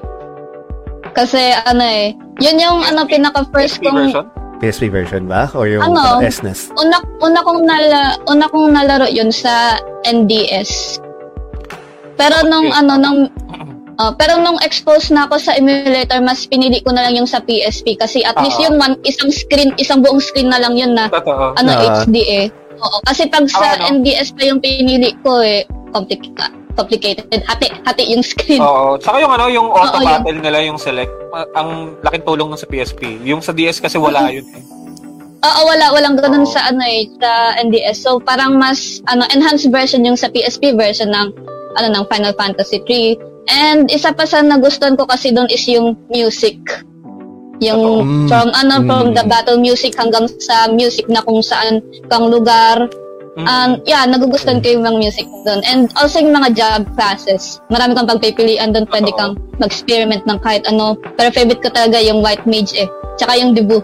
[1.13, 4.25] Kasi ano eh, yun yung ano pinaka first kong version?
[4.57, 5.51] PSP version ba?
[5.53, 6.21] Or yung Ano?
[6.21, 6.73] SNES?
[6.75, 10.99] una una kong nala, una kong nalaro yun sa NDS.
[12.15, 12.79] Pero nung Okay.
[12.79, 13.19] ano nung
[13.97, 17.39] ah, pero nung expose na ako sa emulator, mas pinili ko na lang yung sa
[17.39, 18.65] PSP kasi at least Oo.
[18.65, 21.55] yun man isang screen, isang buong screen na lang yun na Totoo.
[21.55, 22.03] ano Ah.
[22.03, 22.47] HD eh.
[22.77, 23.99] Oo, kasi pag sa Ah, ano?
[23.99, 26.51] NDS pa yung pinili ko eh, complicated.
[26.75, 27.25] Complicated.
[27.45, 28.61] Hati, hati yung screen.
[28.61, 28.99] Oo.
[28.99, 30.11] Tsaka yung ano, yung auto Oo, yun.
[30.11, 31.15] battle nila, yung select,
[31.55, 33.23] ang laking tulong nun sa PSP.
[33.25, 34.63] Yung sa DS kasi wala yun eh.
[35.45, 36.49] Oo, wala walang ganun Oo.
[36.49, 38.01] sa ano eh, sa NDS.
[38.01, 41.29] So parang mas ano enhanced version yung sa PSP version ng
[41.75, 43.21] ano ng Final Fantasy 3.
[43.45, 46.57] And isa pa sa nagustuhan ko kasi doon is yung music.
[47.61, 48.27] Yung Mm.
[48.27, 49.15] from ano from Mm.
[49.15, 52.89] the battle music hanggang sa music na kung saan kang lugar.
[53.35, 53.47] Mm.
[53.51, 55.59] Um, yeah, nagugustuhan ko yung mga music doon.
[55.67, 57.59] And also yung mga job classes.
[57.67, 58.87] Marami kang pagpipilian doon.
[58.87, 59.19] Pwede Oo.
[59.19, 60.95] kang mag-experiment ng kahit ano.
[61.19, 62.87] Pero favorite ko talaga yung White Mage eh.
[63.19, 63.83] Tsaka yung Debu.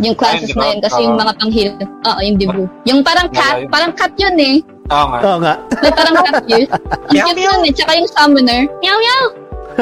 [0.00, 0.80] Yung classes Ay, na yun.
[0.80, 1.22] Kasi yung oo.
[1.22, 1.70] mga pang-heal.
[1.84, 2.62] Oo, yung Debu.
[2.88, 3.68] Yung parang cat.
[3.68, 4.56] Parang cat yun eh.
[4.88, 5.18] Oo nga.
[5.20, 5.54] Oo nga.
[5.84, 6.64] May parang cat yun.
[7.12, 7.72] Ang cute yun eh.
[7.76, 8.60] Tsaka yung summoner.
[8.80, 9.24] Meow meow!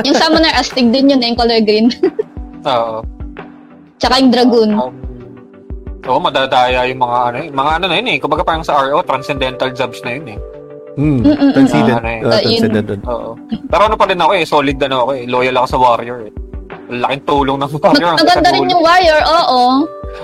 [0.02, 1.30] Yung summoner astig din yun eh.
[1.30, 1.86] Yung color green.
[2.66, 3.06] Oo.
[4.02, 4.70] Tsaka yung dragoon.
[4.74, 4.90] Um,
[6.04, 7.48] Oo, madadaya yung mga ano, eh.
[7.48, 8.18] mga ano na yun eh.
[8.20, 10.38] Kumbaga parang sa RO, transcendental jobs na yun eh.
[10.94, 11.20] Hmm.
[11.20, 11.50] Mm-mm-mm.
[11.52, 11.90] Transcendent.
[11.90, 12.20] Ah, ano eh.
[12.20, 12.60] Uh, Ah, yun.
[12.60, 13.02] transcendent.
[13.04, 13.30] Oo.
[13.66, 15.22] Pero ano pa rin ako eh, solid ano ako eh.
[15.26, 16.32] Loyal ako sa warrior eh.
[16.86, 18.12] Laking tulong ng warrior.
[18.12, 19.60] Mag- maganda rin yung warrior, oo.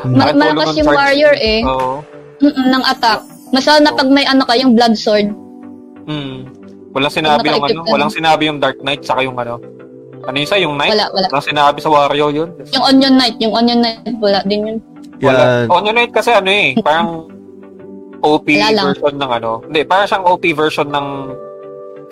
[0.05, 0.15] Hmm.
[0.15, 1.61] Ma- malakas yung warrior eh.
[1.65, 2.05] Oo.
[2.41, 3.21] Mm-mm, ng attack.
[3.51, 5.27] Mas lalo na pag may ano ka, yung blood sword.
[6.07, 6.47] Hmm.
[6.91, 9.59] Walang sinabi yung ano, walang sinabi yung Dark Knight saka yung ano.
[10.21, 10.93] Ano yung isa, yung Knight?
[10.93, 11.27] Wala, wala.
[11.33, 12.49] Walang sinabi sa warrior yun.
[12.71, 14.79] Yung Onion Knight, yung Onion Knight, wala din yun.
[15.21, 15.41] Wala.
[15.65, 15.67] Yan.
[15.69, 17.29] Onion Knight kasi ano eh, parang
[18.21, 19.51] OP version ng ano.
[19.65, 21.07] Hindi, parang siyang OP version ng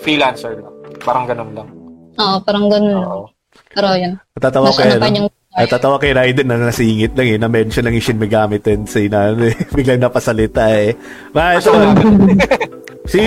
[0.01, 0.75] freelancer lang.
[1.05, 1.69] Parang ganun lang.
[2.19, 3.05] Oo, parang ganun lang.
[3.09, 3.27] Oo.
[3.73, 4.13] Pero yun.
[4.37, 5.19] Natatawa ko ano yan.
[5.25, 5.29] yung...
[5.59, 7.39] Natatawa kay Raiden na nasingit lang eh.
[7.41, 9.57] Na-mention lang yung Shin Megami Tensei na ano eh.
[9.77, 10.95] Biglang napasalita eh.
[11.35, 11.73] Ma, ito.
[13.13, 13.21] si...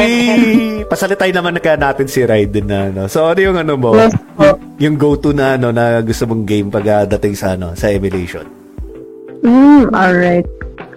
[0.88, 3.02] Pasalitay naman na kaya natin si Raiden na ano.
[3.12, 3.92] So ano yung ano mo?
[4.80, 8.61] Yung go-to na ano na gusto mong game pag dating sa ano sa emulation.
[9.42, 10.46] Mm, alright.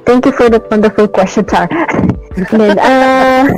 [0.04, 1.68] Thank you for that wonderful question, Tar.
[2.52, 3.48] Then, uh,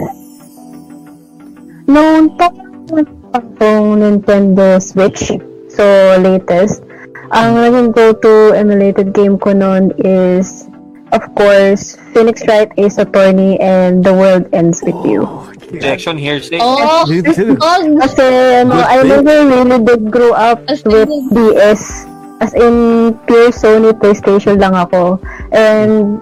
[1.91, 5.35] nung time akong Nintendo Switch,
[5.67, 5.85] so
[6.23, 6.87] latest,
[7.35, 10.71] ang naging go-to emulated game ko noon is,
[11.11, 15.27] of course, Phoenix Wright Ace Attorney and The World Ends With You.
[15.67, 16.63] Objection hearsay.
[16.63, 17.03] Oh!
[17.03, 17.83] Oh!
[18.07, 18.23] Kasi,
[18.63, 22.07] ano, I never really did grow up with DS.
[22.37, 25.17] As in, pure Sony PlayStation lang ako.
[25.57, 26.21] And,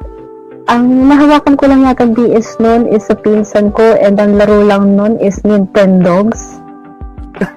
[0.64, 4.96] ang nahawakan ko lang yata DS noon is sa pinsan ko and ang laro lang
[4.96, 6.62] noon is Nintendogs.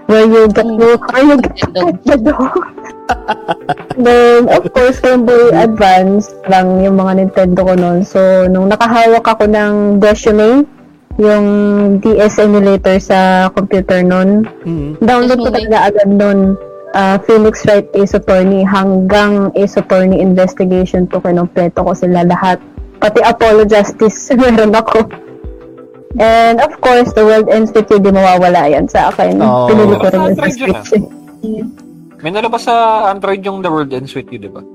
[0.10, 1.54] Where you get to, where you get
[2.04, 2.58] the dog.
[4.04, 8.02] Then, of course, Game Boy Advance lang yung mga Nintendo ko noon.
[8.02, 10.66] So, nung nakahawak ako ng Decimate,
[11.18, 11.46] yung
[12.02, 15.02] DS emulator sa computer noon, Mm.
[15.02, 16.58] download ko talaga agad noon
[16.96, 22.62] ah, Phoenix Wright Ace Attorney hanggang Ace Attorney Investigation to kinumpleto ko sila lahat.
[23.02, 25.08] Pati Apollo Justice meron ako.
[26.18, 29.38] And of course, The World You, di mawawala yan sa akin.
[29.44, 29.68] Oh.
[29.70, 30.40] Pinili ko rin yung
[30.82, 31.66] sa eh.
[32.26, 34.66] May nalabas sa Android yung The World Ends With You, di ba?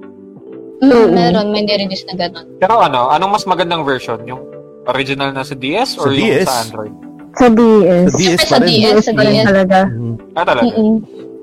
[0.83, 2.59] Mm, meron, may nirelease na gano'n.
[2.59, 4.19] Pero ano, anong mas magandang version?
[4.27, 4.43] Yung
[4.87, 6.47] original na sa DS or Sa yung DS?
[6.47, 6.95] sa Android?
[7.33, 8.07] Sa DS.
[8.11, 8.69] Sa DS pa sa rin.
[8.69, 9.47] DS, sa pa rin DS.
[9.47, 9.79] talaga.
[9.91, 10.15] Mm.
[10.35, 10.71] Ah, talaga?
[10.71, 10.95] Mm-mm.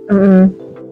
[0.10, 0.44] Mm-mm.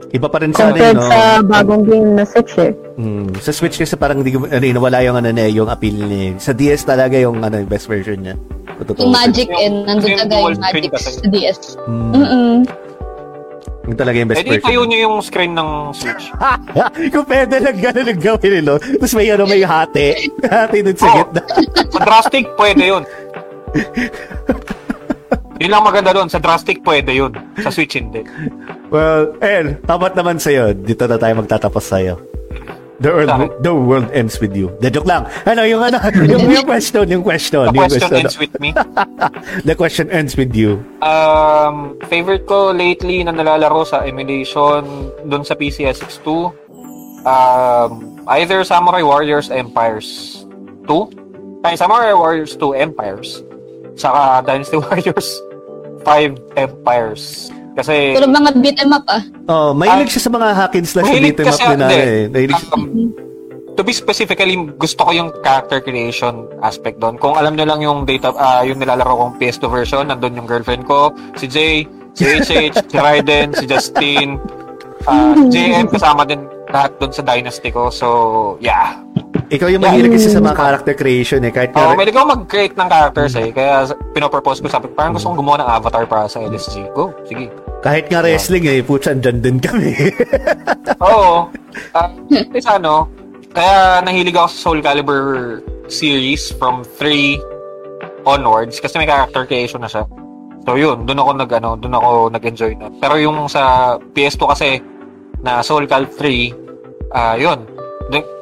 [0.07, 1.03] Iba pa rin sa ano Compared no?
[1.03, 2.71] sa bagong game na Switch eh.
[2.95, 3.27] Mm.
[3.37, 6.39] Sa Switch kasi parang hindi ko ano, eh, nawala yung ano niya, yung appeal niya.
[6.39, 8.39] Sa DS talaga yung ano, yung best version niya.
[8.79, 9.03] Totoo.
[9.03, 11.59] Yung magic and nandun talaga yung magic sa DS.
[11.83, 12.11] Mm.
[12.13, 12.53] Mm-mm.
[13.83, 14.87] Yung talaga yung best Eh di tayo version.
[14.87, 16.23] nyo yung screen ng Switch.
[17.13, 18.75] Kung pwede lang gano'n lang gawin nilo.
[18.79, 20.07] Tapos may ano, may hati.
[20.41, 21.15] hati dun sa Oh.
[21.19, 21.41] gitna.
[21.89, 23.03] Sa drastic, pwede yun.
[25.57, 26.29] yun lang maganda doon.
[26.29, 27.33] Sa drastic, pwede yun.
[27.61, 28.23] Sa Switch, hindi.
[28.93, 30.73] Well, eh, tapat naman sa'yo.
[30.73, 32.15] Dito na tayo magtatapos sa'yo.
[32.97, 34.73] The world, the world ends with you.
[34.81, 35.29] The joke lang.
[35.45, 36.01] Ano, yung ano,
[36.33, 37.69] yung, yung question, yung question.
[37.69, 38.73] The yung question ends with me.
[39.69, 40.81] The question ends with you.
[41.05, 46.25] Um, favorite ko lately na nalalaro sa emulation doon sa PCSX2,
[47.21, 47.91] um,
[48.41, 50.41] either Samurai Warriors Empires
[50.89, 53.45] 2, ay Samurai Warriors 2 Empires,
[53.93, 55.37] Saka Dynasty Warriors
[56.03, 57.53] 5 Empires.
[57.77, 59.21] Kasi Puro mga beat em up ah.
[59.45, 62.25] Oh, mahilig siya sa mga hack and slash beat 'em up din na eh.
[62.25, 63.13] Mahilig Um,
[63.77, 67.21] to be specifically, gusto ko yung character creation aspect doon.
[67.21, 70.89] Kung alam nyo lang yung data, ah, yung nilalaro kong PS2 version, nandun yung girlfriend
[70.89, 71.85] ko, si Jay,
[72.17, 74.41] si HH, si Raiden, si Justin,
[75.05, 76.41] ah, JM, kasama din
[76.73, 77.93] lahat doon sa Dynasty ko.
[77.93, 78.07] So,
[78.59, 78.97] yeah.
[79.47, 81.51] Ikaw yung mahilig kasi sa mga character creation eh.
[81.55, 83.49] Kahit Oh, may ako mag-create ng characters eh.
[83.55, 86.91] Kaya pinopropose ko, sabi parang gusto kong gumawa ng avatar para sa LSG.
[86.91, 87.47] Go, sige.
[87.79, 89.95] kahit nga wrestling eh, putya, andyan din kami.
[91.07, 91.47] Oo.
[91.95, 93.07] Ah, uh, ano,
[93.55, 95.23] kaya nahilig ako sa Soul Calibur
[95.87, 97.39] series from 3
[98.27, 100.03] onwards kasi may character creation na siya.
[100.67, 102.91] So yun, doon ako nag ano, doon ako nag-enjoy na.
[102.99, 104.69] Pero yung sa PS2 kasi
[105.39, 107.63] na Soul Cal 3, ah yun.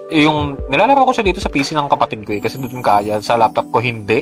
[0.05, 0.37] Dun- yung
[0.69, 3.69] nilalaro ko siya dito sa PC ng kapatid ko eh kasi doon kaya sa laptop
[3.69, 4.21] ko hindi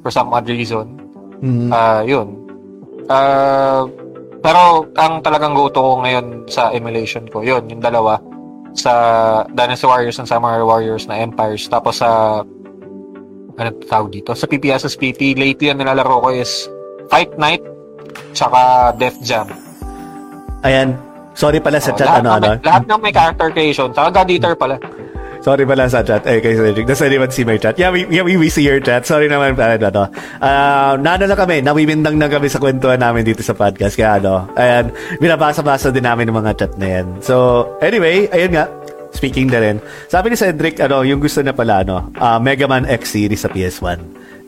[0.00, 0.88] for some odd reason.
[1.38, 1.68] Mm.
[1.68, 2.32] Ah, yun.
[3.06, 3.84] Ah,
[4.38, 8.16] pero ang talagang go-to ko ngayon sa emulation ko, yun, yung dalawa
[8.72, 8.92] sa
[9.50, 11.66] Dynasty Warriors and Samurai Warriors na Empires.
[11.66, 12.40] Tapos sa
[13.58, 14.32] ano tawag dito?
[14.32, 16.70] Sa PPSSPP, lately ang nilalaro ko is
[17.10, 17.60] Fight Night
[18.30, 19.50] tsaka Def Jam.
[20.62, 20.94] Ayan.
[21.34, 22.58] Sorry pala sa Oh, chat, ano, ano.
[22.58, 23.94] lahat ng may character creation.
[23.94, 24.74] Tsaka God Eater pala.
[25.38, 26.26] Sorry pala sa chat.
[26.26, 26.84] Eh, kay Cedric.
[26.84, 27.78] Does anyone see my chat?
[27.78, 29.06] Yeah, we, yeah, we, we see your chat.
[29.06, 30.02] Sorry naman, ano, ano.
[30.42, 31.62] Uh, nano na kami.
[31.62, 33.94] Nawimindang na kami sa kwentuhan namin dito sa podcast.
[33.94, 34.90] Kaya ano, ayan,
[35.22, 37.06] binabasa-basa din namin ng mga chat na yan.
[37.22, 38.66] So, anyway, ayun nga.
[39.08, 39.76] Speaking na rin.
[40.06, 43.48] Sabi ni Cedric, ano, yung gusto na pala, ano, uh, Mega Man X series sa
[43.48, 43.98] PS1.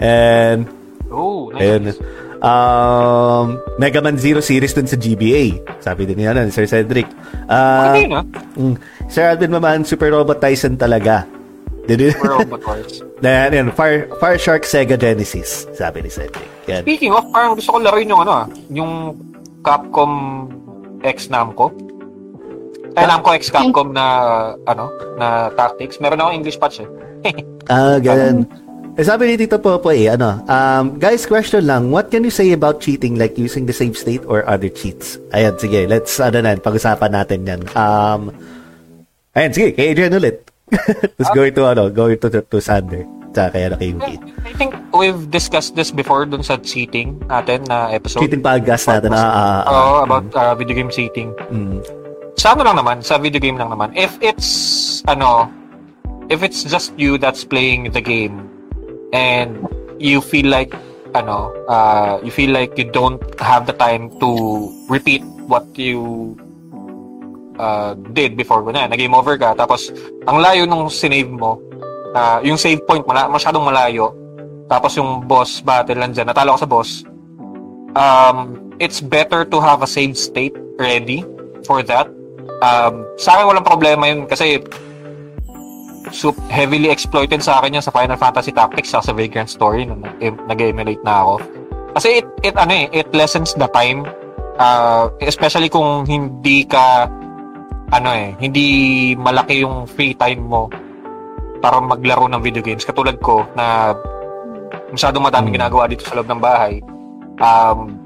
[0.03, 0.69] And,
[1.11, 1.62] Oh, nice.
[1.67, 1.83] ayun.
[2.41, 5.61] Um, Mega Man Zero series dun sa GBA.
[5.85, 7.05] Sabi din niya, ano, Sir Cedric.
[7.47, 8.25] Uh, Okay na.
[8.57, 8.77] Mm.
[9.12, 11.29] Sir Alvin Maman, Super Robot Tyson talaga.
[11.85, 13.05] Did For Robot Wars.
[13.21, 16.49] Then, yun, Fire, Fire Shark Sega Genesis, sabi ni Cedric.
[16.65, 16.83] Yan.
[16.89, 18.93] Speaking of, parang gusto ko laruin yung ano ah, yung
[19.61, 20.12] Capcom
[21.05, 21.69] X Namco.
[22.97, 24.07] Eh, Namco X Capcom na,
[24.65, 24.89] ano,
[25.21, 26.01] na tactics.
[26.01, 26.89] Meron ako English patch eh.
[27.71, 28.51] Ah, ganun.
[28.99, 32.51] Eh, sabi ni Tito Popo eh, ano, um, guys, question lang, what can you say
[32.51, 35.15] about cheating like using the save state or other cheats?
[35.31, 37.61] Ayan, sige, let's, ano na, pag-usapan natin yan.
[37.79, 38.35] Um,
[39.39, 40.43] ayan, sige, kay Adrian ulit.
[41.19, 43.02] Let's go into, ano, go into to, to Sander.
[43.31, 44.17] Tsaka kaya na kay Yuki.
[44.47, 48.27] I think we've discussed this before dun sa cheating natin na episode.
[48.27, 49.15] Cheating podcast natin.
[49.15, 49.70] Ah, ah, ah.
[49.70, 51.31] Oo, about uh, video game cheating.
[51.51, 51.83] Mm.
[52.39, 53.94] Sa ano lang naman, sa video game lang naman.
[53.94, 55.47] If it's, ano,
[56.27, 58.50] if it's just you that's playing the game
[59.13, 59.67] and
[59.99, 60.75] you feel like,
[61.15, 66.35] ano, uh, you feel like you don't have the time to repeat what you
[67.59, 68.87] uh, did before ko na.
[68.87, 69.91] Nag-game over ka, tapos
[70.25, 71.59] ang layo nung sinave mo,
[72.15, 74.15] uh, yung save point mala, masyadong malayo,
[74.71, 77.03] tapos yung boss battle lang dyan, natalo ka sa boss,
[77.99, 81.27] um, it's better to have a save state ready
[81.67, 82.09] for that.
[82.61, 84.61] Um, sa akin walang problema yun kasi
[86.11, 90.45] so heavily exploited sa akin yan sa Final Fantasy Tactics sa Vagrant Story nung nag-
[90.47, 91.35] nag-emulate na ako.
[91.99, 94.07] Kasi it, it ano eh, it lessens the time
[94.61, 97.09] uh, especially kung hindi ka
[97.91, 98.67] ano eh, hindi
[99.19, 100.71] malaki yung free time mo
[101.59, 102.87] para maglaro ng video games.
[102.87, 103.97] Katulad ko na
[104.95, 106.79] masyadong madaming ginagawa dito sa loob ng bahay.
[107.43, 107.99] Um,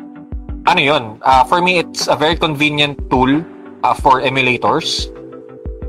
[0.64, 1.20] ano yun?
[1.20, 3.44] Uh, for me, it's a very convenient tool
[3.84, 5.12] uh, for emulators.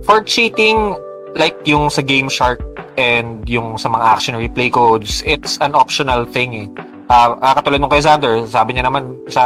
[0.03, 0.93] For cheating,
[1.35, 2.63] like yung sa Game Shark
[2.95, 6.67] and yung sa mga action replay codes, it's an optional thing eh.
[7.05, 9.43] Uh, uh, katulad nung kay Xander, sabi niya naman sa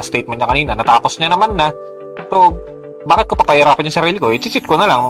[0.00, 1.68] statement niya kanina, natapos niya naman na.
[2.32, 2.56] So,
[3.04, 4.32] bakit ko papahirapan yung sarili ko?
[4.32, 5.02] I-cheat ko na lang.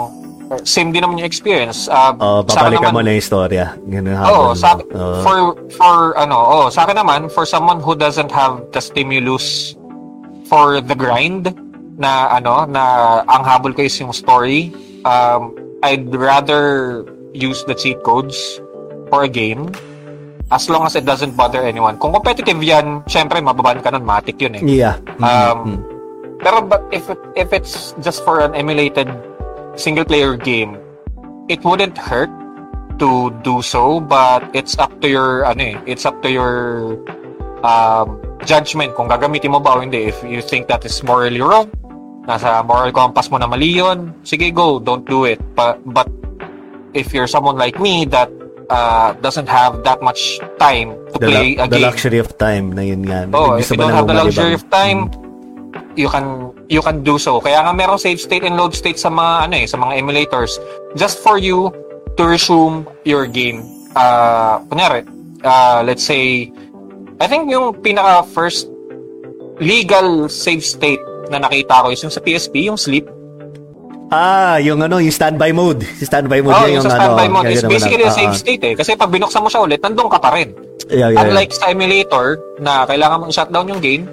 [0.66, 1.86] Same din naman yung experience.
[1.86, 3.76] Uh, Oh, naman- mo na yung istorya.
[3.86, 5.22] Ganun habang- sa Oo.
[5.22, 5.36] for
[5.72, 9.76] for ano, oh, sa akin naman for someone who doesn't have the stimulus
[10.50, 11.54] for the grind
[11.96, 12.82] na ano na
[13.30, 14.74] ang habol ko is yung story,
[15.06, 17.04] um I'd rather
[17.34, 18.60] use the cheat codes
[19.10, 19.70] for a game
[20.52, 21.98] as long as it doesn't bother anyone.
[21.98, 24.62] Kung competitive yan, syempre mababan ka nun, matik yun eh.
[24.62, 24.96] Yeah.
[25.18, 25.78] Mm, Um, mm.
[26.42, 29.08] Pero but if it, if it's just for an emulated
[29.74, 30.76] single player game,
[31.48, 32.30] it wouldn't hurt
[32.98, 36.98] to do so, but it's up to your ano eh, it's up to your
[37.64, 40.10] um, judgment kung gagamitin mo ba o hindi.
[40.10, 41.70] If you think that is morally wrong,
[42.22, 45.40] nasa moral compass mo na mali yun, sige go, don't do it.
[45.54, 46.06] But, but
[46.94, 48.30] if you're someone like me that
[48.70, 52.30] uh, doesn't have that much time to the, play lu- a the game, luxury of
[52.38, 53.26] time na yun nga.
[53.34, 55.10] Oh, if you don't have the luxury of time,
[55.72, 55.96] Mm.
[55.96, 57.40] you can you can do so.
[57.40, 60.60] Kaya nga merong save state and load state sa mga ano eh, sa mga emulators
[61.00, 61.72] just for you
[62.16, 63.64] to resume your game.
[63.96, 65.00] Uh, kunyari,
[65.44, 66.52] uh, let's say
[67.20, 68.68] I think yung pinaka first
[69.60, 71.00] legal save state
[71.32, 73.08] na nakita ko is yung sa PSP, yung sleep.
[74.08, 75.88] Ah, yung ano, yung standby mode.
[75.96, 78.12] Si standby mode Oh, yan yung sa ano, standby mode is basically naman.
[78.12, 78.74] a save Ah, state eh.
[78.76, 80.52] Kasi pag binuksan mo siya ulit, nandun ka pa rin.
[80.92, 81.22] yeah, yeah, yeah.
[81.24, 84.04] Unlike sa emulator, na kailangan mong shutdown yung game,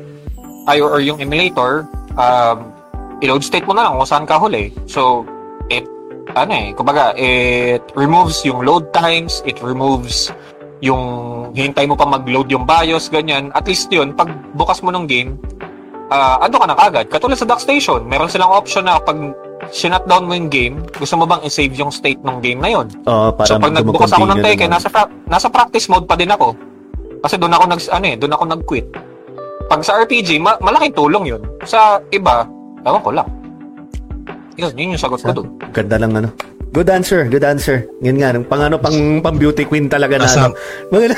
[0.65, 1.83] ay, or yung emulator,
[2.15, 2.71] um,
[3.19, 4.71] i-load state mo na lang kung saan ka huli.
[4.87, 5.27] So,
[5.67, 5.83] it,
[6.31, 10.31] ano eh, kumbaga, it removes yung load times, it removes
[10.79, 11.03] yung
[11.51, 13.51] hintay mo pa mag-load yung BIOS, ganyan.
[13.51, 15.35] At least yun, pag bukas mo ng game,
[16.09, 17.05] ah ano ka na kagad.
[17.07, 19.17] Katulad sa dock station, meron silang option na pag
[19.69, 22.87] sinutdown mo yung game, gusto mo bang i-save yung state ng game na yun?
[23.05, 26.31] Oo, para so pag nagbukas ako ng Tekken, nasa pra- nasa practice mode pa din
[26.31, 26.57] ako.
[27.19, 28.87] Kasi doon ako nag ano eh, doon ako nag-quit.
[29.69, 31.41] Pag sa RPG, ma- malaking tulong 'yun.
[31.61, 32.47] Sa iba,
[32.81, 33.27] ewan ko lang.
[34.57, 35.47] Yun, yun yung sagot ko doon.
[35.71, 36.29] Ganda lang ano.
[36.69, 37.89] Good answer, good answer.
[38.05, 38.93] Yan nga, nung pang ano, pang,
[39.25, 40.29] pang beauty queen talaga na.
[40.29, 40.53] Asap.
[40.93, 41.15] Ano.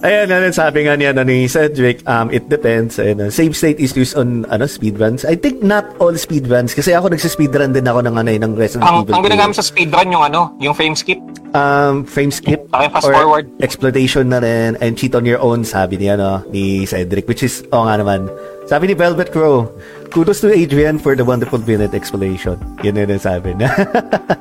[0.00, 2.96] Ayan, ano, sabi nga niya, ano, ni Cedric, um, it depends.
[2.96, 5.28] Ayan, uh, save state is used on, ano, speedruns.
[5.28, 8.88] I think not all speedruns, kasi ako nagsispeedrun din ako ng, ano, eh, ng Resident
[8.88, 9.28] Ang, Evil ang 2.
[9.28, 11.20] ginagamit sa speedrun yung ano, yung frame skip.
[11.50, 13.44] um, frame skip yung fast or forward.
[13.58, 17.66] exploitation na rin and cheat on your own sabi ni ano ni Cedric which is
[17.74, 18.30] oh nga naman
[18.70, 19.66] sabi ni Velvet Crow
[20.10, 23.70] kudos to Adrian for the wonderful minute explanation yun yun ang sabi niya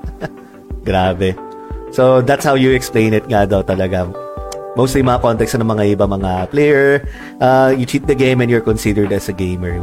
[0.87, 1.37] grabe
[1.93, 4.09] so that's how you explain it nga daw talaga
[4.77, 7.03] mostly mga context ng mga iba mga player
[7.41, 9.75] uh, you cheat the game and you're considered as a gamer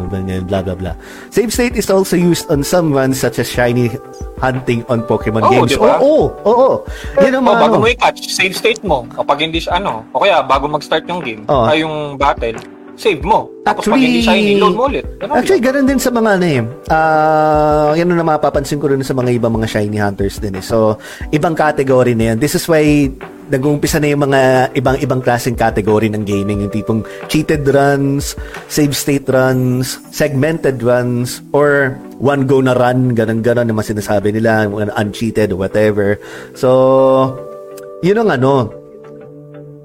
[0.46, 0.94] blah blah blah
[1.28, 3.90] save state is also used on some runs such as shiny
[4.38, 5.98] hunting on Pokemon Oo, games di ba?
[6.00, 6.76] oo oo oo
[7.20, 7.82] yun ang O mga bago ano.
[7.82, 9.04] mo i-catch, save state mo.
[9.08, 11.64] Kapag hindi siya ano, o kaya bago mag-start yung game, Oo.
[11.64, 12.56] ay yung battle,
[12.96, 13.52] save mo.
[13.62, 15.04] Tapos pag Actually- hindi shiny, load mo ulit.
[15.20, 15.68] Ganun Actually, lang.
[15.68, 16.60] ganun din sa mga ano eh.
[16.88, 20.64] Ah, yan na mapapansin ko rin sa mga ibang mga shiny hunters din eh.
[20.64, 20.96] So,
[21.30, 22.40] ibang category na yan.
[22.40, 23.12] This is why
[23.46, 24.40] nag-uumpisa na yung mga
[24.74, 26.66] ibang-ibang klaseng category ng gaming.
[26.66, 27.00] Yung tipong
[27.30, 28.34] cheated runs,
[28.66, 34.66] save state runs, segmented runs, or one go na run, ganun-ganun yung mga sinasabi nila,
[34.98, 36.18] uncheated whatever.
[36.58, 37.38] So,
[38.02, 38.85] yun ang ano,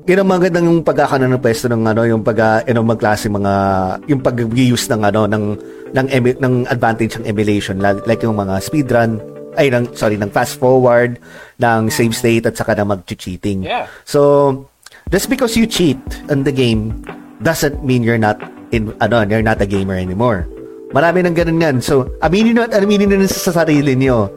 [0.01, 3.53] yun ang magandang yung pagkakaroon ng pwesto ng ano, yung pag you know, magklase mga
[4.09, 5.45] yung pag-use ng ano ng
[5.93, 9.21] ng emi- ng advantage ng emulation like, yung mga speedrun
[9.59, 11.19] ay ng sorry ng fast forward
[11.59, 13.67] ng save state at saka ng mag-cheating.
[13.67, 13.85] Yeah.
[14.07, 14.65] So
[15.13, 15.99] just because you cheat
[16.31, 17.05] in the game
[17.43, 18.41] doesn't mean you're not
[18.73, 20.49] in ano you're not a gamer anymore.
[20.95, 21.77] Marami nang ganun yan.
[21.77, 24.33] So aminin nyo at aminin nyo sa sarili nyo.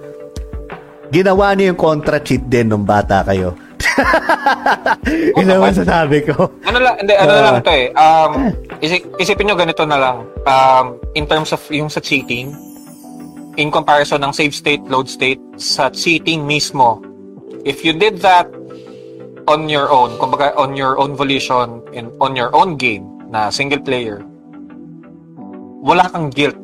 [1.09, 3.64] Ginawa niyo yung contra cheat din nung bata kayo.
[5.39, 6.51] Yun naman sasabi ko.
[6.65, 7.43] Ano lang, hindi, ano Ah.
[7.43, 7.87] lang to eh.
[7.95, 8.33] Um,
[8.81, 10.17] isip, isipin nyo ganito na lang.
[10.45, 12.51] Um, in terms of yung sa cheating,
[13.55, 16.99] in comparison ng save state, load state, sa cheating mismo,
[17.63, 18.51] if you did that
[19.47, 23.79] on your own, kumbaga on your own volition, and on your own game, na single
[23.79, 24.25] player,
[25.85, 26.57] wala kang guilt.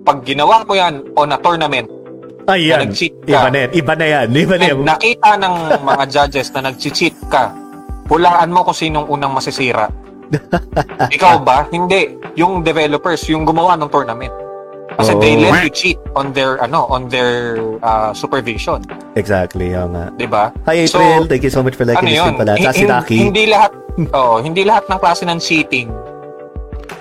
[0.00, 1.90] Pag ginawa ko yan on a tournament,
[2.50, 2.78] Ayan.
[2.78, 3.30] Na nag-cheat ka.
[3.30, 3.70] Iba na yan.
[3.72, 4.26] Iba na yan.
[4.30, 4.76] Iba na yan.
[4.76, 7.54] and nakita ng mga judges na nag-cheat ka,
[8.06, 9.86] hulaan mo kung sinong unang masisira.
[11.16, 11.66] Ikaw ba?
[11.70, 12.18] Hindi.
[12.34, 14.30] Yung developers, yung gumawa ng tournament.
[14.98, 15.48] Kasi they Oh.
[15.48, 18.82] let you cheat on their ano, on their uh, supervision,
[19.16, 19.72] Exactly.
[19.72, 20.12] Yung, nga.
[20.12, 20.52] 'di ba?
[20.66, 21.24] Hi, April.
[21.24, 22.32] Thank you so much for liking ano this yun?
[22.36, 22.52] pala.
[22.58, 23.16] Sa si.
[23.16, 23.72] Hindi lahat
[24.12, 25.88] oh, hindi lahat ng klase ng cheating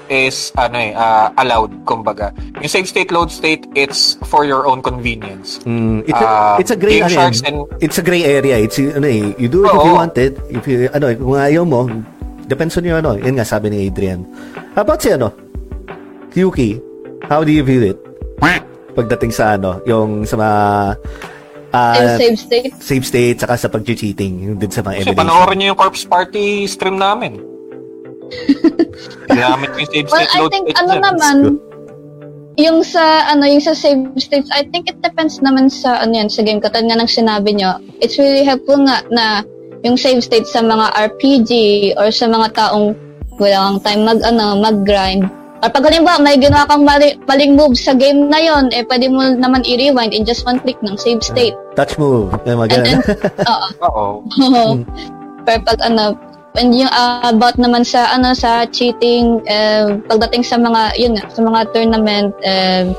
[0.10, 2.30] is ano eh uh, allowed kumbaga.
[2.60, 5.62] Yung save state load state it's for your own convenience.
[5.64, 7.14] Mm, it's, a, Ah, it's a gray yan.
[7.46, 8.58] and- It's a gray area.
[8.58, 10.34] It's ano eh, you do it if you want it.
[10.50, 11.86] If you ano, kung ayaw mo,
[12.46, 13.16] depends on you ano.
[13.16, 14.26] Yan nga sabi ni Adrian.
[14.74, 15.32] How about si ano?
[16.32, 16.78] Yuki,
[17.26, 17.98] how do you view it?
[18.90, 20.58] Pagdating sa ano, yung sa mga
[21.72, 22.72] ah, Yung save state.
[22.80, 25.22] save state saka sa pag-cheating, yung din sa mga Kasi emulation.
[25.24, 27.40] panoorin niyo yung Corpse Party stream namin.
[29.32, 31.04] Ginamit ko yung save Well, state I load think state ano dyan.
[31.04, 31.38] naman,
[32.60, 36.28] yung sa ano yung sa save states, I think it depends naman sa ano yan,
[36.28, 37.80] sa game katulad nga ng sinabi nyo.
[38.04, 39.48] It's really helpful nga na
[39.84, 41.52] yung save states sa mga RPG
[41.96, 42.96] or sa mga taong
[43.40, 45.24] walang time mag ano, mag-grind.
[45.60, 49.12] Or pag halimbawa may ginawa kang mali, maling move sa game na yon, eh pwede
[49.12, 51.56] mo naman i-rewind in just one click ng save state.
[51.76, 52.32] Touch move.
[52.48, 53.00] Yung mga And then,
[53.52, 53.68] oo.
[53.84, 54.06] Oo.
[54.24, 54.64] Oo.
[55.48, 56.16] Pero pag ano,
[56.56, 61.26] and yung uh, about naman sa ano sa cheating eh, pagdating sa mga yun nga,
[61.30, 62.90] sa mga tournament eh,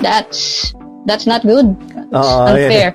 [0.00, 0.72] that's
[1.06, 1.74] that's not good.
[2.10, 2.94] It's Oo, unfair.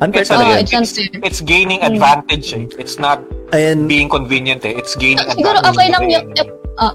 [0.00, 0.48] Unfair It's, talaga.
[0.48, 1.08] yun, it's it's, unfair.
[1.22, 1.94] it's gaining Mm.
[1.94, 2.66] advantage eh.
[2.76, 3.22] It's not
[3.52, 4.72] And being convenient eh.
[4.72, 5.76] It's gaining Siguro advantage.
[5.76, 6.48] okay lang yung eh,
[6.80, 6.92] ah,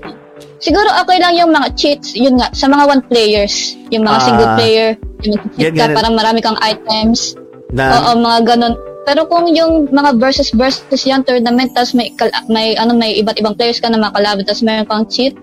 [0.57, 4.25] Siguro okay lang yung mga cheats, yun nga, sa mga one players, yung mga Ah,
[4.25, 4.89] single player,
[5.21, 7.37] yung cheat yan ka para marami kang items.
[7.69, 8.73] na, Oo, mga ganun.
[9.07, 13.39] Pero kung yung mga versus versus yung tournament, tapos may, kal- may, ano, may iba't
[13.39, 15.33] ibang players ka na makalaban, tapos meron kang cheat,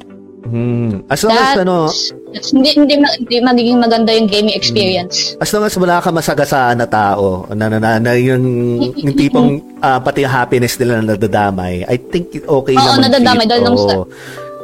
[0.44, 1.00] Hmm.
[1.08, 1.88] As long as ano,
[2.52, 5.40] hindi, hindi, ma- hindi magiging maganda yung gaming experience.
[5.40, 8.44] as long as wala ka masagasaan na tao, na, na, na, na yung,
[8.92, 13.08] yung tipong ah, pati yung happiness nila na nadadamay, I think it- okay Oo, naman
[13.08, 13.50] nadadamay cheat.
[13.50, 13.88] dahil lang Oo.
[13.88, 14.08] sa-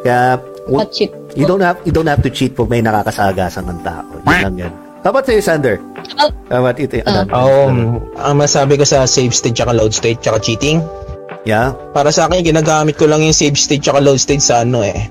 [0.00, 0.20] Kaya,
[0.68, 1.10] w- At cheat.
[1.32, 4.04] you don't have you don't have to cheat pag may nakakasagasan ng tao.
[4.20, 4.72] Yun lang yan.
[5.00, 5.80] How about sa'yo, Sander?
[6.12, 6.90] Oh, How about it?
[7.00, 7.22] Ano?
[7.30, 7.76] Um,
[8.16, 10.82] ang masabi ko sa save state tsaka load state tsaka cheating,
[11.42, 11.72] Yeah?
[11.90, 15.06] para sa akin ginagamit ko lang yung save state tsaka load state sa ano eh.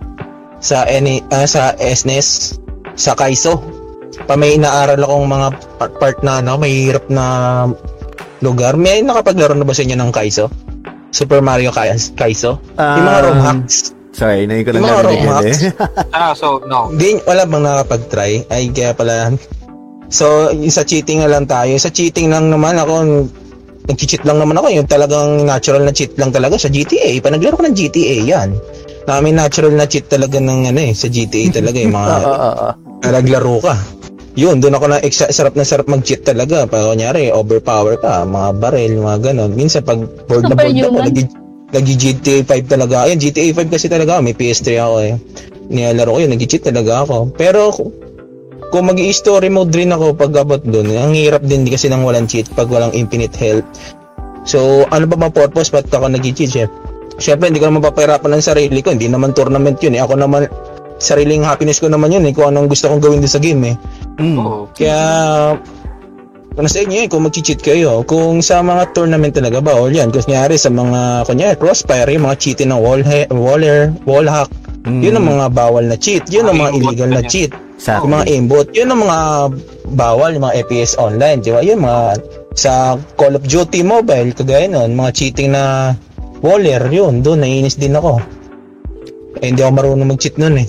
[0.60, 2.60] Sa any ah, sa SNES,
[2.94, 3.64] sa Kaizo.
[4.22, 5.48] Pa may inaaral akong mga
[5.78, 7.26] part, part na ano, mahirap na
[8.40, 8.76] lugar.
[8.76, 10.52] May nakapaglaro na ba sa inyo ng Kaizo?
[11.10, 12.60] Super Mario Kais- Kaizo?
[12.76, 13.96] yung mga Um, ROM hacks.
[14.10, 15.46] Sorry, na ko lang Yung mga narinig yun Roblox.
[15.48, 15.72] eh.
[16.18, 16.92] Ah, so, no.
[16.92, 18.32] Hindi, wala bang nakapag-try?
[18.48, 19.32] Ay, kaya pala.
[20.10, 21.74] So, sa cheating na lang tayo.
[21.78, 23.26] Sa cheating lang naman ako,
[23.90, 24.68] nag-cheat lang naman ako.
[24.74, 27.14] Yung talagang natural na cheat lang talaga sa GTA.
[27.22, 28.50] Pa naglaro ko ng GTA, yan.
[29.10, 31.78] Na may natural na cheat talaga ng ano eh, sa GTA talaga.
[31.82, 32.70] Yung mga Oo, oo, oo.
[33.02, 33.76] na naglaro ka.
[34.38, 36.70] Yun, doon ako na exa- sarap na sarap mag-cheat talaga.
[36.70, 39.52] Pa kunyari, overpower ka, mga barrel, mga ganon.
[39.58, 41.38] Minsan pag board na board ako, Superhuman.
[41.70, 43.06] nag GTA 5 talaga.
[43.06, 45.14] Ayun, GTA 5 kasi talaga, may PS3 ako eh.
[45.70, 47.34] Nilalaro ko yun, nag-cheat talaga ako.
[47.34, 47.74] Pero
[48.70, 52.30] kung- mag story mode rin ako pag abot doon, ang hirap din kasi nang walang
[52.30, 53.66] cheat pag walang infinite health.
[54.48, 55.70] So, ano ba ba purpose?
[55.70, 56.72] Ba't ako nag-cheat, chef?
[57.20, 58.96] Siyempre, hindi ko naman papahirapan ng sarili ko.
[58.96, 60.02] Hindi naman tournament yun eh.
[60.02, 60.48] Ako naman,
[60.98, 62.32] sariling happiness ko naman yun eh.
[62.32, 63.76] Kung anong gusto kong gawin doon sa game eh.
[64.24, 64.38] Mm.
[64.40, 64.72] Oo.
[64.72, 65.00] Kaya,
[66.56, 68.08] kung nasa inyo eh, kung mag-cheat kayo.
[68.08, 70.16] Kung sa mga tournament talaga, bawal yan.
[70.16, 74.48] Kunyari sa mga, kunyari, crossfire, yung mga cheating ng wall, he- waller, wall hack.
[74.88, 75.04] Mm.
[75.04, 76.24] Yun ang mga bawal na cheat.
[76.32, 77.52] Yun ang mga illegal na cheat.
[77.80, 78.68] Sa Yung mga aimbot.
[78.76, 79.20] Yun ang mga
[79.96, 81.40] bawal, yung mga FPS online.
[81.40, 81.64] Di ba?
[81.64, 82.04] Yun mga
[82.60, 85.96] sa Call of Duty Mobile, kagaya nun, mga cheating na
[86.44, 88.20] waller, yun, doon, naiinis din ako.
[89.40, 90.68] Eh, hindi ako marunong mag-cheat nun eh.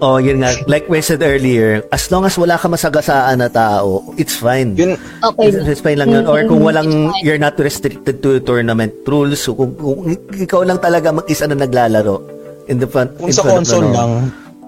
[0.00, 0.52] Oh, yun nga.
[0.68, 4.76] Like we said earlier, as long as wala ka masagasaan na tao, it's fine.
[4.76, 5.48] Yun, Okay.
[5.48, 6.24] It's, it's fine lang yun.
[6.28, 6.90] Or kung Mm, walang,
[7.24, 12.20] you're not restricted to tournament rules, so kung, kung ikaw lang talaga mag-isa na naglalaro,
[12.68, 14.12] in the front, kung in sa front of console ano, lang,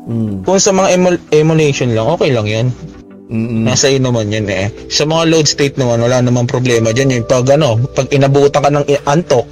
[0.09, 2.67] Mm, kung sa mga emul- emulation lang, okay lang yan.
[3.29, 4.73] mm, Nasa iyo naman yan eh.
[4.89, 7.13] Sa mga load state naman, wala namang problema dyan.
[7.13, 9.45] Yung pag ano, pag inabutan ka ng antok,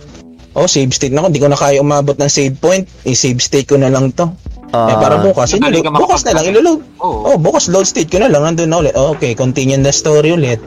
[0.57, 3.69] oh, save state na ako, hindi ko na kaya umabot ng save point, i-save state
[3.69, 4.33] ko na lang to.
[4.73, 6.81] Ah, eh, para bukas, ka bukas na lang, ilulog.
[6.99, 7.37] Oo.
[7.37, 8.97] Oh, bukas load state ko na lang, andun na ulit.
[8.97, 10.59] Okay, continue the story ulit.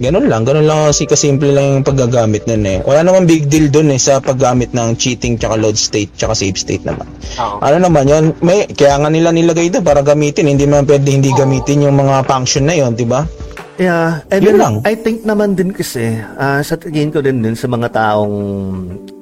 [0.00, 2.80] Ganun lang, ganun lang kasi kasimple lang yung paggagamit nun eh.
[2.80, 6.56] Wala namang big deal dun eh sa paggamit ng cheating tsaka load state tsaka save
[6.56, 7.04] state naman.
[7.36, 7.60] Oo.
[7.60, 11.28] Ano naman yun, may, kaya nga nila nilagay doon para gamitin, hindi man pwede hindi
[11.36, 13.28] gamitin yung mga function na yun, di ba?
[13.76, 14.74] Yeah, and Yun then, lang.
[14.88, 18.36] I think naman din kasi, ah, sa tingin ko din din sa mga taong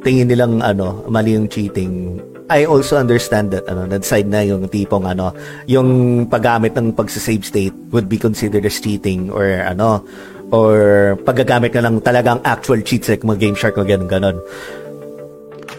[0.03, 2.23] tingin nilang ano, mali yung cheating.
[2.51, 5.31] I also understand that ano, that side na yung tipong ano,
[5.71, 10.03] yung paggamit ng pagsa-save state would be considered as cheating or ano,
[10.51, 10.77] or
[11.25, 14.37] paggagamit ka lang talagang actual cheats like mga Game Shark o ganun ganon.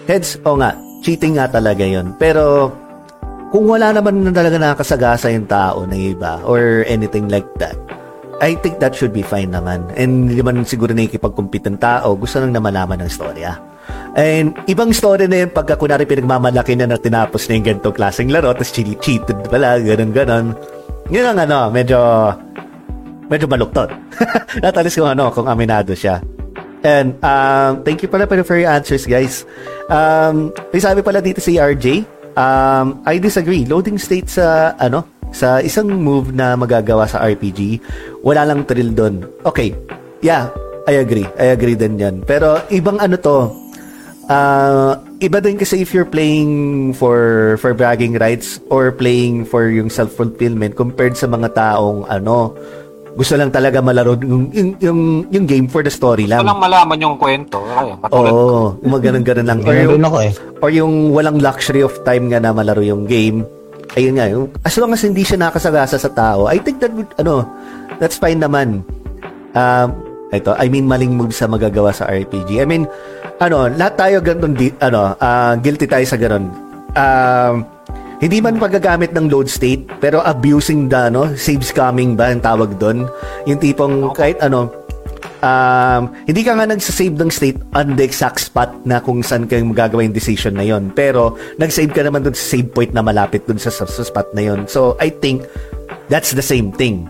[0.06, 0.74] Heads, o nga,
[1.06, 2.14] cheating nga talaga yun.
[2.18, 2.74] Pero,
[3.50, 7.78] kung wala naman na talaga nakakasagasa yung tao na iba or anything like that,
[8.40, 9.84] I think that should be fine naman.
[10.00, 13.58] And hindi man siguro nakikipag-compete ng tao, gusto lang na malaman ng storya.
[14.16, 18.30] And ibang story na yun pagka kunwari pinagmamalaki na na tinapos na yung ganitong klaseng
[18.32, 20.46] laro, tapos cheated pala, ganun ganon.
[21.10, 21.98] Yun ang ano, medyo
[23.30, 23.94] medyo baluktot.
[24.60, 26.20] Natalis kung ano, kung aminado siya.
[26.82, 29.44] And um, thank you pala pala for your answers, guys.
[29.88, 32.04] Um, may sabi pala dito si RJ,
[32.36, 33.68] um, I disagree.
[33.68, 37.84] Loading state sa, ano, sa isang move na magagawa sa RPG,
[38.26, 39.28] wala lang thrill doon.
[39.46, 39.76] Okay,
[40.26, 40.50] yeah,
[40.90, 41.28] I agree.
[41.38, 42.26] I agree din yan.
[42.26, 43.52] Pero ibang ano to,
[44.32, 49.92] uh, iba din kasi if you're playing for for bragging rights or playing for yung
[49.92, 52.56] self-fulfillment compared sa mga taong ano,
[53.18, 55.00] gusto lang talaga malaro yung, yung, yung,
[55.34, 56.46] yung game for the story lang.
[56.46, 57.58] Gusto lang malaman yung kwento.
[57.58, 57.98] Ko.
[58.14, 59.60] Oo, oh, ganun-ganun lang.
[59.66, 60.32] Or yung, ako eh.
[60.62, 63.46] or yung walang luxury of time nga na malaro yung game.
[63.98, 67.10] Ayun nga, yung, as long as hindi siya nakasagasa sa tao, I think that would,
[67.18, 67.42] ano,
[67.98, 68.86] that's fine naman.
[69.58, 69.88] Um,
[70.30, 72.62] ito, I mean, maling move sa magagawa sa RPG.
[72.62, 72.86] I mean,
[73.42, 76.54] ano, lahat tayo ganun, di, ano, ah, guilty tayo sa ganun.
[76.94, 77.66] Um,
[78.20, 82.76] hindi man paggagamit ng load state, pero abusing the, ano, save scamming ba ang tawag
[82.76, 83.08] doon?
[83.48, 84.68] Yung tipong kahit ano,
[85.40, 89.64] um, hindi ka nga nagsasave ng state on the exact spot na kung saan kayo
[89.64, 93.44] magagawa yung decision na yon pero nagsave ka naman dun sa save point na malapit
[93.48, 95.48] dun sa, sa, sa spot na yon so I think
[96.12, 97.08] that's the same thing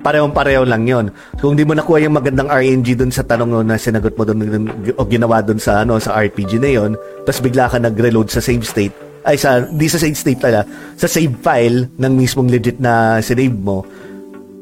[0.00, 1.12] parehong-pareho lang yon.
[1.44, 4.40] Kung di mo nakuha yung magandang RNG dun sa tanong na sinagot mo dun
[4.96, 6.96] o ginawa dun sa ano sa RPG na yon,
[7.28, 11.04] tapos bigla ka nag-reload sa save state, ay sa di sa save state pala, sa
[11.04, 13.84] save file ng mismong legit na save mo.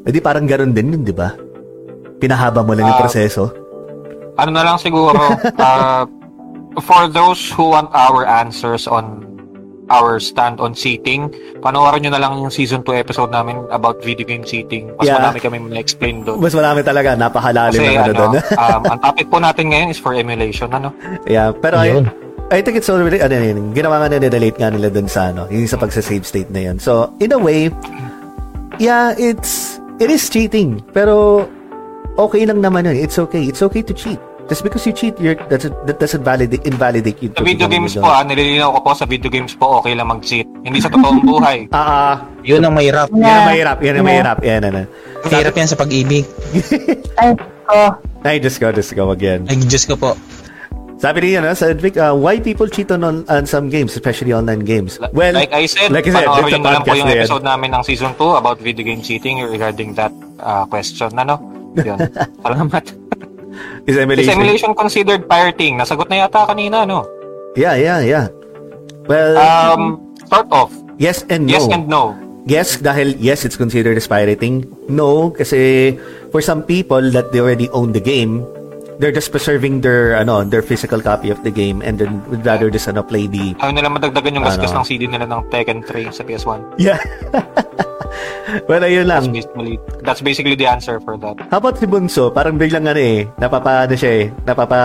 [0.03, 1.37] edi parang ganoon din yun, di ba?
[2.17, 3.03] Pinahaba mo lang yung Ah.
[3.03, 3.53] proseso.
[4.37, 5.19] ano na lang siguro,
[5.59, 6.07] uh,
[6.81, 9.27] for those who want our answers on
[9.89, 11.27] our stand on cheating,
[11.59, 14.93] panoorin nyo na lang yung season 2 episode namin about video game cheating.
[14.95, 15.19] Mas Yeah.
[15.19, 16.39] marami kami na-explain doon.
[16.39, 18.33] Mas marami talaga, napakalalim Kasi ng ano ano, doon.
[18.55, 20.69] um, ang topic po natin ngayon is for emulation.
[20.70, 20.93] Ano?
[21.27, 22.07] yeah, pero Yun.
[22.49, 25.44] I think it's already, ano yun, ginawa nga na relate nga nila doon sa ano,
[25.52, 26.81] yung sa pagsa-save state na yun.
[26.81, 27.68] So, in a way,
[28.81, 30.81] yeah, it's, it is cheating.
[30.97, 31.44] Pero,
[32.17, 32.97] okay lang naman yun.
[32.97, 33.44] It's okay.
[33.44, 34.17] It's okay to cheat.
[34.49, 37.28] Just because you cheat, you're, that's, that doesn't validate, invalidate you.
[37.36, 40.49] Sa video games po, ah, nililinaw ko po sa video games po, okay lang mag-cheat.
[40.65, 41.68] Hindi sa totoong buhay.
[41.68, 43.12] Ah, ah, Yun ang mahirap.
[43.12, 43.44] yan ang Yeah.
[43.44, 43.77] mahirap.
[43.77, 44.09] Yan ang Yeah.
[44.09, 44.39] mahirap.
[44.41, 44.81] Yan, ano.
[45.20, 46.25] Mahirap yan sa pag-ibig.
[47.20, 47.36] Ay,
[47.68, 47.93] oh,
[48.25, 49.44] Ay, just go, just go again.
[49.52, 50.17] Ay, Diyos ko po.
[50.99, 54.67] Sabi niya, no, Cedric, uh, why people cheat on, on, on some games, especially online
[54.67, 54.99] games?
[55.15, 57.44] Well, like I said, like I said, panoorin nyo na lang po podcast yung episode
[57.47, 60.10] namin ng season 2 about video game cheating regarding that
[60.43, 61.15] uh, question.
[61.15, 61.39] Ano?
[61.78, 62.02] Yun.
[62.44, 62.85] Salamat.
[63.86, 64.35] Is Is emulation.
[64.35, 65.78] emulation considered pirating?
[65.78, 67.07] Nasagot na yata kanina, no?
[67.55, 68.27] Yeah, yeah, yeah.
[69.07, 70.68] Well, Um, sort of.
[70.99, 71.55] yes and no.
[71.55, 72.02] Yes and no.
[72.49, 74.67] Yes, dahil yes, it's considered as pirating.
[74.89, 75.94] No, kasi
[76.33, 78.41] for some people that they already own the game,
[78.99, 82.68] they're just preserving their ano, their physical copy of the game and then would rather
[82.68, 84.83] just ano, play the Ayaw nila madagdagan yung gastos Ano?
[84.83, 86.60] ng CD nila ng Tekken 3 sa PS1.
[86.77, 86.99] Yeah.
[88.68, 89.35] well, ayun That's lang.
[89.35, 91.39] basically, that's basically the answer for that.
[91.49, 92.31] How about si Bunso?
[92.31, 94.78] Parang biglang ano eh, napapa ano siya eh, napapa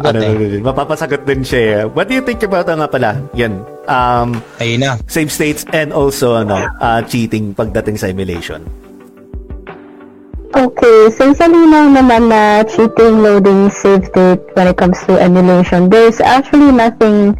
[0.00, 0.60] Sagot ano, eh.
[0.60, 1.80] mapapasagot din siya eh.
[1.88, 3.10] What do you think about ano nga pala?
[3.34, 3.62] Yan.
[3.88, 4.92] Um, Ayun na.
[5.06, 8.62] save states and also ano, uh, cheating pagdating sa emulation.
[10.50, 16.18] Okay, since alinaw naman na cheating loading save state when it comes to emulation, there's
[16.18, 17.38] actually nothing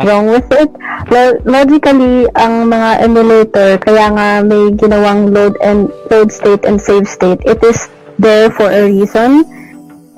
[0.00, 0.72] wrong with it.
[1.12, 7.04] Lo- logically, ang mga emulator, kaya nga may ginawang load and load state and save
[7.04, 9.44] state, it is there for a reason.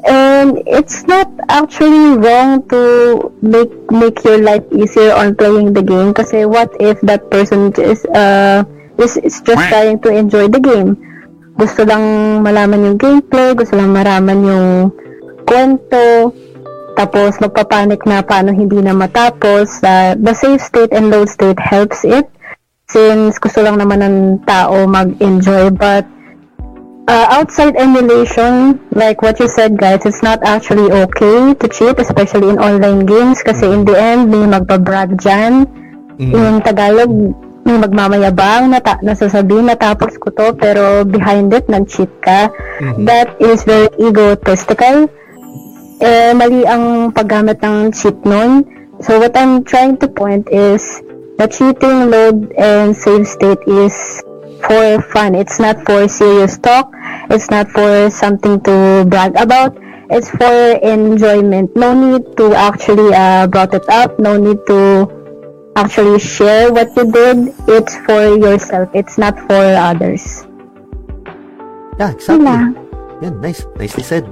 [0.07, 6.15] And it's not actually wrong to make make your life easier on playing the game
[6.15, 8.63] kasi what if that person is uh
[8.95, 10.95] is, is just trying to enjoy the game
[11.59, 12.03] gusto lang
[12.47, 14.69] malaman yung gameplay, gusto lang maraman yung
[15.43, 16.31] kwento,
[16.95, 19.83] tapos magpapanik na paano hindi na matapos.
[19.83, 22.31] Uh, the save state and load state helps it
[22.87, 25.75] since gusto lang naman ng tao mag-enjoy.
[25.75, 26.07] But
[27.11, 32.55] uh, outside emulation, like what you said guys, it's not actually okay to cheat, especially
[32.55, 35.67] in online games kasi in the end, may magbabrag dyan.
[36.19, 37.11] Yung Tagalog,
[37.65, 42.49] may magmamayabang na ta- nasasabihin natapos ko to pero behind it nag-cheat ka.
[43.05, 45.11] That is very egotistical.
[45.99, 48.63] Eh, mali ang paggamit ng cheat nun.
[49.03, 50.83] So what I'm trying to point is
[51.39, 53.95] the cheating load and save state is
[54.63, 55.35] for fun.
[55.35, 56.91] It's not for serious talk.
[57.31, 59.75] It's not for something to brag about.
[60.11, 61.77] It's for enjoyment.
[61.77, 64.19] No need to actually uh, brought it up.
[64.19, 65.07] No need to
[65.79, 67.55] actually share what you did.
[67.71, 68.91] It's for yourself.
[68.91, 70.43] It's not for others.
[72.03, 72.47] Yeah, exactly.
[72.47, 72.75] Wala.
[73.23, 73.63] Yan, nice.
[73.79, 74.27] Nicely said.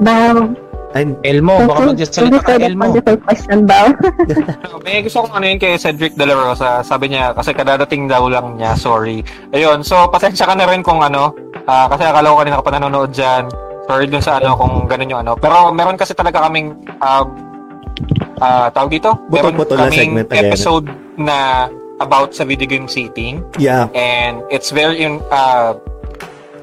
[0.00, 0.52] Bao.
[0.92, 1.88] And Elmo, Thank baka you.
[1.88, 2.82] magsasalita Thank you ka, for the Elmo.
[2.84, 3.86] wonderful question, Bao.
[4.84, 6.84] May gusto kong ano yun kay Cedric De La Rosa.
[6.84, 9.24] Sabi niya, kasi kadadating daw lang niya, sorry.
[9.56, 11.32] Ayun, so pasensya ka na rin kung ano,
[11.64, 13.48] ah, kasi akala ko kanina ka pa nanonood dyan.
[13.88, 15.32] Sorry dun sa ano, kung ganun yung ano.
[15.32, 17.51] Pero meron kasi talaga kaming, um,
[18.42, 19.14] ah, tawag dito?
[19.30, 20.50] Meron Putol-putol na segment again.
[20.50, 21.70] episode na
[22.02, 23.46] about sa video game cheating.
[23.62, 24.98] yeah, And it's very
[25.30, 25.78] uh,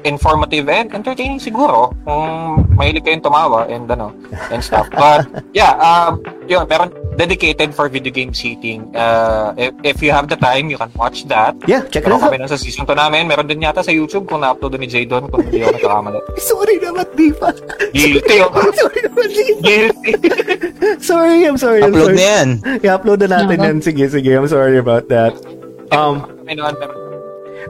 [0.04, 4.12] informative and entertaining siguro kung mahilig kayong tumawa and ano
[4.48, 6.88] and stuff but yeah um yun meron
[7.20, 11.28] dedicated for video game cheating uh, if, if you have the time you can watch
[11.28, 12.32] that yeah, check it meron out.
[12.32, 15.28] kami sa season 2 namin meron din yata sa YouTube kung na-upload ni Jay doon
[15.28, 16.20] kung hindi ako nagkakamali
[16.50, 17.52] Sorry naman, di ba?
[17.92, 18.48] guilty oh.
[18.80, 20.12] sorry naman, di guilty
[21.00, 21.80] Sorry, I'm sorry.
[21.80, 22.20] I'm Upload sorry.
[22.20, 22.48] na yan.
[22.84, 23.66] I-upload na natin Nako.
[23.68, 23.76] yan.
[23.80, 24.30] Sige, sige.
[24.36, 25.32] I'm sorry about that.
[25.90, 27.09] Um, May naman, meron.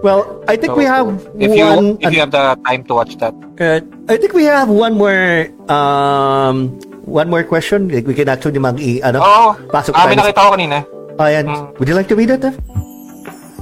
[0.02, 1.98] Well, I think we So, have if you one...
[2.00, 5.50] if you have the time to watch that Uh, I think we have one more
[5.68, 7.92] um one more question.
[7.92, 10.24] Like we can actually mag i ano oo pasok ah, may tayo.
[10.32, 10.78] nakita ko kanina
[11.20, 11.44] Ayan.
[11.52, 11.76] Mm.
[11.76, 12.40] Would you like to read it?
[12.40, 12.56] Tev?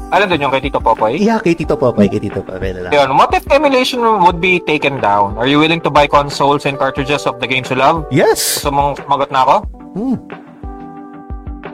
[0.08, 2.92] alam doon yung kay Tito Popoy Yeah, kay Tito Popeye, kay Tito Popeye na lang.
[2.96, 5.36] Yun, what if emulation would be taken down?
[5.36, 8.08] Are you willing to buy consoles and cartridges of the games you love?
[8.08, 8.40] Yes.
[8.64, 9.56] Gusto mong sumagot na ako?
[9.98, 10.16] Hmm.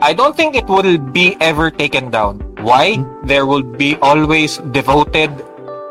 [0.03, 2.43] I don't think it will be ever taken down.
[2.65, 2.97] Why?
[3.23, 5.29] There will be always devoted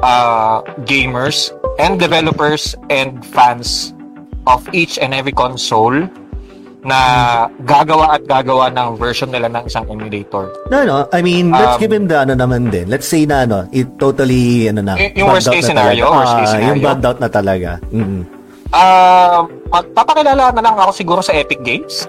[0.02, 3.94] uh, gamers and developers and fans
[4.44, 5.94] of each and every console
[6.84, 7.00] na
[7.64, 10.52] gagawa at gagawa ng version nila ng isang emulator.
[10.68, 11.08] No, no.
[11.14, 12.90] I mean, let's Um, give him the ano naman din.
[12.92, 14.98] Let's say na ano, it totally, ano na.
[15.16, 16.18] Yung worst case na scenario, talaga.
[16.20, 16.84] worst case Ah, Yung scenario.
[16.84, 17.70] bugged out na talaga.
[17.88, 18.20] Mm.
[18.68, 22.04] Uh, magpapakilala na lang ako siguro sa Epic Games.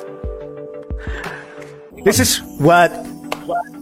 [2.03, 2.91] This is what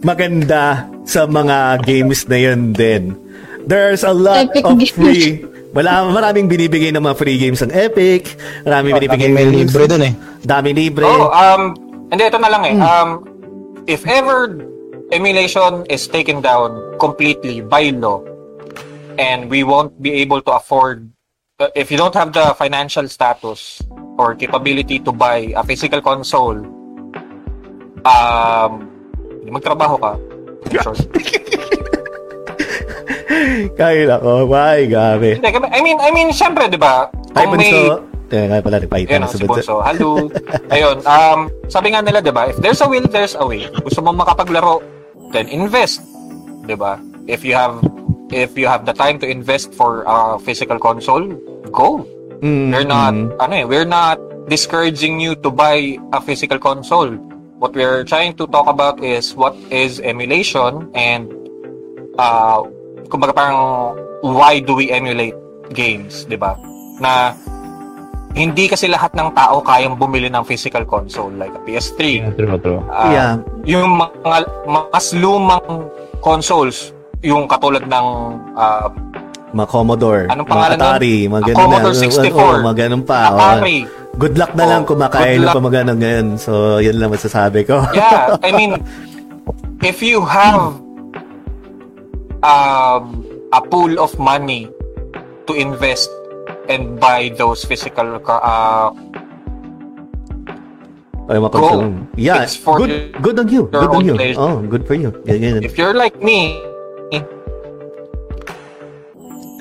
[0.04, 3.16] maganda sa mga games na yun din.
[3.64, 4.92] There's a lot Epic of Games.
[4.92, 8.38] free wala maraming binibigay ng mga free games ng Epic.
[8.62, 10.14] Maraming binibigay May ng libre dun eh.
[10.46, 11.02] Dami libre.
[11.02, 11.74] Oh, um,
[12.14, 12.78] hindi, ito na lang eh.
[12.78, 13.26] Um,
[13.90, 14.54] if ever
[15.10, 18.22] emulation is taken down completely by law
[19.18, 21.10] and we won't be able to afford
[21.60, 23.82] uh, if you don't have the financial status
[24.16, 26.56] or capability to buy a physical console
[28.06, 28.93] um
[29.50, 30.12] magtrabaho ka
[30.80, 30.96] sure.
[33.78, 34.46] Kaya ako.
[34.46, 35.36] My gabi.
[35.42, 38.00] I mean I mean syempre 'di ba may Bunso.
[38.24, 39.84] Teka, kaya pala nagpahita Yun, sa si Bunso.
[39.84, 40.32] Hello.
[40.74, 43.68] Ayun, um, sabi nga nila, di ba, if there's a will, there's a way.
[43.84, 44.80] Gusto mo makapaglaro,
[45.34, 46.00] then invest.
[46.64, 46.96] Di ba?
[47.28, 47.84] If you have
[48.32, 51.36] if you have the time to invest for a physical console,
[51.68, 52.08] go.
[52.40, 53.36] Mm, We're not, mm.
[53.40, 54.16] ano eh, we're not
[54.48, 57.12] discouraging you to buy a physical console.
[57.64, 61.32] What we're trying to talk about is what is emulation and
[62.20, 62.60] uh,
[63.08, 63.56] kumbaga parang
[64.20, 65.32] why do we emulate
[65.72, 66.60] games, di ba?
[67.00, 67.32] Na
[68.36, 72.00] hindi kasi lahat ng tao kayang bumili ng physical console like a PS3.
[72.20, 72.84] Yeah, true, true.
[72.92, 73.32] Ah, Yeah.
[73.64, 74.44] Yung mga
[74.92, 75.88] mas lumang
[76.20, 76.92] consoles,
[77.24, 78.06] yung katulad ng
[79.54, 81.30] Mga Commodore, Anong mga pangalan Atari, nun?
[81.32, 82.02] mga Ah, ganun Commodore na.
[82.04, 82.36] 64.
[82.36, 83.18] Oo, mga ganun pa.
[83.32, 83.78] Atari.
[84.14, 85.54] Good luck na lang Oh, kumakain good ng luck.
[85.58, 86.26] pa mga ngayon.
[86.38, 87.82] So, yun lang masasabi ko.
[87.98, 88.78] yeah, I mean,
[89.90, 90.78] if you have
[92.46, 93.04] um,
[93.50, 94.70] a pool of money
[95.50, 96.10] to invest
[96.70, 98.88] and buy those physical ca- uh,
[101.24, 101.88] Ay, makonsol.
[102.20, 103.64] Yeah, It's for good, good on you.
[103.72, 104.12] Good on you.
[104.14, 104.36] pleasure.
[104.36, 105.08] Oh, good for you.
[105.24, 105.64] Ganyan.
[105.64, 106.60] if you're like me,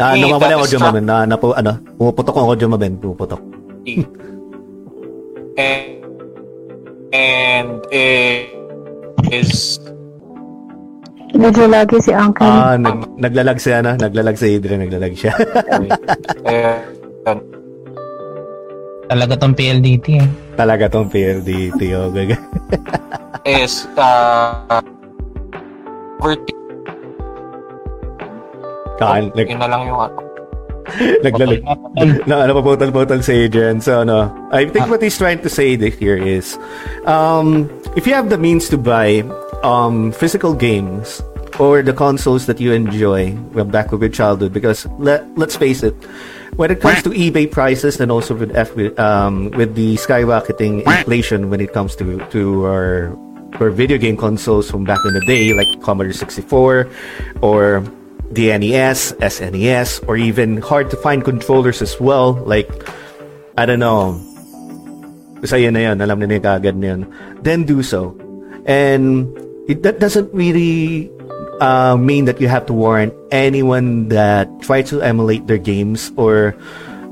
[0.03, 1.05] Ah, nawawala that ako mamen.
[1.05, 2.97] Na, na, po, ano, pumuputok ako mamen.
[2.99, 3.39] Pumuputok.
[5.57, 6.01] and
[7.13, 7.79] and
[9.29, 9.79] is
[11.33, 12.45] Medyo lagi si Uncle.
[12.45, 13.97] Ah, nag, naglalag siya, na.
[13.97, 15.33] Naglalag si Adrian, naglalag siya.
[16.45, 16.77] uh,
[19.11, 20.29] Talaga tong PLDT eh.
[20.55, 21.81] Talaga tong PLDT.
[21.97, 22.37] Oh, gaga.
[23.49, 24.79] is uh,
[26.23, 26.61] verti-
[28.95, 30.22] Kaan, nag, yun na lang yung ano.
[31.25, 31.63] naglalag.
[32.29, 33.81] na ano paputol-putol si Adrian.
[33.81, 36.57] So, ano, I think what he's trying to say here is,
[37.05, 39.23] um, if you have the means to buy
[39.63, 41.21] um, physical games
[41.59, 45.83] or the consoles that you enjoy well, back with your childhood, because let, let's face
[45.83, 45.95] it,
[46.55, 51.49] when it comes to eBay prices and also with F, um, with the skyrocketing inflation
[51.49, 53.17] when it comes to to our
[53.61, 56.89] our video game consoles from back in the day, like Commodore 64
[57.41, 57.83] or
[58.33, 62.33] the NES, SNES, or even hard to find controllers as well.
[62.33, 62.69] Like,
[63.57, 64.19] I don't know.
[65.43, 65.97] Yun yun.
[65.97, 66.07] Na.
[67.41, 68.15] Then do so.
[68.65, 69.27] And
[69.67, 71.11] it, that doesn't really
[71.59, 76.55] uh, mean that you have to warrant anyone that tries to emulate their games or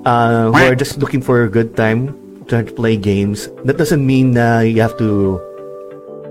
[0.05, 2.17] uh, who are just looking for a good time
[2.47, 3.47] trying to play games.
[3.63, 5.39] That doesn't mean na you have to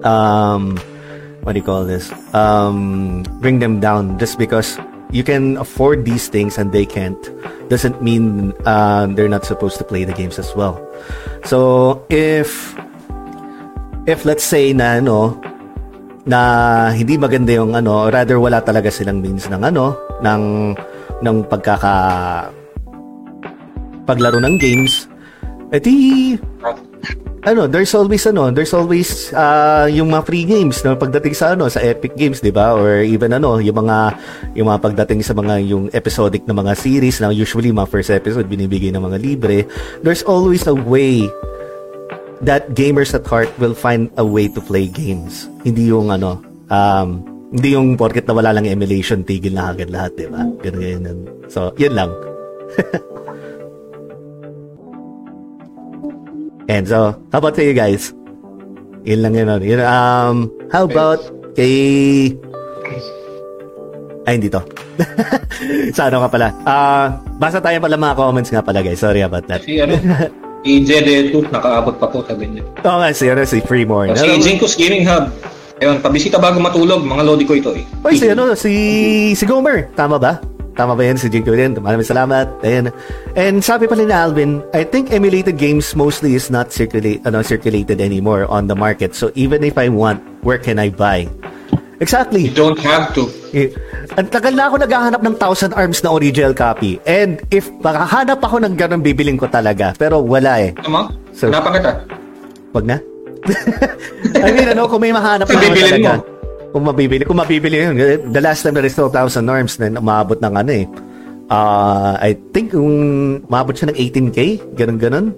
[0.05, 0.81] um,
[1.51, 2.15] what do you call this?
[2.31, 4.79] Um, bring them down just because
[5.11, 7.19] you can afford these things and they can't
[7.67, 10.79] doesn't mean uh, they're not supposed to play the games as well.
[11.43, 12.79] So if
[14.07, 15.43] if let's say na ano
[16.23, 20.43] na hindi maganda yung ano rather wala talaga silang means ng ano ng
[21.19, 21.95] ng pagkaka
[24.07, 25.11] paglaro ng games
[25.75, 26.39] edi
[27.45, 31.69] ano, there's always ano, there's always uh, yung mga free games na pagdating sa ano,
[31.73, 32.77] sa Epic Games, 'di ba?
[32.77, 33.99] Or even ano, yung mga
[34.57, 38.49] yung mga pagdating sa mga yung episodic na mga series na usually mga first episode
[38.49, 39.65] binibigay ng mga libre.
[40.05, 41.25] There's always a way
[42.45, 45.49] that gamers at heart will find a way to play games.
[45.65, 47.09] Hindi yung ano, um,
[47.57, 50.45] hindi yung porket na wala lang emulation, tigil na agad lahat, 'di ba?
[50.61, 51.19] Ganun ganun.
[51.49, 52.13] So, yun lang.
[56.69, 58.13] And so, how about you guys?
[59.05, 59.49] Yun lang yun.
[59.49, 59.65] ano.
[59.65, 60.37] Yun, um,
[60.69, 61.21] how about
[61.57, 62.37] kay...
[64.29, 64.61] Ay, hindi to.
[65.97, 66.49] sa ano ka pala?
[66.69, 67.07] Ah,
[67.41, 69.01] basa tayo pala mga comments nga pala guys.
[69.01, 69.65] Sorry about that.
[69.65, 69.97] Si ano,
[70.65, 72.63] si Jede 2, nakaabot pa po sabi niya.
[72.85, 74.13] Oo nga, si, ano, si Freemore.
[74.13, 75.33] Si Jinkos Gaming Hub.
[75.81, 77.89] Ayun, pabisita bago matulog, mga lodi ko ito eh.
[78.05, 78.73] Oy, si ano, si,
[79.33, 79.89] si Gomer.
[79.97, 80.37] Tama ba?
[80.73, 81.75] Tama ba yan si Jinko din?
[81.77, 82.47] Maraming salamat.
[82.63, 82.95] Ayan.
[83.35, 88.01] And sabi pa ni Alvin, I think emulated games mostly is not circulate, ano, circulated
[88.01, 89.13] anymore on the market.
[89.13, 91.27] So even if I want, where can I buy?
[92.01, 92.49] Exactly.
[92.49, 93.29] You don't have to.
[93.53, 93.69] Eh,
[94.17, 96.97] ang tagal na ako naghahanap ng Thousand Arms na original copy.
[97.05, 99.93] And if makahanap ako ng ganun, bibiling ko talaga.
[100.01, 100.73] Pero wala eh.
[100.81, 101.13] Tama?
[101.37, 101.91] So- Hanapan kita.
[102.73, 102.97] Wag na.
[104.47, 106.13] I mean, ano, kung may mahanap na ako talaga.
[106.17, 106.25] mo.
[106.71, 107.95] Kung mabibili, kung mabibili yun.
[108.31, 110.87] The last time na restore Thousand Arms na umabot ng ano eh.
[111.51, 112.95] Uh, I think kung
[113.43, 114.39] umabot siya ng 18k,
[114.79, 115.35] ganun-ganun.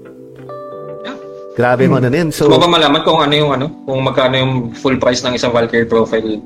[1.52, 2.28] Grabe yung ano na yun.
[2.28, 5.52] So, So, ba malaman kung ano yung ano, kung magkano yung full price ng isang
[5.52, 6.40] Valkyrie profile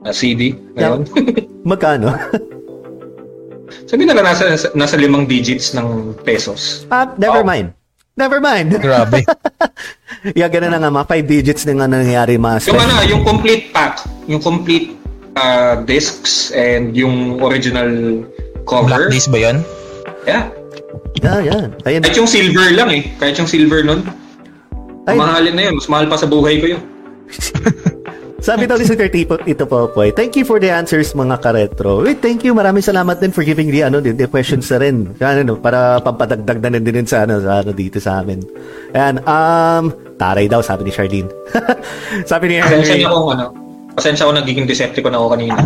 [0.00, 1.08] na CD ngayon?
[1.68, 2.12] magkano?
[3.84, 6.84] Sabi na lang nasa, nasa limang digits ng pesos.
[6.88, 7.48] ah, never Oh.
[7.48, 7.72] mind.
[8.18, 8.74] Never mind.
[8.82, 9.22] Grabe.
[10.38, 12.90] yeah, ganun na nga, mga 5 digits na nga nangyayari mga Yung special.
[12.90, 14.98] ano, yung complete pack, yung complete
[15.38, 18.26] uh, discs and yung original
[18.66, 18.90] cover.
[18.90, 19.56] Blacklist ba yun?
[20.26, 20.50] Yeah.
[21.22, 21.62] Yeah, yeah.
[21.86, 22.02] Ayun.
[22.02, 23.02] Kahit yung silver lang eh.
[23.22, 24.02] Kahit yung silver nun.
[25.06, 25.14] Ay.
[25.14, 25.74] Mahalin na yun.
[25.78, 26.82] Mas mahal pa sa buhay ko yun.
[28.38, 30.06] Sabi daw ni Sir Tipo, ito po po.
[30.14, 32.06] Thank you for the answers mga karetro.
[32.06, 32.54] Wait, thank you.
[32.54, 35.10] Maraming salamat din for giving the ano the, the questions na rin.
[35.18, 38.38] Ano, no, para pampadagdag na din sa ano sa ano dito sa amin.
[38.94, 39.90] And um
[40.22, 41.30] taray daw sabi ni Charlene.
[42.30, 43.04] sabi ni Pasensya Henry.
[43.04, 43.46] na kung ano.
[43.98, 45.58] Pasensya ako nagiging Decepticon ako kanina.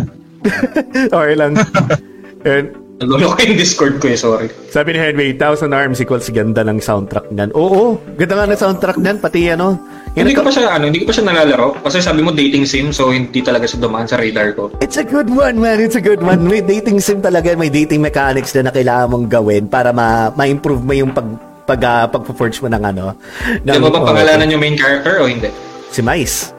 [1.17, 1.53] okay lang.
[2.49, 4.47] And Naglolo ko yung Discord ko eh, sorry.
[4.71, 7.51] sabi ni Henry, Thousand Arms equals ganda ng soundtrack niyan.
[7.51, 9.17] Oo, ganda nga ng soundtrack niyan.
[9.19, 9.75] Pati ano.
[10.15, 12.95] Hindi ko pa siya ano, hindi ko pa siya nalalaro kasi sabi mo dating sim
[12.95, 14.71] so hindi talaga siya dumaan sa radar ko.
[14.79, 15.83] It's a good one, man.
[15.83, 16.47] It's a good one.
[16.47, 20.79] May dating sim talaga, may dating mechanics na, na kailangan mong gawin para ma- ma-improve
[20.79, 21.27] mo yung pag
[21.63, 23.17] pag uh, pagpo-forge mo ng ano.
[23.63, 25.51] Di mo ba pangalanan yung main character o hindi?
[25.91, 26.55] Si Mice.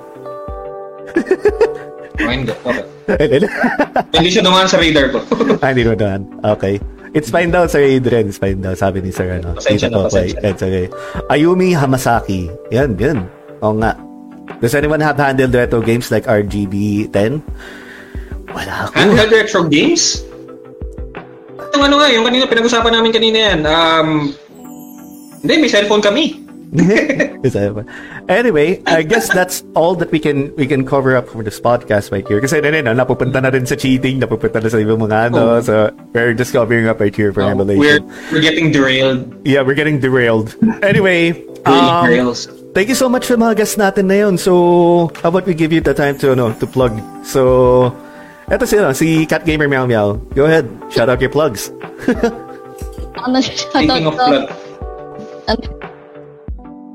[2.23, 2.52] O hindi.
[2.55, 3.43] Okay.
[4.15, 5.18] hindi siya dumaan sa radar ko.
[5.62, 6.31] ah, hindi mo naman.
[6.57, 6.78] Okay.
[7.15, 8.31] It's fine daw, Sir Adrian.
[8.31, 9.55] It's fine daw, sabi ni Sir, ano.
[9.59, 10.51] Pasensya Tito na, pasensya na.
[10.51, 10.86] It's okay.
[11.31, 12.51] Ayumi Hamasaki.
[12.70, 13.26] Yan, yan.
[13.62, 13.99] Oo nga.
[14.62, 17.43] Does anyone have handled retro games like RGB 10?
[18.55, 18.93] Wala ako.
[18.94, 20.23] Handheld retro games?
[21.75, 23.60] Yung ano nga, yung kanina pinag-usapan namin kanina yan.
[23.67, 24.09] Um,
[25.43, 26.43] hindi, may cellphone kami.
[27.46, 27.86] Is that ba?
[28.26, 32.10] anyway, I guess that's all that we can we can cover up for this podcast
[32.10, 32.42] right here.
[32.42, 35.38] Kasi na rin, no, napupunta na rin sa cheating, napupunta na sa ibang mga ano.
[35.38, 35.60] Oh.
[35.62, 37.78] So, we're just covering up right here for Uh, emulation.
[37.78, 38.02] we're,
[38.34, 39.22] we're getting derailed.
[39.46, 40.56] Yeah, we're getting derailed.
[40.82, 41.30] Anyway,
[41.70, 42.50] um, derails.
[42.74, 44.34] thank you so much sa mga guests natin na yun.
[44.34, 46.98] So, how about we give you the time to, ano, to plug.
[47.22, 47.94] So,
[48.50, 50.18] eto si, ano, si Cat Gamer Meow Meow.
[50.34, 51.70] Go ahead, shout out your plugs.
[53.24, 54.26] Ano Speaking of to?
[54.26, 54.44] plug.
[55.48, 55.64] Ano?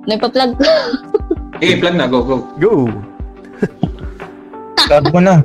[0.10, 0.66] Nagpa-plug ko.
[1.62, 2.06] Eh, plug na.
[2.08, 2.36] Go, go.
[2.58, 2.90] Go!
[4.90, 5.44] Plug mo na.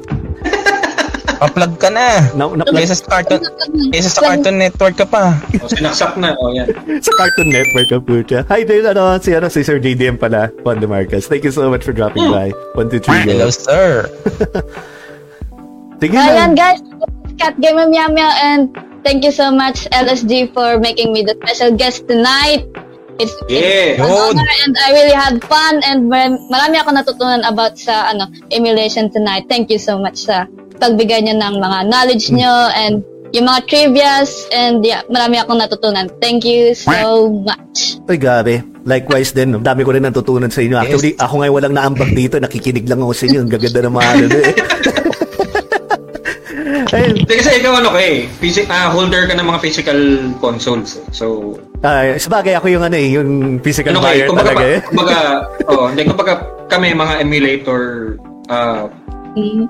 [1.34, 2.23] Pa-plug ka na.
[2.33, 3.43] Na, na, Kaysa sa Cartoon,
[3.91, 5.34] kaysa sa Cartoon Network ka pa.
[5.60, 6.33] O, sinaksak na.
[6.39, 6.70] O, yan.
[7.02, 8.41] sa Cartoon Network ang pucha.
[8.49, 11.26] Hi din, ano, si, ano, si Sir JDM pala, Juan De Marcos.
[11.26, 12.55] Thank you so much for dropping by.
[12.73, 13.52] One, two, three, Hello, go.
[13.52, 14.07] sir.
[16.01, 16.55] Sige Ayan lang.
[16.55, 16.81] guys,
[17.36, 18.70] Cat Gamer Meow Meow and
[19.02, 22.62] thank you so much LSG for making me the special guest tonight.
[23.15, 23.94] It's, Yeah.
[23.94, 28.10] it's an honor and I really had fun and mar- marami ako natutunan about sa
[28.10, 29.47] ano emulation tonight.
[29.47, 34.47] Thank you so much sa pagbigay niyo ng mga knowledge niyo and yung mga trivias
[34.51, 36.10] and yeah, marami akong natutunan.
[36.18, 37.99] Thank you so much.
[38.05, 38.62] Ay, gabi.
[38.83, 39.55] Likewise din.
[39.55, 40.75] Ang dami ko rin natutunan sa inyo.
[40.76, 42.36] Actually, ako ngayon walang naambag dito.
[42.36, 43.41] Nakikinig lang ako sa inyo.
[43.43, 44.55] Ang gaganda ng mga ano eh.
[46.94, 47.26] Ayun.
[47.26, 48.31] Kasi ikaw ano ka eh.
[48.39, 49.99] Physi- ah, holder ka ng mga physical
[50.39, 50.94] consoles.
[50.94, 51.02] eh.
[51.10, 53.30] So, Ay, sabagay ako yung ano eh, yung
[53.60, 54.24] physical ano buyer?
[54.26, 54.80] Kumbaga, talaga eh.
[54.82, 55.16] kumbaga,
[55.68, 56.32] oh, hindi, kumbaga
[56.66, 57.82] kami mga emulator
[58.48, 58.88] ah,
[59.34, 59.66] Mm.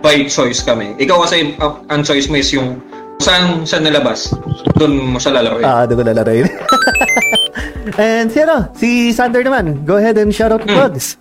[0.00, 0.94] by choice kami.
[0.96, 2.78] Ikaw kasi uh, ang choice mo is yung
[3.18, 4.30] saan siya nalabas.
[4.78, 5.66] Doon mo siya lalaroin.
[5.66, 6.46] Ah, doon ko lalaroin.
[7.98, 9.82] And si ano, si Sander naman.
[9.82, 10.70] Go ahead and shout out Hmm.
[10.70, 11.18] the plugs.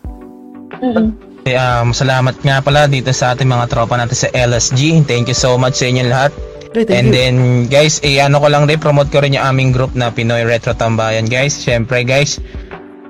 [0.78, 1.10] Mm.
[1.44, 5.02] Eh, um, salamat nga pala dito sa ating mga tropa natin sa LSG.
[5.04, 6.32] Thank you so much sa inyo lahat.
[6.74, 7.16] Thank And you.
[7.16, 7.36] then,
[7.68, 10.76] guys, eh, ano ko lang din, promote ko rin yung aming group na Pinoy Retro
[10.76, 11.56] Tambayan, guys.
[11.56, 12.38] Siyempre, guys,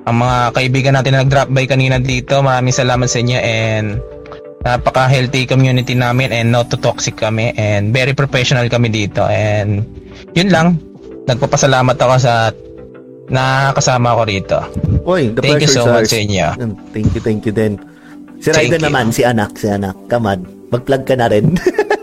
[0.05, 3.87] ang mga kaibigan natin na nag-drop by kanina dito, maraming salamat sa inyo and
[4.63, 9.85] napaka-healthy community namin and not too toxic kami and very professional kami dito and
[10.33, 10.75] yun lang
[11.23, 12.51] nagpapasalamat ako sa
[13.29, 14.59] nakakasama ko rito
[15.07, 16.11] Oy, the thank you so is much ours.
[16.11, 16.47] sa inyo
[16.91, 17.79] Thank you, thank you din.
[18.37, 18.87] Si Raiden you.
[18.91, 19.97] naman, si anak, si anak.
[20.11, 21.55] Come on, mag-plug ka na rin.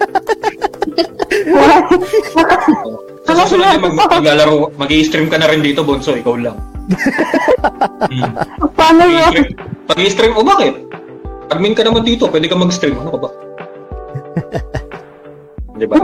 [3.25, 6.57] Sa susunod na mag maglalaro, mag-i-stream ka na rin dito, Bonso, ikaw lang.
[8.09, 8.33] Hmm.
[8.79, 9.03] Paano?
[9.09, 9.49] Mag-i-stream.
[9.89, 10.75] Mag-i-stream, o bakit?
[11.53, 12.97] Admin ka naman dito, pwede ka mag-stream.
[13.01, 13.29] Ano ka ba?
[15.81, 15.99] Di ba?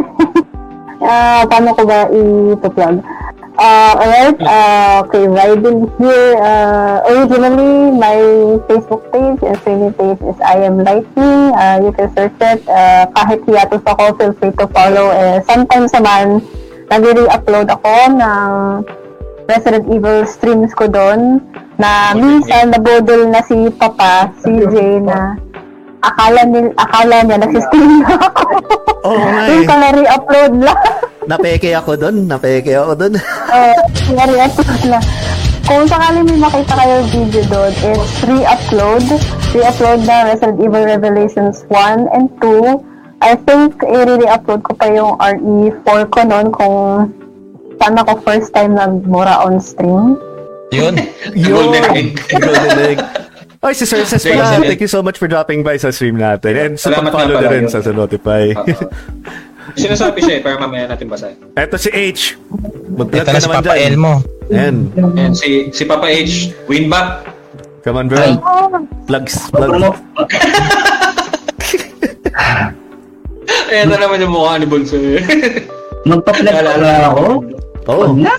[1.01, 2.97] Ah, paano ko ba i-plug?
[3.61, 6.33] Uh, alright, uh, okay, riding here.
[6.41, 8.17] Uh, originally, my
[8.73, 11.53] Facebook page and streaming page is I Am Lightning.
[11.53, 12.65] Uh, you can search it.
[12.65, 15.13] Uh, kahit hiatus ako, feel free to follow.
[15.13, 16.41] Eh, sometimes naman,
[16.89, 18.49] nag-re-upload ako ng
[19.45, 21.45] Resident Evil streams ko doon
[21.77, 25.37] na minsan nabodol na si Papa, si Jay na
[26.01, 28.43] akala niya, akala niya nagsistream na ako.
[29.01, 29.69] Oo nga Yung eh.
[29.69, 30.81] pala re-upload lang.
[31.29, 32.17] Napeke ako doon.
[32.27, 33.13] Napeke ako doon.
[33.55, 33.77] uh,
[34.11, 34.99] re-upload na.
[35.71, 39.05] Kung sakali may makita kayo video doon, it's re-upload.
[39.55, 42.91] Re-upload na Resident Evil Revelations 1 and 2.
[43.21, 46.77] I think i-re-upload ko pa yung RE4 ko noon kung
[47.77, 50.17] saan ako first time nagmura on stream.
[50.73, 50.97] Yun.
[51.37, 52.17] Golden egg.
[52.31, 52.99] Golden egg.
[53.61, 54.57] Ay, si Sir Ses pala.
[54.65, 56.53] Thank you so much for dropping by sa stream natin.
[56.57, 57.73] And sa Salamat pag-follow na pala rin yun.
[57.73, 57.81] sa.
[57.85, 58.65] Oo.
[59.77, 61.37] Sinasabi siya eh, para mamaya natin basahin.
[61.55, 62.41] Eto si H.
[62.91, 63.87] Mag-plug Ito ka na si naman Papa dyan.
[63.93, 64.13] Elmo.
[64.51, 64.77] Ayan.
[65.15, 67.29] Ayan, si, si Papa H, win back.
[67.85, 68.19] Come on, bro.
[68.19, 68.35] Ay.
[69.07, 69.37] Plugs.
[69.53, 69.71] Plugs.
[69.71, 69.91] Promo.
[73.71, 75.23] Ayan na naman yung mukha ni Bunso eh.
[76.03, 77.25] Magpa-plug pa ba ako?
[77.87, 78.05] Oo.
[78.17, 78.35] Na.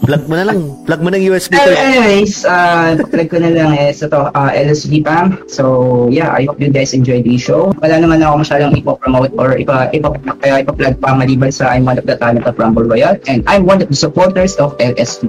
[0.00, 0.58] Plug mo na lang.
[0.88, 1.72] Plug mo ng USB to.
[1.76, 5.44] anyways, uh, plug ko na lang is ito, uh, LSV Pam.
[5.46, 7.70] So, yeah, I hope you guys enjoy the show.
[7.84, 10.08] Wala naman ako masyadong ipo-promote or ipa, ipa,
[10.40, 13.68] kaya ipa-plug pa maliban sa I'm one of the talent of Rumble Royale and I'm
[13.68, 15.28] one of the supporters of LSV.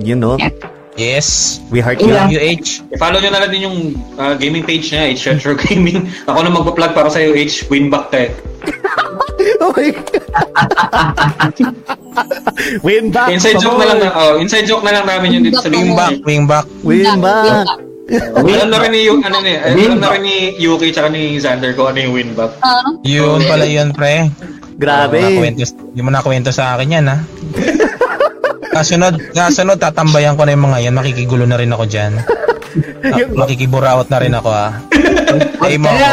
[0.00, 0.40] You know,
[0.96, 1.58] Yes.
[1.72, 2.12] we heart you.
[2.12, 2.28] Yeah.
[2.28, 2.84] UH.
[2.92, 3.78] I-follow nyo na lang din yung
[4.20, 6.04] ah, gaming page niya, H Retro Gaming.
[6.28, 8.30] Ako na magpa-plug para sa'yo, H, win back tayo.
[9.62, 11.54] Oh my God.
[12.82, 13.30] Win back.
[13.30, 15.94] Inside joke na lang na, oh, inside joke na lang namin yun dito sa Wing
[15.94, 16.66] gaming back, wing back.
[16.82, 17.66] Win back.
[18.38, 21.72] Alam na rin ni, Yu- ano ni, alam na rin ni Yuki tsaka ni Xander
[21.72, 22.58] ko ano yung win back.
[22.60, 24.28] Ah, Yun pala yun, pre.
[24.76, 25.22] Grabe.
[25.22, 27.16] Hindi mo nakwento sa akin yan, ha?
[28.72, 30.94] Kasunod, kasunod, tatambayan ko na yung mga yan.
[30.96, 32.12] Makikigulo na rin ako dyan.
[33.40, 34.68] Makikiburaot na rin ako, ha?
[35.60, 36.08] Hintay mo ako.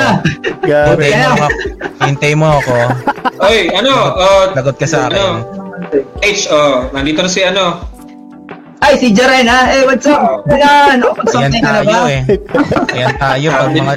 [0.67, 1.47] Hintay mo ako.
[1.99, 2.75] Hintay mo ako.
[3.39, 5.15] Oy, ano, uh, Lagot ka sa akin.
[5.15, 5.25] ano,
[6.19, 7.79] H, oh, nandito na si ano,
[8.79, 9.67] ay, si Jaren ha?
[9.69, 10.39] Eh, what's up?
[10.47, 11.99] Ayan, Ayan something ka na tayo, ba?
[12.07, 12.21] eh.
[12.95, 13.47] Ayan tayo.
[13.51, 13.93] Pag mga...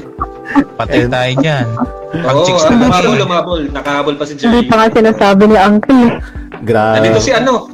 [0.74, 1.66] Patay tayo dyan.
[2.12, 3.20] Pag Oo, chicks oh, na lumabol, lang.
[3.22, 3.60] lumabol.
[3.70, 4.68] Nakahabol pa si Hindi Jerry.
[4.68, 6.06] pa nga sinasabi ni Uncle.
[6.66, 6.94] Grabe.
[6.98, 7.70] Nandito si ano.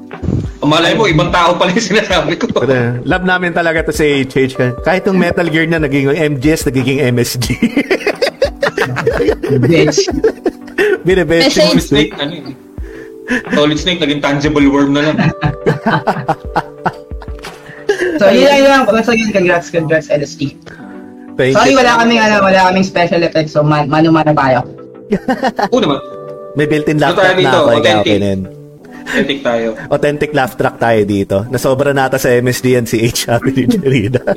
[0.59, 2.51] Malay mo, ibang tao pala yung sinasabi ko.
[2.51, 4.83] Pero, Love namin talaga to si HH.
[4.83, 7.47] Kahit yung Metal Gear na naging MGS, nagiging MSG.
[9.63, 10.11] Bitch.
[11.07, 11.55] Binibest.
[11.55, 12.55] Solid Snake, ano eh.
[13.55, 15.17] Solid Snake, naging tangible worm na lang.
[18.19, 18.83] So, yun lang yun.
[18.91, 20.59] Once again, congrats, congrats, LSD.
[21.39, 21.79] Thank Sorry, you.
[21.79, 24.67] wala kaming, ano, wala kaming special effects, so man, mano-mano tayo.
[25.71, 25.99] Oo naman.
[26.59, 27.79] May built-in tayo track na ako.
[27.79, 28.19] Authentic.
[28.19, 28.58] Kinin.
[29.17, 29.73] Epic tayo.
[29.89, 31.37] Authentic laugh track tayo dito.
[31.49, 33.33] Nasobra nata sa MSD yan si H.
[33.33, 34.21] Happy ni Jerida.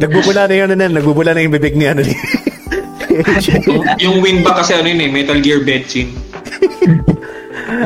[0.00, 3.46] nagbubula na yun, ano, nagbubula na yung bibig ni ano ni H.
[3.68, 6.10] Yung, yung win back kasi ano yun eh, Metal Gear Betchin.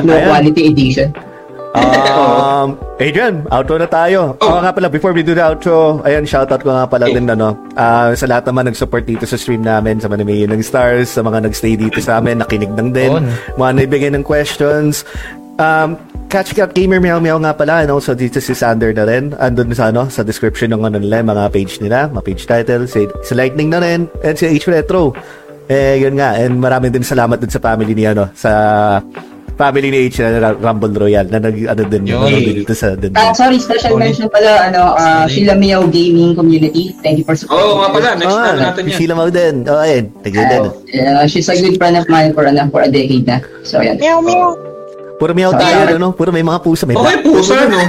[0.01, 0.27] Low Ayan.
[0.31, 1.09] quality edition.
[1.75, 4.39] Um, Adrian, outro na tayo.
[4.39, 4.47] Oh.
[4.47, 7.53] Oo nga pala, before we do the outro, ayan, shoutout ko nga pala din, ano,
[7.75, 11.21] ah, sa lahat naman nag-support dito sa stream namin, sa mga namigay ng stars, sa
[11.21, 13.27] mga nagstay dito sa amin, nakinig ng din, Yun.
[13.59, 15.03] mga naibigay ng questions.
[15.59, 19.35] Um, Catch Cat Gamer Meow Meow nga pala, and also dito si Sander na rin,
[19.37, 23.05] andun sa, ano, sa description ng ano nila, mga page nila, mga page title, si,
[23.23, 25.11] si Lightning na rin, and si H Retro.
[25.65, 28.51] Eh, yun nga, and marami din salamat din sa family ni, ano, sa
[29.55, 32.21] family ni H na Rumble Royale na nag ano din Yun.
[32.21, 33.09] nanonood dito sa din.
[33.11, 34.01] Ah, sorry, special Sorry.
[34.05, 35.23] mention pala, ano, uh.
[35.25, 36.91] Sheila Miao Gaming Community.
[36.99, 37.65] Thank you for supporting.
[37.65, 38.93] Oo nga pala, next Oh, time natin yan.
[38.93, 39.53] Sheila Mau din.
[39.65, 40.03] Oh, ayun.
[40.21, 40.61] Tigil din.
[41.01, 43.39] Uh, she's a good friend of mine for, ano, for a decade na.
[43.63, 43.95] So, yan.
[45.15, 46.11] Puro meow tayo, ano?
[46.11, 46.83] Puro may mga pusa.
[46.83, 47.79] May Okay, pusa, no?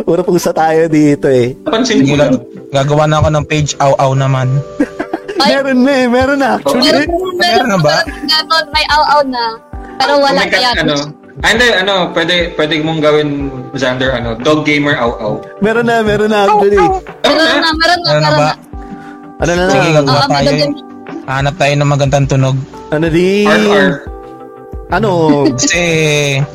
[0.00, 1.52] Puro pusa tayo dito eh.
[1.60, 2.32] Napansin ko lang.
[2.32, 2.42] lang.
[2.72, 4.48] Gagawa na ako ng page aw-aw naman.
[5.40, 5.50] Ay.
[5.52, 6.06] Meron na eh.
[6.06, 6.84] Meron na actually.
[6.86, 7.96] Meron, Meron na ba?
[8.04, 9.44] Meron, may aw-aw na.
[9.96, 10.70] Pero wala kat- kaya.
[10.76, 10.94] ano,
[11.38, 13.28] ah, hindi, ano, pwede, pwede mong gawin,
[13.72, 15.40] Xander, ano, dog gamer aw-aw.
[15.58, 16.76] Meron na, meron na actually.
[16.76, 17.00] Meron
[17.58, 18.46] na, meron na, Meron na meron ba?
[18.46, 18.54] na.
[19.38, 19.94] Ano na Sige, lang?
[19.98, 20.66] gagawa Oo, may tayo.
[21.26, 22.56] Hanap tayo ng magandang tunog.
[22.90, 23.46] Ano di?
[23.46, 23.88] RR.
[24.90, 25.10] Ano?
[25.54, 25.82] Kasi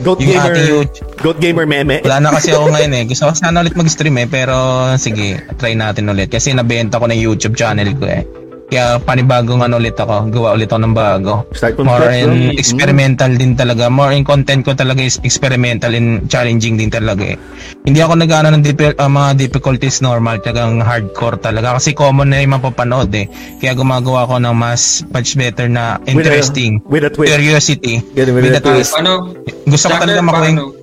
[0.04, 0.52] Goat yung Gamer.
[0.52, 2.04] ating YouTube, Goat Gamer meme.
[2.04, 3.04] wala na kasi ako ngayon eh.
[3.08, 4.28] Gusto ko sana ulit mag-stream eh.
[4.28, 4.54] Pero
[4.98, 6.28] sige, try natin ulit.
[6.28, 8.28] Kasi nabenta ko na yung YouTube channel ko eh.
[8.76, 11.48] Kaya panibagong ano ulit ako, gawa ulit ako ng bago.
[11.56, 12.36] Start from More scratch, no?
[12.36, 13.88] in experimental din talaga.
[13.88, 17.40] More in content ko talaga is experimental and challenging din talaga eh.
[17.88, 21.80] Hindi ako nag-ano ng diffi- ah, mga difficulties normal, talagang hardcore talaga.
[21.80, 23.32] Kasi common na yung mapapanood eh.
[23.64, 26.84] Kaya gumagawa ko ng mas much better na With a- interesting.
[26.84, 27.32] with a twist.
[27.32, 28.04] Curiosity.
[28.12, 28.92] Yeah, with a twist.
[28.92, 29.40] Ano?
[29.64, 30.76] Gusto ko talaga makuha yung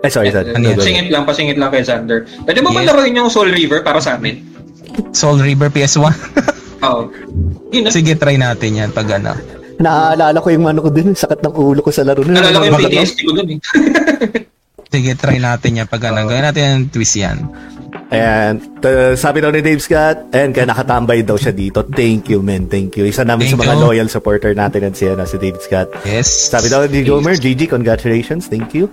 [0.00, 0.56] Ay, sorry, sorry.
[0.56, 0.80] Ano?
[0.80, 2.24] Singit lang, pasingit lang kay Xander.
[2.24, 2.88] Pwede mo ba Yes.
[2.88, 4.40] laruin yung Soul River para sa amin?
[5.12, 6.08] Soul River PS1.
[6.82, 7.90] Yun na.
[7.94, 9.32] Sige, try natin yan pag ano.
[9.78, 12.38] Naaalala ko yung ano ko din, sakit ng ulo ko sa laro na.
[12.38, 12.78] Nalala ko yung?
[12.86, 13.58] PTSD ko dun eh.
[14.92, 16.28] Sige, try natin yan pag ano.
[16.28, 17.48] Gawin natin yung twist yan.
[18.12, 18.60] Ayan.
[18.76, 21.80] T- sabi daw ni Dave Scott, ayan, kaya nakatambay daw siya dito.
[21.80, 22.68] Thank you, man.
[22.68, 23.08] Thank you.
[23.08, 23.84] Isa namin sa Thank mga you.
[23.88, 25.88] loyal supporter natin at si, ano, si Dave Scott.
[26.04, 26.28] Yes.
[26.28, 28.52] Sabi daw ni Gomer, GG, congratulations.
[28.52, 28.92] Thank you.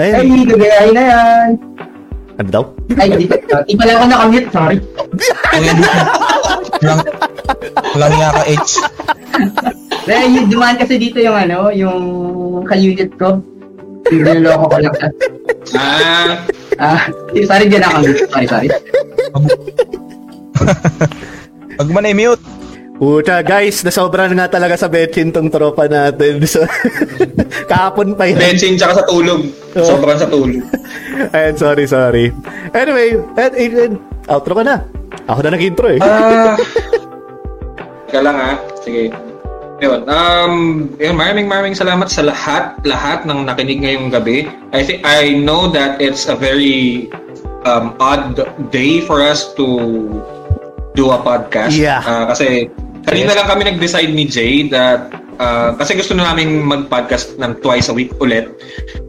[0.00, 0.48] Ay, Ayan.
[0.48, 1.48] gagayay na yan.
[2.40, 2.64] Ano daw?
[2.96, 4.78] Ay, di, uh, di pala ako nakamute, sorry.
[6.84, 7.00] Lang,
[7.96, 8.70] lang nga ka, H.
[10.04, 11.98] Dahil yung dumaan kasi dito yung ano, yung
[12.68, 13.40] ka-unit ko.
[14.06, 14.94] Niloloko ko lang.
[15.74, 17.06] Ah, Ah,
[17.46, 18.26] sorry, di nakamute.
[18.28, 18.68] Sorry, sorry.
[21.74, 22.42] Pag mo na-mute.
[22.94, 26.38] Pucha, guys, nasobra na nga talaga sa betchin tong tropa natin.
[26.46, 26.62] So,
[27.70, 28.38] kahapon pa yan.
[28.38, 29.50] bensin tsaka sa tulog.
[29.74, 30.62] Sobrang sa tulog.
[31.34, 32.30] Ayan, sorry, sorry.
[32.70, 33.94] Anyway, and, and,
[34.30, 34.76] outro ka na.
[35.28, 36.00] Ako na nag-intro eh.
[36.04, 36.56] Ah.
[38.14, 38.52] Teka lang ha.
[38.84, 39.10] Sige.
[39.82, 40.06] Yun.
[40.06, 40.54] Um,
[41.02, 44.46] yun, maraming maraming salamat sa lahat, lahat ng nakinig ngayong gabi.
[44.70, 47.10] I think I know that it's a very
[47.66, 48.38] um, odd
[48.70, 49.66] day for us to
[50.94, 51.74] do a podcast.
[51.74, 52.06] Yeah.
[52.06, 52.70] Ah, kasi
[53.02, 55.10] kanina lang kami nag-decide ni Jay that
[55.42, 58.54] ah, kasi gusto na namin mag-podcast ng twice a week ulit.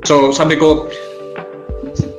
[0.01, 0.89] So, sabi ko,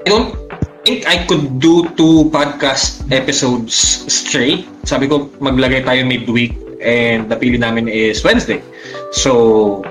[0.06, 0.38] I don't
[0.86, 3.74] think I could do two podcast episodes
[4.06, 4.70] straight.
[4.86, 8.62] Sabi ko, maglagay tayo midweek and napili namin is Wednesday.
[9.10, 9.82] So,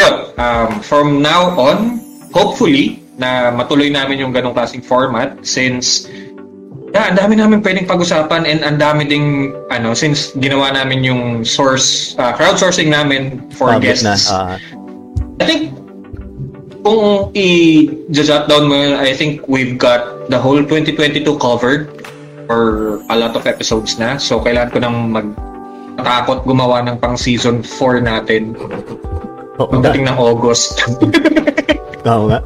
[0.00, 0.32] yun.
[0.40, 2.00] Um, from now on,
[2.32, 6.08] hopefully, na matuloy namin yung ganong klaseng format since
[6.96, 11.44] yeah, ang dami namin pwedeng pag-usapan and ang dami ding ano since ginawa namin yung
[11.44, 14.32] source uh, crowdsourcing namin for Public guests.
[14.32, 14.56] na.
[14.56, 14.56] ah.
[15.36, 15.76] I think
[16.82, 21.88] kung i-jot down mo, yun, I think we've got the whole 2022 covered
[22.48, 24.16] for a lot of episodes na.
[24.16, 25.28] So, kailangan ko nang mag
[26.00, 29.68] matakot gumawa ng pang season 4 natin nga.
[29.68, 30.80] pagdating ng August.
[32.08, 32.40] Oo nga.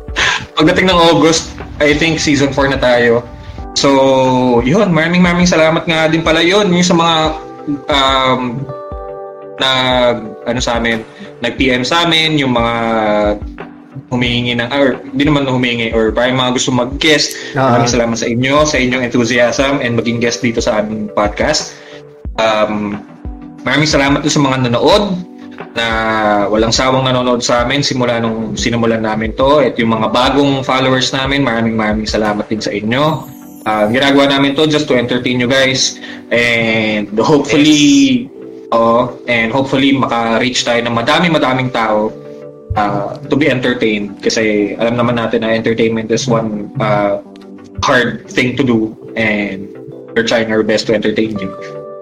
[0.59, 3.23] pagdating ng August, I think season 4 na tayo.
[3.79, 3.91] So,
[4.67, 6.71] yun, maraming maraming salamat nga din pala yun.
[6.75, 7.15] Yung sa mga
[7.91, 8.41] um,
[9.63, 10.17] nag,
[10.51, 11.07] ano sa amin,
[11.39, 12.75] nag-PM sa amin, yung mga
[14.11, 17.35] humihingi ng, or hindi naman humihingi, or parang mga gusto mag-guest.
[17.55, 17.79] Ah.
[17.79, 21.75] Maraming salamat sa inyo, sa inyong enthusiasm and maging guest dito sa aming podcast.
[22.39, 22.99] Um,
[23.63, 25.05] maraming salamat sa mga nanood
[25.75, 25.87] na
[26.51, 31.15] walang sawang nanonood sa amin simula nung sinimulan namin to at yung mga bagong followers
[31.15, 35.49] namin maraming maraming salamat din sa inyo Ah, ginagawa namin to just to entertain you
[35.49, 35.97] guys
[36.29, 38.29] and hopefully
[38.69, 42.13] oh, and hopefully maka-reach tayo ng madami madaming tao
[42.75, 47.19] ah, to be entertained kasi alam naman natin na entertainment is one ah,
[47.83, 49.71] hard thing to do and
[50.15, 51.51] we're trying our best to entertain you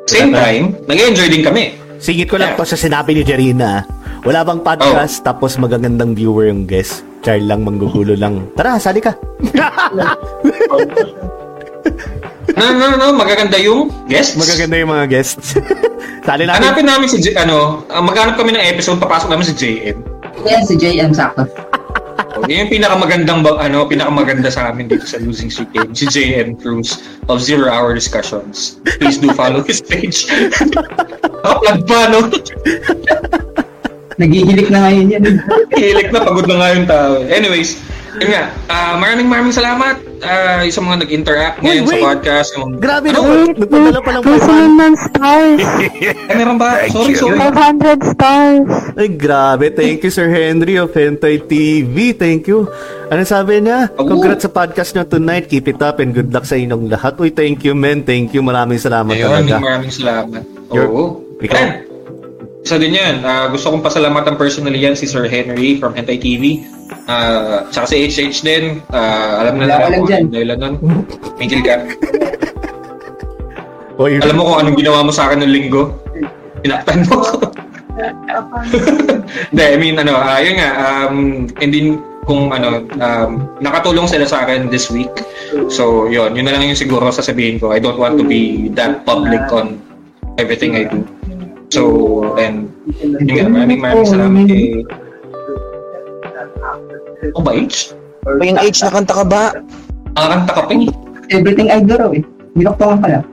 [0.07, 2.59] same time nag-enjoy din kami Singit ko lang Yeah.
[2.59, 3.87] to sa sinabi ni Jarina.
[4.27, 7.07] Wala bang podcast tapos magagandang viewer yung guest?
[7.23, 8.51] Char lang, manggugulo lang.
[8.59, 9.15] Tara, sali ka.
[12.53, 14.37] No, no, no, magaganda yung guests.
[14.37, 15.57] Magaganda yung mga guests.
[16.29, 16.61] sali natin.
[16.61, 20.12] Hanapin namin si J, ano, uh, maghanap kami ng episode, papasok namin si JM.
[20.43, 21.45] Yan, si JM sakto.
[22.33, 26.57] O, yun yung pinakamagandang, ano, pinakamaganda sa amin dito sa Losing Streak Game, si JM
[26.57, 26.97] Cruz
[27.29, 28.81] of Zero Hour Discussions.
[28.97, 30.25] Please do follow his page.
[31.49, 32.33] Upload pa, no?
[34.17, 35.25] Nagihilik na ngayon yan.
[35.77, 37.13] Hilik na, pagod na nga yung tao.
[37.21, 37.77] Anyways,
[38.17, 42.05] yun nga, ah, maraming maraming salamat yung sa mga nag-interact ngayon sa wait.
[42.07, 42.49] podcast.
[42.57, 43.21] Yung, Grabe, ano?
[43.21, 43.53] no?
[43.53, 44.23] Nagpadala pa lang.
[44.23, 45.61] Gusto ng stars.
[46.31, 46.69] Ay, meron ba?
[46.89, 47.39] Sorry, sorry.
[47.39, 48.67] 500 stars.
[48.97, 49.67] Ay, grabe.
[49.75, 52.17] Thank you, Sir Henry of Hentai TV.
[52.17, 52.71] Thank you.
[53.13, 53.93] Ano sabi niya?
[54.01, 54.09] Oh.
[54.09, 55.51] Congrats sa podcast niyo tonight.
[55.51, 57.19] Keep it up and good luck sa inyong lahat.
[57.21, 58.07] Uy, thank you, men.
[58.07, 58.41] Thank you.
[58.41, 59.59] Maraming salamat Ayun, talaga.
[59.61, 60.43] maraming maraming salamat.
[60.73, 61.03] Oo.
[61.43, 61.92] Ikaw?
[62.63, 63.27] Isa din yan.
[63.27, 66.63] Ah, gusto kong pasalamatan personally yan si Sir Henry from Hentai TV.
[67.11, 68.79] Ah, tsaka si HH din.
[68.95, 70.31] Ah, alam na lang kung dyan.
[70.31, 70.75] anong dahilan nun.
[71.43, 71.75] Mingil ka.
[73.99, 75.83] Uy, Alam mo kung anong ginawa mo sa akin noong linggo?
[76.63, 77.37] Pinaktan mo ko.
[79.53, 81.93] Hindi, I mean, ano, ah, yun nga, um, hindi
[82.25, 85.13] kung ano, um, nakatulong sila sa akin this week.
[85.69, 87.75] So, yun, yun na lang yung siguro sasabihin ko.
[87.75, 89.77] I don't want to be that public on
[90.41, 91.05] everything I do.
[91.73, 92.69] So, and
[93.01, 94.85] yun nga, maraming maraming salamat kay...
[97.33, 97.97] O ba, H?
[98.29, 99.57] O yung H na kanta ka ba?
[100.13, 100.93] Nakakanta ka pa eh.
[101.33, 102.21] Everything I do raw eh.
[102.53, 103.25] Binoktongan pala.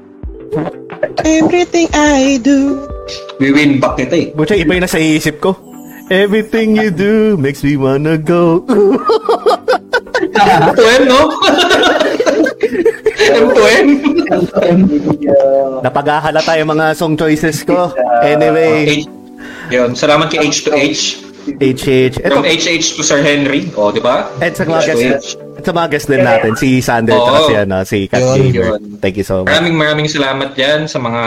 [1.28, 2.80] Everything I do.
[3.44, 4.28] We win back kita eh.
[4.32, 5.60] Buta, iba yung nasa isip ko.
[6.08, 8.64] Everything you do makes me wanna go.
[10.40, 11.22] M2M, no?
[13.20, 13.88] M2M.
[15.82, 17.92] Napaghahalata yung mga song choices ko.
[18.22, 19.10] Anyway, H-
[19.70, 21.04] Yun, salamat kay H to H.
[21.50, 22.22] HH.
[22.22, 23.70] Ito, From HH to Sir Henry.
[23.74, 24.30] O, di ba?
[24.38, 25.58] at sa mga H to guest, H.
[25.58, 27.26] at sa mga guest din natin, si Sander Oo.
[27.28, 28.66] at si, ano, si Kat Yun, Gamer.
[28.78, 28.82] yun.
[29.00, 29.50] Thank you so much.
[29.50, 31.22] Maraming maraming salamat dyan sa mga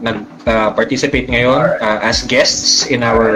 [0.00, 3.28] nag-participate ngayon uh, as guests in our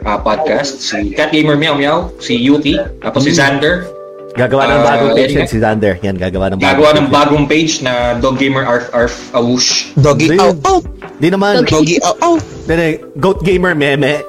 [0.00, 0.78] uh, podcast.
[0.80, 3.86] Si Cat Gamer Meow Meow, si Yuki, tapos si Xander.
[4.30, 5.94] Gagawa ng Ah, bagong page yun yan, si Sander.
[6.00, 7.12] Yan, gagawa ng bagong Gagawa ng page.
[7.12, 9.90] bagong page na Dog Gamer Arf Arf Awush.
[9.96, 10.38] Doggy Hindi.
[10.38, 10.78] ow ow.
[11.18, 11.64] Di naman.
[11.64, 12.34] Doggy ow ow.
[12.64, 14.22] Hindi, Goat Gamer Meme.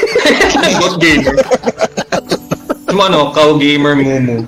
[0.82, 1.34] Dog Gamer.
[2.88, 4.42] Yung ano, Cow Gamer Mumu.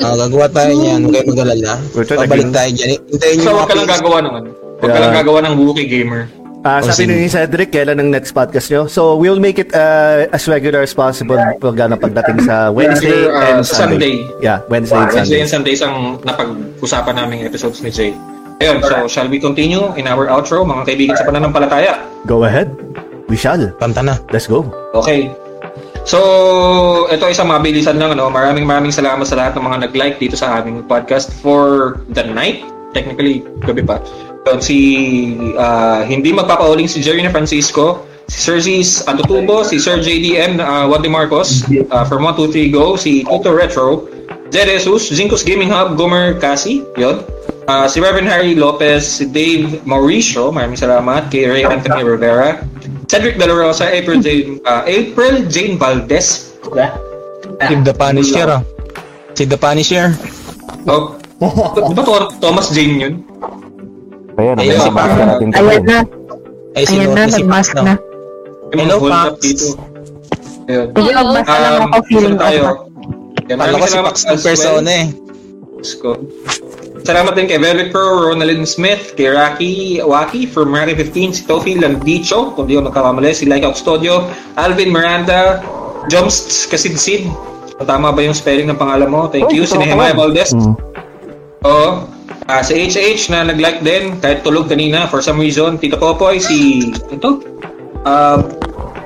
[0.00, 1.00] Ah, gagawa tayo niyan.
[1.04, 1.72] Huwag kayo mag-alala.
[1.94, 2.88] Pabalik tayo dyan.
[3.06, 4.48] Hintayin So, niyo wag ka lang gagawa ng ano.
[4.80, 6.26] Wag ka lang gagawa ng Wookie Gamer.
[6.60, 8.84] Oh, sabi ni Cedric, kailan ang next podcast nyo?
[8.84, 13.48] So, we'll make it uh, as regular as possible pag pagdating sa Wednesday Siguro, ah,
[13.56, 14.28] and Sunday.
[14.28, 14.44] Sunday.
[14.44, 15.40] Yeah, Wednesday and Wednesday Sunday.
[15.40, 18.12] and Sundays ang napag-usapan naming episodes ni Jay.
[18.60, 21.96] Ayun, so shall we continue in our outro, mga kaibigan sa pananampalataya?
[22.28, 22.68] Go ahead.
[23.32, 23.72] We shall.
[23.80, 24.20] Kanta na.
[24.28, 24.68] Let's go.
[24.92, 25.32] Okay.
[26.04, 28.12] So, ito isang mabilisan lang.
[28.20, 28.28] Ano?
[28.28, 32.60] Maraming maraming salamat sa lahat ng mga nag-like dito sa aming podcast for the night.
[32.90, 34.02] Technically, gabi pa.
[34.48, 34.76] Yun, si,
[35.54, 40.86] ah, hindi magpapauling si Jerry na Francisco, si Sir Zis Antutubo, si Sir JDM uh,
[40.86, 44.06] Wadi Marcos, uh, from 123 Go, si Tuto Retro,
[44.50, 47.22] Zed Jesus, Zincos Gaming Hub, Gomer Kasi, yun.
[47.70, 52.66] Ah, si Reverend Harry Lopez, si Dave Mauricio, maraming salamat, kay Ray Anthony Rivera,
[53.06, 56.50] Cedric De La Rosa, April Jane, ah, April Jane Valdez.
[57.60, 58.48] Si The Punisher.
[58.50, 58.62] ah.
[59.38, 60.10] Si The Punisher.
[60.90, 63.14] Oh, di ba to- Thomas Jane yun?
[64.36, 65.08] Ayan, Ayun, si Pac.
[65.10, 65.98] Ayan na.
[66.72, 67.94] Ay, si Ayan na, si nag-mask na.
[68.70, 69.32] Hello, Pax.
[70.64, 70.86] Ayun.
[70.92, 72.62] Sige, magbasa lang Um, ako feeling isa tayo.
[73.50, 75.06] Kala ko si Pax ng as persona eh.
[75.80, 76.10] Diyos ko.
[77.00, 81.72] Salamat din kay Velvet Pro, Ronaldin Smith, kay Rocky Waki from Rocky 15, si Tofi
[81.74, 85.64] Landicho, kung di ako nagkakamali, si Like Studio, Alvin Miranda,
[86.06, 87.24] Jumps Kasidsid,
[87.80, 89.32] tama ba yung spelling ng pangalan mo?
[89.32, 89.64] Thank you.
[89.64, 90.52] Si Nehemiah Valdez.
[91.66, 92.08] Oo.
[92.50, 95.76] Ah, si HH na nag-like din, kahit tulog kanina, for some reason.
[95.76, 97.44] Tito Popoy, si, ito?
[98.02, 98.40] Ah,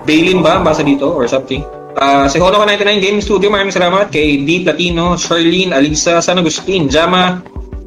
[0.06, 0.62] Bailin ba?
[0.62, 1.64] Basa dito or something.
[1.98, 4.10] Ah, si Hono 99 Game Studio, maraming salamat.
[4.10, 7.42] Kay D Platino, Charlene, Alisa, San Agustin, Jama,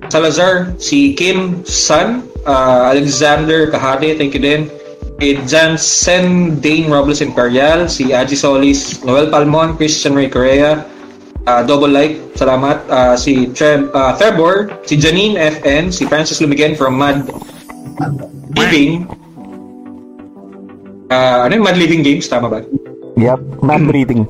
[0.08, 4.72] Salazar, si Kim San, ah, Alexander Kahade, thank you din.
[5.18, 10.86] Kay Jansen Dane Robles Imperial, si Aji Solis, Noel Palmon, Christian Ray Correa,
[11.48, 12.84] ah, Double Like, salamat.
[12.92, 17.24] Ah, si Trev, ah, Trevor, si Janine FN, si Francis Lumigen from Mad
[18.54, 19.08] Living.
[21.08, 22.28] Ah, ano yung Mad Living Games?
[22.28, 22.60] Tama ba?
[23.18, 24.28] Yep, man breathing.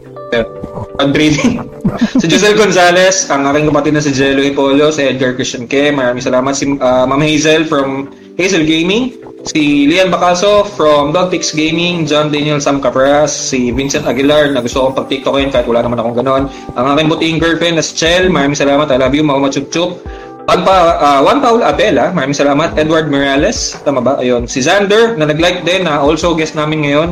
[0.98, 1.64] Mad Breathing.
[2.20, 6.24] si Giselle Gonzalez, ang aking kapatid na si Jello Hipolo, si Edgar Christian Ke, maraming
[6.24, 6.54] salamat.
[6.58, 9.16] Si ah, Ma'am Hazel from Hazel Gaming,
[9.52, 14.84] si Lian Bacaso from Dogtix Gaming, John Daniel Sam Capras, si Vincent Aguilar, na gusto
[14.84, 16.44] kong pag-tiktokin kahit wala naman akong ganon.
[16.76, 18.92] Ang aking buting girlfriend na si Chel, maraming salamat.
[18.92, 20.04] I love you, Mama Chup Chup.
[20.48, 22.80] Juan, pa, ah, Juan Paul Abela, maraming salamat.
[22.80, 24.16] Edward Morales, tama ba?
[24.20, 24.48] Ayun.
[24.48, 27.12] Si Xander, na nag-like din, na also guest namin ngayon.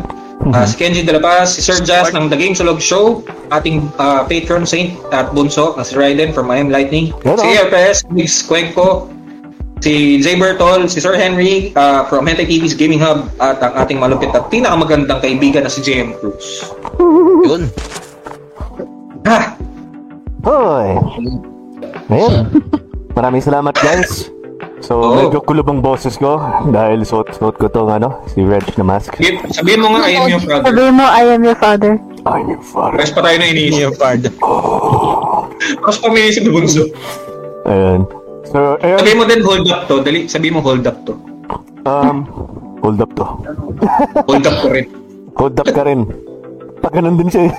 [0.52, 3.88] Ah, si Kenji De La Paz, si Sir Jazz ng The Game Log Show, ating
[3.98, 7.16] ah, patron saint at bunso, na si Raiden from I Am Lightning.
[7.24, 7.40] Hello.
[7.40, 9.10] Si RPS, Mix Cuenco,
[9.80, 14.00] si Jay Bertol, si Sir Henry ah, from Hentai TV's Gaming Hub, at ang ating
[14.00, 16.68] malupit at pinakamagandang kaibigan na si JM Cruz.
[17.46, 17.68] Yun.
[19.26, 19.58] Ah,
[20.46, 20.94] Hoy!
[22.06, 22.46] Ayun.
[23.18, 24.30] Maraming salamat guys.
[24.86, 25.18] So, Oo.
[25.18, 26.38] medyo kulob ang boses ko
[26.70, 29.18] dahil suot-suot ko tong ano, si Reg na mask.
[29.18, 30.70] sabihin, sabihin mo nga, I am your brother.
[30.70, 31.94] Sabihin mo, I am your father.
[32.30, 33.02] I'm your father.
[33.02, 33.82] Rest pa tayo na iniisip.
[33.82, 34.22] Yung card.
[35.82, 36.86] Mas pa may isip na bunso.
[37.66, 38.06] Ayun.
[38.46, 39.00] So, ayun.
[39.02, 39.96] Sabihin mo din, hold up to.
[40.02, 41.14] Dali, sabihin mo, hold up to.
[41.86, 42.26] Um,
[42.82, 43.26] hold up to.
[44.26, 44.86] Hold up ko rin.
[45.36, 46.02] Hold up ka rin.
[46.80, 47.50] Pag ganun din siya.
[47.50, 47.54] eh.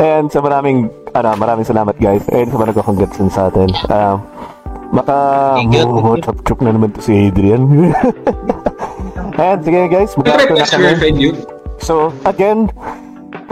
[0.16, 2.24] And sa maraming, ano, maraming salamat guys.
[2.32, 3.68] And sa mga nagkakongrats din sa atin.
[3.88, 4.16] Um,
[4.94, 5.16] maka,
[5.58, 6.22] oh, you.
[6.22, 7.66] chop-chop na naman to si Adrian.
[9.34, 11.34] And sige guys, mag-outro na kami.
[11.82, 12.70] So, again,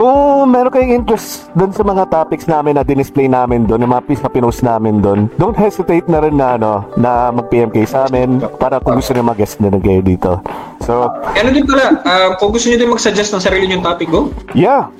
[0.03, 4.03] kung meron kayong interest doon sa mga topics namin na dinisplay namin doon, yung mga
[4.03, 8.11] piece na pinost namin doon, don't hesitate na rin na, ano, na mag-PM kayo sa
[8.11, 10.43] amin para kung gusto nyo mag-guest na kayo dito.
[10.83, 14.27] So, Ano din pala, ah, kung gusto niyo din mag-suggest ng sarili niyong topic go,
[14.51, 14.91] yeah.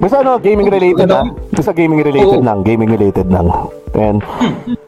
[0.00, 1.14] Basta ano, gaming related Ano?
[1.14, 1.26] ah.
[1.54, 2.42] Basta gaming related Oo.
[2.42, 3.46] lang, gaming related lang.
[3.92, 4.18] And,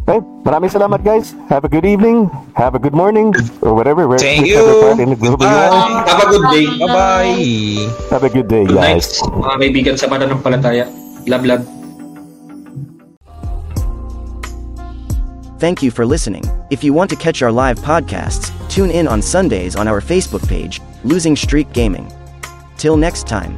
[0.03, 1.37] okay, maraming salamat guys.
[1.47, 2.27] Have a good evening,
[2.57, 4.09] have a good morning, or whatever.
[4.09, 4.59] where- Thank you.
[4.59, 5.71] part in the globe you Bye.
[5.71, 6.03] are.
[6.09, 6.67] have a good day.
[6.81, 7.45] Bye-bye.
[8.11, 9.23] Have a good day, Good night, guys.
[9.23, 10.89] mga kaibigan sa pananampalataya.
[11.29, 11.63] Love, love.
[15.63, 16.45] Thank you for listening.
[16.69, 20.43] If you want to catch our live podcasts, tune in on Sundays on our Facebook
[20.49, 22.11] page, Losing Streak Gaming.
[22.77, 23.57] Till next time.